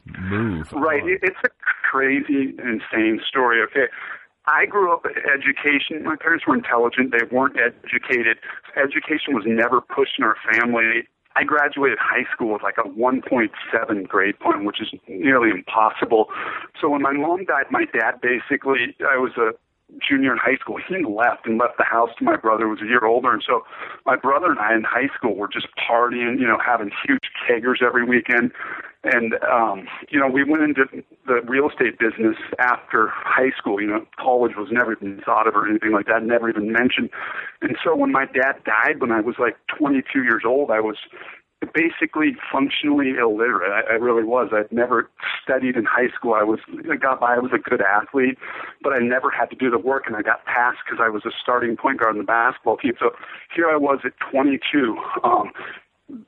move? 0.06 0.72
Right. 0.72 1.02
On? 1.02 1.18
It's 1.22 1.38
a 1.44 1.48
crazy, 1.90 2.54
insane 2.58 3.20
story. 3.28 3.62
Okay. 3.62 3.86
I 4.46 4.64
grew 4.66 4.92
up 4.92 5.04
education. 5.06 6.04
My 6.04 6.14
parents 6.14 6.46
were 6.46 6.54
intelligent. 6.54 7.10
They 7.10 7.26
weren't 7.34 7.56
educated. 7.58 8.38
Education 8.76 9.34
was 9.34 9.44
never 9.46 9.80
pushed 9.80 10.18
in 10.18 10.24
our 10.24 10.36
family. 10.52 11.08
I 11.36 11.44
graduated 11.44 11.98
high 12.00 12.24
school 12.32 12.54
with 12.54 12.62
like 12.62 12.78
a 12.78 12.88
1.7 12.88 14.08
grade 14.08 14.38
point, 14.40 14.64
which 14.64 14.80
is 14.80 14.88
nearly 15.06 15.50
impossible. 15.50 16.26
So 16.80 16.88
when 16.88 17.02
my 17.02 17.12
mom 17.12 17.44
died, 17.44 17.66
my 17.70 17.84
dad 17.84 18.20
basically, 18.22 18.96
I 19.00 19.18
was 19.18 19.32
a 19.36 19.52
junior 20.00 20.32
in 20.32 20.38
high 20.38 20.56
school, 20.56 20.78
he 20.78 21.04
left 21.04 21.46
and 21.46 21.58
left 21.58 21.78
the 21.78 21.84
house 21.84 22.10
to 22.18 22.24
my 22.24 22.36
brother 22.36 22.64
who 22.64 22.70
was 22.70 22.82
a 22.82 22.86
year 22.86 23.04
older. 23.04 23.32
And 23.32 23.42
so 23.46 23.62
my 24.04 24.16
brother 24.16 24.50
and 24.50 24.58
I 24.58 24.74
in 24.74 24.82
high 24.82 25.08
school 25.14 25.36
were 25.36 25.48
just 25.48 25.68
partying, 25.76 26.40
you 26.40 26.46
know, 26.46 26.58
having 26.64 26.90
huge 27.06 27.30
keggers 27.48 27.82
every 27.82 28.04
weekend. 28.04 28.52
And, 29.04 29.34
um, 29.50 29.86
you 30.08 30.18
know, 30.18 30.26
we 30.26 30.42
went 30.42 30.62
into 30.62 30.84
the 31.26 31.40
real 31.46 31.68
estate 31.68 31.98
business 31.98 32.36
after 32.58 33.08
high 33.08 33.50
school. 33.56 33.80
You 33.80 33.86
know, 33.88 34.06
college 34.18 34.52
was 34.56 34.68
never 34.72 34.92
even 34.92 35.20
thought 35.24 35.46
of 35.46 35.54
or 35.54 35.68
anything 35.68 35.92
like 35.92 36.06
that, 36.06 36.22
never 36.22 36.48
even 36.48 36.72
mentioned. 36.72 37.10
And 37.62 37.76
so 37.84 37.94
when 37.94 38.10
my 38.10 38.26
dad 38.26 38.64
died 38.64 39.00
when 39.00 39.12
I 39.12 39.20
was 39.20 39.36
like 39.38 39.56
22 39.78 40.24
years 40.24 40.42
old, 40.44 40.70
I 40.70 40.80
was 40.80 40.96
basically 41.72 42.36
functionally 42.52 43.14
illiterate. 43.18 43.72
I, 43.72 43.92
I 43.92 43.96
really 43.96 44.24
was. 44.24 44.50
I'd 44.52 44.70
never 44.70 45.10
studied 45.42 45.76
in 45.76 45.84
high 45.84 46.08
school. 46.14 46.34
I 46.34 46.42
was 46.42 46.60
I 46.90 46.96
got 46.96 47.20
by. 47.20 47.34
I 47.34 47.38
was 47.38 47.52
a 47.54 47.58
good 47.58 47.80
athlete, 47.80 48.38
but 48.82 48.92
I 48.92 48.98
never 48.98 49.30
had 49.30 49.46
to 49.50 49.56
do 49.56 49.70
the 49.70 49.78
work, 49.78 50.04
and 50.06 50.16
I 50.16 50.22
got 50.22 50.44
passed 50.44 50.78
because 50.84 51.00
I 51.02 51.08
was 51.08 51.24
a 51.24 51.30
starting 51.42 51.76
point 51.76 52.00
guard 52.00 52.14
in 52.14 52.18
the 52.18 52.26
basketball 52.26 52.76
team. 52.76 52.92
So 52.98 53.10
here 53.54 53.68
I 53.70 53.76
was 53.76 54.00
at 54.04 54.12
22. 54.30 54.96
Um, 55.24 55.52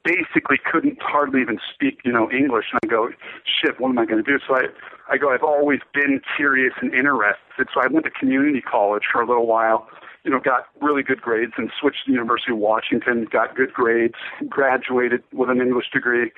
basically 0.04 0.58
couldn't 0.70 0.98
hardly 1.00 1.40
even 1.40 1.58
speak, 1.72 2.00
you 2.04 2.12
know, 2.12 2.30
English. 2.30 2.66
And 2.72 2.80
I 2.82 2.86
go, 2.86 3.10
shit, 3.44 3.80
what 3.80 3.90
am 3.90 3.98
I 3.98 4.06
going 4.06 4.22
to 4.22 4.30
do? 4.30 4.38
So 4.46 4.56
I, 4.56 4.66
I 5.08 5.18
go, 5.18 5.30
I've 5.30 5.42
always 5.42 5.80
been 5.94 6.20
curious 6.36 6.74
and 6.80 6.92
interested. 6.92 7.68
So 7.72 7.80
I 7.80 7.86
went 7.86 8.04
to 8.06 8.10
community 8.10 8.60
college 8.60 9.04
for 9.10 9.20
a 9.20 9.26
little 9.26 9.46
while 9.46 9.88
you 10.24 10.30
know, 10.34 10.40
got 10.40 10.66
really 10.82 11.02
good 11.02 11.22
grades 11.22 11.52
and 11.56 11.70
switched 11.80 12.04
to 12.04 12.10
the 12.10 12.12
University 12.12 12.52
of 12.52 12.58
Washington, 12.58 13.26
got 13.30 13.56
good 13.56 13.72
grades, 13.72 14.16
graduated 14.48 15.22
with 15.32 15.48
an 15.48 15.60
English 15.60 15.86
degree, 15.90 16.32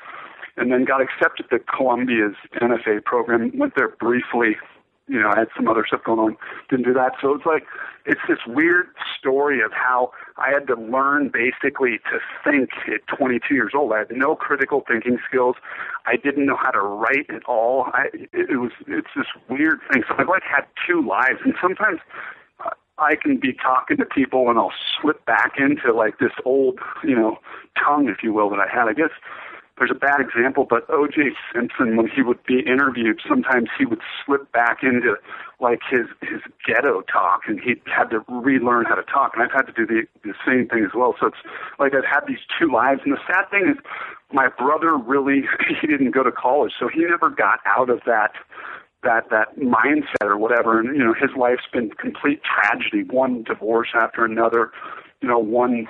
and 0.57 0.71
then 0.71 0.85
got 0.85 1.01
accepted 1.01 1.49
to 1.51 1.59
Columbia's 1.59 2.37
MFA 2.61 3.05
program. 3.05 3.51
Went 3.59 3.75
there 3.75 3.89
briefly. 3.89 4.57
You 5.11 5.19
know, 5.21 5.31
I 5.35 5.41
had 5.41 5.49
some 5.57 5.67
other 5.67 5.85
stuff 5.85 6.05
going 6.05 6.21
on. 6.21 6.37
Didn't 6.69 6.85
do 6.85 6.95
that. 6.95 7.15
So 7.21 7.35
it's 7.35 7.45
like, 7.45 7.65
it's 8.07 8.21
this 8.29 8.39
weird 8.47 8.87
story 9.19 9.61
of 9.61 9.73
how 9.73 10.13
I 10.37 10.51
had 10.51 10.69
to 10.69 10.77
learn 10.77 11.33
basically 11.35 11.99
to 12.11 12.21
think 12.45 12.71
at 12.87 13.05
22 13.19 13.53
years 13.53 13.73
old. 13.75 13.93
I 13.93 13.99
had 13.99 14.13
no 14.13 14.37
critical 14.37 14.85
thinking 14.87 15.19
skills. 15.29 15.57
I 16.07 16.15
didn't 16.15 16.47
know 16.47 16.57
how 16.57 16.71
to 16.71 16.81
write 16.81 17.29
at 17.29 17.43
all. 17.49 17.87
I, 17.93 18.07
it, 18.33 18.61
was, 18.61 18.71
it's 18.87 19.11
this 19.17 19.27
weird 19.49 19.81
thing. 19.93 20.05
So 20.07 20.15
I've 20.17 20.29
like 20.29 20.45
had 20.45 20.67
two 20.87 21.05
lives, 21.05 21.41
and 21.45 21.55
sometimes 21.61 21.99
I 22.99 23.17
can 23.17 23.39
be 23.41 23.53
talking 23.53 23.97
to 23.97 24.05
people 24.05 24.49
and 24.49 24.59
I'll 24.59 24.73
slip 25.01 25.25
back 25.25 25.55
into 25.59 25.93
like 25.93 26.19
this 26.19 26.33
old, 26.45 26.79
you 27.03 27.17
know, 27.17 27.39
tongue, 27.83 28.09
if 28.09 28.23
you 28.23 28.33
will, 28.33 28.51
that 28.51 28.61
I 28.61 28.69
had. 28.73 28.87
I 28.87 28.93
guess 28.93 29.11
there's 29.81 29.91
a 29.91 29.99
bad 29.99 30.21
example, 30.21 30.67
but 30.69 30.85
O.J. 30.91 31.33
Simpson, 31.55 31.97
when 31.97 32.07
he 32.07 32.21
would 32.21 32.45
be 32.45 32.61
interviewed, 32.61 33.19
sometimes 33.27 33.71
he 33.79 33.87
would 33.87 34.03
slip 34.25 34.53
back 34.53 34.83
into 34.83 35.17
like 35.59 35.81
his 35.91 36.07
his 36.21 36.41
ghetto 36.67 37.01
talk, 37.01 37.41
and 37.49 37.59
he 37.59 37.81
had 37.87 38.11
to 38.11 38.21
relearn 38.29 38.85
how 38.85 38.95
to 38.95 39.03
talk. 39.03 39.33
And 39.35 39.43
I've 39.43 39.53
had 39.53 39.63
to 39.63 39.73
do 39.73 39.87
the 39.87 40.03
the 40.23 40.35
same 40.47 40.69
thing 40.69 40.85
as 40.85 40.93
well. 40.95 41.17
So 41.19 41.29
it's 41.29 41.43
like 41.79 41.95
I've 41.95 42.05
had 42.05 42.29
these 42.29 42.45
two 42.59 42.71
lives. 42.71 43.01
And 43.05 43.15
the 43.15 43.21
sad 43.27 43.49
thing 43.51 43.73
is, 43.73 43.77
my 44.33 44.49
brother 44.49 44.99
really 44.99 45.45
he 45.81 45.87
didn't 45.87 46.11
go 46.11 46.23
to 46.23 46.33
college, 46.33 46.73
so 46.79 46.87
he 46.87 47.01
never 47.01 47.31
got 47.31 47.61
out 47.65 47.89
of 47.89 48.01
that 48.05 48.33
that 49.03 49.31
that 49.31 49.57
mindset 49.57 50.29
or 50.29 50.37
whatever 50.37 50.79
and 50.79 50.95
you 50.95 51.03
know 51.03 51.15
his 51.15 51.31
life's 51.35 51.65
been 51.73 51.89
complete 51.89 52.43
tragedy 52.45 53.03
one 53.09 53.43
divorce 53.45 53.89
after 53.95 54.27
another 54.27 54.73
you 55.21 55.29
know 55.29 55.39
one 55.39 55.87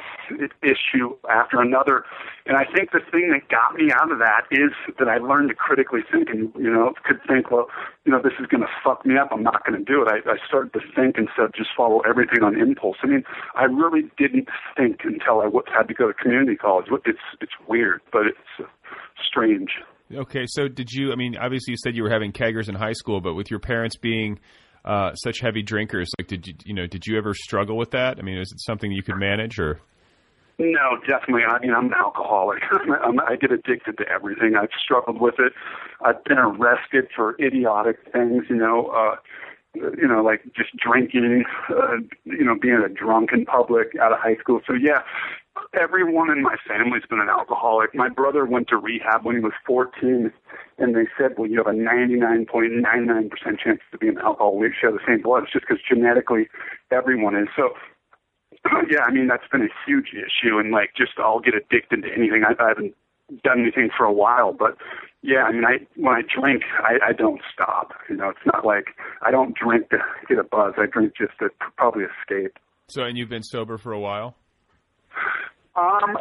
issue 0.62 1.16
after 1.30 1.60
another. 1.60 2.04
And 2.46 2.56
i 2.56 2.64
think 2.64 2.90
the 2.92 3.00
thing 3.10 3.30
that 3.30 3.48
got 3.48 3.74
me 3.74 3.92
out 3.92 4.10
of 4.10 4.18
that 4.18 4.42
is 4.50 4.72
that 4.98 5.08
i 5.08 5.18
learned 5.18 5.50
to 5.50 5.54
critically 5.54 6.00
think 6.10 6.28
and 6.30 6.52
you 6.56 6.70
know 6.70 6.94
could 7.04 7.20
think 7.28 7.50
well 7.50 7.66
you 8.04 8.12
know 8.12 8.20
this 8.22 8.32
is 8.40 8.46
going 8.46 8.62
to 8.62 8.70
fuck 8.82 9.06
me 9.06 9.16
up. 9.16 9.28
I'm 9.30 9.42
not 9.42 9.64
going 9.64 9.78
to 9.78 9.84
do 9.84 10.02
it. 10.02 10.08
I, 10.08 10.18
I 10.28 10.36
started 10.46 10.72
to 10.72 10.80
think 10.94 11.16
instead 11.18 11.44
of 11.44 11.54
just 11.54 11.70
follow 11.76 12.00
everything 12.00 12.42
on 12.42 12.60
impulse. 12.60 12.96
I 13.02 13.06
mean 13.06 13.24
i 13.54 13.64
really 13.64 14.10
didn't 14.18 14.48
think 14.76 15.00
until 15.04 15.40
i 15.40 15.48
had 15.76 15.88
to 15.88 15.94
go 15.94 16.08
to 16.08 16.14
community 16.14 16.56
college. 16.56 16.86
It's 17.06 17.18
it's 17.40 17.52
weird 17.68 18.00
but 18.12 18.26
it's 18.26 18.50
uh, 18.58 18.64
strange. 19.24 19.70
Okay, 20.12 20.44
so 20.46 20.66
did 20.66 20.90
you? 20.90 21.12
I 21.12 21.14
mean, 21.14 21.36
obviously, 21.36 21.70
you 21.70 21.76
said 21.76 21.94
you 21.94 22.02
were 22.02 22.10
having 22.10 22.32
keggers 22.32 22.68
in 22.68 22.74
high 22.74 22.94
school, 22.94 23.20
but 23.20 23.34
with 23.34 23.48
your 23.48 23.60
parents 23.60 23.94
being 23.94 24.40
uh, 24.84 25.14
such 25.14 25.40
heavy 25.40 25.62
drinkers, 25.62 26.10
like, 26.18 26.28
did 26.28 26.46
you, 26.46 26.54
you 26.64 26.74
know, 26.74 26.86
did 26.86 27.06
you 27.06 27.18
ever 27.18 27.34
struggle 27.34 27.76
with 27.76 27.90
that? 27.92 28.18
I 28.18 28.22
mean, 28.22 28.38
is 28.38 28.50
it 28.52 28.60
something 28.60 28.90
you 28.90 29.02
could 29.02 29.16
manage, 29.16 29.58
or? 29.58 29.80
No, 30.60 30.98
definitely. 31.08 31.44
I 31.48 31.58
mean, 31.60 31.72
I'm 31.72 31.86
an 31.86 31.94
alcoholic. 31.94 32.62
I'm, 33.02 33.18
I 33.20 33.36
get 33.36 33.50
addicted 33.50 33.96
to 33.96 34.08
everything. 34.08 34.56
I've 34.56 34.68
struggled 34.82 35.18
with 35.20 35.36
it. 35.38 35.54
I've 36.04 36.22
been 36.24 36.38
arrested 36.38 37.08
for 37.16 37.34
idiotic 37.40 37.96
things. 38.12 38.44
You 38.50 38.56
know, 38.56 38.88
uh, 38.88 39.16
you 39.74 40.06
know, 40.06 40.22
like 40.22 40.42
just 40.54 40.76
drinking. 40.76 41.44
Uh, 41.70 41.96
you 42.24 42.44
know, 42.44 42.56
being 42.60 42.74
a 42.74 42.90
drunk 42.90 43.30
in 43.32 43.46
public 43.46 43.96
out 44.00 44.12
of 44.12 44.18
high 44.18 44.36
school. 44.36 44.60
So 44.66 44.74
yeah, 44.74 45.00
everyone 45.74 46.30
in 46.30 46.42
my 46.42 46.56
family's 46.66 47.04
been 47.08 47.20
an 47.20 47.28
alcoholic. 47.28 47.94
My 47.94 48.08
brother 48.08 48.44
went 48.44 48.68
to 48.68 48.76
rehab 48.76 49.24
when 49.24 49.36
he 49.36 49.42
was 49.42 49.52
14, 49.66 50.32
and 50.78 50.94
they 50.94 51.06
said, 51.18 51.38
well, 51.38 51.48
you 51.48 51.58
have 51.58 51.66
a 51.66 51.76
99.99% 51.76 53.30
chance 53.58 53.80
to 53.92 53.98
be 53.98 54.08
an 54.08 54.18
alcoholic. 54.18 54.60
We 54.60 54.74
share 54.80 54.92
the 54.92 55.00
same 55.06 55.22
blood. 55.22 55.44
It's 55.44 55.52
just 55.52 55.66
because 55.68 55.82
genetically 55.88 56.48
everyone 56.90 57.36
is. 57.36 57.48
So, 57.56 57.70
yeah, 58.90 59.02
I 59.06 59.10
mean, 59.12 59.28
that's 59.28 59.46
been 59.50 59.62
a 59.62 59.72
huge 59.86 60.08
issue, 60.12 60.58
and 60.58 60.70
like, 60.70 60.90
just 60.96 61.12
I'll 61.18 61.40
get 61.40 61.54
addicted 61.54 62.02
to 62.02 62.08
anything. 62.08 62.42
I, 62.44 62.60
I 62.62 62.68
haven't 62.68 62.94
done 63.44 63.60
anything 63.60 63.90
for 63.96 64.04
a 64.04 64.12
while, 64.12 64.52
but 64.52 64.76
yeah, 65.22 65.42
I 65.42 65.52
mean, 65.52 65.64
I 65.64 65.86
when 65.96 66.14
I 66.14 66.22
drink, 66.22 66.62
I, 66.82 67.10
I 67.10 67.12
don't 67.12 67.40
stop. 67.52 67.92
You 68.08 68.16
know, 68.16 68.30
it's 68.30 68.46
not 68.46 68.64
like 68.64 68.86
I 69.22 69.30
don't 69.30 69.54
drink 69.54 69.90
to 69.90 69.98
get 70.28 70.38
a 70.38 70.44
buzz. 70.44 70.74
I 70.78 70.86
drink 70.86 71.12
just 71.16 71.38
to 71.38 71.50
probably 71.76 72.04
escape. 72.04 72.58
So, 72.88 73.02
and 73.02 73.16
you've 73.16 73.28
been 73.28 73.42
sober 73.42 73.78
for 73.78 73.92
a 73.92 74.00
while? 74.00 74.34
Um, 75.76 76.16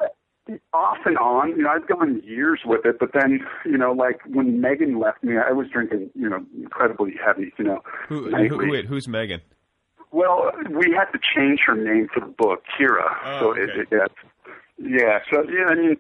off 0.74 0.98
and 1.06 1.18
on. 1.18 1.50
You 1.50 1.64
know, 1.64 1.70
I've 1.70 1.88
gone 1.88 2.22
years 2.24 2.62
with 2.66 2.86
it, 2.86 2.98
but 3.00 3.12
then, 3.14 3.46
you 3.66 3.78
know, 3.78 3.92
like 3.92 4.20
when 4.28 4.62
Megan 4.62 5.00
left 5.00 5.24
me, 5.24 5.36
I 5.38 5.52
was 5.52 5.68
drinking, 5.72 6.10
you 6.16 6.30
know, 6.30 6.46
incredibly 6.58 7.14
heavy. 7.24 7.54
You 7.58 7.66
know, 7.66 7.84
who, 8.08 8.30
who 8.30 8.70
wait, 8.70 8.86
who's 8.86 9.08
Megan? 9.08 9.42
Well, 10.12 10.52
we 10.72 10.92
had 10.92 11.12
to 11.12 11.20
change 11.36 11.60
her 11.68 11.76
name 11.76 12.08
for 12.14 12.20
the 12.22 12.26
book, 12.26 12.64
Kira. 12.78 13.16
Oh, 13.26 13.40
so 13.40 13.52
okay. 13.52 13.62
it, 13.62 13.70
it, 13.70 13.88
it, 13.92 14.12
yeah. 14.80 15.20
So 15.32 15.44
yeah, 15.44 15.66
I 15.66 15.76
mean, 15.76 15.98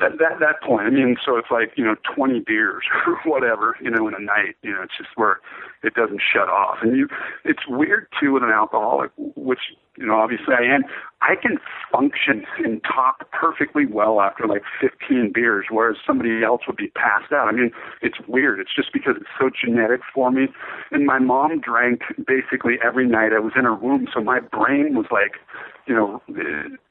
that 0.00 0.18
that 0.18 0.40
that 0.40 0.62
point. 0.62 0.86
I 0.86 0.90
mean, 0.90 1.16
so 1.24 1.36
it's 1.36 1.50
like 1.50 1.72
you 1.76 1.84
know, 1.84 1.96
twenty 2.14 2.40
beers 2.40 2.84
or 3.06 3.18
whatever, 3.24 3.76
you 3.80 3.90
know, 3.90 4.08
in 4.08 4.14
a 4.14 4.20
night. 4.20 4.56
You 4.62 4.72
know, 4.72 4.82
it's 4.82 4.96
just 4.96 5.10
where 5.16 5.40
it 5.82 5.94
doesn't 5.94 6.20
shut 6.20 6.48
off. 6.48 6.78
And 6.82 6.96
you, 6.96 7.08
it's 7.44 7.66
weird 7.68 8.06
too 8.20 8.32
with 8.32 8.42
an 8.42 8.50
alcoholic, 8.50 9.10
which 9.16 9.60
you 9.96 10.06
know, 10.06 10.16
obviously 10.16 10.54
I 10.58 10.74
am. 10.74 10.82
I 11.20 11.36
can 11.40 11.58
function 11.92 12.44
and 12.58 12.82
talk 12.82 13.30
perfectly 13.30 13.86
well 13.86 14.20
after 14.20 14.46
like 14.46 14.62
15 14.80 15.32
beers, 15.32 15.66
whereas 15.70 15.96
somebody 16.06 16.42
else 16.42 16.62
would 16.66 16.76
be 16.76 16.88
passed 16.88 17.32
out. 17.32 17.48
I 17.48 17.52
mean, 17.52 17.70
it's 18.02 18.16
weird. 18.26 18.58
It's 18.58 18.74
just 18.74 18.92
because 18.92 19.14
it's 19.16 19.30
so 19.38 19.50
genetic 19.50 20.00
for 20.12 20.30
me. 20.30 20.48
And 20.90 21.06
my 21.06 21.18
mom 21.18 21.60
drank 21.60 22.02
basically 22.26 22.74
every 22.84 23.06
night. 23.06 23.32
I 23.32 23.38
was 23.38 23.52
in 23.56 23.64
her 23.64 23.74
womb, 23.74 24.08
so 24.12 24.20
my 24.20 24.40
brain 24.40 24.94
was 24.94 25.06
like, 25.10 25.38
you 25.86 25.94
know. 25.94 26.20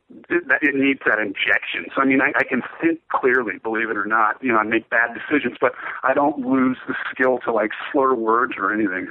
It 0.09 0.75
needs 0.75 0.99
that 1.05 1.19
injection. 1.19 1.91
So 1.95 2.01
I 2.01 2.05
mean, 2.05 2.21
I, 2.21 2.31
I 2.37 2.43
can 2.43 2.61
think 2.81 2.99
clearly, 3.09 3.53
believe 3.61 3.89
it 3.89 3.97
or 3.97 4.05
not. 4.05 4.41
You 4.41 4.51
know, 4.51 4.59
I 4.59 4.63
make 4.63 4.89
bad 4.89 5.09
decisions, 5.13 5.57
but 5.59 5.73
I 6.03 6.13
don't 6.13 6.39
lose 6.39 6.77
the 6.87 6.95
skill 7.11 7.39
to 7.45 7.51
like 7.51 7.71
slur 7.91 8.13
words 8.13 8.53
or 8.57 8.73
anything. 8.73 9.09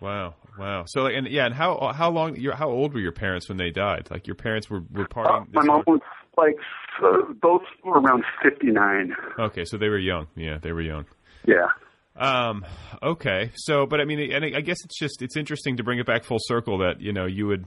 Wow, 0.00 0.34
wow. 0.58 0.84
So 0.86 1.06
and 1.06 1.28
yeah, 1.28 1.46
and 1.46 1.54
how 1.54 1.92
how 1.94 2.10
long? 2.10 2.36
How 2.52 2.68
old 2.68 2.92
were 2.92 3.00
your 3.00 3.12
parents 3.12 3.48
when 3.48 3.58
they 3.58 3.70
died? 3.70 4.08
Like 4.10 4.26
your 4.26 4.36
parents 4.36 4.68
were 4.68 4.82
were 4.92 5.06
partying. 5.06 5.42
Uh, 5.42 5.44
my 5.52 5.64
mom 5.64 5.84
was 5.86 6.00
like 6.36 6.56
uh, 7.02 7.32
both 7.40 7.62
were 7.84 8.00
around 8.00 8.24
fifty 8.42 8.68
nine. 8.72 9.14
Okay, 9.38 9.64
so 9.64 9.78
they 9.78 9.88
were 9.88 9.98
young. 9.98 10.26
Yeah, 10.34 10.58
they 10.60 10.72
were 10.72 10.82
young. 10.82 11.04
Yeah. 11.46 11.68
Um. 12.16 12.66
Okay. 13.02 13.52
So, 13.54 13.86
but 13.86 14.00
I 14.00 14.04
mean, 14.04 14.32
and 14.32 14.44
I 14.44 14.60
guess 14.60 14.78
it's 14.84 14.98
just 14.98 15.22
it's 15.22 15.36
interesting 15.36 15.76
to 15.76 15.84
bring 15.84 15.98
it 15.98 16.06
back 16.06 16.24
full 16.24 16.40
circle 16.40 16.78
that 16.78 17.00
you 17.00 17.12
know 17.12 17.26
you 17.26 17.46
would 17.46 17.64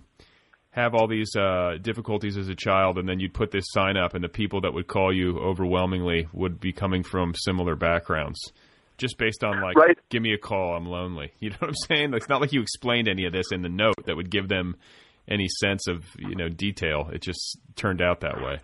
have 0.76 0.94
all 0.94 1.08
these 1.08 1.34
uh, 1.38 1.78
difficulties 1.82 2.36
as 2.36 2.50
a 2.50 2.56
child, 2.56 2.98
and 2.98 3.08
then 3.08 3.18
you'd 3.22 3.34
put 3.34 3.50
this 3.50 3.64
sign 3.70 3.96
up, 3.96 4.14
and 4.14 4.22
the 4.22 4.30
people 4.30 4.60
that 4.62 4.74
would 4.74 4.88
call 4.88 5.14
you 5.14 5.40
overwhelmingly 5.40 6.28
would 6.34 6.60
be 6.60 6.74
coming 6.74 7.02
from 7.02 7.34
similar 7.34 7.78
backgrounds, 7.78 8.52
just 8.98 9.18
based 9.18 9.42
on 9.42 9.62
like, 9.62 9.78
right. 9.78 9.98
give 10.10 10.22
me 10.22 10.34
a 10.34 10.38
call, 10.38 10.76
I'm 10.76 10.86
lonely. 10.86 11.32
You 11.40 11.52
know 11.52 11.58
what 11.60 11.70
I'm 11.70 11.76
saying? 11.88 12.14
It's 12.14 12.28
not 12.28 12.42
like 12.42 12.52
you 12.52 12.62
explained 12.62 13.08
any 13.08 13.26
of 13.26 13.32
this 13.32 13.54
in 13.54 13.62
the 13.62 13.70
note 13.70 14.06
that 14.06 14.18
would 14.18 14.30
give 14.30 14.50
them 14.50 14.76
any 15.30 15.48
sense 15.48 15.88
of 15.88 16.04
you 16.20 16.36
know 16.36 16.50
detail. 16.50 17.10
It 17.12 17.22
just 17.22 17.58
turned 17.76 18.02
out 18.02 18.20
that 18.20 18.42
way. 18.42 18.60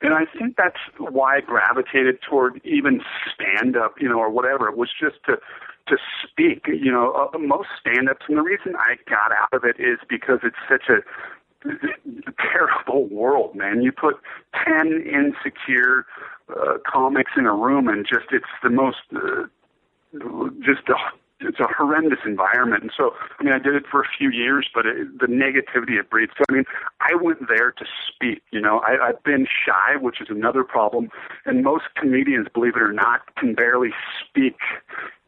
And 0.00 0.14
I 0.14 0.24
think 0.38 0.56
that's 0.56 0.76
why 0.98 1.36
I 1.36 1.40
gravitated 1.40 2.18
toward 2.28 2.60
even 2.64 3.00
stand 3.34 3.76
up, 3.76 3.94
you 4.00 4.08
know, 4.08 4.18
or 4.18 4.30
whatever. 4.30 4.68
It 4.68 4.76
was 4.76 4.90
just 5.00 5.16
to 5.26 5.38
to 5.88 5.96
speak. 6.22 6.66
You 6.68 6.92
know, 6.92 7.30
uh, 7.34 7.38
most 7.38 7.68
stand-ups, 7.80 8.26
and 8.28 8.36
the 8.36 8.42
reason 8.42 8.74
I 8.76 8.96
got 9.08 9.32
out 9.32 9.52
of 9.52 9.64
it 9.64 9.76
is 9.78 9.98
because 10.08 10.40
it's 10.42 10.56
such 10.68 10.88
a 10.88 11.02
terrible 12.52 13.06
world, 13.06 13.54
man. 13.54 13.82
You 13.82 13.92
put 13.92 14.16
ten 14.64 15.02
insecure 15.02 16.06
uh, 16.48 16.78
comics 16.86 17.32
in 17.36 17.46
a 17.46 17.54
room, 17.54 17.88
and 17.88 18.06
just 18.06 18.26
it's 18.32 18.44
the 18.62 18.70
most 18.70 18.98
uh, 19.14 19.44
just 20.60 20.88
a 20.88 20.96
it's 21.40 21.60
a 21.60 21.66
horrendous 21.66 22.18
environment. 22.26 22.82
And 22.82 22.92
so, 22.96 23.12
I 23.38 23.44
mean, 23.44 23.52
I 23.52 23.58
did 23.58 23.74
it 23.74 23.84
for 23.90 24.00
a 24.00 24.08
few 24.18 24.30
years, 24.30 24.68
but 24.74 24.86
it, 24.86 25.18
the 25.18 25.26
negativity 25.26 25.98
it 25.98 26.10
breeds. 26.10 26.32
So, 26.36 26.44
I 26.48 26.52
mean, 26.52 26.64
I 27.00 27.14
went 27.14 27.48
there 27.48 27.70
to 27.70 27.84
speak. 28.08 28.42
You 28.50 28.60
know, 28.60 28.80
I, 28.80 29.08
I've 29.08 29.22
been 29.22 29.46
shy, 29.46 29.96
which 30.00 30.20
is 30.20 30.28
another 30.30 30.64
problem. 30.64 31.10
And 31.46 31.62
most 31.62 31.84
comedians, 31.96 32.48
believe 32.52 32.76
it 32.76 32.82
or 32.82 32.92
not, 32.92 33.34
can 33.36 33.54
barely 33.54 33.90
speak. 34.20 34.56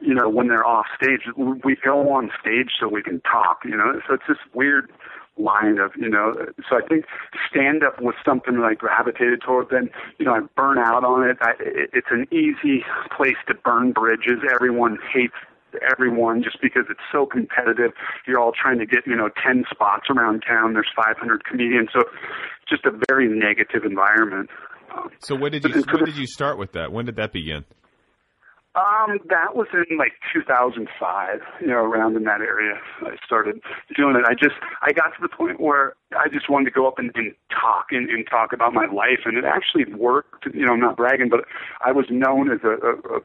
You 0.01 0.15
know, 0.15 0.29
when 0.29 0.49
they're 0.49 0.67
off 0.67 0.87
stage, 1.01 1.21
we 1.37 1.77
go 1.77 2.13
on 2.13 2.31
stage 2.41 2.71
so 2.79 2.89
we 2.89 3.03
can 3.03 3.21
talk. 3.21 3.61
You 3.65 3.77
know, 3.77 4.01
so 4.07 4.15
it's 4.15 4.25
this 4.29 4.39
weird 4.53 4.91
line 5.39 5.79
of 5.79 5.93
you 5.97 6.09
know 6.09 6.35
so 6.69 6.77
i 6.77 6.87
think 6.87 7.07
stand 7.49 7.83
up 7.83 7.99
was 8.03 8.15
something 8.25 8.57
that 8.57 8.65
i 8.65 8.75
gravitated 8.75 9.41
toward 9.41 9.69
then 9.71 9.89
you 10.19 10.27
know 10.27 10.35
i 10.35 10.41
burn 10.55 10.77
out 10.77 11.03
on 11.03 11.27
it 11.27 11.39
I, 11.41 11.53
it 11.61 11.91
it's 11.95 12.09
an 12.11 12.27
easy 12.31 12.85
place 13.17 13.37
to 13.47 13.55
burn 13.55 13.93
bridges 13.93 14.41
everyone 14.53 14.99
hates 15.13 15.33
everyone 15.91 16.43
just 16.43 16.61
because 16.61 16.85
it's 16.91 17.01
so 17.13 17.27
competitive. 17.27 17.93
You're 18.27 18.41
all 18.41 18.53
trying 18.53 18.79
to 18.79 18.87
get, 18.87 19.07
you 19.07 19.17
know, 19.17 19.31
10 19.45 19.65
spots 19.71 20.07
around 20.11 20.43
town. 20.47 20.75
There's 20.75 20.91
500 20.95 21.45
comedians. 21.45 21.89
So 21.93 22.03
just 22.69 22.85
a 22.85 22.93
very 23.09 23.29
negative 23.29 23.85
environment. 23.85 24.51
So 25.21 25.37
when 25.37 25.53
did 25.53 25.65
you 25.65 25.83
when 25.93 26.05
did 26.05 26.17
you 26.17 26.27
start 26.27 26.59
with 26.59 26.73
that? 26.73 26.93
When 26.93 27.07
did 27.07 27.17
that 27.17 27.33
begin? 27.33 27.65
Um, 28.77 29.19
that 29.29 29.57
was 29.57 29.67
in 29.75 29.99
like 29.99 30.13
2005, 30.33 31.41
you 31.61 31.67
know, 31.67 31.83
around 31.83 32.17
in 32.17 32.23
that 32.25 32.41
area. 32.41 32.79
I 33.03 33.17
started 33.27 33.61
doing 33.97 34.15
it. 34.15 34.23
I 34.25 34.35
just, 34.35 34.55
I 34.83 34.93
got 34.93 35.11
to 35.19 35.21
the 35.21 35.29
point 35.29 35.59
where 35.59 35.95
I 36.17 36.29
just 36.33 36.49
wanted 36.49 36.67
to 36.67 36.71
go 36.71 36.87
up 36.87 36.99
and, 36.99 37.11
and 37.17 37.35
talk 37.51 37.87
and, 37.91 38.09
and 38.09 38.25
talk 38.31 38.53
about 38.53 38.73
my 38.73 38.87
life, 38.87 39.27
and 39.27 39.37
it 39.37 39.45
actually 39.45 39.93
worked. 39.93 40.47
You 40.55 40.67
know, 40.67 40.75
I'm 40.75 40.81
not 40.81 40.97
bragging, 40.97 41.29
but 41.29 41.47
I 41.85 41.91
was 41.91 42.07
known 42.11 42.53
as 42.53 42.61
a, 42.63 42.79
a, 42.79 43.17
a 43.17 43.21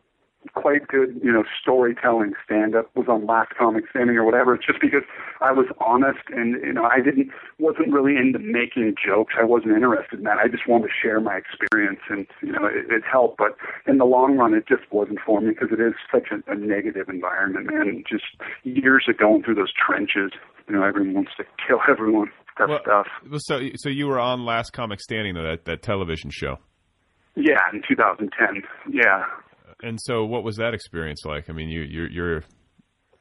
quite 0.54 0.88
good, 0.88 1.20
you 1.24 1.32
know, 1.32 1.44
storytelling 1.62 2.34
stand 2.44 2.76
up 2.76 2.90
was 2.96 3.08
on 3.08 3.26
Last 3.26 3.54
Comic 3.58 3.86
Standing 3.90 4.18
or 4.18 4.24
whatever, 4.24 4.56
It's 4.56 4.66
just 4.66 4.82
because 4.82 5.04
I 5.42 5.52
was 5.52 5.66
honest 5.80 6.20
and, 6.30 6.62
you 6.64 6.74
know, 6.74 6.86
I 6.86 7.02
didn't, 7.02 7.30
wasn't 7.60 7.92
really 7.92 8.18
into 8.18 8.40
making 8.40 8.96
jokes. 9.04 9.34
I 9.40 9.44
wasn't 9.44 9.74
interested 9.74 10.20
in 10.20 10.26
that. 10.26 10.38
I 10.38 10.48
just 10.48 10.68
wanted 10.68 10.88
to 10.88 10.94
share 11.02 11.20
my 11.20 11.36
experience 11.38 12.00
and, 12.10 12.28
you 12.42 12.52
know, 12.52 12.66
it, 12.66 12.92
it 12.92 13.04
helped. 13.10 13.38
But 13.38 13.58
in 13.88 13.98
the 13.98 14.06
long 14.06 14.38
run, 14.38 14.54
it 14.54 14.68
just 14.68 14.84
wasn't 14.92 15.20
for 15.26 15.42
me 15.42 15.50
because 15.50 15.70
it 15.72 15.82
is 15.82 15.94
such 16.12 16.30
a, 16.32 16.52
a 16.52 16.56
negative 16.56 17.10
environment, 17.10 17.68
man. 17.68 18.04
Just 18.10 18.26
years 18.64 19.06
of 19.10 19.18
going 19.18 19.44
through 19.44 19.56
those 19.56 19.74
trenches, 19.74 20.32
you 20.68 20.76
know, 20.76 20.84
everyone 20.84 21.14
wants 21.14 21.32
to 21.38 21.44
kill 21.68 21.80
everyone. 21.90 22.32
That 22.58 22.70
well, 22.70 22.80
stuff. 22.82 23.08
So, 23.40 23.60
so 23.76 23.90
you 23.90 24.08
were 24.08 24.20
on 24.20 24.46
Last 24.46 24.72
Comic 24.72 25.02
Standing, 25.02 25.34
though, 25.34 25.44
that, 25.44 25.66
that 25.66 25.82
television 25.82 26.30
show? 26.32 26.58
Yeah, 27.36 27.60
in 27.74 27.82
2010. 27.86 28.64
Yeah. 28.90 29.26
And 29.86 30.02
so, 30.02 30.26
what 30.26 30.44
was 30.44 30.58
that 30.58 30.74
experience 30.74 31.26
like? 31.26 31.48
I 31.48 31.54
mean, 31.54 31.70
you 31.70 31.82
you're, 31.82 32.10
you're 32.10 32.44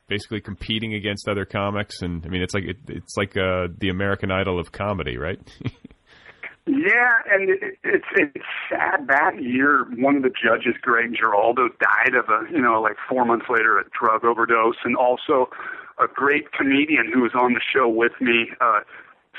basically 0.08 0.40
competing 0.40 0.94
against 0.94 1.28
other 1.28 1.44
comics, 1.44 2.00
and 2.00 2.24
I 2.24 2.28
mean, 2.30 2.40
it's 2.40 2.54
like 2.54 2.64
it, 2.64 2.76
it's 2.88 3.14
like 3.18 3.36
uh, 3.36 3.68
the 3.78 3.90
American 3.90 4.30
Idol 4.30 4.58
of 4.58 4.72
comedy, 4.72 5.18
right? 5.18 5.38
yeah, 6.66 7.12
and 7.30 7.50
it, 7.50 7.78
it's 7.84 8.06
it's 8.16 8.46
sad 8.70 9.08
that 9.08 9.42
year. 9.42 9.84
One 9.98 10.16
of 10.16 10.22
the 10.22 10.30
judges, 10.30 10.74
Greg 10.80 11.14
Giraldo, 11.14 11.68
died 11.68 12.14
of 12.14 12.30
a 12.30 12.50
you 12.50 12.62
know 12.62 12.80
like 12.80 12.96
four 13.10 13.26
months 13.26 13.44
later 13.50 13.78
a 13.78 13.84
drug 13.98 14.24
overdose, 14.24 14.76
and 14.84 14.96
also 14.96 15.50
a 15.98 16.06
great 16.06 16.50
comedian 16.52 17.12
who 17.12 17.20
was 17.20 17.32
on 17.34 17.52
the 17.52 17.60
show 17.60 17.86
with 17.86 18.12
me, 18.22 18.48
uh, 18.62 18.80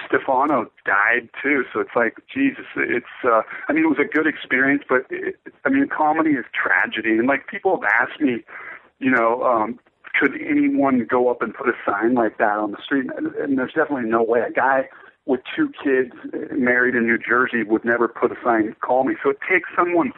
Stefano 0.07 0.71
died 0.85 1.29
too, 1.41 1.63
so 1.73 1.79
it's 1.79 1.95
like 1.95 2.17
Jesus. 2.33 2.65
It's 2.75 3.05
uh, 3.23 3.41
I 3.67 3.73
mean, 3.73 3.83
it 3.83 3.87
was 3.87 3.99
a 3.99 4.07
good 4.07 4.27
experience, 4.27 4.83
but 4.87 5.05
it, 5.09 5.35
I 5.63 5.69
mean, 5.69 5.87
comedy 5.87 6.31
is 6.31 6.45
tragedy, 6.53 7.17
and 7.17 7.27
like 7.27 7.47
people 7.47 7.79
have 7.79 7.89
asked 7.99 8.21
me, 8.21 8.43
you 8.99 9.11
know, 9.11 9.43
um, 9.43 9.79
could 10.19 10.33
anyone 10.35 11.05
go 11.09 11.29
up 11.29 11.41
and 11.41 11.53
put 11.53 11.67
a 11.67 11.73
sign 11.85 12.13
like 12.13 12.37
that 12.37 12.57
on 12.57 12.71
the 12.71 12.77
street? 12.83 13.09
And 13.17 13.57
there's 13.57 13.73
definitely 13.73 14.09
no 14.09 14.23
way. 14.23 14.41
A 14.41 14.51
guy 14.51 14.89
with 15.25 15.41
two 15.55 15.71
kids 15.83 16.13
married 16.51 16.95
in 16.95 17.05
New 17.07 17.17
Jersey 17.17 17.63
would 17.63 17.83
never 17.83 18.07
put 18.07 18.31
a 18.31 18.35
sign 18.43 18.75
call 18.81 19.03
me. 19.03 19.15
So 19.23 19.31
it 19.31 19.39
takes 19.49 19.69
someone 19.75 20.11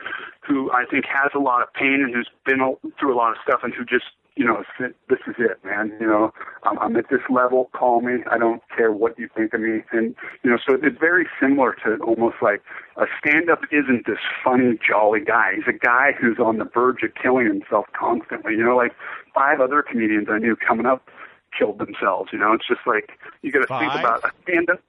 who 0.48 0.72
I 0.72 0.86
think 0.90 1.06
has 1.06 1.32
a 1.36 1.40
lot 1.40 1.62
of 1.62 1.74
pain 1.74 2.02
and 2.04 2.14
who's 2.14 2.30
been 2.46 2.60
through 3.00 3.14
a 3.14 3.18
lot 3.18 3.32
of 3.32 3.38
stuff 3.44 3.62
and 3.64 3.74
who 3.74 3.84
just 3.84 4.06
you 4.38 4.46
know, 4.46 4.64
this 4.80 5.20
is 5.28 5.36
it, 5.40 5.58
man. 5.66 5.92
You 6.00 6.06
know, 6.06 6.32
I'm, 6.64 6.78
I'm 6.78 6.96
at 6.96 7.10
this 7.10 7.22
level. 7.28 7.72
Call 7.74 8.02
me. 8.02 8.24
I 8.30 8.38
don't 8.38 8.62
care 8.76 8.92
what 8.92 9.18
you 9.18 9.28
think 9.36 9.54
of 9.54 9.62
me. 9.62 9.82
And 9.92 10.16
you 10.44 10.52
know, 10.52 10.58
so 10.66 10.76
it's 10.76 10.98
very 11.00 11.26
similar 11.42 11.76
to 11.84 11.98
almost 12.04 12.36
like 12.42 12.62
a 12.98 13.06
stand-up 13.20 13.62
isn't 13.72 14.06
this 14.06 14.20
funny, 14.44 14.78
jolly 14.88 15.22
guy. 15.22 15.54
He's 15.56 15.68
a 15.68 15.78
guy 15.78 16.12
who's 16.20 16.38
on 16.38 16.60
the 16.60 16.66
verge 16.66 17.02
of 17.02 17.16
killing 17.16 17.48
himself 17.48 17.88
constantly. 18.00 18.54
You 18.54 18.64
know, 18.64 18.78
like 18.78 18.94
five 19.34 19.60
other 19.60 19.82
comedians 19.82 20.28
I 20.30 20.38
knew 20.38 20.56
coming 20.56 20.86
up 20.86 21.10
killed 21.58 21.80
themselves. 21.80 22.30
You 22.32 22.38
know, 22.38 22.54
it's 22.54 22.68
just 22.68 22.86
like 22.86 23.18
you 23.42 23.52
got 23.52 23.68
to 23.68 23.80
think 23.80 24.00
about 24.00 24.24
a 24.24 24.30
stand-up. 24.44 24.80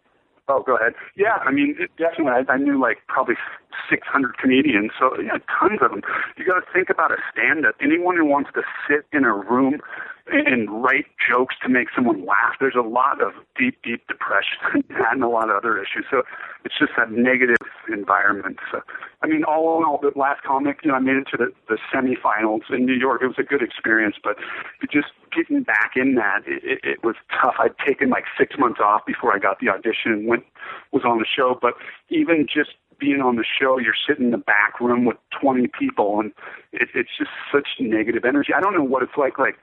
Oh, 0.49 0.63
go 0.65 0.77
ahead. 0.77 0.95
Yeah, 1.15 1.37
I 1.45 1.53
mean, 1.53 1.77
it, 1.79 1.91
definitely. 1.99 2.33
I, 2.33 2.53
I 2.53 2.57
knew 2.57 2.81
like 2.81 2.99
probably 3.07 3.35
600 3.91 4.39
comedians, 4.39 4.93
so 4.99 5.21
yeah, 5.21 5.37
tons 5.61 5.81
of 5.83 5.91
them. 5.91 6.03
You 6.37 6.47
got 6.47 6.61
to 6.61 6.73
think 6.73 6.89
about 6.89 7.13
a 7.13 7.17
stand-up. 7.31 7.77
Anyone 7.83 8.17
who 8.17 8.25
wants 8.25 8.51
to 8.55 8.63
sit 8.89 9.05
in 9.13 9.25
a 9.25 9.35
room 9.35 9.81
and 10.27 10.83
write 10.83 11.07
jokes 11.21 11.55
to 11.63 11.69
make 11.69 11.89
someone 11.95 12.25
laugh, 12.25 12.57
there's 12.61 12.77
a 12.77 12.87
lot 12.87 13.21
of 13.21 13.33
deep, 13.59 13.77
deep 13.83 14.07
depression 14.09 14.85
and 15.13 15.23
a 15.23 15.29
lot 15.29 15.51
of 15.51 15.57
other 15.57 15.77
issues. 15.77 16.05
So 16.11 16.23
it's 16.65 16.79
just 16.79 16.93
that 16.97 17.11
negative 17.13 17.57
environment. 17.93 18.59
So, 18.73 18.81
I 19.21 19.27
mean, 19.27 19.43
all 19.43 19.79
in 19.79 19.85
all, 19.85 19.99
the 20.01 20.17
last 20.17 20.43
comic, 20.45 20.79
you 20.85 20.91
know, 20.91 20.97
I 20.97 21.01
made 21.01 21.17
it 21.17 21.27
to 21.33 21.37
the, 21.37 21.53
the 21.69 21.79
semifinals 21.93 22.71
in 22.71 22.87
New 22.87 22.95
York. 22.95 23.21
It 23.21 23.27
was 23.27 23.39
a 23.39 23.43
good 23.43 23.63
experience, 23.63 24.15
but 24.23 24.37
just 24.93 25.09
getting 25.35 25.65
back 25.65 25.93
in 25.97 26.15
that, 26.15 26.43
it, 26.47 26.63
it, 26.63 26.81
it 26.85 27.05
was 27.05 27.17
tough. 27.31 27.55
I'd 27.59 27.77
taken 27.85 28.11
like 28.11 28.25
six 28.39 28.57
months 28.59 28.79
off 28.81 29.05
before 29.07 29.35
I 29.35 29.41
got 29.41 29.59
the 29.59 29.71
audition 29.71 30.13
and 30.13 30.27
went 30.29 30.45
was 30.93 31.03
on 31.05 31.19
the 31.19 31.27
show. 31.27 31.59
But 31.61 31.75
even 32.11 32.47
just 32.47 32.71
being 32.99 33.21
on 33.21 33.37
the 33.37 33.45
show, 33.45 33.79
you're 33.79 33.95
sitting 34.07 34.27
in 34.27 34.31
the 34.31 34.39
back 34.39 34.81
room 34.81 35.05
with 35.05 35.17
20 35.41 35.69
people, 35.69 36.21
and 36.21 36.33
it, 36.73 36.89
it's 36.95 37.11
just 37.17 37.31
such 37.53 37.69
negative 37.79 38.25
energy. 38.25 38.53
I 38.55 38.61
don't 38.61 38.75
know 38.75 38.85
what 38.85 39.03
it's 39.03 39.17
like, 39.17 39.39
like 39.39 39.57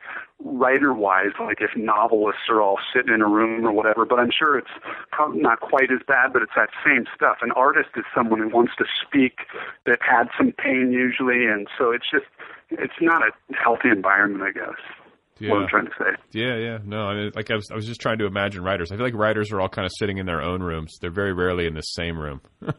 writer-wise, 0.44 1.34
like 1.40 1.62
if 1.62 1.76
novelists 1.76 2.44
are 2.50 2.62
all 2.62 2.80
sitting 2.94 3.14
in 3.14 3.22
a 3.22 3.28
room 3.28 3.66
or 3.66 3.72
whatever. 3.72 4.06
But 4.06 4.20
I'm 4.20 4.32
sure 4.32 4.58
it's 4.58 4.72
probably 5.12 5.42
not 5.42 5.60
quite 5.60 5.92
as 5.92 6.00
bad. 6.08 6.34
But 6.34 6.42
it's 6.42 6.56
that 6.56 6.70
same 6.86 7.06
stuff. 7.16 7.38
An 7.42 7.52
artist 7.52 7.90
is 7.96 8.06
someone 8.14 8.40
who 8.40 8.50
wants 8.50 8.74
to 8.78 8.86
speak 9.02 9.40
that 9.86 10.00
had 10.02 10.30
some 10.38 10.52
pain 10.52 10.92
usually, 10.92 11.46
and 11.46 11.68
so 11.78 11.92
it's 11.92 12.10
just 12.10 12.26
it's 12.72 13.02
not 13.02 13.22
a 13.22 13.32
healthy 13.54 13.90
environment, 13.90 14.44
I 14.44 14.52
guess. 14.52 15.05
Yeah. 15.40 15.52
What 15.52 15.64
I'm 15.64 15.68
trying 15.68 15.86
to 15.86 15.92
say. 16.00 16.22
Yeah, 16.32 16.56
yeah. 16.56 16.78
No, 16.86 17.08
I 17.08 17.16
mean, 17.16 17.32
like 17.36 17.52
I 17.52 17.56
was, 17.56 17.70
I 17.70 17.76
was 17.76 17.86
just 17.86 18.00
trying 18.00 18.20
to 18.20 18.26
imagine 18.26 18.64
writers. 18.64 18.92
I 18.92 18.96
feel 18.96 19.06
like 19.06 19.14
writers 19.14 19.52
are 19.52 19.60
all 19.60 19.68
kind 19.68 19.86
of 19.86 19.92
sitting 19.98 20.18
in 20.18 20.26
their 20.26 20.42
own 20.42 20.64
rooms. 20.64 20.98
They're 21.02 21.12
very 21.12 21.34
rarely 21.34 21.68
in 21.68 21.74
the 21.74 21.82
same 21.82 22.18
room. 22.18 22.42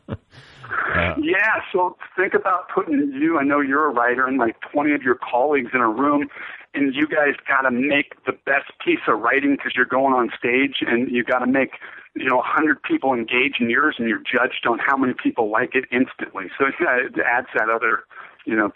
Uh, 0.96 1.14
yeah, 1.20 1.60
so 1.72 1.96
think 2.16 2.34
about 2.34 2.68
putting 2.74 3.12
you, 3.12 3.38
I 3.38 3.44
know 3.44 3.60
you're 3.60 3.86
a 3.86 3.92
writer, 3.92 4.26
and 4.26 4.38
like 4.38 4.56
20 4.72 4.92
of 4.94 5.02
your 5.02 5.16
colleagues 5.16 5.70
in 5.74 5.80
a 5.80 5.88
room, 5.88 6.28
and 6.74 6.94
you 6.94 7.06
guys 7.06 7.34
got 7.46 7.62
to 7.62 7.70
make 7.70 8.14
the 8.24 8.32
best 8.32 8.72
piece 8.84 9.00
of 9.06 9.20
writing 9.20 9.56
because 9.56 9.72
you're 9.76 9.84
going 9.84 10.14
on 10.14 10.30
stage, 10.38 10.76
and 10.80 11.10
you 11.10 11.22
got 11.22 11.40
to 11.40 11.46
make, 11.46 11.72
you 12.14 12.28
know, 12.28 12.36
100 12.36 12.82
people 12.82 13.12
engage 13.12 13.56
in 13.60 13.68
yours, 13.68 13.96
and 13.98 14.08
you're 14.08 14.22
judged 14.22 14.66
on 14.68 14.78
how 14.78 14.96
many 14.96 15.12
people 15.22 15.50
like 15.50 15.74
it 15.74 15.84
instantly. 15.92 16.46
So 16.58 16.66
yeah, 16.80 16.98
it 17.06 17.14
adds 17.20 17.48
that 17.54 17.68
other, 17.68 18.04
you 18.44 18.56
know, 18.56 18.72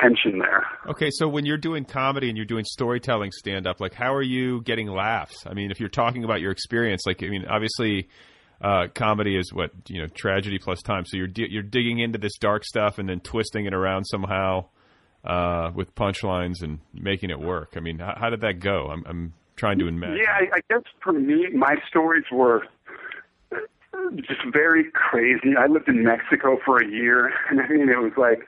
tension 0.00 0.38
there. 0.38 0.66
Okay, 0.88 1.10
so 1.10 1.28
when 1.28 1.44
you're 1.44 1.58
doing 1.58 1.84
comedy 1.84 2.28
and 2.28 2.36
you're 2.36 2.46
doing 2.46 2.64
storytelling 2.64 3.30
stand 3.32 3.66
up, 3.66 3.80
like 3.80 3.94
how 3.94 4.14
are 4.14 4.22
you 4.22 4.62
getting 4.62 4.88
laughs? 4.88 5.46
I 5.46 5.54
mean, 5.54 5.70
if 5.70 5.80
you're 5.80 5.88
talking 5.88 6.24
about 6.24 6.40
your 6.40 6.52
experience, 6.52 7.02
like 7.06 7.22
I 7.22 7.28
mean, 7.28 7.44
obviously 7.46 8.08
uh, 8.60 8.86
comedy 8.94 9.36
is 9.36 9.52
what 9.52 9.70
you 9.88 10.02
know 10.02 10.08
tragedy 10.14 10.58
plus 10.58 10.82
time. 10.82 11.04
So 11.06 11.16
you're 11.16 11.26
di- 11.26 11.48
you're 11.50 11.62
digging 11.62 11.98
into 12.00 12.18
this 12.18 12.36
dark 12.38 12.64
stuff 12.64 12.98
and 12.98 13.08
then 13.08 13.20
twisting 13.20 13.66
it 13.66 13.74
around 13.74 14.04
somehow 14.04 14.66
uh, 15.24 15.70
with 15.74 15.94
punchlines 15.94 16.62
and 16.62 16.80
making 16.92 17.30
it 17.30 17.38
work. 17.38 17.74
I 17.76 17.80
mean, 17.80 17.98
how, 17.98 18.14
how 18.16 18.30
did 18.30 18.40
that 18.40 18.60
go? 18.60 18.88
I'm, 18.90 19.04
I'm 19.06 19.34
trying 19.56 19.78
to 19.78 19.88
imagine. 19.88 20.18
Yeah, 20.22 20.32
I, 20.32 20.56
I 20.56 20.60
guess 20.70 20.82
for 21.02 21.12
me, 21.12 21.48
my 21.54 21.74
stories 21.88 22.24
were 22.32 22.64
just 24.16 24.40
very 24.52 24.90
crazy. 24.92 25.54
I 25.58 25.66
lived 25.66 25.88
in 25.88 26.04
Mexico 26.04 26.58
for 26.64 26.78
a 26.78 26.86
year, 26.86 27.32
and 27.50 27.60
I 27.60 27.68
mean, 27.68 27.88
it 27.88 27.98
was 27.98 28.12
like 28.16 28.46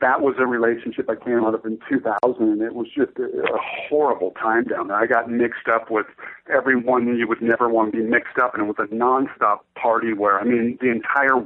that 0.00 0.20
was 0.20 0.34
a 0.38 0.46
relationship 0.46 1.08
I 1.08 1.16
came 1.16 1.44
out 1.44 1.54
of 1.54 1.64
in 1.64 1.78
2000, 1.88 2.42
and 2.42 2.62
it 2.62 2.74
was 2.74 2.86
just 2.94 3.12
a, 3.18 3.24
a 3.24 3.58
horrible 3.88 4.32
time 4.32 4.64
down 4.64 4.88
there. 4.88 4.96
I 4.96 5.06
got 5.06 5.30
mixed 5.30 5.68
up 5.72 5.90
with 5.90 6.06
everyone 6.52 7.16
you 7.16 7.26
would 7.26 7.40
never 7.40 7.68
want 7.68 7.92
to 7.92 7.98
be 7.98 8.04
mixed 8.04 8.38
up, 8.38 8.54
and 8.54 8.62
it 8.62 8.66
was 8.66 8.76
a 8.78 8.94
nonstop 8.94 9.60
party 9.74 10.12
where, 10.12 10.38
I 10.38 10.44
mean, 10.44 10.78
the 10.80 10.90
entire 10.90 11.42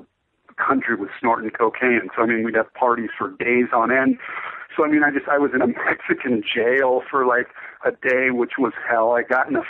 country 0.56 0.96
was 0.96 1.08
snorting 1.20 1.50
cocaine. 1.50 2.10
So, 2.16 2.22
I 2.22 2.26
mean, 2.26 2.44
we'd 2.44 2.56
have 2.56 2.72
parties 2.74 3.10
for 3.16 3.30
days 3.38 3.66
on 3.72 3.92
end. 3.92 4.18
So 4.76 4.84
I 4.84 4.88
mean, 4.88 5.02
I 5.02 5.10
just 5.10 5.28
I 5.28 5.38
was 5.38 5.50
in 5.54 5.62
a 5.62 5.66
Mexican 5.86 6.42
jail 6.42 7.02
for 7.10 7.26
like 7.26 7.48
a 7.84 7.90
day, 7.90 8.30
which 8.30 8.52
was 8.58 8.72
hell. 8.88 9.12
I 9.12 9.22
got 9.22 9.48
in 9.48 9.56
a 9.56 9.62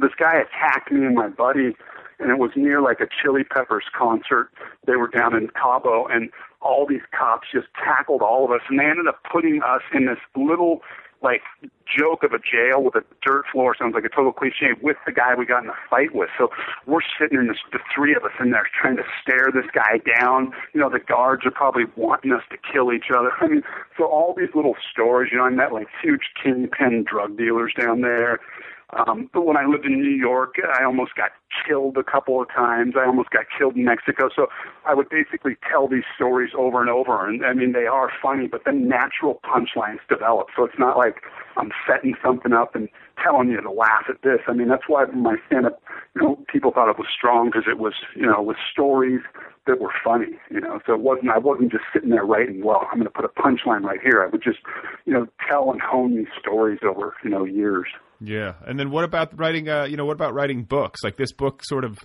this 0.00 0.12
guy 0.16 0.34
attacked 0.34 0.92
me 0.92 1.04
and 1.04 1.14
my 1.14 1.28
buddy 1.28 1.74
and 2.18 2.30
it 2.30 2.38
was 2.38 2.50
near 2.56 2.80
like 2.80 3.00
a 3.00 3.06
Chili 3.06 3.44
Peppers 3.44 3.84
concert. 3.96 4.50
They 4.86 4.96
were 4.96 5.08
down 5.08 5.36
in 5.36 5.48
Cabo, 5.48 6.06
and 6.06 6.30
all 6.66 6.86
these 6.86 7.06
cops 7.16 7.48
just 7.52 7.68
tackled 7.82 8.22
all 8.22 8.44
of 8.44 8.50
us, 8.50 8.60
and 8.68 8.78
they 8.78 8.84
ended 8.84 9.06
up 9.06 9.20
putting 9.30 9.62
us 9.62 9.82
in 9.94 10.06
this 10.06 10.18
little 10.36 10.82
like 11.22 11.42
joke 11.86 12.22
of 12.22 12.32
a 12.32 12.38
jail 12.38 12.82
with 12.82 12.94
a 12.94 13.02
dirt 13.24 13.44
floor 13.50 13.74
sounds 13.78 13.94
like 13.94 14.04
a 14.04 14.08
total 14.08 14.32
cliche 14.32 14.74
with 14.82 14.96
the 15.06 15.12
guy 15.12 15.34
we 15.34 15.46
got 15.46 15.62
in 15.62 15.70
a 15.70 15.78
fight 15.88 16.14
with. 16.14 16.28
So 16.36 16.50
we're 16.86 17.00
sitting 17.18 17.38
in 17.38 17.46
this 17.46 17.56
the 17.72 17.78
three 17.94 18.14
of 18.14 18.22
us 18.24 18.32
in 18.40 18.50
there 18.50 18.68
trying 18.80 18.96
to 18.96 19.04
stare 19.22 19.48
this 19.52 19.64
guy 19.72 19.98
down. 20.20 20.52
You 20.74 20.80
know, 20.80 20.90
the 20.90 21.00
guards 21.00 21.46
are 21.46 21.50
probably 21.50 21.84
wanting 21.96 22.32
us 22.32 22.42
to 22.50 22.56
kill 22.70 22.92
each 22.92 23.10
other. 23.16 23.32
I 23.40 23.48
mean, 23.48 23.62
so 23.96 24.04
all 24.04 24.34
these 24.36 24.54
little 24.54 24.76
stories, 24.90 25.30
you 25.32 25.38
know, 25.38 25.44
I 25.44 25.50
met 25.50 25.72
like 25.72 25.88
huge 26.02 26.30
kingpin 26.42 27.04
drug 27.08 27.38
dealers 27.38 27.72
down 27.78 28.02
there. 28.02 28.38
Um, 28.94 29.28
when 29.34 29.56
I 29.56 29.66
lived 29.66 29.84
in 29.84 30.00
New 30.00 30.14
York, 30.14 30.54
I 30.78 30.84
almost 30.84 31.16
got 31.16 31.32
killed 31.66 31.96
a 31.96 32.04
couple 32.04 32.40
of 32.40 32.48
times. 32.48 32.94
I 32.96 33.04
almost 33.04 33.30
got 33.30 33.46
killed 33.56 33.74
in 33.74 33.84
Mexico. 33.84 34.28
So 34.34 34.46
I 34.86 34.94
would 34.94 35.08
basically 35.08 35.56
tell 35.68 35.88
these 35.88 36.04
stories 36.14 36.52
over 36.56 36.80
and 36.80 36.88
over. 36.88 37.28
And 37.28 37.44
I 37.44 37.52
mean, 37.52 37.72
they 37.72 37.86
are 37.86 38.10
funny, 38.22 38.46
but 38.46 38.62
then 38.64 38.88
natural 38.88 39.40
punchlines 39.42 39.98
develop. 40.08 40.48
So 40.56 40.64
it's 40.64 40.78
not 40.78 40.96
like 40.96 41.16
I'm 41.56 41.72
setting 41.86 42.14
something 42.22 42.52
up 42.52 42.76
and 42.76 42.88
telling 43.22 43.48
you 43.48 43.60
to 43.60 43.70
laugh 43.70 44.04
at 44.08 44.22
this. 44.22 44.38
I 44.46 44.52
mean, 44.52 44.68
that's 44.68 44.84
why 44.86 45.04
my 45.06 45.36
stand-up, 45.48 45.82
you 46.14 46.22
know, 46.22 46.38
people 46.46 46.70
thought 46.70 46.88
it 46.88 46.98
was 46.98 47.08
strong 47.12 47.46
because 47.46 47.64
it 47.68 47.78
was, 47.78 47.94
you 48.14 48.26
know, 48.26 48.40
with 48.40 48.56
stories 48.70 49.20
that 49.66 49.80
were 49.80 49.92
funny, 50.04 50.38
you 50.48 50.60
know. 50.60 50.78
So 50.86 50.94
it 50.94 51.00
wasn't 51.00 51.30
I 51.30 51.38
wasn't 51.38 51.72
just 51.72 51.84
sitting 51.92 52.10
there 52.10 52.24
writing, 52.24 52.62
well, 52.62 52.86
I'm 52.92 52.98
going 52.98 53.10
to 53.10 53.10
put 53.10 53.24
a 53.24 53.28
punchline 53.28 53.82
right 53.82 54.00
here. 54.00 54.22
I 54.22 54.28
would 54.28 54.44
just, 54.44 54.58
you 55.06 55.12
know, 55.12 55.26
tell 55.50 55.72
and 55.72 55.80
hone 55.80 56.14
these 56.14 56.30
stories 56.38 56.80
over, 56.86 57.14
you 57.24 57.30
know, 57.30 57.44
years. 57.44 57.88
Yeah, 58.20 58.54
and 58.66 58.78
then 58.78 58.90
what 58.90 59.04
about 59.04 59.38
writing? 59.38 59.68
Uh, 59.68 59.84
you 59.84 59.96
know, 59.96 60.06
what 60.06 60.14
about 60.14 60.34
writing 60.34 60.64
books? 60.64 61.00
Like 61.04 61.16
this 61.16 61.32
book 61.32 61.62
sort 61.64 61.84
of 61.84 61.98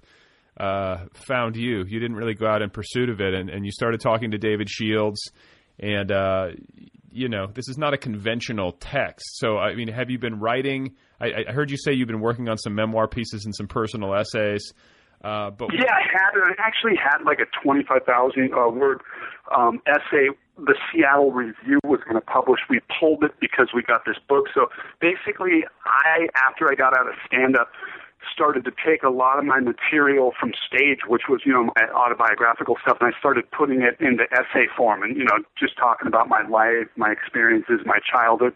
uh, 0.58 1.06
found 1.14 1.56
you. 1.56 1.86
You 1.88 2.00
didn't 2.00 2.16
really 2.16 2.34
go 2.34 2.48
out 2.48 2.62
in 2.62 2.70
pursuit 2.70 3.10
of 3.10 3.22
it, 3.22 3.34
and, 3.34 3.50
and 3.50 3.66
you 3.66 3.72
started 3.72 4.02
talking 4.02 4.32
to 4.32 4.38
David 4.38 4.70
Shields, 4.70 5.32
and 5.80 6.12
uh, 6.12 6.48
you 7.12 7.30
know, 7.30 7.48
this 7.48 7.68
is 7.68 7.78
not 7.78 7.94
a 7.94 7.98
conventional 7.98 8.74
text. 8.74 9.26
So, 9.38 9.58
I 9.58 9.76
mean, 9.76 9.88
have 9.90 10.10
you 10.10 10.20
been 10.20 10.40
writing? 10.40 10.96
I, 11.20 11.46
I 11.48 11.52
heard 11.52 11.70
you 11.72 11.78
say 11.78 11.94
you've 11.94 12.08
been 12.08 12.22
working 12.22 12.50
on 12.50 12.58
some 12.58 12.76
memoir 12.76 13.08
pieces 13.08 13.46
and 13.46 13.56
some 13.56 13.68
personal 13.68 14.16
essays. 14.16 14.74
Uh, 15.24 15.52
but 15.52 15.70
yeah, 15.74 15.84
I 15.86 16.02
had 16.02 16.34
I 16.36 16.68
actually 16.68 16.96
had 16.98 17.24
like 17.24 17.40
a 17.40 17.46
twenty 17.64 17.84
five 17.88 18.04
thousand 18.08 18.52
uh, 18.54 18.70
word 18.70 19.02
um, 19.56 19.80
essay 19.86 20.30
the 20.66 20.76
Seattle 20.92 21.32
Review 21.32 21.80
was 21.84 22.00
going 22.04 22.16
to 22.16 22.26
publish. 22.26 22.60
We 22.70 22.80
pulled 23.00 23.24
it 23.24 23.32
because 23.40 23.70
we 23.74 23.82
got 23.84 24.06
this 24.06 24.18
book. 24.28 24.46
So 24.54 24.68
basically, 25.00 25.66
I 25.86 26.28
after 26.48 26.70
I 26.70 26.76
got 26.76 26.98
out 26.98 27.08
of 27.08 27.16
stand 27.26 27.56
up 27.56 27.70
started 28.34 28.64
to 28.66 28.72
take 28.86 29.04
a 29.04 29.10
lot 29.10 29.40
of 29.40 29.46
my 29.46 29.60
material 29.60 30.32
from 30.40 30.52
stage, 30.68 31.00
which 31.08 31.24
was, 31.28 31.42
you 31.46 31.52
know, 31.52 31.66
my 31.76 31.90
autobiographical 31.94 32.78
stuff, 32.82 32.98
and 33.02 33.14
I 33.14 33.18
started 33.18 33.50
putting 33.52 33.82
it 33.82 33.98
into 34.00 34.26
essay 34.32 34.68
form 34.78 35.04
and, 35.04 35.18
you 35.18 35.26
know, 35.26 35.40
just 35.58 35.78
talking 35.78 36.08
about 36.08 36.30
my 36.30 36.48
life, 36.48 36.88
my 36.96 37.12
experiences, 37.12 37.82
my 37.86 38.00
childhood. 38.00 38.54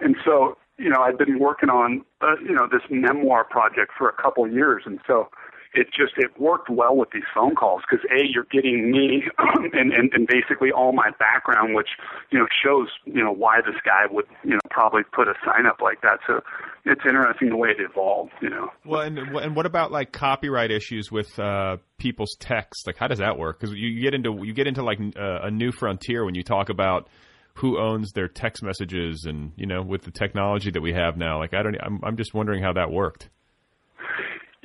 And 0.00 0.16
so, 0.24 0.56
you 0.78 0.90
know, 0.90 1.02
I've 1.02 1.18
been 1.18 1.38
working 1.38 1.70
on, 1.70 2.04
uh, 2.20 2.36
you 2.42 2.54
know, 2.54 2.66
this 2.70 2.82
memoir 2.90 3.44
project 3.44 3.92
for 3.96 4.08
a 4.08 4.22
couple 4.22 4.46
years. 4.48 4.82
And 4.86 4.98
so, 5.06 5.28
it 5.74 5.88
just 5.88 6.12
it 6.16 6.30
worked 6.40 6.70
well 6.70 6.96
with 6.96 7.10
these 7.12 7.24
phone 7.34 7.54
calls 7.54 7.82
because 7.88 8.04
a 8.10 8.24
you're 8.28 8.46
getting 8.50 8.90
me 8.90 9.24
and, 9.72 9.92
and 9.92 10.12
and 10.12 10.26
basically 10.26 10.70
all 10.70 10.92
my 10.92 11.10
background, 11.18 11.74
which 11.74 11.88
you 12.30 12.38
know 12.38 12.46
shows 12.64 12.88
you 13.04 13.22
know 13.22 13.32
why 13.32 13.60
this 13.60 13.76
guy 13.84 14.04
would 14.10 14.26
you 14.44 14.50
know 14.50 14.60
probably 14.70 15.02
put 15.12 15.28
a 15.28 15.34
sign 15.44 15.66
up 15.66 15.80
like 15.82 16.00
that. 16.02 16.20
So 16.26 16.40
it's 16.84 17.00
interesting 17.06 17.50
the 17.50 17.56
way 17.56 17.70
it 17.70 17.80
evolved. 17.80 18.32
You 18.40 18.50
know. 18.50 18.68
Well, 18.84 19.02
and 19.02 19.18
and 19.18 19.56
what 19.56 19.66
about 19.66 19.90
like 19.90 20.12
copyright 20.12 20.70
issues 20.70 21.10
with 21.10 21.38
uh, 21.38 21.78
people's 21.98 22.36
text? 22.38 22.86
Like, 22.86 22.96
how 22.96 23.08
does 23.08 23.18
that 23.18 23.36
work? 23.36 23.60
Because 23.60 23.74
you 23.74 24.00
get 24.00 24.14
into 24.14 24.44
you 24.44 24.54
get 24.54 24.66
into 24.66 24.82
like 24.82 25.00
uh, 25.00 25.40
a 25.42 25.50
new 25.50 25.72
frontier 25.72 26.24
when 26.24 26.34
you 26.34 26.42
talk 26.42 26.68
about 26.68 27.08
who 27.54 27.78
owns 27.78 28.12
their 28.12 28.28
text 28.28 28.62
messages 28.62 29.24
and 29.26 29.52
you 29.56 29.66
know 29.66 29.82
with 29.82 30.02
the 30.02 30.10
technology 30.10 30.70
that 30.72 30.80
we 30.80 30.92
have 30.92 31.16
now 31.16 31.38
like 31.38 31.54
i 31.54 31.62
don't 31.62 31.76
i'm, 31.80 32.00
I'm 32.02 32.16
just 32.16 32.34
wondering 32.34 32.60
how 32.60 32.72
that 32.72 32.90
worked 32.90 33.28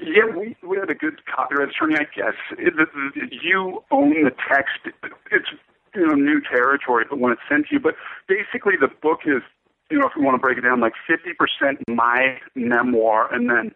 yeah, 0.02 0.26
we 0.36 0.56
we 0.68 0.78
had 0.78 0.90
a 0.90 0.96
good 0.96 1.22
copyright 1.26 1.70
attorney, 1.70 1.96
I 1.96 2.06
guess. 2.16 2.36
It, 2.58 2.74
it, 2.78 3.34
you 3.44 3.84
own 3.92 4.24
the 4.24 4.32
text. 4.50 4.80
It's 5.32 5.48
you 5.96 6.08
know 6.08 6.16
new 6.16 6.42
territory, 6.42 7.06
but 7.10 7.20
when 7.20 7.32
it's 7.32 7.42
sent 7.50 7.68
to 7.68 7.76
you, 7.76 7.80
but 7.80 7.96
basically 8.28 8.74
the 8.80 8.88
book 9.02 9.22
is 9.26 9.42
you 9.90 10.00
know 10.00 10.08
if 10.08 10.14
we 10.18 10.24
want 10.24 10.36
to 10.36 10.40
break 10.40 10.58
it 10.58 10.62
down, 10.62 10.80
like 10.80 10.94
fifty 11.08 11.32
percent 11.34 11.80
my 11.90 12.40
memoir, 12.56 13.34
and 13.34 13.50
then 13.50 13.72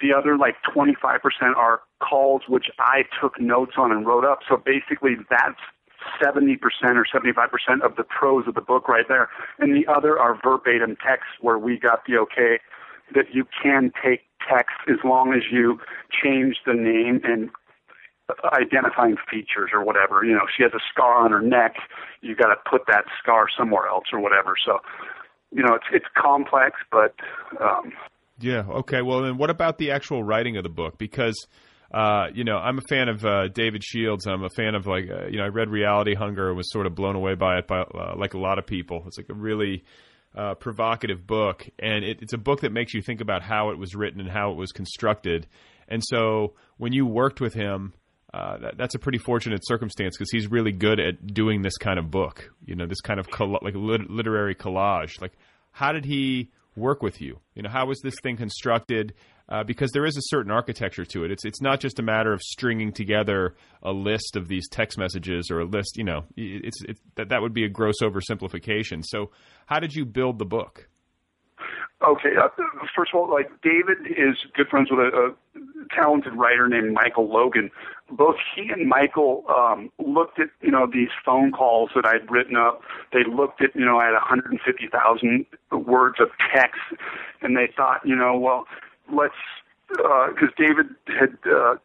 the 0.00 0.12
other 0.12 0.36
like 0.36 0.56
twenty 0.72 0.94
five 1.00 1.22
percent 1.22 1.56
are 1.56 1.80
calls 2.00 2.42
which 2.48 2.66
I 2.78 3.04
took 3.20 3.40
notes 3.40 3.72
on 3.76 3.90
and 3.92 4.06
wrote 4.06 4.24
up. 4.24 4.40
So 4.48 4.56
basically 4.56 5.16
that's 5.30 5.60
70% 6.22 6.58
or 6.96 7.06
75% 7.06 7.82
of 7.82 7.96
the 7.96 8.04
prose 8.04 8.46
of 8.46 8.54
the 8.54 8.60
book 8.60 8.88
right 8.88 9.06
there. 9.08 9.30
And 9.58 9.74
the 9.74 9.90
other 9.90 10.18
are 10.18 10.38
verbatim 10.42 10.96
texts 10.96 11.32
where 11.40 11.58
we 11.58 11.78
got 11.78 12.04
the 12.06 12.18
okay 12.18 12.60
that 13.14 13.26
you 13.32 13.44
can 13.62 13.92
take 14.02 14.20
text 14.48 14.76
as 14.88 14.98
long 15.04 15.32
as 15.34 15.42
you 15.50 15.78
change 16.22 16.56
the 16.66 16.74
name 16.74 17.20
and 17.24 17.50
identifying 18.44 19.16
features 19.30 19.70
or 19.72 19.84
whatever. 19.84 20.24
You 20.24 20.32
know, 20.32 20.46
she 20.56 20.62
has 20.62 20.72
a 20.72 20.80
scar 20.90 21.24
on 21.24 21.30
her 21.30 21.42
neck, 21.42 21.74
you 22.22 22.34
got 22.34 22.48
to 22.48 22.56
put 22.68 22.82
that 22.88 23.04
scar 23.22 23.46
somewhere 23.56 23.86
else 23.86 24.04
or 24.12 24.20
whatever. 24.20 24.54
So, 24.64 24.78
you 25.50 25.62
know, 25.62 25.74
it's 25.74 25.86
it's 25.92 26.06
complex, 26.16 26.76
but 26.90 27.14
um, 27.60 27.92
yeah. 28.40 28.64
Okay. 28.68 29.02
Well, 29.02 29.22
then 29.22 29.36
what 29.36 29.50
about 29.50 29.78
the 29.78 29.90
actual 29.90 30.24
writing 30.24 30.56
of 30.56 30.62
the 30.62 30.70
book? 30.70 30.98
Because 30.98 31.46
uh, 31.92 32.26
you 32.34 32.42
know, 32.42 32.56
I'm 32.56 32.78
a 32.78 32.82
fan 32.88 33.08
of 33.08 33.24
uh, 33.24 33.48
David 33.48 33.84
Shields. 33.84 34.26
I'm 34.26 34.42
a 34.42 34.50
fan 34.50 34.74
of 34.74 34.86
like, 34.86 35.04
uh, 35.08 35.26
you 35.26 35.38
know, 35.38 35.44
I 35.44 35.48
read 35.48 35.68
Reality 35.68 36.14
Hunger 36.14 36.48
and 36.48 36.56
was 36.56 36.70
sort 36.72 36.86
of 36.86 36.94
blown 36.94 37.14
away 37.14 37.36
by 37.36 37.58
it, 37.58 37.68
by 37.68 37.82
uh, 37.82 38.14
like 38.16 38.34
a 38.34 38.38
lot 38.38 38.58
of 38.58 38.66
people. 38.66 39.04
It's 39.06 39.16
like 39.16 39.28
a 39.28 39.34
really 39.34 39.84
uh, 40.34 40.54
provocative 40.54 41.26
book, 41.26 41.66
and 41.78 42.04
it, 42.04 42.18
it's 42.22 42.32
a 42.32 42.38
book 42.38 42.60
that 42.62 42.72
makes 42.72 42.94
you 42.94 43.02
think 43.02 43.20
about 43.20 43.42
how 43.42 43.70
it 43.70 43.78
was 43.78 43.94
written 43.94 44.20
and 44.20 44.30
how 44.30 44.50
it 44.50 44.56
was 44.56 44.72
constructed. 44.72 45.46
And 45.88 46.02
so, 46.04 46.54
when 46.76 46.92
you 46.92 47.06
worked 47.06 47.40
with 47.40 47.54
him, 47.54 47.92
uh, 48.32 48.58
that, 48.58 48.76
that's 48.76 48.94
a 48.94 48.98
pretty 48.98 49.18
fortunate 49.18 49.60
circumstance 49.64 50.16
because 50.16 50.30
he's 50.30 50.50
really 50.50 50.72
good 50.72 50.98
at 50.98 51.24
doing 51.32 51.62
this 51.62 51.76
kind 51.76 51.98
of 51.98 52.10
book. 52.10 52.50
You 52.64 52.74
know, 52.74 52.86
this 52.86 53.00
kind 53.00 53.20
of 53.20 53.30
coll- 53.30 53.58
like 53.62 53.74
lit- 53.74 54.10
literary 54.10 54.54
collage. 54.54 55.20
Like, 55.20 55.32
how 55.70 55.92
did 55.92 56.04
he 56.04 56.50
work 56.74 57.02
with 57.02 57.20
you? 57.20 57.38
You 57.54 57.62
know, 57.62 57.70
how 57.70 57.86
was 57.86 58.00
this 58.00 58.14
thing 58.22 58.36
constructed? 58.36 59.14
Uh, 59.46 59.62
because 59.62 59.90
there 59.92 60.06
is 60.06 60.16
a 60.16 60.22
certain 60.24 60.50
architecture 60.50 61.04
to 61.04 61.22
it. 61.24 61.30
It's 61.30 61.44
it's 61.44 61.60
not 61.60 61.78
just 61.78 61.98
a 61.98 62.02
matter 62.02 62.32
of 62.32 62.40
stringing 62.40 62.92
together 62.92 63.54
a 63.82 63.92
list 63.92 64.36
of 64.36 64.48
these 64.48 64.66
text 64.70 64.96
messages 64.96 65.50
or 65.50 65.60
a 65.60 65.66
list. 65.66 65.98
You 65.98 66.04
know, 66.04 66.24
it's, 66.34 66.82
that 67.16 67.28
that 67.28 67.42
would 67.42 67.52
be 67.52 67.64
a 67.64 67.68
gross 67.68 67.96
oversimplification. 68.00 69.04
So, 69.04 69.32
how 69.66 69.80
did 69.80 69.94
you 69.94 70.06
build 70.06 70.38
the 70.38 70.46
book? 70.46 70.88
Okay, 72.02 72.30
uh, 72.36 72.48
first 72.94 73.12
of 73.14 73.20
all, 73.20 73.30
like 73.30 73.50
David 73.62 73.98
is 74.10 74.36
good 74.54 74.68
friends 74.68 74.88
with 74.90 75.00
a, 75.00 75.08
a 75.08 75.94
talented 75.94 76.34
writer 76.34 76.68
named 76.68 76.92
Michael 76.92 77.32
Logan. 77.32 77.70
Both 78.10 78.36
he 78.54 78.68
and 78.68 78.88
Michael 78.88 79.44
um, 79.48 79.90
looked 79.98 80.38
at 80.38 80.48
you 80.60 80.70
know 80.70 80.86
these 80.92 81.08
phone 81.24 81.52
calls 81.52 81.90
that 81.94 82.04
I'd 82.04 82.30
written 82.30 82.56
up. 82.56 82.82
They 83.12 83.24
looked 83.24 83.62
at 83.62 83.74
you 83.74 83.84
know 83.84 83.98
I 83.98 84.06
had 84.06 84.12
150,000 84.12 85.46
words 85.72 86.16
of 86.20 86.28
text, 86.54 86.80
and 87.40 87.56
they 87.56 87.72
thought 87.74 88.00
you 88.04 88.16
know 88.16 88.38
well 88.38 88.66
let's 89.12 89.34
because 89.88 90.48
uh, 90.48 90.62
David 90.62 90.86
had 91.06 91.36
uh, 91.50 91.76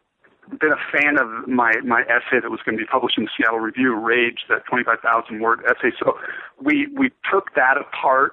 been 0.58 0.72
a 0.72 0.82
fan 0.92 1.18
of 1.18 1.48
my 1.48 1.74
my 1.84 2.02
essay 2.02 2.40
that 2.42 2.50
was 2.50 2.60
going 2.64 2.76
to 2.76 2.82
be 2.82 2.86
published 2.86 3.18
in 3.18 3.24
the 3.24 3.30
Seattle 3.36 3.60
Review, 3.60 3.94
Rage, 3.94 4.46
that 4.48 4.64
25,000 4.66 5.40
word 5.40 5.60
essay. 5.64 5.94
So 5.98 6.18
we 6.60 6.88
we 6.96 7.10
took 7.30 7.54
that 7.54 7.76
apart, 7.76 8.32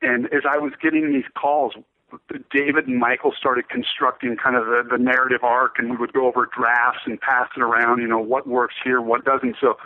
and 0.00 0.26
as 0.26 0.42
I 0.48 0.58
was 0.58 0.72
getting 0.80 1.12
these 1.12 1.28
calls, 1.36 1.74
David 2.50 2.86
and 2.86 2.98
Michael 2.98 3.32
started 3.36 3.68
constructing 3.68 4.36
kind 4.36 4.56
of 4.56 4.66
the, 4.66 4.82
the 4.90 5.02
narrative 5.02 5.42
arc, 5.42 5.78
and 5.78 5.90
we 5.90 5.96
would 5.96 6.12
go 6.12 6.26
over 6.26 6.46
drafts 6.46 7.00
and 7.06 7.20
pass 7.20 7.48
it 7.56 7.62
around. 7.62 8.00
You 8.00 8.08
know 8.08 8.20
what 8.20 8.46
works 8.46 8.74
here, 8.82 9.00
what 9.00 9.24
doesn't. 9.24 9.56
So 9.60 9.76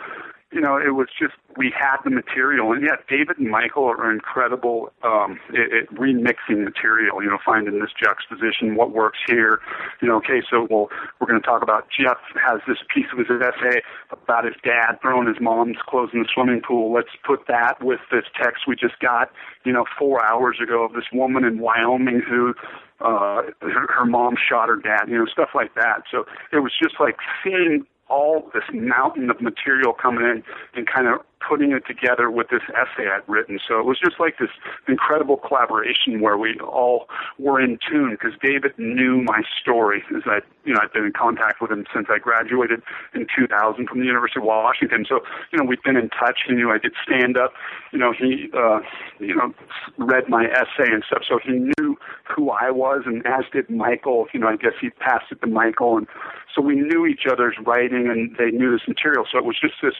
you 0.51 0.61
know, 0.61 0.77
it 0.77 0.95
was 0.95 1.07
just 1.19 1.33
we 1.57 1.73
had 1.77 1.97
the 2.05 2.09
material, 2.09 2.71
and 2.71 2.81
yet 2.81 3.03
David 3.09 3.37
and 3.37 3.49
Michael 3.49 3.83
are 3.83 4.11
incredible 4.11 4.93
um, 5.03 5.39
at, 5.49 5.75
at 5.75 5.89
remixing 5.91 6.63
material. 6.63 7.21
You 7.21 7.29
know, 7.29 7.37
finding 7.45 7.79
this 7.79 7.91
juxtaposition, 8.01 8.75
what 8.75 8.91
works 8.91 9.19
here. 9.27 9.59
You 10.01 10.07
know, 10.07 10.15
okay, 10.17 10.41
so 10.49 10.65
well, 10.69 10.87
we're 11.19 11.27
going 11.27 11.41
to 11.41 11.45
talk 11.45 11.63
about 11.63 11.87
Jeff 11.91 12.17
has 12.39 12.61
this 12.65 12.77
piece 12.93 13.07
of 13.11 13.19
his 13.19 13.27
essay 13.27 13.81
about 14.09 14.45
his 14.45 14.55
dad 14.63 14.95
throwing 15.01 15.27
his 15.27 15.37
mom's 15.41 15.77
clothes 15.85 16.11
in 16.13 16.21
the 16.23 16.29
swimming 16.33 16.61
pool. 16.65 16.93
Let's 16.93 17.11
put 17.25 17.47
that 17.47 17.83
with 17.83 17.99
this 18.09 18.23
text 18.41 18.63
we 18.67 18.75
just 18.75 18.99
got, 18.99 19.29
you 19.65 19.73
know, 19.73 19.83
four 19.99 20.23
hours 20.25 20.59
ago 20.63 20.85
of 20.85 20.93
this 20.93 21.11
woman 21.11 21.43
in 21.43 21.59
Wyoming 21.59 22.21
who 22.27 22.53
uh 22.99 23.43
her, 23.61 23.87
her 23.93 24.05
mom 24.05 24.35
shot 24.37 24.69
her 24.69 24.77
dad, 24.77 25.05
you 25.07 25.17
know, 25.17 25.25
stuff 25.25 25.49
like 25.53 25.75
that. 25.75 26.03
So 26.09 26.25
it 26.53 26.59
was 26.59 26.71
just 26.81 26.95
like 26.99 27.17
seeing 27.43 27.85
all 28.09 28.49
this 28.53 28.63
mountain 28.73 29.29
of 29.29 29.41
material 29.41 29.93
coming 29.93 30.23
in 30.23 30.43
and 30.75 30.87
kind 30.87 31.07
of 31.07 31.21
putting 31.45 31.71
it 31.71 31.83
together 31.85 32.31
with 32.31 32.49
this 32.49 32.61
essay 32.69 33.07
I'd 33.07 33.27
written. 33.27 33.59
So 33.65 33.79
it 33.79 33.85
was 33.85 33.99
just 33.99 34.19
like 34.19 34.37
this 34.39 34.49
incredible 34.87 35.37
collaboration 35.37 36.21
where 36.21 36.37
we 36.37 36.59
all 36.59 37.07
were 37.37 37.61
in 37.61 37.77
tune 37.89 38.11
because 38.11 38.37
David 38.41 38.73
knew 38.77 39.21
my 39.21 39.41
story 39.61 40.03
as 40.15 40.23
I, 40.25 40.39
you 40.65 40.73
know, 40.73 40.79
I'd 40.81 40.91
been 40.93 41.05
in 41.05 41.13
contact 41.13 41.61
with 41.61 41.71
him 41.71 41.85
since 41.93 42.07
I 42.09 42.17
graduated 42.17 42.81
in 43.13 43.27
2000 43.35 43.87
from 43.87 43.99
the 43.99 44.05
University 44.05 44.39
of 44.39 44.45
Washington. 44.45 45.05
So, 45.07 45.21
you 45.51 45.59
know, 45.59 45.65
we've 45.65 45.83
been 45.83 45.97
in 45.97 46.09
touch. 46.09 46.39
He 46.47 46.53
knew 46.53 46.71
I 46.71 46.79
did 46.79 46.93
stand 47.03 47.37
up. 47.37 47.53
You 47.91 47.99
know, 47.99 48.11
he, 48.11 48.49
uh, 48.57 48.79
you 49.19 49.35
know, 49.35 49.53
read 49.97 50.29
my 50.29 50.45
essay 50.45 50.91
and 50.91 51.03
stuff. 51.05 51.21
So 51.27 51.39
he 51.43 51.51
knew 51.51 51.97
who 52.23 52.49
I 52.49 52.71
was 52.71 53.03
and 53.05 53.25
as 53.25 53.45
did 53.53 53.69
Michael. 53.69 54.27
You 54.33 54.39
know, 54.39 54.47
I 54.47 54.55
guess 54.55 54.73
he 54.81 54.89
passed 54.89 55.31
it 55.31 55.41
to 55.41 55.47
Michael. 55.47 55.97
And 55.97 56.07
so 56.53 56.61
we 56.61 56.75
knew 56.75 57.05
each 57.05 57.25
other's 57.29 57.55
writing 57.65 58.09
and 58.09 58.35
they 58.37 58.49
knew 58.57 58.71
this 58.71 58.87
material. 58.87 59.25
So 59.31 59.37
it 59.37 59.45
was 59.45 59.59
just 59.59 59.75
this 59.83 59.95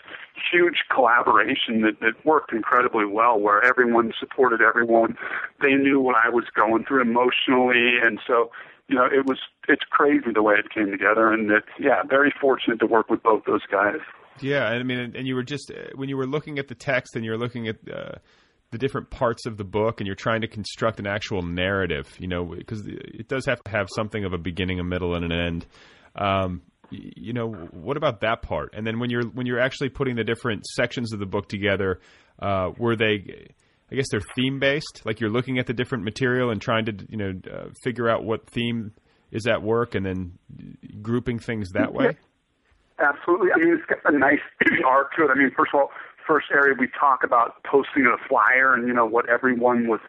huge 0.51 0.83
collaboration 0.93 1.26
that, 1.81 1.99
that 2.01 2.25
worked 2.25 2.53
incredibly 2.53 3.05
well 3.05 3.39
where 3.39 3.63
everyone 3.63 4.13
supported 4.19 4.61
everyone. 4.61 5.17
They 5.61 5.73
knew 5.73 5.99
what 5.99 6.15
I 6.15 6.29
was 6.29 6.45
going 6.55 6.85
through 6.85 7.01
emotionally. 7.01 7.97
And 8.03 8.19
so, 8.25 8.51
you 8.87 8.95
know, 8.95 9.05
it 9.05 9.25
was, 9.25 9.39
it's 9.67 9.83
crazy 9.89 10.31
the 10.33 10.43
way 10.43 10.55
it 10.57 10.73
came 10.73 10.91
together. 10.91 11.31
And 11.31 11.51
it, 11.51 11.63
yeah, 11.79 12.03
very 12.07 12.33
fortunate 12.39 12.79
to 12.79 12.87
work 12.87 13.09
with 13.09 13.21
both 13.23 13.43
those 13.45 13.65
guys. 13.71 13.99
Yeah. 14.39 14.65
I 14.65 14.83
mean, 14.83 15.13
and 15.15 15.27
you 15.27 15.35
were 15.35 15.43
just, 15.43 15.71
uh, 15.71 15.89
when 15.95 16.09
you 16.09 16.17
were 16.17 16.27
looking 16.27 16.59
at 16.59 16.67
the 16.67 16.75
text 16.75 17.15
and 17.15 17.25
you 17.25 17.31
were 17.31 17.37
looking 17.37 17.67
at, 17.67 17.77
uh, 17.91 18.15
the 18.71 18.77
different 18.77 19.09
parts 19.09 19.45
of 19.45 19.57
the 19.57 19.63
book 19.63 20.01
and 20.01 20.07
you're 20.07 20.15
trying 20.15 20.41
to 20.41 20.47
construct 20.47 20.99
an 20.99 21.07
actual 21.07 21.41
narrative, 21.41 22.13
you 22.19 22.27
know, 22.27 22.43
because 22.43 22.85
it 22.85 23.27
does 23.27 23.45
have 23.45 23.63
to 23.63 23.71
have 23.71 23.87
something 23.95 24.25
of 24.25 24.33
a 24.33 24.37
beginning, 24.37 24.79
a 24.79 24.83
middle, 24.83 25.15
and 25.15 25.23
an 25.23 25.31
end. 25.31 25.65
Um, 26.15 26.61
you 26.89 27.33
know, 27.33 27.49
what 27.49 27.97
about 27.97 28.21
that 28.21 28.41
part? 28.41 28.73
And 28.73 28.85
then 28.85 28.99
when 28.99 29.09
you're 29.09 29.25
when 29.25 29.45
you're 29.45 29.59
actually 29.59 29.89
putting 29.89 30.15
the 30.15 30.23
different 30.23 30.65
sections 30.65 31.13
of 31.13 31.19
the 31.19 31.25
book 31.25 31.49
together, 31.49 31.99
uh, 32.39 32.71
were 32.77 32.95
they? 32.95 33.49
I 33.89 33.95
guess 33.95 34.07
they're 34.11 34.21
theme 34.35 34.59
based. 34.59 35.01
Like 35.05 35.21
you're 35.21 35.29
looking 35.29 35.59
at 35.59 35.65
the 35.65 35.73
different 35.73 36.03
material 36.03 36.49
and 36.49 36.61
trying 36.61 36.85
to 36.85 36.95
you 37.09 37.17
know 37.17 37.33
uh, 37.51 37.69
figure 37.83 38.09
out 38.09 38.23
what 38.23 38.49
theme 38.49 38.93
is 39.31 39.47
at 39.47 39.61
work, 39.61 39.95
and 39.95 40.05
then 40.05 40.37
grouping 41.01 41.39
things 41.39 41.71
that 41.71 41.93
way. 41.93 42.17
Absolutely. 42.99 43.49
I 43.53 43.57
mean, 43.59 43.73
it's 43.77 43.85
got 43.85 44.13
a 44.13 44.17
nice 44.17 44.39
arc 44.85 45.15
to 45.15 45.25
it. 45.25 45.29
I 45.29 45.35
mean, 45.35 45.51
first 45.55 45.71
of 45.73 45.79
all, 45.79 45.91
first 46.27 46.47
area 46.51 46.75
we 46.77 46.87
talk 46.99 47.23
about 47.23 47.63
posting 47.63 48.05
a 48.05 48.17
flyer 48.27 48.73
and 48.73 48.87
you 48.87 48.93
know 48.93 49.05
what 49.05 49.29
everyone 49.29 49.87
was 49.87 49.99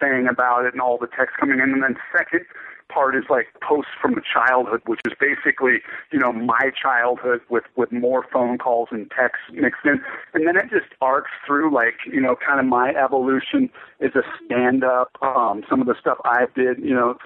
saying 0.00 0.26
about 0.30 0.64
it 0.64 0.72
and 0.72 0.80
all 0.80 0.98
the 0.98 1.08
text 1.08 1.36
coming 1.38 1.58
in, 1.58 1.72
and 1.72 1.82
then 1.82 1.96
second 2.16 2.44
part 2.88 3.14
is 3.16 3.24
like 3.28 3.48
posts 3.62 3.92
from 4.00 4.20
childhood, 4.32 4.82
which 4.86 5.00
is 5.06 5.12
basically, 5.20 5.80
you 6.10 6.18
know, 6.18 6.32
my 6.32 6.70
childhood 6.80 7.40
with, 7.48 7.64
with 7.76 7.92
more 7.92 8.24
phone 8.32 8.58
calls 8.58 8.88
and 8.90 9.10
texts 9.10 9.44
mixed 9.52 9.84
in. 9.84 10.00
And 10.34 10.46
then 10.46 10.56
it 10.56 10.70
just 10.70 10.92
arcs 11.00 11.30
through 11.46 11.74
like, 11.74 11.94
you 12.10 12.20
know, 12.20 12.36
kind 12.36 12.60
of 12.60 12.66
my 12.66 12.90
evolution 12.90 13.70
as 14.00 14.10
a 14.14 14.22
stand 14.44 14.84
up, 14.84 15.10
um, 15.22 15.64
some 15.68 15.80
of 15.80 15.86
the 15.86 15.94
stuff 16.00 16.18
I 16.24 16.46
did, 16.54 16.78
you 16.78 16.94
know, 16.94 17.16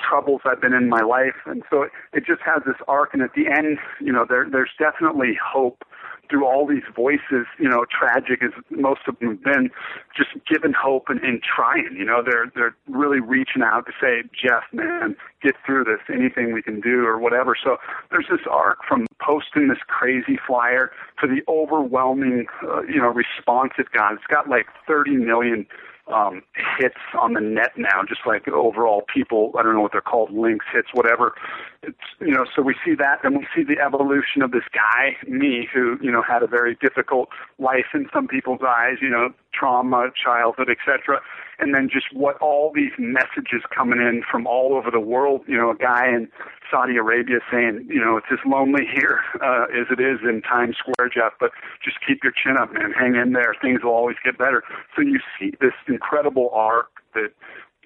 troubles 0.00 0.40
I've 0.44 0.60
been 0.60 0.72
in 0.72 0.88
my 0.88 1.02
life. 1.02 1.36
And 1.44 1.62
so 1.70 1.82
it, 1.82 1.92
it 2.12 2.24
just 2.26 2.40
has 2.42 2.62
this 2.66 2.76
arc. 2.88 3.12
And 3.12 3.22
at 3.22 3.34
the 3.34 3.46
end, 3.48 3.78
you 4.00 4.12
know, 4.12 4.24
there, 4.28 4.46
there's 4.50 4.70
definitely 4.78 5.38
hope 5.42 5.84
through 6.28 6.46
all 6.46 6.66
these 6.66 6.82
voices, 6.94 7.46
you 7.58 7.68
know, 7.68 7.84
tragic 7.90 8.42
as 8.42 8.50
most 8.70 9.00
of 9.06 9.18
them 9.18 9.30
have 9.30 9.44
been, 9.44 9.70
just 10.16 10.30
giving 10.46 10.72
hope 10.72 11.04
and, 11.08 11.20
and 11.20 11.42
trying. 11.42 11.94
You 11.96 12.04
know, 12.04 12.22
they're 12.24 12.50
they're 12.54 12.76
really 12.88 13.20
reaching 13.20 13.62
out 13.62 13.86
to 13.86 13.92
say, 14.00 14.28
Jeff, 14.32 14.64
man, 14.72 15.16
get 15.42 15.54
through 15.64 15.84
this. 15.84 16.00
Anything 16.12 16.52
we 16.52 16.62
can 16.62 16.80
do 16.80 17.04
or 17.04 17.18
whatever. 17.18 17.56
So 17.62 17.76
there's 18.10 18.26
this 18.30 18.46
arc 18.50 18.78
from 18.86 19.06
posting 19.20 19.68
this 19.68 19.78
crazy 19.86 20.38
flyer 20.46 20.90
to 21.20 21.26
the 21.26 21.42
overwhelming, 21.50 22.46
uh, 22.62 22.82
you 22.82 23.00
know, 23.00 23.08
response 23.08 23.72
it 23.78 23.90
got. 23.92 24.12
It's 24.14 24.26
got 24.28 24.48
like 24.48 24.66
30 24.86 25.16
million 25.16 25.66
um, 26.12 26.42
hits 26.78 26.94
on 27.20 27.34
the 27.34 27.40
net 27.40 27.72
now, 27.76 28.02
just 28.08 28.20
like 28.26 28.46
overall 28.48 29.02
people, 29.12 29.52
I 29.58 29.62
don't 29.62 29.74
know 29.74 29.80
what 29.80 29.92
they're 29.92 30.00
called, 30.00 30.32
links, 30.32 30.64
hits, 30.72 30.88
whatever. 30.92 31.34
It's, 31.82 31.96
you 32.20 32.32
know, 32.32 32.46
so 32.54 32.62
we 32.62 32.74
see 32.84 32.94
that, 32.94 33.24
and 33.24 33.36
we 33.36 33.46
see 33.54 33.64
the 33.64 33.80
evolution 33.80 34.42
of 34.42 34.52
this 34.52 34.62
guy, 34.72 35.16
me, 35.28 35.68
who, 35.72 35.98
you 36.00 36.12
know, 36.12 36.22
had 36.22 36.42
a 36.42 36.46
very 36.46 36.76
difficult 36.80 37.28
life 37.58 37.86
in 37.94 38.06
some 38.12 38.28
people's 38.28 38.60
eyes, 38.66 38.98
you 39.00 39.08
know, 39.08 39.30
trauma, 39.56 40.10
childhood, 40.22 40.68
etc. 40.70 41.20
And 41.58 41.74
then 41.74 41.88
just 41.90 42.06
what 42.12 42.36
all 42.38 42.70
these 42.74 42.92
messages 42.98 43.62
coming 43.74 44.00
in 44.00 44.22
from 44.30 44.46
all 44.46 44.74
over 44.74 44.90
the 44.90 45.00
world, 45.00 45.42
you 45.46 45.56
know, 45.56 45.70
a 45.70 45.76
guy 45.76 46.08
in 46.08 46.28
Saudi 46.70 46.96
Arabia 46.96 47.38
saying, 47.50 47.86
you 47.88 48.00
know, 48.00 48.16
it's 48.16 48.26
as 48.30 48.38
lonely 48.44 48.84
here 48.92 49.20
uh, 49.42 49.64
as 49.72 49.86
it 49.90 50.00
is 50.00 50.18
in 50.22 50.42
Times 50.42 50.76
Square, 50.76 51.10
Jeff, 51.14 51.32
but 51.40 51.50
just 51.82 51.96
keep 52.06 52.22
your 52.22 52.32
chin 52.32 52.56
up, 52.58 52.72
man. 52.72 52.92
Hang 52.92 53.14
in 53.14 53.32
there. 53.32 53.54
Things 53.62 53.82
will 53.82 53.92
always 53.92 54.16
get 54.24 54.36
better. 54.36 54.62
So 54.94 55.02
you 55.02 55.20
see 55.38 55.52
this 55.60 55.72
incredible 55.88 56.50
arc 56.52 56.88
that, 57.14 57.30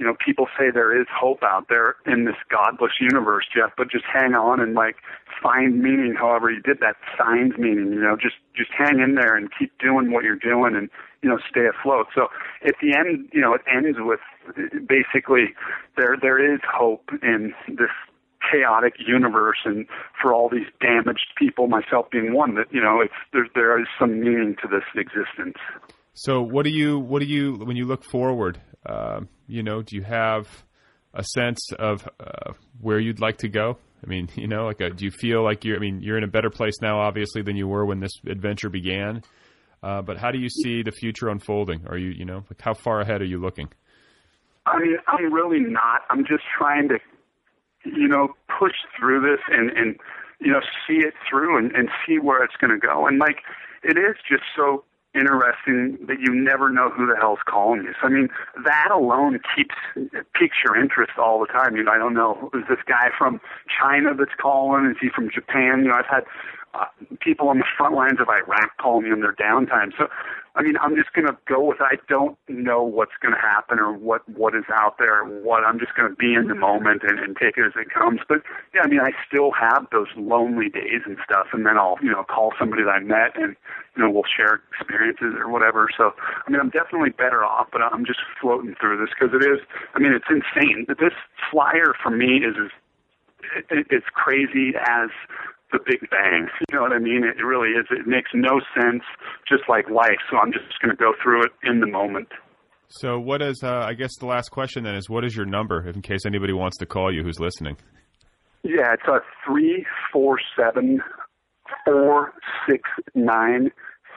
you 0.01 0.07
know, 0.07 0.17
people 0.25 0.49
say 0.59 0.71
there 0.73 0.99
is 0.99 1.07
hope 1.15 1.43
out 1.43 1.69
there 1.69 1.97
in 2.07 2.25
this 2.25 2.35
godless 2.51 2.93
universe, 2.99 3.45
Jeff, 3.55 3.71
but 3.77 3.91
just 3.91 4.07
hang 4.11 4.33
on 4.33 4.59
and 4.59 4.73
like 4.73 4.97
find 5.43 5.83
meaning 5.83 6.15
however 6.19 6.51
you 6.51 6.63
did 6.63 6.81
that 6.81 6.97
signs 7.19 7.53
meaning, 7.59 7.93
you 7.93 8.01
know, 8.01 8.17
just 8.17 8.37
just 8.57 8.71
hang 8.73 8.99
in 8.99 9.15
there 9.15 9.37
and 9.37 9.51
keep 9.59 9.77
doing 9.79 10.11
what 10.11 10.25
you're 10.25 10.37
doing 10.37 10.75
and, 10.75 10.89
you 11.23 11.29
know, 11.29 11.39
stay 11.51 11.67
afloat. 11.69 12.07
So 12.15 12.29
at 12.67 12.77
the 12.81 12.97
end, 12.97 13.29
you 13.35 13.43
know, 13.43 13.53
it 13.53 13.61
ends 13.71 13.99
with 14.01 14.21
basically 14.89 15.53
there 15.99 16.17
there 16.21 16.41
is 16.41 16.61
hope 16.65 17.11
in 17.23 17.53
this 17.69 17.93
chaotic 18.51 18.95
universe 19.07 19.59
and 19.67 19.85
for 20.21 20.33
all 20.33 20.49
these 20.49 20.67
damaged 20.81 21.29
people, 21.37 21.69
myself 21.69 22.11
being 22.11 22.33
one, 22.33 22.55
that 22.55 22.73
you 22.73 22.81
know, 22.81 23.03
it's 23.03 23.13
there 23.35 23.49
there 23.55 23.79
is 23.79 23.87
some 23.99 24.19
meaning 24.19 24.57
to 24.63 24.67
this 24.67 24.85
existence. 24.97 25.59
So, 26.15 26.41
what 26.41 26.65
do 26.65 26.71
you 26.71 26.99
what 26.99 27.21
do 27.21 27.27
you 27.27 27.57
when 27.57 27.77
you 27.77 27.85
look 27.85 28.03
forward? 28.11 28.59
Uh, 28.87 29.21
you 29.51 29.63
know, 29.63 29.83
do 29.83 29.97
you 29.97 30.03
have 30.03 30.47
a 31.13 31.25
sense 31.25 31.73
of 31.79 32.09
uh, 32.19 32.53
where 32.81 32.99
you'd 32.99 33.21
like 33.21 33.39
to 33.39 33.49
go? 33.49 33.79
I 34.05 34.09
mean, 34.09 34.29
you 34.35 34.49
know, 34.49 34.67
like, 34.67 34.81
a, 34.81 34.91
do 34.91 35.05
you 35.05 35.11
feel 35.11 35.43
like 35.43 35.65
you're? 35.65 35.77
I 35.77 35.81
mean, 35.81 36.01
you're 36.01 36.19
in 36.19 36.25
a 36.25 36.29
better 36.29 36.51
place 36.51 36.81
now, 36.81 37.01
obviously, 37.01 37.43
than 37.43 37.57
you 37.57 37.69
were 37.69 37.85
when 37.85 38.01
this 38.01 38.13
adventure 38.27 38.71
began. 38.71 39.23
Uh, 39.83 40.03
but 40.03 40.19
how 40.19 40.31
do 40.31 40.39
you 40.39 40.51
see 40.51 40.83
the 40.83 40.93
future 40.93 41.29
unfolding? 41.31 41.87
Are 41.87 41.97
you, 41.97 42.11
you 42.11 42.27
know, 42.27 42.45
like 42.51 42.61
how 42.61 42.75
far 42.75 43.01
ahead 43.01 43.23
are 43.23 43.27
you 43.27 43.41
looking? 43.41 43.69
I 44.67 44.79
mean, 44.79 44.97
I'm 45.09 45.33
really 45.33 45.59
not. 45.61 46.03
I'm 46.11 46.25
just 46.27 46.45
trying 46.59 46.89
to 46.91 46.99
you 47.85 48.09
know, 48.09 48.35
push 48.59 48.75
through 48.99 49.21
this 49.23 49.41
and, 49.49 49.71
and 49.71 49.97
you 50.41 50.53
know, 50.53 50.61
see 50.87 50.99
it 50.99 51.15
through 51.29 51.59
and, 51.59 51.73
and 51.73 51.89
see 52.07 52.19
where 52.19 52.43
it's 52.45 52.57
going 52.61 52.73
to 52.73 52.79
go. 52.79 53.07
And 53.07 53.19
like, 53.19 53.39
it 53.83 53.97
is 53.97 54.17
just 54.29 54.43
so 54.57 54.85
interesting 55.15 55.99
that 56.07 56.21
you 56.21 56.33
never 56.35 56.71
know 56.71 56.91
who 56.91 57.07
the 57.07 57.17
hell's 57.17 57.41
calling 57.47 57.83
you. 57.83 57.93
So, 58.01 58.07
I 58.07 58.11
mean, 58.11 58.29
that 58.65 58.89
alone 58.93 59.41
keeps 59.57 59.75
piques 60.35 60.57
your 60.65 60.81
interest 60.81 61.13
all 61.19 61.41
the 61.41 61.47
time. 61.47 61.77
You 61.77 61.83
know, 61.83 61.93
I 61.93 61.99
don't 61.99 62.15
know, 62.15 62.51
is 62.55 62.65
this 62.69 62.79
guy 62.87 63.11
from 63.17 63.41
China 63.69 64.15
that's 64.15 64.35
calling? 64.41 64.87
Is 64.87 64.97
he 65.01 65.09
from 65.09 65.31
Japan? 65.31 65.81
You 65.83 65.89
know, 65.89 65.97
I've 65.97 66.07
had 66.07 66.25
uh, 66.75 66.85
people 67.21 67.49
on 67.49 67.59
the 67.59 67.65
front 67.77 67.95
lines 67.95 68.21
of 68.21 68.29
Iraq 68.29 68.77
calling 68.79 69.05
me 69.05 69.11
in 69.11 69.21
their 69.21 69.35
downtime. 69.35 69.91
So 69.99 70.09
I 70.57 70.63
mean, 70.63 70.75
I'm 70.81 70.97
just 70.97 71.13
going 71.13 71.27
to 71.27 71.37
go 71.47 71.63
with. 71.63 71.81
I 71.81 71.95
don't 72.09 72.37
know 72.49 72.83
what's 72.83 73.15
going 73.23 73.35
to 73.35 73.41
happen 73.41 73.79
or 73.79 73.93
what 73.93 74.29
what 74.29 74.55
is 74.55 74.65
out 74.73 74.99
there. 74.99 75.25
What 75.25 75.63
I'm 75.65 75.79
just 75.79 75.95
going 75.95 76.11
to 76.11 76.17
be 76.17 76.35
in 76.35 76.49
the 76.49 76.55
moment 76.55 77.03
and, 77.07 77.19
and 77.19 77.37
take 77.37 77.57
it 77.57 77.67
as 77.67 77.73
it 77.77 77.91
comes. 77.91 78.21
But 78.29 78.43
yeah, 78.75 78.83
I 78.83 78.89
mean, 78.89 79.01
I 79.01 79.11
still 79.27 79.53
have 79.53 79.87
those 79.93 80.09
lonely 80.17 80.69
days 80.69 81.03
and 81.07 81.19
stuff, 81.25 81.47
and 81.53 81.65
then 81.65 81.79
I'll 81.79 81.99
you 82.03 82.11
know 82.11 82.25
call 82.25 82.53
somebody 82.59 82.83
that 82.83 82.91
I 82.91 83.01
met 83.01 83.39
and 83.41 83.55
you 83.97 84.03
know 84.03 84.11
we'll 84.11 84.27
share 84.27 84.61
experiences 84.75 85.39
or 85.39 85.49
whatever. 85.49 85.89
So 85.97 86.15
I 86.19 86.51
mean, 86.51 86.61
I'm 86.61 86.71
definitely 86.71 87.11
better 87.11 87.45
off, 87.45 87.69
but 87.71 87.83
I'm 87.83 88.05
just 88.05 88.21
floating 88.41 88.75
through 88.81 88.99
this 88.99 89.15
because 89.15 89.35
it 89.35 89.47
is. 89.47 89.61
I 89.95 90.01
mean, 90.01 90.13
it's 90.13 90.31
insane. 90.31 90.85
But 90.87 90.99
this 90.99 91.15
flyer 91.51 91.95
for 92.03 92.11
me 92.11 92.43
is 92.43 92.57
as 92.59 92.71
it's 93.71 94.07
crazy 94.13 94.75
as 94.77 95.11
the 95.73 95.81
Big 95.87 96.09
Bang. 96.11 96.49
You 96.71 96.77
know 96.77 96.83
what 96.83 96.93
I 96.93 96.99
mean? 96.99 97.25
It 97.25 97.43
really 97.43 97.71
is. 97.71 97.87
It 97.91 98.07
makes 98.07 98.31
no 98.33 98.61
sense, 98.75 99.03
just 99.49 99.65
like 99.69 99.91
life. 99.91 100.19
So 100.31 100.37
I'm 100.39 100.53
just 100.53 100.81
going 100.81 100.91
to 100.91 100.97
go 100.97 101.13
through 101.23 101.43
it 101.43 101.53
in 101.65 101.81
the 101.81 101.87
moment. 101.87 102.29
So, 102.89 103.19
what 103.19 103.43
is? 103.43 103.61
Uh, 103.63 103.85
I 103.87 103.95
guess 103.95 104.11
the 104.19 104.27
last 104.27 104.51
question 104.51 104.85
then 104.85 104.95
is, 104.95 105.09
what 105.09 105.25
is 105.25 105.35
your 105.35 105.47
number, 105.47 105.89
in 105.89 106.03
case 106.03 106.27
anybody 106.27 106.53
wants 106.53 106.77
to 106.79 106.87
call 106.87 107.13
you 107.15 107.23
who's 107.23 107.39
listening? 107.39 107.77
Yeah, 108.63 108.93
it's 108.93 109.07
a 109.09 109.21
three 109.47 109.87
four 110.13 110.39
seven 110.57 111.01
four 111.85 112.33
six 112.69 112.83
nine 113.15 113.71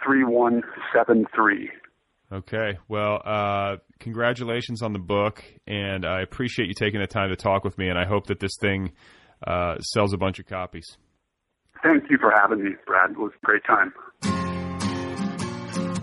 three 0.03 0.23
one 0.23 0.63
seven 0.93 1.25
three. 1.35 1.69
Okay. 2.31 2.79
Well, 2.87 3.21
uh, 3.23 3.77
congratulations 3.99 4.81
on 4.81 4.91
the 4.91 4.99
book, 4.99 5.43
and 5.67 6.03
I 6.03 6.21
appreciate 6.21 6.67
you 6.67 6.73
taking 6.73 6.99
the 6.99 7.07
time 7.07 7.29
to 7.29 7.35
talk 7.35 7.63
with 7.63 7.77
me. 7.77 7.89
And 7.89 7.99
I 7.99 8.05
hope 8.05 8.27
that 8.27 8.39
this 8.39 8.57
thing 8.59 8.91
uh, 9.45 9.77
sells 9.79 10.13
a 10.13 10.17
bunch 10.17 10.39
of 10.39 10.47
copies. 10.47 10.97
Thank 11.83 12.09
you 12.09 12.17
for 12.17 12.31
having 12.31 12.63
me, 12.63 12.71
Brad. 12.87 13.11
It 13.11 13.19
was 13.19 13.33
a 13.35 13.45
great 13.45 13.63
time. 13.65 13.93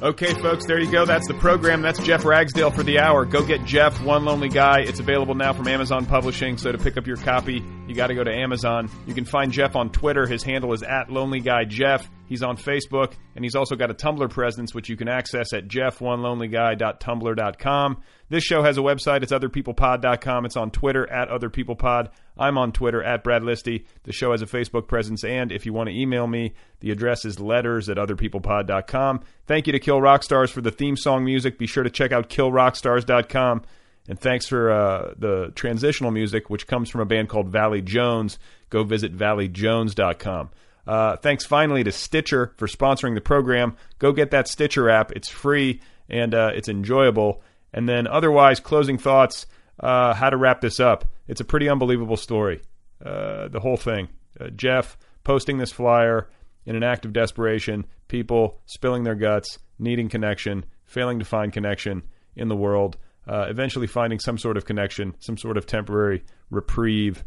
Okay, 0.03 0.33
folks, 0.41 0.65
there 0.65 0.79
you 0.81 0.91
go. 0.91 1.05
That's 1.05 1.29
the 1.29 1.35
program. 1.35 1.83
That's 1.83 1.99
Jeff 1.99 2.25
Ragsdale 2.25 2.71
for 2.71 2.83
the 2.83 2.99
hour. 3.01 3.27
Go 3.27 3.45
get 3.45 3.67
Jeff, 3.67 4.03
One 4.03 4.25
Lonely 4.25 4.49
Guy. 4.49 4.81
It's 4.81 4.99
available 4.99 5.35
now 5.35 5.53
from 5.53 5.69
Amazon 5.69 6.07
Publishing. 6.07 6.57
So 6.57 6.73
to 6.73 6.79
pick 6.79 6.97
up 6.97 7.07
your 7.07 7.19
copy, 7.19 7.63
you 7.87 7.95
got 7.95 8.07
to 8.07 8.15
go 8.15 8.25
to 8.25 8.33
Amazon. 8.33 8.91
You 9.07 9.13
can 9.13 9.27
find 9.27 9.53
Jeff 9.53 9.77
on 9.77 9.91
Twitter. 9.91 10.27
His 10.27 10.43
handle 10.43 10.73
is 10.73 10.83
at 10.83 11.11
Lonely 11.11 11.41
Guy 11.41 11.65
Jeff. 11.65 12.09
He's 12.31 12.43
on 12.45 12.57
Facebook, 12.57 13.13
and 13.35 13.45
he's 13.45 13.57
also 13.57 13.75
got 13.75 13.91
a 13.91 13.95
Tumblr 13.95 14.31
presence, 14.31 14.73
which 14.73 14.89
you 14.89 14.97
can 14.97 15.09
access 15.09 15.53
at 15.53 15.67
jeffonelonelyguy.tumblr.com. 15.67 18.03
This 18.29 18.45
show 18.45 18.63
has 18.63 18.79
a 18.79 18.83
website. 18.83 19.25
It's 19.25 19.33
otherpeoplepod.com. 19.33 20.47
It's 20.47 20.57
on 20.57 20.71
Twitter 20.71 21.13
at 21.13 21.29
otherpeoplepod. 21.29 22.11
I'm 22.39 22.57
on 22.57 22.71
Twitter 22.71 23.03
at 23.03 23.25
Brad 23.25 23.43
Listi. 23.43 23.85
The 24.05 24.13
show 24.13 24.31
has 24.31 24.43
a 24.43 24.47
Facebook 24.47 24.87
presence, 24.87 25.25
and 25.25 25.51
if 25.51 25.67
you 25.67 25.73
want 25.73 25.89
to 25.89 26.01
email 26.01 26.29
me, 26.29 26.55
the 26.79 26.93
address 26.93 27.25
is 27.25 27.41
letters 27.41 27.89
at 27.89 27.97
otherpeoplepod.com. 27.97 29.23
Thank 29.49 29.67
you 29.67 29.73
to 29.73 29.81
Kill 29.81 30.01
Rock 30.01 30.23
Stars 30.23 30.53
for 30.53 30.61
the 30.61 30.71
theme 30.71 30.97
song 30.97 31.25
music. 31.25 31.59
Be 31.59 31.67
sure 31.67 31.83
to 31.83 31.91
check 31.91 32.13
out 32.13 32.31
killrockstars.com. 32.31 33.63
And 34.09 34.21
thanks 34.21 34.47
for 34.47 34.71
uh, 34.71 35.15
the 35.19 35.51
transitional 35.57 36.13
music, 36.13 36.49
which 36.49 36.69
comes 36.69 36.91
from 36.91 37.01
a 37.01 37.07
band 37.07 37.29
called 37.29 37.49
Valley 37.49 37.83
Jones. 37.83 38.39
Go 38.69 38.85
visit 38.85 39.19
valleyjones.com. 39.19 40.51
Uh, 40.91 41.17
thanks 41.19 41.47
finally 41.47 41.85
to 41.85 41.93
Stitcher 41.93 42.53
for 42.57 42.67
sponsoring 42.67 43.15
the 43.15 43.21
program. 43.21 43.77
Go 44.01 44.11
get 44.11 44.33
that 44.33 44.49
Stitcher 44.49 44.91
app. 44.91 45.13
It's 45.13 45.29
free 45.29 45.81
and 46.09 46.35
uh, 46.35 46.51
it's 46.53 46.69
enjoyable. 46.69 47.43
And 47.73 47.89
then, 47.89 48.09
otherwise, 48.09 48.59
closing 48.59 48.99
thoughts 48.99 49.47
uh, 49.79 50.15
how 50.15 50.31
to 50.31 50.37
wrap 50.37 50.61
this 50.61 50.81
up. 50.81 51.05
It's 51.29 51.41
a 51.41 51.45
pretty 51.45 51.69
unbelievable 51.69 52.17
story. 52.17 52.63
Uh, 53.07 53.47
the 53.47 53.61
whole 53.61 53.77
thing. 53.77 54.09
Uh, 54.41 54.49
Jeff 54.49 54.99
posting 55.23 55.59
this 55.59 55.71
flyer 55.71 56.29
in 56.67 56.75
an 56.75 56.83
act 56.83 57.05
of 57.05 57.13
desperation, 57.13 57.87
people 58.09 58.59
spilling 58.67 59.05
their 59.05 59.15
guts, 59.15 59.61
needing 59.79 60.09
connection, 60.09 60.65
failing 60.87 61.21
to 61.21 61.25
find 61.25 61.53
connection 61.53 62.03
in 62.35 62.49
the 62.49 62.57
world, 62.57 62.97
uh, 63.29 63.47
eventually 63.49 63.87
finding 63.87 64.19
some 64.19 64.39
sort 64.39 64.57
of 64.57 64.65
connection, 64.65 65.15
some 65.21 65.37
sort 65.37 65.57
of 65.57 65.67
temporary 65.67 66.25
reprieve 66.51 67.23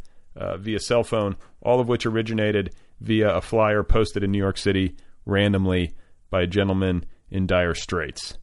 via 0.58 0.80
cell 0.82 1.06
phone, 1.06 1.38
all 1.62 1.80
of 1.80 1.88
which 1.88 2.06
originated 2.06 2.74
via 3.04 3.36
a 3.36 3.42
flyer 3.42 3.84
posted 3.84 4.24
in 4.24 4.32
New 4.32 4.40
York 4.40 4.58
City 4.58 4.96
randomly 5.26 5.94
by 6.30 6.42
a 6.42 6.48
gentleman 6.48 7.06
in 7.30 7.46
dire 7.46 7.76
straits. 7.76 8.38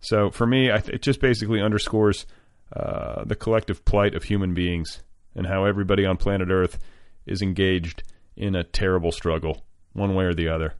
So 0.00 0.30
for 0.30 0.46
me, 0.46 0.70
it 0.70 1.02
just 1.02 1.20
basically 1.20 1.60
underscores 1.60 2.26
uh, 2.74 3.24
the 3.24 3.36
collective 3.36 3.84
plight 3.84 4.14
of 4.14 4.24
human 4.24 4.54
beings 4.54 5.02
and 5.34 5.46
how 5.46 5.64
everybody 5.64 6.04
on 6.04 6.16
planet 6.16 6.48
Earth 6.50 6.78
is 7.26 7.42
engaged 7.42 8.02
in 8.36 8.54
a 8.56 8.64
terrible 8.64 9.12
struggle, 9.12 9.64
one 9.92 10.14
way 10.14 10.24
or 10.24 10.34
the 10.34 10.48
other. 10.48 10.74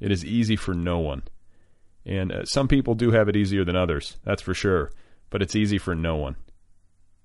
It 0.00 0.12
is 0.12 0.24
easy 0.24 0.56
for 0.56 0.74
no 0.74 0.98
one. 0.98 1.22
And 2.06 2.30
uh, 2.30 2.44
some 2.44 2.68
people 2.68 2.94
do 2.94 3.10
have 3.10 3.28
it 3.28 3.36
easier 3.36 3.64
than 3.64 3.76
others, 3.76 4.18
that's 4.24 4.42
for 4.42 4.54
sure, 4.54 4.92
but 5.30 5.42
it's 5.42 5.56
easy 5.56 5.78
for 5.78 5.94
no 5.94 6.16
one. 6.16 6.36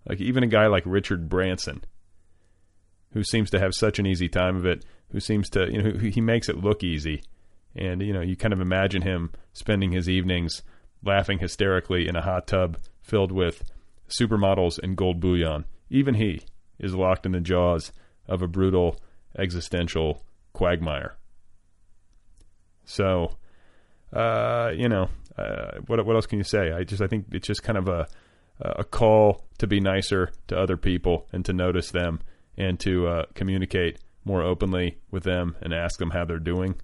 Like 0.08 0.22
even 0.22 0.44
a 0.44 0.48
guy 0.48 0.68
like 0.68 0.84
Richard 0.86 1.28
Branson, 1.30 1.84
who 3.12 3.24
seems 3.24 3.50
to 3.50 3.60
have 3.60 3.74
such 3.74 4.00
an 4.00 4.06
easy 4.06 4.30
time 4.30 4.56
of 4.56 4.66
it, 4.66 4.86
who 5.12 5.20
seems 5.20 5.50
to, 5.50 5.72
you 5.72 5.82
know, 5.82 5.98
he 5.98 6.22
makes 6.22 6.50
it 6.50 6.58
look 6.64 6.84
easy. 6.84 7.24
And, 7.76 8.02
you 8.02 8.14
know, 8.14 8.22
you 8.22 8.36
kind 8.36 8.54
of 8.54 8.62
imagine 8.62 9.02
him 9.02 9.32
spending 9.54 9.92
his 9.92 10.10
evenings 10.10 10.62
laughing 11.04 11.40
hysterically 11.40 12.08
in 12.08 12.16
a 12.16 12.22
hot 12.22 12.48
tub 12.48 12.78
filled 13.02 13.32
with 13.32 13.64
supermodels 14.10 14.80
and 14.82 14.98
gold 14.98 15.20
bullion. 15.20 15.66
Even 15.90 16.16
he 16.16 16.42
is 16.78 16.94
locked 16.94 17.26
in 17.26 17.32
the 17.32 17.40
jaws 17.40 17.92
of 18.28 18.42
a 18.42 18.48
brutal 18.48 19.00
existential 19.38 20.24
quagmire. 20.54 21.16
So, 22.86 23.38
uh, 24.14 24.72
you 24.76 24.90
know, 24.90 25.10
uh, 25.38 25.80
what 25.88 26.04
what 26.06 26.16
else 26.16 26.26
can 26.26 26.40
you 26.40 26.44
say? 26.44 26.72
I 26.72 26.84
just 26.84 27.02
I 27.02 27.08
think 27.08 27.28
it's 27.32 27.48
just 27.48 27.64
kind 27.64 27.78
of 27.78 27.88
a 27.88 28.08
a 28.60 28.84
call 28.84 29.46
to 29.60 29.68
be 29.68 29.80
nicer 29.80 30.32
to 30.48 30.60
other 30.60 30.76
people 30.76 31.28
and 31.32 31.46
to 31.46 31.54
notice 31.54 31.92
them 31.92 32.20
and 32.60 32.80
to 32.82 33.08
uh, 33.08 33.26
communicate 33.34 33.98
more 34.26 34.44
openly 34.44 34.98
with 35.10 35.24
them 35.24 35.56
and 35.62 35.74
ask 35.74 35.98
them 35.98 36.12
how 36.12 36.26
they're 36.26 36.38
doing, 36.38 36.76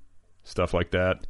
stuff 0.43 0.73
like 0.73 0.91
that. 0.91 1.27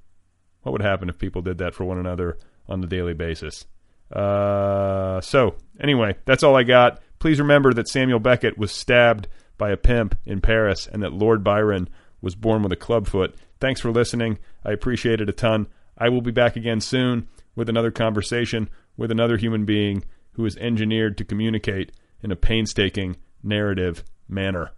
What 0.62 0.72
would 0.72 0.82
happen 0.82 1.10
if 1.10 1.18
people 1.18 1.42
did 1.42 1.58
that 1.58 1.74
for 1.74 1.84
one 1.84 1.98
another 1.98 2.38
on 2.70 2.82
a 2.84 2.88
daily 2.88 3.14
basis? 3.14 3.66
Uh, 4.12 5.20
so, 5.20 5.56
anyway, 5.80 6.16
that's 6.26 6.44
all 6.44 6.56
I 6.56 6.64
got. 6.64 7.02
Please 7.20 7.40
remember 7.40 7.74
that 7.74 7.90
Samuel 7.90 8.20
Beckett 8.20 8.58
was 8.58 8.72
stabbed 8.72 9.28
by 9.58 9.72
a 9.72 9.78
pimp 9.78 10.18
in 10.26 10.42
Paris 10.42 10.88
and 10.88 11.02
that 11.02 11.14
Lord 11.14 11.44
Byron 11.44 11.90
was 12.22 12.36
born 12.36 12.62
with 12.62 12.72
a 12.72 12.78
clubfoot. 12.78 13.36
Thanks 13.60 13.82
for 13.82 13.92
listening. 13.92 14.38
I 14.64 14.72
appreciate 14.72 15.22
it 15.22 15.30
a 15.30 15.34
ton. 15.34 15.68
I 15.98 16.10
will 16.10 16.22
be 16.22 16.32
back 16.32 16.56
again 16.56 16.82
soon 16.82 17.28
with 17.56 17.70
another 17.70 17.92
conversation 17.92 18.70
with 18.98 19.12
another 19.12 19.38
human 19.38 19.66
being 19.66 20.04
who 20.34 20.46
is 20.46 20.58
engineered 20.58 21.18
to 21.18 21.26
communicate 21.26 21.92
in 22.22 22.32
a 22.32 22.36
painstaking 22.36 23.16
narrative 23.44 24.04
manner. 24.28 24.72